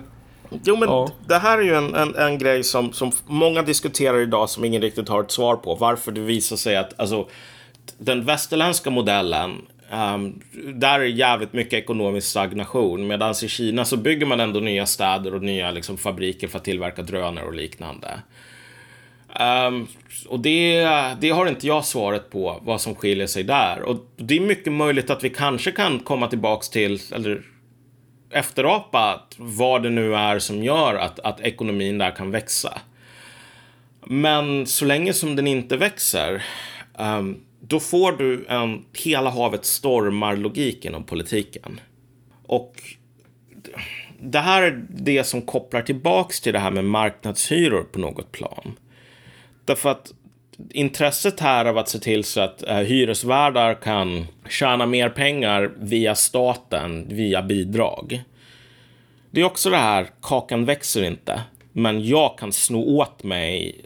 Jo, 0.65 0.77
men 0.77 0.89
ja. 0.89 1.09
det 1.29 1.39
här 1.39 1.59
är 1.59 1.63
ju 1.63 1.75
en, 1.75 1.95
en, 1.95 2.15
en, 2.15 2.39
grej 2.39 2.65
som, 2.65 2.93
som 2.93 3.13
många 3.27 3.63
diskuterar 3.63 4.21
idag 4.21 4.51
som 4.51 4.65
ingen 4.65 4.83
riktigt 4.83 5.09
har 5.09 5.23
ett 5.23 5.31
svar 5.31 5.57
på. 5.57 5.75
Varför 5.75 6.13
det 6.13 6.21
visar 6.21 6.57
sig 6.57 6.77
att 6.77 7.01
alltså, 7.01 7.29
den 7.99 8.25
västerländska 8.25 8.91
modellen 8.91 9.63
Um, 9.91 10.41
där 10.75 11.01
är 11.01 11.05
jävligt 11.05 11.53
mycket 11.53 11.73
ekonomisk 11.73 12.29
stagnation. 12.29 13.07
Medan 13.07 13.35
i 13.45 13.49
Kina 13.49 13.85
så 13.85 13.97
bygger 13.97 14.27
man 14.27 14.41
ändå 14.41 14.61
nya 14.61 14.87
städer 14.87 15.35
och 15.35 15.43
nya 15.43 15.71
liksom, 15.71 15.99
fabriker 15.99 16.49
för 16.49 16.59
att 16.59 16.65
tillverka 16.65 17.03
drönare 17.03 17.45
och 17.45 17.55
liknande. 17.55 18.21
Um, 19.41 19.89
och 20.29 20.41
det, 20.41 20.85
det 21.21 21.31
har 21.31 21.47
inte 21.47 21.67
jag 21.67 21.85
svaret 21.85 22.31
på, 22.31 22.61
vad 22.63 22.81
som 22.81 22.95
skiljer 22.95 23.27
sig 23.27 23.43
där. 23.43 23.83
Och 23.83 23.97
det 24.17 24.37
är 24.37 24.41
mycket 24.41 24.73
möjligt 24.73 25.11
att 25.11 25.25
vi 25.25 25.31
kanske 25.31 25.71
kan 25.71 25.99
komma 25.99 26.29
tillbaks 26.29 26.69
till, 26.69 27.01
eller 27.15 27.43
efterapa 28.31 29.23
vad 29.37 29.83
det 29.83 29.91
nu 29.91 30.15
är 30.15 30.39
som 30.39 30.63
gör 30.63 30.95
att, 30.95 31.21
att 31.21 31.41
ekonomin 31.41 31.99
där 31.99 32.11
kan 32.11 32.31
växa. 32.31 32.81
Men 34.05 34.67
så 34.67 34.85
länge 34.85 35.13
som 35.13 35.37
den 35.37 35.47
inte 35.47 35.77
växer 35.77 36.45
um, 36.99 37.41
då 37.69 37.81
får 37.81 38.13
du 38.13 38.47
en 38.49 38.85
hela 39.05 39.31
havet 39.31 39.65
stormar-logik 39.65 40.85
inom 40.85 41.05
politiken. 41.05 41.81
Och 42.47 42.75
det 44.21 44.39
här 44.39 44.63
är 44.63 44.87
det 44.89 45.25
som 45.25 45.43
kopplar 45.43 45.83
tillbaks 45.83 46.41
till 46.41 46.53
det 46.53 46.59
här 46.59 46.71
med 46.71 46.85
marknadshyror 46.85 47.83
på 47.83 47.99
något 47.99 48.33
plan. 48.33 48.73
Därför 49.65 49.89
att 49.89 50.13
intresset 50.71 51.41
här 51.41 51.65
av 51.65 51.79
att 51.79 51.89
se 51.89 51.99
till 51.99 52.25
så 52.25 52.41
att 52.41 52.63
eh, 52.63 52.77
hyresvärdar 52.77 53.75
kan 53.75 54.27
tjäna 54.49 54.87
mer 54.87 55.09
pengar 55.09 55.73
via 55.79 56.15
staten, 56.15 57.07
via 57.09 57.43
bidrag. 57.43 58.23
Det 59.31 59.41
är 59.41 59.45
också 59.45 59.71
det 59.71 59.77
här, 59.77 60.07
kakan 60.23 60.65
växer 60.65 61.03
inte, 61.03 61.41
men 61.73 62.07
jag 62.07 62.39
kan 62.39 62.53
sno 62.53 62.99
åt 62.99 63.23
mig 63.23 63.81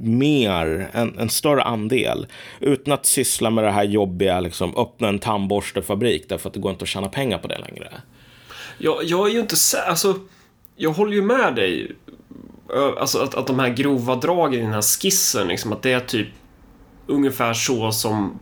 mer, 0.00 0.90
en, 0.92 1.18
en 1.18 1.28
större 1.28 1.62
andel, 1.62 2.26
utan 2.60 2.94
att 2.94 3.06
syssla 3.06 3.50
med 3.50 3.64
det 3.64 3.70
här 3.70 3.84
jobbiga, 3.84 4.40
liksom 4.40 4.76
öppna 4.76 5.08
en 5.08 5.18
tandborstefabrik, 5.18 6.28
därför 6.28 6.48
att 6.48 6.54
det 6.54 6.60
går 6.60 6.70
inte 6.70 6.82
att 6.82 6.88
tjäna 6.88 7.08
pengar 7.08 7.38
på 7.38 7.48
det 7.48 7.58
längre. 7.58 7.88
Jag, 8.78 9.04
jag 9.04 9.28
är 9.28 9.32
ju 9.32 9.40
inte 9.40 9.56
alltså, 9.86 10.14
jag 10.76 10.90
håller 10.90 11.12
ju 11.12 11.22
med 11.22 11.54
dig. 11.54 11.92
Alltså 13.00 13.18
att, 13.18 13.34
att 13.34 13.46
de 13.46 13.58
här 13.58 13.68
grova 13.68 14.16
dragen 14.16 14.60
i 14.60 14.62
den 14.62 14.72
här 14.72 15.00
skissen, 15.00 15.48
liksom, 15.48 15.72
att 15.72 15.82
det 15.82 15.92
är 15.92 16.00
typ 16.00 16.28
ungefär 17.06 17.54
så 17.54 17.92
som 17.92 18.38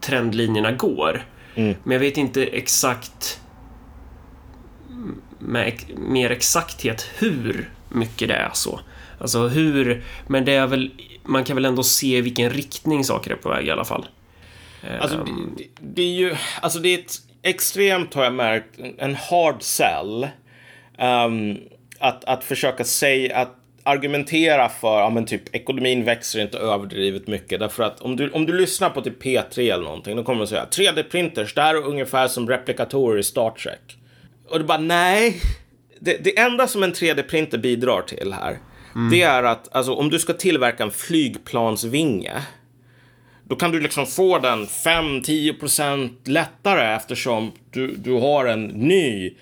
trendlinjerna 0.00 0.72
går. 0.72 1.26
Mm. 1.54 1.74
Men 1.84 1.92
jag 1.92 2.00
vet 2.00 2.16
inte 2.16 2.44
exakt 2.44 3.40
med 5.38 5.72
mer 5.96 6.30
exakthet 6.30 7.06
hur 7.18 7.70
mycket 7.88 8.28
det 8.28 8.34
är 8.34 8.50
så. 8.52 8.80
Alltså 9.20 9.48
hur, 9.48 10.02
men 10.26 10.44
det 10.44 10.52
är 10.52 10.66
väl, 10.66 10.90
man 11.24 11.44
kan 11.44 11.56
väl 11.56 11.64
ändå 11.64 11.82
se 11.82 12.20
vilken 12.20 12.50
riktning 12.50 13.04
saker 13.04 13.30
är 13.30 13.36
på 13.36 13.48
väg 13.48 13.66
i 13.66 13.70
alla 13.70 13.84
fall. 13.84 14.06
Alltså, 15.00 15.16
Ehm, 15.16 15.54
det, 15.56 15.64
det 15.80 16.02
är 16.02 16.14
ju, 16.14 16.34
alltså 16.60 16.78
det 16.78 16.88
är 16.94 16.98
ett 16.98 17.16
extremt, 17.42 18.14
har 18.14 18.24
jag 18.24 18.32
märkt, 18.34 18.78
en 18.98 19.14
hard 19.14 19.62
sell. 19.62 20.28
ehm, 20.98 21.58
att, 21.98 22.24
att 22.24 22.44
försöka 22.44 22.84
säga, 22.84 23.36
att 23.36 23.56
argumentera 23.82 24.68
för, 24.68 25.00
ja 25.00 25.10
men 25.10 25.26
typ 25.26 25.54
ekonomin 25.54 26.04
växer 26.04 26.40
inte 26.42 26.58
överdrivet 26.58 27.26
mycket. 27.26 27.60
Därför 27.60 27.82
att 27.82 28.00
om 28.00 28.16
du, 28.16 28.30
om 28.30 28.46
du 28.46 28.52
lyssnar 28.52 28.90
på 28.90 29.00
typ 29.00 29.22
P3 29.22 29.72
eller 29.72 29.84
någonting, 29.84 30.16
då 30.16 30.24
kommer 30.24 30.40
de 30.40 30.46
säga 30.46 30.66
3D-printers, 30.70 31.54
det 31.54 31.62
här 31.62 31.74
är 31.74 31.86
ungefär 31.86 32.28
som 32.28 32.48
replikatorer 32.48 33.18
i 33.18 33.22
Star 33.22 33.50
Trek. 33.50 33.98
Och 34.48 34.58
det 34.58 34.64
bara, 34.64 34.78
nej. 34.78 35.40
Det, 36.00 36.24
det 36.24 36.38
enda 36.38 36.66
som 36.66 36.82
en 36.82 36.92
3D-printer 36.92 37.58
bidrar 37.58 38.02
till 38.02 38.32
här, 38.32 38.58
Mm. 38.94 39.10
det 39.10 39.22
är 39.22 39.42
att 39.42 39.74
alltså, 39.74 39.94
om 39.94 40.10
du 40.10 40.18
ska 40.18 40.32
tillverka 40.32 40.82
en 40.82 40.90
flygplansvinge, 40.90 42.32
då 43.44 43.56
kan 43.56 43.70
du 43.70 43.80
liksom 43.80 44.06
få 44.06 44.38
den 44.38 44.66
5-10% 44.66 46.10
lättare 46.24 46.94
eftersom 46.94 47.52
du, 47.70 47.96
du 47.96 48.12
har 48.12 48.46
en 48.46 48.64
ny 48.64 49.36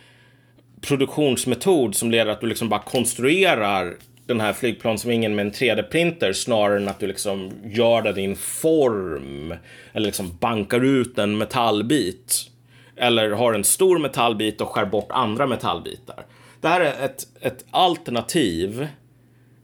produktionsmetod 0.80 1.94
som 1.94 2.10
leder 2.10 2.32
att 2.32 2.40
du 2.40 2.46
liksom 2.46 2.68
bara 2.68 2.82
konstruerar 2.82 3.96
den 4.26 4.40
här 4.40 4.52
flygplansvingen 4.52 5.34
med 5.34 5.46
en 5.46 5.52
3D-printer 5.52 6.32
snarare 6.32 6.76
än 6.76 6.88
att 6.88 7.00
du 7.00 7.06
liksom 7.06 7.52
gör 7.64 8.02
den 8.02 8.18
i 8.18 8.24
en 8.24 8.36
form 8.36 9.54
eller 9.92 10.06
liksom 10.06 10.36
bankar 10.40 10.84
ut 10.84 11.18
en 11.18 11.38
metallbit 11.38 12.48
eller 12.96 13.30
har 13.30 13.52
en 13.52 13.64
stor 13.64 13.98
metallbit 13.98 14.60
och 14.60 14.68
skär 14.68 14.84
bort 14.84 15.08
andra 15.10 15.46
metallbitar. 15.46 16.24
Det 16.60 16.68
här 16.68 16.80
är 16.80 17.04
ett, 17.04 17.26
ett 17.40 17.64
alternativ 17.70 18.88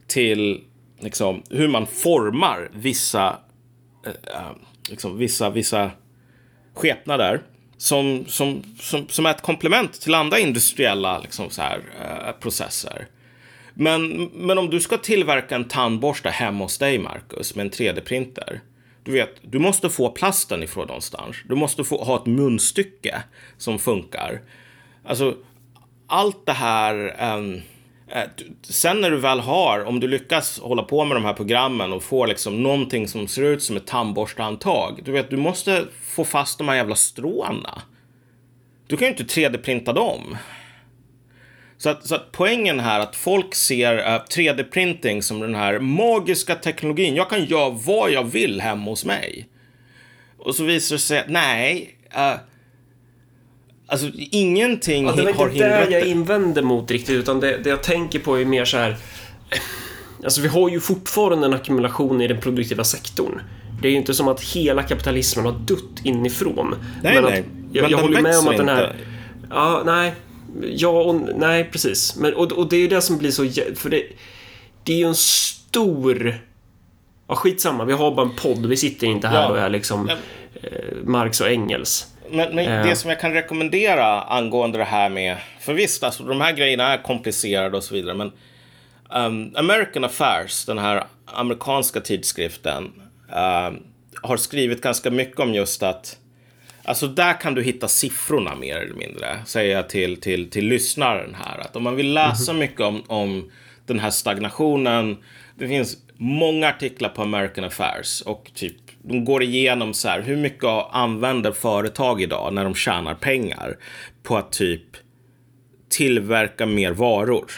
till 0.09 0.63
liksom, 0.99 1.43
hur 1.49 1.67
man 1.67 1.87
formar 1.87 2.69
vissa 2.73 3.39
eh, 4.05 4.35
eh, 4.35 4.51
liksom, 4.89 5.17
vissa, 5.17 5.49
vissa 5.49 5.91
skepnader 6.73 7.41
som, 7.77 8.25
som, 8.27 8.63
som, 8.79 9.07
som 9.07 9.25
är 9.25 9.29
ett 9.31 9.41
komplement 9.41 10.01
till 10.01 10.13
andra 10.13 10.39
industriella 10.39 11.19
liksom, 11.19 11.49
så 11.49 11.61
här, 11.61 11.81
eh, 12.01 12.31
processer. 12.39 13.07
Men, 13.73 14.23
men 14.33 14.57
om 14.57 14.69
du 14.69 14.79
ska 14.79 14.97
tillverka 14.97 15.55
en 15.55 15.67
tandborste 15.67 16.29
hemma 16.29 16.63
hos 16.63 16.77
dig, 16.77 16.99
Marcus, 16.99 17.55
med 17.55 17.65
en 17.65 17.71
3D-printer. 17.71 18.59
Du 19.03 19.11
vet, 19.11 19.35
du 19.41 19.59
måste 19.59 19.89
få 19.89 20.09
plasten 20.09 20.63
ifrån 20.63 20.87
någonstans. 20.87 21.35
Du 21.49 21.55
måste 21.55 21.83
få, 21.83 22.03
ha 22.03 22.15
ett 22.15 22.25
munstycke 22.25 23.23
som 23.57 23.79
funkar. 23.79 24.41
Alltså, 25.05 25.35
allt 26.07 26.45
det 26.45 26.53
här... 26.53 27.15
eh, 27.19 27.61
Eh, 28.11 28.23
sen 28.61 29.01
när 29.01 29.11
du 29.11 29.17
väl 29.17 29.39
har, 29.39 29.83
om 29.83 29.99
du 29.99 30.07
lyckas 30.07 30.59
hålla 30.59 30.83
på 30.83 31.05
med 31.05 31.17
de 31.17 31.25
här 31.25 31.33
programmen 31.33 31.93
och 31.93 32.03
får 32.03 32.27
liksom 32.27 32.63
någonting 32.63 33.07
som 33.07 33.27
ser 33.27 33.43
ut 33.43 33.63
som 33.63 33.77
ett 33.77 33.87
tandborstehandtag. 33.87 35.01
Du 35.05 35.11
vet, 35.11 35.29
du 35.29 35.37
måste 35.37 35.85
få 36.03 36.23
fast 36.23 36.57
de 36.57 36.67
här 36.67 36.75
jävla 36.75 36.95
stråna. 36.95 37.81
Du 38.87 38.97
kan 38.97 39.07
ju 39.07 39.11
inte 39.11 39.23
3D-printa 39.23 39.93
dem. 39.93 40.37
Så 41.77 41.89
att, 41.89 42.07
så 42.07 42.15
att 42.15 42.31
poängen 42.31 42.79
här 42.79 42.99
att 42.99 43.15
folk 43.15 43.55
ser 43.55 43.97
eh, 43.97 44.15
uh, 44.15 44.21
3D-printing 44.21 45.21
som 45.21 45.39
den 45.39 45.55
här 45.55 45.79
magiska 45.79 46.55
teknologin. 46.55 47.15
Jag 47.15 47.29
kan 47.29 47.45
göra 47.45 47.69
vad 47.69 48.11
jag 48.11 48.23
vill 48.23 48.61
hemma 48.61 48.91
hos 48.91 49.05
mig. 49.05 49.49
Och 50.37 50.55
så 50.55 50.63
visar 50.63 50.95
det 50.95 50.99
sig 50.99 51.19
att 51.19 51.29
nej. 51.29 51.97
uh, 52.15 52.35
alltså 53.89 54.07
ingenting 54.15 55.05
Ja, 55.05 55.11
det 55.11 55.23
var 55.23 55.33
har 55.33 55.49
inte 55.49 55.59
det 55.59 55.75
hindrat 55.75 55.91
jag 55.91 56.03
det. 56.03 56.09
invände 56.09 56.61
mot 56.61 56.91
riktigt, 56.91 57.15
utan 57.15 57.39
det, 57.39 57.57
det 57.57 57.69
jag 57.69 57.83
tänker 57.83 58.19
på 58.19 58.39
är 58.39 58.45
mer 58.45 58.65
så 58.65 58.77
här... 58.77 58.95
Alltså 60.23 60.41
vi 60.41 60.47
har 60.47 60.69
ju 60.69 60.79
fortfarande 60.79 61.45
en 61.45 61.53
ackumulation 61.53 62.21
i 62.21 62.27
den 62.27 62.41
produktiva 62.41 62.83
sektorn. 62.83 63.41
Det 63.81 63.87
är 63.87 63.91
ju 63.91 63.97
inte 63.97 64.13
som 64.13 64.27
att 64.27 64.41
hela 64.41 64.83
kapitalismen 64.83 65.45
har 65.45 65.51
dött 65.51 65.99
inifrån. 66.03 66.75
Nej, 67.03 67.15
men 67.15 67.23
nej. 67.23 67.39
Att, 67.39 67.45
jag 67.71 67.81
Men 67.81 67.91
jag 67.91 67.97
håller 67.97 68.21
med 68.21 68.37
om 68.37 68.47
att 68.47 68.57
den 68.57 68.69
här... 68.69 68.83
inte. 68.83 68.97
Ja, 69.49 69.83
nej. 69.85 70.13
Ja 70.75 71.03
och 71.03 71.15
nej, 71.37 71.69
precis. 71.71 72.15
Men, 72.15 72.33
och, 72.33 72.51
och 72.51 72.69
det 72.69 72.75
är 72.75 72.79
ju 72.79 72.87
det 72.87 73.01
som 73.01 73.17
blir 73.17 73.31
så... 73.31 73.49
För 73.75 73.89
det, 73.89 74.03
det 74.83 74.93
är 74.93 74.97
ju 74.97 75.05
en 75.05 75.15
stor... 75.15 76.39
Ja, 77.27 77.35
skitsamma. 77.35 77.85
Vi 77.85 77.93
har 77.93 78.15
bara 78.15 78.25
en 78.25 78.35
podd. 78.35 78.65
Vi 78.65 78.77
sitter 78.77 79.07
inte 79.07 79.27
här 79.27 79.41
Ja. 79.41 79.49
och 79.49 79.59
är 79.59 79.69
liksom 79.69 80.09
eh, 80.09 80.17
Marx 81.03 81.41
och 81.41 81.47
Engels. 81.47 82.07
Men, 82.31 82.55
men 82.55 82.67
Eh. 82.67 82.83
det 82.83 82.95
som 82.95 83.09
jag 83.09 83.19
kan 83.19 83.33
rekommendera 83.33 84.21
angående 84.21 84.77
det 84.77 84.83
här 84.83 85.09
med, 85.09 85.37
för 85.59 85.73
visst, 85.73 86.03
alltså 86.03 86.23
de 86.23 86.41
här 86.41 86.53
grejerna 86.53 86.93
är 86.93 87.03
komplicerade 87.03 87.77
och 87.77 87.83
så 87.83 87.93
vidare, 87.93 88.13
men 88.13 88.31
um, 89.09 89.55
American 89.55 90.03
Affairs, 90.03 90.65
den 90.65 90.77
här 90.77 91.03
amerikanska 91.25 91.99
tidskriften, 91.99 92.83
um, 93.27 93.83
har 94.21 94.37
skrivit 94.37 94.81
ganska 94.81 95.11
mycket 95.11 95.39
om 95.39 95.53
just 95.53 95.83
att 95.83 96.17
Alltså 96.83 97.07
där 97.07 97.41
kan 97.41 97.55
du 97.55 97.63
hitta 97.63 97.87
siffrorna 97.87 98.55
mer 98.55 98.77
eller 98.77 98.95
mindre, 98.95 99.39
säger 99.45 99.75
jag 99.75 99.89
till, 99.89 100.21
till, 100.21 100.49
till 100.49 100.67
lyssnaren 100.67 101.35
här. 101.43 101.59
Att 101.59 101.75
om 101.75 101.83
man 101.83 101.95
vill 101.95 102.13
läsa 102.13 102.53
mycket 102.53 102.81
om, 102.81 103.03
om 103.07 103.51
den 103.93 103.99
här 103.99 104.09
stagnationen, 104.09 105.17
det 105.55 105.67
finns 105.67 105.97
många 106.17 106.67
artiklar 106.67 107.09
på 107.09 107.21
American 107.21 107.63
Affairs 107.63 108.21
och 108.21 108.51
typ 108.53 108.75
de 109.01 109.25
går 109.25 109.43
igenom 109.43 109.93
så 109.93 110.07
här, 110.07 110.21
hur 110.21 110.37
mycket 110.37 110.69
använder 110.91 111.51
företag 111.51 112.21
idag 112.21 112.53
när 112.53 112.63
de 112.63 112.75
tjänar 112.75 113.15
pengar 113.15 113.77
på 114.23 114.37
att 114.37 114.51
typ 114.51 114.83
tillverka 115.89 116.65
mer 116.65 116.91
varor. 116.91 117.51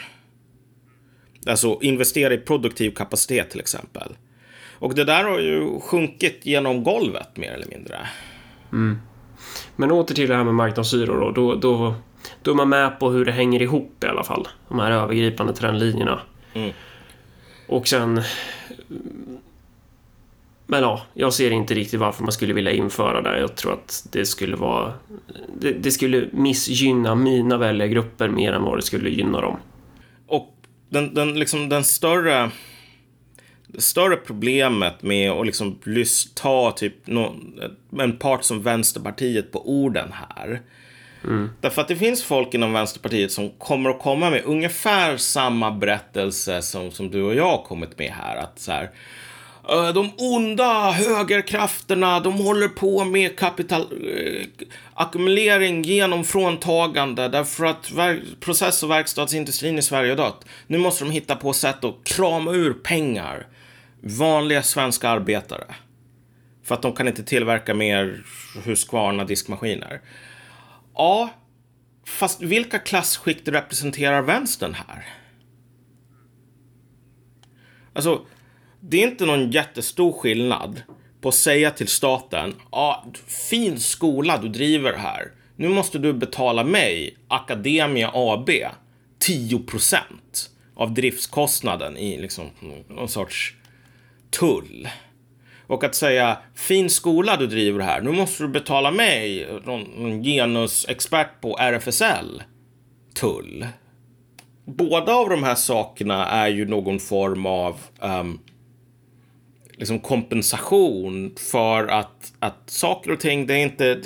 Alltså 1.48 1.80
investera 1.82 2.34
i 2.34 2.38
produktiv 2.38 2.92
kapacitet 2.92 3.50
till 3.50 3.60
exempel. 3.60 4.16
Och 4.80 4.96
det 4.96 5.04
där 5.04 5.24
har 5.24 5.40
ju 5.40 5.80
sjunkit 5.80 6.40
genom 6.46 6.84
golvet 6.84 7.38
mer 7.38 7.52
eller 7.52 7.68
mindre. 7.68 7.98
Mm. 8.72 8.98
Men 9.76 9.92
åter 9.92 10.16
till 10.16 10.30
det 10.30 10.36
här 10.36 10.44
med 10.44 10.54
marknadshyror 10.54 11.20
då. 11.20 11.32
Då, 11.32 11.56
då, 11.56 11.96
då 12.42 12.52
är 12.52 12.56
man 12.56 12.70
med 12.70 13.00
på 13.00 13.10
hur 13.10 13.26
det 13.26 13.32
hänger 13.32 13.62
ihop 13.62 14.04
i 14.04 14.08
alla 14.08 14.24
fall. 14.24 14.48
De 14.68 14.80
här 14.80 14.92
övergripande 14.92 15.54
trendlinjerna. 15.54 16.20
Mm. 16.54 16.72
Och 17.68 17.88
sen... 17.88 18.22
Men 20.68 20.82
ja, 20.82 21.02
jag 21.14 21.34
ser 21.34 21.52
inte 21.52 21.74
riktigt 21.74 22.00
varför 22.00 22.24
man 22.24 22.32
skulle 22.32 22.54
vilja 22.54 22.72
införa 22.72 23.22
det. 23.22 23.40
Jag 23.40 23.56
tror 23.56 23.74
att 23.74 24.08
det 24.12 24.26
skulle 24.26 24.56
vara... 24.56 24.94
Det, 25.60 25.72
det 25.72 25.92
skulle 25.92 26.28
missgynna 26.32 27.16
mina 27.16 27.58
väljargrupper 27.58 28.30
mer 28.30 28.54
än 28.54 28.64
vad 28.64 28.78
det 28.78 28.82
skulle 28.82 29.10
gynna 29.10 29.42
dem. 29.42 29.58
Och 30.28 30.56
den, 30.90 31.14
den, 31.14 31.40
liksom, 31.40 31.70
den 31.70 31.84
större, 31.84 32.52
det 33.68 33.82
större 33.82 34.16
problemet 34.16 35.04
med 35.04 35.32
att 35.32 35.46
liksom 35.46 35.80
ta 36.36 36.72
typ 36.72 37.08
nå- 37.08 37.36
en 38.00 38.18
part 38.18 38.44
som 38.44 38.64
Vänsterpartiet 38.64 39.52
på 39.52 39.70
orden 39.70 40.12
här. 40.12 40.62
Mm. 41.24 41.50
Därför 41.62 41.82
att 41.82 41.88
det 41.88 41.96
finns 41.96 42.24
folk 42.24 42.54
inom 42.54 42.74
Vänsterpartiet 42.74 43.32
som 43.32 43.50
kommer 43.50 43.90
att 43.90 44.00
komma 44.00 44.30
med 44.30 44.44
ungefär 44.46 45.18
samma 45.18 45.72
berättelse 45.72 46.62
som, 46.62 46.92
som 46.92 47.12
du 47.12 47.24
och 47.24 47.36
jag 47.36 47.58
har 47.58 47.64
kommit 47.64 48.00
med 48.00 48.12
här. 48.12 48.36
Att 48.36 48.60
så 48.60 48.72
här, 48.72 48.92
äh, 49.70 49.94
de 49.94 50.12
onda 50.18 50.92
högerkrafterna, 50.92 52.20
de 52.20 52.34
håller 52.34 52.68
på 52.68 53.04
med 53.04 53.40
kapital, 53.40 53.82
eh, 53.82 54.48
ackumulering 54.94 55.82
genom 55.82 56.24
fråntagande 56.24 57.28
därför 57.28 57.66
att 57.66 57.92
process 58.40 58.84
och 58.84 58.92
verkstadsindustrin 58.92 59.78
i 59.78 59.82
Sverige 59.82 60.12
har 60.12 60.18
dött. 60.18 60.46
Nu 60.68 60.78
måste 60.78 61.04
de 61.04 61.12
hitta 61.12 61.36
på 61.36 61.54
sätt 61.54 61.84
att 61.84 62.04
krama 62.04 62.52
ur 62.52 62.74
pengar. 62.74 63.48
Vanliga 64.04 64.64
svenska 64.64 65.10
arbetare. 65.10 65.64
För 66.64 66.76
att 66.76 66.82
de 66.82 66.94
kan 66.94 67.08
inte 67.08 67.24
tillverka 67.24 67.74
mer 67.74 68.24
Husqvarna 68.66 69.24
diskmaskiner. 69.24 70.02
Ja, 70.96 71.30
fast 72.06 72.42
vilka 72.42 72.80
klasskikt 72.80 73.48
representerar 73.48 74.22
vänstern 74.22 74.74
här? 74.74 75.06
Alltså, 77.94 78.26
det 78.80 79.04
är 79.04 79.08
inte 79.08 79.26
någon 79.26 79.52
jättestor 79.52 80.14
skillnad 80.14 80.82
på 81.22 81.30
att 81.30 81.36
säga 81.36 81.72
till 81.72 81.88
staten, 81.88 82.56
ja, 82.60 82.68
ah, 82.72 83.06
fin 83.28 83.80
skola 83.80 84.38
du 84.38 84.50
driver 84.50 84.94
här. 84.94 85.32
Nu 85.56 85.70
måste 85.70 86.00
du 86.00 86.14
betala 86.14 86.64
mig, 86.64 87.18
Academia 87.28 88.12
AB, 88.14 88.50
10% 89.20 90.04
av 90.76 90.94
driftskostnaden 90.94 91.98
i 91.98 92.22
liksom 92.22 92.50
någon 92.88 93.10
sorts 93.10 93.56
tull. 94.30 94.88
Och 95.72 95.84
att 95.84 95.96
säga 95.96 96.38
fin 96.56 96.90
skola 96.90 97.38
du 97.38 97.48
driver 97.48 97.80
här, 97.80 98.02
nu 98.02 98.12
måste 98.12 98.44
du 98.44 98.50
betala 98.50 98.92
mig, 98.92 99.48
någon 99.66 100.24
genusexpert 100.24 101.42
på 101.42 101.58
RFSL, 101.58 102.44
tull. 103.14 103.68
Båda 104.66 105.14
av 105.14 105.30
de 105.30 105.44
här 105.44 105.56
sakerna 105.56 106.28
är 106.28 106.48
ju 106.48 106.66
någon 106.66 107.00
form 107.00 107.46
av 107.46 107.80
um, 108.00 108.40
liksom 109.74 110.00
kompensation 110.00 111.36
för 111.52 111.88
att, 111.88 112.34
att 112.40 112.70
saker 112.70 113.12
och 113.12 113.20
ting, 113.20 113.48
det 113.48 113.54
är 113.54 113.64
inte 113.64 114.02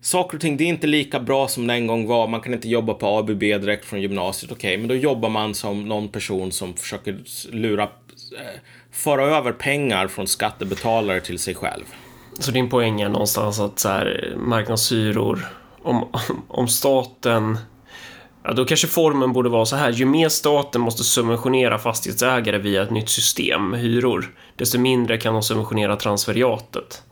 saker 0.00 0.36
och 0.36 0.40
ting, 0.40 0.56
det 0.56 0.64
är 0.64 0.68
inte 0.68 0.86
lika 0.86 1.20
bra 1.20 1.48
som 1.48 1.66
det 1.66 1.74
en 1.74 1.86
gång 1.86 2.06
var. 2.06 2.28
Man 2.28 2.40
kan 2.40 2.54
inte 2.54 2.68
jobba 2.68 2.94
på 2.94 3.06
ABB 3.06 3.40
direkt 3.40 3.84
från 3.84 4.00
gymnasiet. 4.00 4.52
Okej, 4.52 4.68
okay, 4.68 4.78
men 4.78 4.88
då 4.88 4.94
jobbar 4.94 5.28
man 5.28 5.54
som 5.54 5.88
någon 5.88 6.08
person 6.08 6.52
som 6.52 6.74
försöker 6.74 7.18
lura, 7.50 7.82
eh, 7.82 8.60
föra 8.96 9.36
över 9.36 9.52
pengar 9.52 10.08
från 10.08 10.26
skattebetalare 10.26 11.20
till 11.20 11.38
sig 11.38 11.54
själv. 11.54 11.84
Så 12.38 12.50
din 12.50 12.70
poäng 12.70 13.00
är 13.00 13.08
någonstans 13.08 13.60
att 13.60 13.78
så 13.78 13.88
här, 13.88 14.34
marknadshyror, 14.36 15.46
om, 15.82 16.08
om 16.48 16.68
staten 16.68 17.58
Ja, 18.48 18.52
då 18.52 18.64
kanske 18.64 18.86
formen 18.86 19.32
borde 19.32 19.48
vara 19.48 19.66
så 19.66 19.76
här. 19.76 19.90
Ju 19.90 20.06
mer 20.06 20.28
staten 20.28 20.80
måste 20.80 21.04
subventionera 21.04 21.78
fastighetsägare 21.78 22.58
via 22.58 22.82
ett 22.82 22.90
nytt 22.90 23.08
system, 23.08 23.72
hyror, 23.72 24.34
desto 24.56 24.78
mindre 24.78 25.18
kan 25.18 25.34
de 25.34 25.42
subventionera 25.42 25.96
transferiatet. 25.96 27.02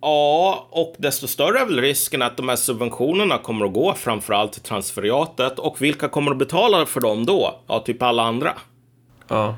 Ja, 0.00 0.68
och 0.70 0.94
desto 0.98 1.26
större 1.26 1.60
är 1.60 1.66
väl 1.66 1.80
risken 1.80 2.22
att 2.22 2.36
de 2.36 2.48
här 2.48 2.56
subventionerna 2.56 3.38
kommer 3.38 3.66
att 3.66 3.72
gå 3.72 3.94
framförallt 3.94 4.52
till 4.52 4.62
transferiatet. 4.62 5.58
Och 5.58 5.82
vilka 5.82 6.08
kommer 6.08 6.30
att 6.30 6.38
betala 6.38 6.86
för 6.86 7.00
dem 7.00 7.26
då? 7.26 7.60
Ja, 7.66 7.78
typ 7.80 8.02
alla 8.02 8.22
andra. 8.22 8.52
Ja. 9.28 9.56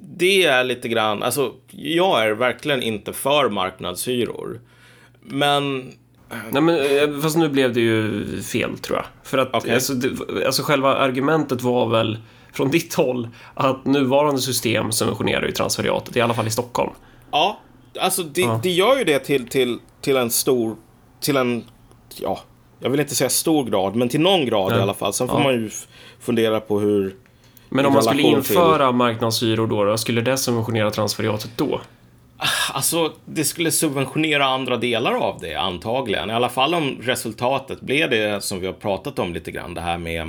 Det 0.00 0.44
är 0.44 0.64
lite 0.64 0.88
grann, 0.88 1.22
alltså 1.22 1.52
jag 1.70 2.22
är 2.22 2.30
verkligen 2.30 2.82
inte 2.82 3.12
för 3.12 3.48
marknadshyror. 3.48 4.60
Men 5.20 5.92
Nej 6.50 6.62
men 6.62 6.76
eh, 6.76 7.20
fast 7.20 7.36
nu 7.36 7.48
blev 7.48 7.72
det 7.72 7.80
ju 7.80 8.24
fel 8.42 8.78
tror 8.78 8.98
jag. 8.98 9.06
För 9.22 9.38
att 9.38 9.54
okay. 9.54 9.74
alltså, 9.74 9.94
det, 9.94 10.46
alltså 10.46 10.62
själva 10.62 10.96
argumentet 10.96 11.62
var 11.62 11.88
väl 11.88 12.18
från 12.52 12.70
ditt 12.70 12.94
håll 12.94 13.28
att 13.54 13.84
nuvarande 13.84 14.40
system 14.40 14.92
subventionerar 14.92 15.46
ju 15.46 15.52
transferiatet, 15.52 16.16
i 16.16 16.20
alla 16.20 16.34
fall 16.34 16.46
i 16.46 16.50
Stockholm. 16.50 16.90
Ja, 17.30 17.60
alltså 18.00 18.22
det, 18.22 18.40
ja. 18.40 18.60
det 18.62 18.70
gör 18.70 18.98
ju 18.98 19.04
det 19.04 19.18
till, 19.18 19.48
till, 19.48 19.78
till 20.00 20.16
en 20.16 20.30
stor, 20.30 20.76
till 21.20 21.36
en, 21.36 21.64
ja, 22.20 22.40
jag 22.80 22.90
vill 22.90 23.00
inte 23.00 23.14
säga 23.14 23.30
stor 23.30 23.64
grad, 23.64 23.96
men 23.96 24.08
till 24.08 24.20
någon 24.20 24.46
grad 24.46 24.72
ja. 24.72 24.78
i 24.78 24.80
alla 24.80 24.94
fall. 24.94 25.12
Sen 25.12 25.28
får 25.28 25.38
ja. 25.38 25.44
man 25.44 25.54
ju 25.54 25.70
fundera 26.20 26.60
på 26.60 26.80
hur... 26.80 27.16
Men 27.68 27.86
om 27.86 27.92
man 27.92 28.02
skulle 28.02 28.22
införa 28.22 28.86
till... 28.86 28.96
marknadshyror 28.96 29.66
då, 29.66 29.84
då, 29.84 29.98
skulle 29.98 30.20
det 30.20 30.36
subventionera 30.36 30.90
transferiatet 30.90 31.50
då? 31.56 31.80
Alltså, 32.72 33.12
det 33.24 33.44
skulle 33.44 33.70
subventionera 33.70 34.44
andra 34.44 34.76
delar 34.76 35.12
av 35.14 35.38
det 35.40 35.54
antagligen. 35.54 36.30
I 36.30 36.32
alla 36.32 36.48
fall 36.48 36.74
om 36.74 36.98
resultatet 37.02 37.80
blev 37.80 38.10
det 38.10 38.44
som 38.44 38.60
vi 38.60 38.66
har 38.66 38.74
pratat 38.74 39.18
om 39.18 39.34
lite 39.34 39.50
grann, 39.50 39.74
det 39.74 39.80
här 39.80 39.98
med 39.98 40.20
eh, 40.20 40.28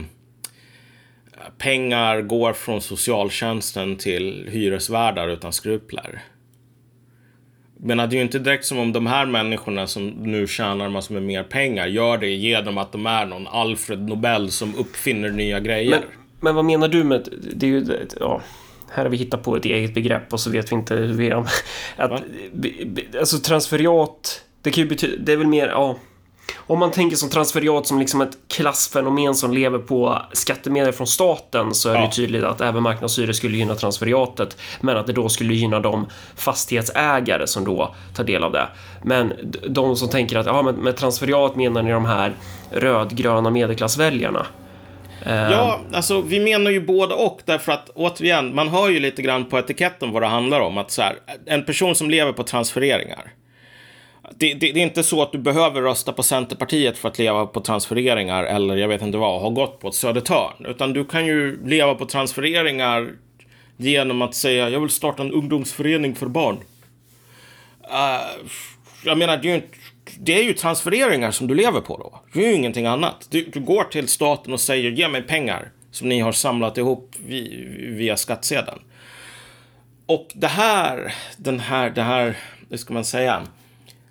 pengar 1.57 2.21
går 2.21 2.53
från 2.53 2.81
socialtjänsten 2.81 3.95
till 3.97 4.49
hyresvärdar 4.51 5.27
utan 5.27 5.53
skrupler. 5.53 6.21
Men 7.81 7.97
det 7.97 8.03
är 8.03 8.11
ju 8.13 8.21
inte 8.21 8.39
direkt 8.39 8.65
som 8.65 8.79
om 8.79 8.93
de 8.93 9.07
här 9.07 9.25
människorna 9.25 9.87
som 9.87 10.07
nu 10.07 10.47
tjänar 10.47 10.89
massor 10.89 11.13
med 11.13 11.23
mer 11.23 11.43
pengar 11.43 11.87
gör 11.87 12.17
det 12.17 12.29
genom 12.29 12.77
att 12.77 12.91
de 12.91 13.05
är 13.05 13.25
någon 13.25 13.47
Alfred 13.47 14.09
Nobel 14.09 14.51
som 14.51 14.75
uppfinner 14.75 15.29
nya 15.29 15.59
grejer. 15.59 15.99
Men, 15.99 16.18
men 16.39 16.55
vad 16.55 16.65
menar 16.65 16.87
du 16.87 17.03
med... 17.03 17.29
Det 17.53 17.65
är 17.65 17.69
ju... 17.69 18.07
Ja 18.19 18.41
här 18.91 19.03
har 19.03 19.09
vi 19.09 19.17
hittat 19.17 19.43
på 19.43 19.55
ett 19.55 19.65
eget 19.65 19.93
begrepp 19.93 20.33
och 20.33 20.39
så 20.39 20.49
vet 20.49 20.71
vi 20.71 20.75
inte 20.75 20.95
hur 20.95 21.13
vi 21.13 21.29
är. 21.29 21.45
Att, 21.97 22.23
alltså 23.19 23.37
transferiat, 23.37 24.41
det 24.61 24.71
kan 24.71 24.83
ju 24.83 24.89
betyda, 24.89 25.23
det 25.23 25.31
är 25.31 25.37
väl 25.37 25.47
mer, 25.47 25.67
ja. 25.67 25.95
Om 26.57 26.79
man 26.79 26.91
tänker 26.91 27.17
som 27.17 27.29
transferiat 27.29 27.87
som 27.87 27.99
liksom 27.99 28.21
ett 28.21 28.37
klassfenomen 28.47 29.35
som 29.35 29.53
lever 29.53 29.79
på 29.79 30.21
skattemedel 30.33 30.93
från 30.93 31.07
staten 31.07 31.73
så 31.73 31.89
är 31.89 31.95
ja. 31.95 32.01
det 32.01 32.11
tydligt 32.11 32.43
att 32.43 32.61
även 32.61 32.83
marknadshyror 32.83 33.33
skulle 33.33 33.57
gynna 33.57 33.75
transferiatet 33.75 34.57
men 34.81 34.97
att 34.97 35.07
det 35.07 35.13
då 35.13 35.29
skulle 35.29 35.53
gynna 35.53 35.79
de 35.79 36.05
fastighetsägare 36.35 37.47
som 37.47 37.65
då 37.65 37.95
tar 38.15 38.23
del 38.23 38.43
av 38.43 38.51
det. 38.51 38.67
Men 39.03 39.33
de 39.67 39.95
som 39.95 40.09
tänker 40.09 40.37
att 40.37 40.45
ja, 40.45 40.61
med 40.61 40.97
transferiat 40.97 41.55
menar 41.55 41.83
ni 41.83 41.91
de 41.91 42.05
här 42.05 42.33
rödgröna 42.71 43.49
medelklassväljarna. 43.49 44.45
Eh, 45.25 45.51
ja, 45.51 45.79
alltså 45.93 46.21
vi 46.21 46.39
menar 46.39 46.71
ju 46.71 46.81
båda 46.81 47.15
och 47.15 47.41
därför 47.45 47.71
att 47.71 47.89
återigen, 47.89 48.55
man 48.55 48.67
hör 48.67 48.89
ju 48.89 48.99
lite 48.99 49.21
grann 49.21 49.45
på 49.45 49.59
etiketten 49.59 50.11
vad 50.11 50.21
det 50.21 50.27
handlar 50.27 50.59
om. 50.59 50.77
Att 50.77 50.91
så 50.91 51.01
här, 51.01 51.15
en 51.45 51.65
person 51.65 51.95
som 51.95 52.09
lever 52.09 52.31
på 52.31 52.43
transfereringar. 52.43 53.33
Det, 54.35 54.53
det, 54.53 54.71
det, 54.71 54.79
är 54.79 54.83
inte 54.83 55.03
så 55.03 55.21
att 55.21 55.31
du 55.31 55.37
behöver 55.37 55.81
rösta 55.81 56.13
på 56.13 56.23
Centerpartiet 56.23 56.97
för 56.97 57.09
att 57.09 57.19
leva 57.19 57.45
på 57.45 57.59
transfereringar 57.59 58.43
eller 58.43 58.75
jag 58.77 58.87
vet 58.87 59.01
inte 59.01 59.17
vad, 59.17 59.41
ha 59.41 59.49
gått 59.49 59.79
på 59.79 59.87
ett 59.87 59.95
Södertörn. 59.95 60.65
Utan 60.65 60.93
du 60.93 61.05
kan 61.05 61.25
ju 61.25 61.65
leva 61.65 61.95
på 61.95 62.05
transfereringar 62.05 63.11
genom 63.77 64.21
att 64.21 64.35
säga 64.35 64.69
jag 64.69 64.79
vill 64.79 64.89
starta 64.89 65.23
en 65.23 65.31
ungdomsförening 65.31 66.15
för 66.15 66.27
barn. 66.27 66.55
Uh, 67.83 68.47
jag 69.05 69.17
menar, 69.17 69.37
det 69.37 69.47
är 69.47 69.49
ju 69.49 69.55
inte 69.55 69.78
det 70.17 70.39
är 70.39 70.43
ju 70.43 70.53
transfereringar 70.53 71.31
som 71.31 71.47
du 71.47 71.55
lever 71.55 71.81
på 71.81 71.97
då. 71.97 72.21
Det 72.33 72.45
är 72.45 72.49
ju 72.49 72.55
ingenting 72.55 72.85
annat. 72.85 73.27
Du, 73.29 73.45
du 73.53 73.59
går 73.59 73.83
till 73.83 74.07
staten 74.07 74.53
och 74.53 74.59
säger 74.59 74.91
ge 74.91 75.07
mig 75.07 75.21
pengar 75.21 75.71
som 75.91 76.09
ni 76.09 76.19
har 76.19 76.31
samlat 76.31 76.77
ihop 76.77 77.15
via 77.79 78.17
skattsedeln. 78.17 78.79
Och 80.05 80.27
det 80.33 80.47
här, 80.47 81.13
den 81.37 81.59
här, 81.59 81.89
det 81.89 82.01
här, 82.01 82.37
hur 82.69 82.77
ska 82.77 82.93
man 82.93 83.05
säga? 83.05 83.47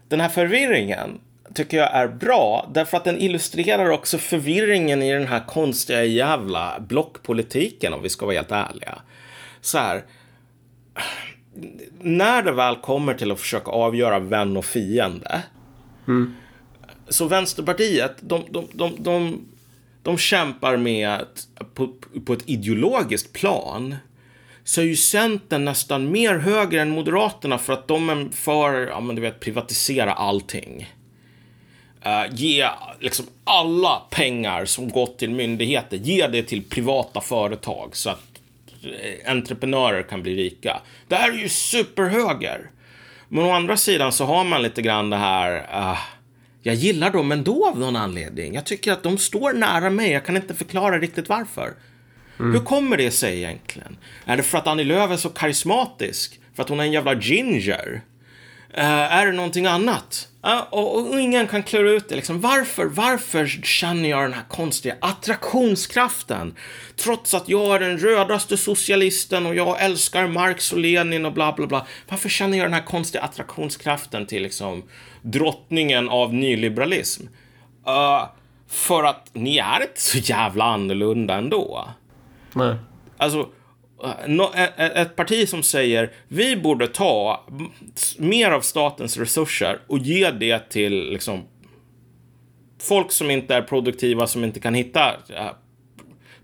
Den 0.08 0.20
här 0.20 0.28
förvirringen 0.28 1.20
tycker 1.54 1.76
jag 1.76 1.94
är 1.94 2.08
bra 2.08 2.70
därför 2.74 2.96
att 2.96 3.04
den 3.04 3.18
illustrerar 3.18 3.90
också 3.90 4.18
förvirringen 4.18 5.02
i 5.02 5.12
den 5.12 5.26
här 5.26 5.46
konstiga 5.46 6.04
jävla 6.04 6.80
blockpolitiken 6.80 7.92
om 7.92 8.02
vi 8.02 8.08
ska 8.08 8.26
vara 8.26 8.36
helt 8.36 8.52
ärliga. 8.52 8.98
Så 9.60 9.78
här. 9.78 10.02
När 12.00 12.42
det 12.42 12.52
väl 12.52 12.76
kommer 12.76 13.14
till 13.14 13.32
att 13.32 13.40
försöka 13.40 13.70
avgöra 13.70 14.18
vän 14.18 14.56
och 14.56 14.64
fiende 14.64 15.42
Mm. 16.08 16.34
Så 17.08 17.24
Vänsterpartiet, 17.24 18.16
de, 18.20 18.44
de, 18.50 18.68
de, 18.72 19.02
de, 19.02 19.46
de 20.02 20.18
kämpar 20.18 20.76
med 20.76 21.08
att 21.08 21.48
på, 21.74 21.94
på 22.26 22.32
ett 22.32 22.48
ideologiskt 22.48 23.32
plan 23.32 23.96
så 24.64 24.80
är 24.80 24.84
ju 24.84 24.96
Centern 24.96 25.64
nästan 25.64 26.12
mer 26.12 26.38
högre 26.38 26.82
än 26.82 26.90
Moderaterna 26.90 27.58
för 27.58 27.72
att 27.72 27.88
de 27.88 28.10
är 28.10 28.28
för, 28.32 28.86
ja 28.86 29.00
men 29.00 29.16
du 29.16 29.22
vet, 29.22 29.40
privatisera 29.40 30.12
allting. 30.12 30.94
Uh, 32.06 32.34
ge 32.34 32.68
liksom 33.00 33.26
alla 33.44 34.02
pengar 34.10 34.64
som 34.64 34.88
gått 34.88 35.18
till 35.18 35.30
myndigheter, 35.30 35.96
ge 35.96 36.26
det 36.26 36.42
till 36.42 36.64
privata 36.64 37.20
företag 37.20 37.96
så 37.96 38.10
att 38.10 38.40
eh, 38.82 39.30
entreprenörer 39.30 40.02
kan 40.02 40.22
bli 40.22 40.36
rika. 40.36 40.80
Det 41.08 41.14
här 41.14 41.32
är 41.32 41.36
ju 41.36 41.48
superhöger. 41.48 42.70
Men 43.28 43.44
å 43.44 43.50
andra 43.50 43.76
sidan 43.76 44.12
så 44.12 44.24
har 44.24 44.44
man 44.44 44.62
lite 44.62 44.82
grann 44.82 45.10
det 45.10 45.16
här, 45.16 45.56
uh, 45.92 45.98
jag 46.62 46.74
gillar 46.74 47.10
dem 47.10 47.32
ändå 47.32 47.66
av 47.66 47.78
någon 47.78 47.96
anledning. 47.96 48.54
Jag 48.54 48.66
tycker 48.66 48.92
att 48.92 49.02
de 49.02 49.18
står 49.18 49.52
nära 49.52 49.90
mig, 49.90 50.10
jag 50.10 50.24
kan 50.24 50.36
inte 50.36 50.54
förklara 50.54 50.98
riktigt 50.98 51.28
varför. 51.28 51.72
Mm. 52.38 52.52
Hur 52.52 52.60
kommer 52.60 52.96
det 52.96 53.10
sig 53.10 53.38
egentligen? 53.38 53.96
Är 54.24 54.36
det 54.36 54.42
för 54.42 54.58
att 54.58 54.66
Annie 54.66 54.84
Lööf 54.84 55.10
är 55.10 55.16
så 55.16 55.28
karismatisk? 55.28 56.40
För 56.54 56.62
att 56.62 56.68
hon 56.68 56.80
är 56.80 56.84
en 56.84 56.92
jävla 56.92 57.14
ginger? 57.14 58.02
Uh, 58.76 58.84
är 58.84 59.26
det 59.26 59.32
någonting 59.32 59.66
annat? 59.66 60.28
Uh, 60.46 60.60
och, 60.70 60.96
och, 60.96 61.20
ingen 61.20 61.46
kan 61.46 61.62
klura 61.62 61.90
ut 61.90 62.08
det. 62.08 62.16
Liksom. 62.16 62.40
Varför, 62.40 62.84
varför 62.84 63.46
känner 63.46 64.08
jag 64.08 64.22
den 64.22 64.32
här 64.32 64.44
konstiga 64.48 64.96
attraktionskraften? 65.00 66.54
Trots 66.96 67.34
att 67.34 67.48
jag 67.48 67.74
är 67.74 67.80
den 67.80 67.98
rödaste 67.98 68.56
socialisten 68.56 69.46
och 69.46 69.54
jag 69.54 69.82
älskar 69.82 70.26
Marx 70.26 70.72
och 70.72 70.78
Lenin 70.78 71.26
och 71.26 71.32
bla 71.32 71.52
bla 71.52 71.66
bla. 71.66 71.86
Varför 72.08 72.28
känner 72.28 72.58
jag 72.58 72.66
den 72.66 72.74
här 72.74 72.84
konstiga 72.84 73.22
attraktionskraften 73.22 74.26
till 74.26 74.42
liksom 74.42 74.82
drottningen 75.22 76.08
av 76.08 76.34
nyliberalism? 76.34 77.22
Uh, 77.86 78.28
för 78.68 79.04
att 79.04 79.30
ni 79.32 79.58
är 79.58 79.80
inte 79.80 80.00
så 80.00 80.18
jävla 80.18 80.64
annorlunda 80.64 81.34
ändå. 81.34 81.88
Nej. 82.52 82.76
Alltså, 83.16 83.48
Eh, 84.04 84.34
eh, 84.54 84.68
eh, 84.76 85.02
ett 85.02 85.16
parti 85.16 85.48
som 85.48 85.62
säger 85.62 86.12
vi 86.28 86.56
borde 86.56 86.88
ta 86.88 87.44
mer 88.18 88.50
av 88.50 88.60
statens 88.60 89.16
resurser 89.16 89.78
och 89.86 89.98
ge 89.98 90.30
det 90.30 90.70
till 90.70 91.10
liksom, 91.10 91.42
folk 92.82 93.12
som 93.12 93.30
inte 93.30 93.54
är 93.54 93.62
produktiva, 93.62 94.26
som 94.26 94.44
inte 94.44 94.60
kan 94.60 94.74
hitta 94.74 95.12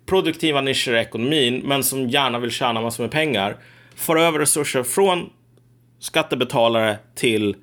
produktiva 0.06 0.60
nischer 0.60 0.94
i 0.94 0.98
ekonomin, 0.98 1.62
men 1.64 1.84
som 1.84 2.08
gärna 2.08 2.38
vill 2.38 2.50
tjäna 2.50 2.80
massor 2.80 3.04
med 3.04 3.10
pengar. 3.10 3.56
för 3.96 4.16
över 4.16 4.38
resurser 4.38 4.82
från 4.82 5.30
skattebetalare 5.98 6.98
till 7.14 7.56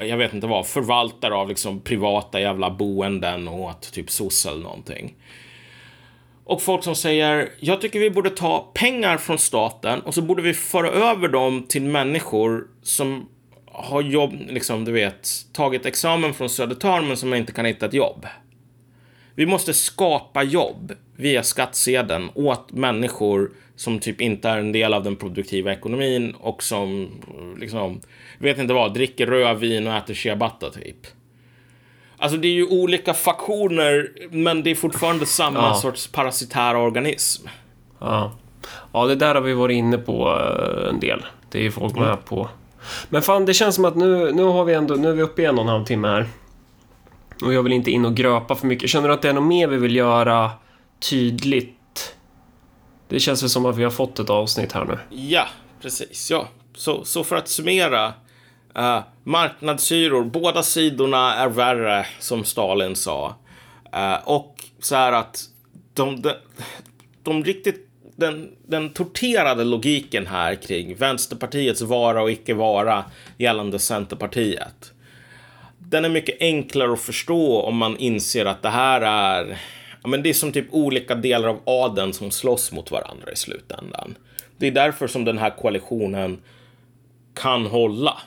jag 0.00 0.16
vet 0.16 0.34
inte 0.34 0.46
vad, 0.46 0.66
förvaltare 0.66 1.34
av 1.34 1.48
liksom 1.48 1.80
privata 1.80 2.40
jävla 2.40 2.70
boenden 2.70 3.48
åt 3.48 3.92
typ 3.92 4.10
SOS 4.10 4.46
eller 4.46 4.62
någonting. 4.62 5.14
Och 6.48 6.62
folk 6.62 6.84
som 6.84 6.94
säger, 6.94 7.48
jag 7.60 7.80
tycker 7.80 8.00
vi 8.00 8.10
borde 8.10 8.30
ta 8.30 8.70
pengar 8.74 9.16
från 9.16 9.38
staten 9.38 10.00
och 10.00 10.14
så 10.14 10.22
borde 10.22 10.42
vi 10.42 10.54
föra 10.54 10.88
över 10.88 11.28
dem 11.28 11.66
till 11.68 11.82
människor 11.82 12.66
som 12.82 13.28
har 13.66 14.02
jobb, 14.02 14.32
liksom 14.48 14.84
du 14.84 14.92
vet, 14.92 15.28
tagit 15.52 15.86
examen 15.86 16.34
från 16.34 16.50
Södertörn 16.50 17.08
men 17.08 17.16
som 17.16 17.34
inte 17.34 17.52
kan 17.52 17.64
hitta 17.64 17.86
ett 17.86 17.94
jobb. 17.94 18.26
Vi 19.34 19.46
måste 19.46 19.74
skapa 19.74 20.42
jobb 20.42 20.92
via 21.16 21.42
skattsedeln 21.42 22.30
åt 22.34 22.72
människor 22.72 23.50
som 23.76 23.98
typ 23.98 24.20
inte 24.20 24.48
är 24.48 24.58
en 24.58 24.72
del 24.72 24.94
av 24.94 25.04
den 25.04 25.16
produktiva 25.16 25.72
ekonomin 25.72 26.34
och 26.40 26.62
som 26.62 27.10
liksom, 27.60 28.00
vet 28.38 28.58
inte 28.58 28.74
vad, 28.74 28.94
dricker 28.94 29.26
rödvin 29.26 29.86
och 29.86 29.94
äter 29.94 30.14
ciabatta 30.14 30.70
typ. 30.70 31.17
Alltså 32.18 32.38
det 32.38 32.48
är 32.48 32.52
ju 32.52 32.66
olika 32.66 33.14
faktioner, 33.14 34.10
men 34.30 34.62
det 34.62 34.70
är 34.70 34.74
fortfarande 34.74 35.26
samma 35.26 35.58
Ja. 35.58 35.74
sorts 35.74 36.06
parasitära 36.06 36.78
organism. 36.78 37.46
Ja. 37.98 38.32
ja, 38.92 39.06
det 39.06 39.14
där 39.14 39.34
har 39.34 39.42
vi 39.42 39.54
varit 39.54 39.74
inne 39.74 39.98
på 39.98 40.28
eh, 40.28 40.88
en 40.88 41.00
del. 41.00 41.26
Det 41.50 41.58
är 41.58 41.62
ju 41.62 41.70
folk 41.70 41.94
med 41.96 42.24
på. 42.24 42.48
Men 43.08 43.22
fan, 43.22 43.44
det 43.44 43.54
känns 43.54 43.74
som 43.74 43.84
att 43.84 43.96
nu, 43.96 44.32
nu 44.32 44.42
har 44.42 44.64
vi 44.64 44.74
ändå, 44.74 44.94
nu 44.94 45.08
är 45.08 45.12
vi 45.12 45.22
uppe 45.22 45.42
i 45.42 45.44
en 45.44 45.54
och 45.58 45.62
en 45.64 45.68
halv 45.68 45.84
timme 45.84 46.08
här. 46.08 46.26
Och 47.44 47.52
jag 47.52 47.62
vill 47.62 47.72
inte 47.72 47.90
in 47.90 48.04
och 48.04 48.14
gröpa 48.14 48.54
för 48.54 48.66
mycket. 48.66 48.90
Känner 48.90 49.08
du 49.08 49.14
att 49.14 49.22
det 49.22 49.28
är 49.28 49.32
något 49.32 49.44
mer 49.44 49.68
vi 49.68 49.76
vill 49.76 49.96
göra 49.96 50.50
tydligt? 51.10 52.14
Det 53.08 53.20
känns 53.20 53.42
väl 53.42 53.50
som 53.50 53.66
att 53.66 53.76
vi 53.76 53.84
har 53.84 53.90
fått 53.90 54.18
ett 54.18 54.30
avsnitt 54.30 54.72
här 54.72 54.84
nu. 54.84 54.98
Ja, 55.10 55.46
precis. 55.82 56.30
Ja. 56.30 56.48
Så, 56.76 57.04
så 57.04 57.24
för 57.24 57.36
att 57.36 57.48
summera. 57.48 58.12
Uh, 58.76 59.00
marknadshyror, 59.24 60.24
båda 60.24 60.62
sidorna 60.62 61.34
är 61.34 61.48
värre, 61.48 62.06
som 62.18 62.44
Stalin 62.44 62.96
sa. 62.96 63.34
Uh, 63.94 64.28
och 64.28 64.64
så 64.78 64.94
här 64.94 65.12
att 65.12 65.44
de, 65.94 66.22
de, 66.22 66.32
de 67.22 67.44
riktigt 67.44 67.88
den, 68.18 68.50
den 68.66 68.90
torterade 68.90 69.64
logiken 69.64 70.26
här 70.26 70.54
kring 70.54 70.94
Vänsterpartiets 70.94 71.82
vara 71.82 72.22
och 72.22 72.30
icke 72.30 72.54
vara 72.54 73.04
gällande 73.36 73.78
Centerpartiet. 73.78 74.92
Den 75.78 76.04
är 76.04 76.08
mycket 76.08 76.36
enklare 76.40 76.92
att 76.92 77.00
förstå 77.00 77.62
om 77.62 77.76
man 77.76 77.96
inser 77.96 78.46
att 78.46 78.62
det 78.62 78.68
här 78.68 79.00
är 79.00 79.58
ja, 80.02 80.08
men 80.08 80.22
det 80.22 80.28
är 80.28 80.34
som 80.34 80.52
typ 80.52 80.66
olika 80.70 81.14
delar 81.14 81.48
av 81.48 81.60
adeln 81.64 82.12
som 82.12 82.30
slåss 82.30 82.72
mot 82.72 82.90
varandra 82.90 83.32
i 83.32 83.36
slutändan. 83.36 84.14
Det 84.56 84.66
är 84.66 84.70
därför 84.70 85.06
som 85.06 85.24
den 85.24 85.38
här 85.38 85.50
koalitionen 85.50 86.38
kan 87.34 87.66
hålla. 87.66 88.18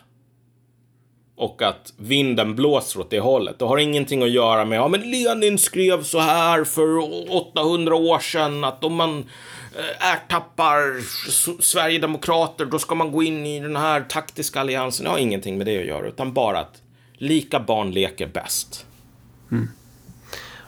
Och 1.42 1.62
att 1.62 1.94
vinden 1.98 2.56
blåser 2.56 3.00
åt 3.00 3.10
det 3.10 3.20
hållet. 3.20 3.60
Det 3.60 3.66
har 3.66 3.78
ingenting 3.78 4.24
att 4.24 4.32
göra 4.32 4.66
med, 4.66 4.78
ja 4.78 4.88
men 4.88 5.12
Lenin 5.12 5.58
skrev 5.58 6.04
så 6.04 6.20
här 6.20 6.64
för 6.64 6.98
800 7.36 7.96
år 7.96 8.20
sedan 8.20 8.64
att 8.64 8.84
om 8.84 8.96
man 8.96 9.26
ärtappar 10.00 10.52
ertappar 10.62 11.62
Sverigedemokrater 11.62 12.66
då 12.66 12.80
ska 12.80 12.96
man 12.96 13.12
gå 13.12 13.24
in 13.24 13.46
i 13.46 13.60
den 13.60 13.76
här 13.76 14.02
taktiska 14.02 14.60
alliansen. 14.60 15.04
Det 15.04 15.10
har 15.10 15.18
ingenting 15.18 15.58
med 15.58 15.68
det 15.68 15.80
att 15.80 15.86
göra, 15.86 16.08
utan 16.08 16.34
bara 16.34 16.60
att 16.60 16.82
lika 17.14 17.60
barn 17.60 17.92
leker 17.92 18.28
bäst. 18.28 18.86
Mm. 19.52 19.68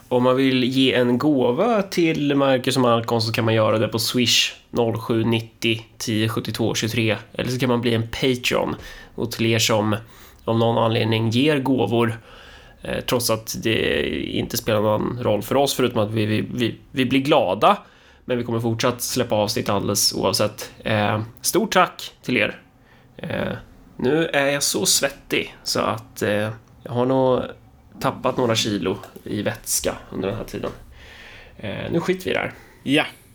Om 0.08 0.22
man 0.22 0.36
vill 0.36 0.64
ge 0.64 0.94
en 0.94 1.18
gåva 1.18 1.82
till 1.82 2.34
Marcus 2.34 2.76
och 2.76 2.82
Malcolm 2.82 3.20
så 3.20 3.32
kan 3.32 3.44
man 3.44 3.54
göra 3.54 3.78
det 3.78 3.88
på 3.88 3.98
Swish 3.98 4.52
0790 5.06 5.84
1072 5.96 6.74
23 6.74 7.16
eller 7.32 7.50
så 7.50 7.58
kan 7.58 7.68
man 7.68 7.80
bli 7.80 7.94
en 7.94 8.08
Patreon 8.08 8.76
och 9.14 9.32
till 9.32 9.46
er 9.46 9.58
som 9.58 9.96
av 10.44 10.58
någon 10.58 10.78
anledning 10.78 11.30
ger 11.30 11.58
gåvor 11.58 12.18
eh, 12.82 13.00
trots 13.00 13.30
att 13.30 13.56
det 13.62 14.08
inte 14.26 14.56
spelar 14.56 14.82
någon 14.82 15.18
roll 15.22 15.42
för 15.42 15.54
oss 15.54 15.74
förutom 15.74 16.00
att 16.00 16.10
vi, 16.10 16.26
vi, 16.26 16.40
vi, 16.54 16.78
vi 16.90 17.06
blir 17.06 17.20
glada 17.20 17.78
men 18.24 18.38
vi 18.38 18.44
kommer 18.44 18.60
fortsatt 18.60 19.00
släppa 19.00 19.34
avsnitt 19.34 19.68
alldeles 19.68 20.14
oavsett. 20.14 20.72
Eh, 20.84 21.22
stort 21.40 21.72
tack 21.72 22.12
till 22.22 22.36
er. 22.36 22.60
Eh, 23.16 23.52
nu 23.96 24.26
är 24.26 24.46
jag 24.46 24.62
så 24.62 24.86
svettig 24.86 25.56
så 25.62 25.80
att 25.80 26.22
eh, 26.22 26.50
jag 26.82 26.92
har 26.92 27.06
nog 27.06 27.42
tappat 28.00 28.36
några 28.36 28.54
kilo 28.54 28.98
i 29.24 29.42
vätska 29.42 29.94
under 30.12 30.28
den 30.28 30.36
här 30.36 30.44
tiden. 30.44 30.70
Eh, 31.56 31.92
nu 31.92 32.00
skiter 32.00 32.24
vi 32.24 32.30
i 32.30 32.34
det 32.34 32.40
här. 32.40 32.52
Ja, 32.82 33.04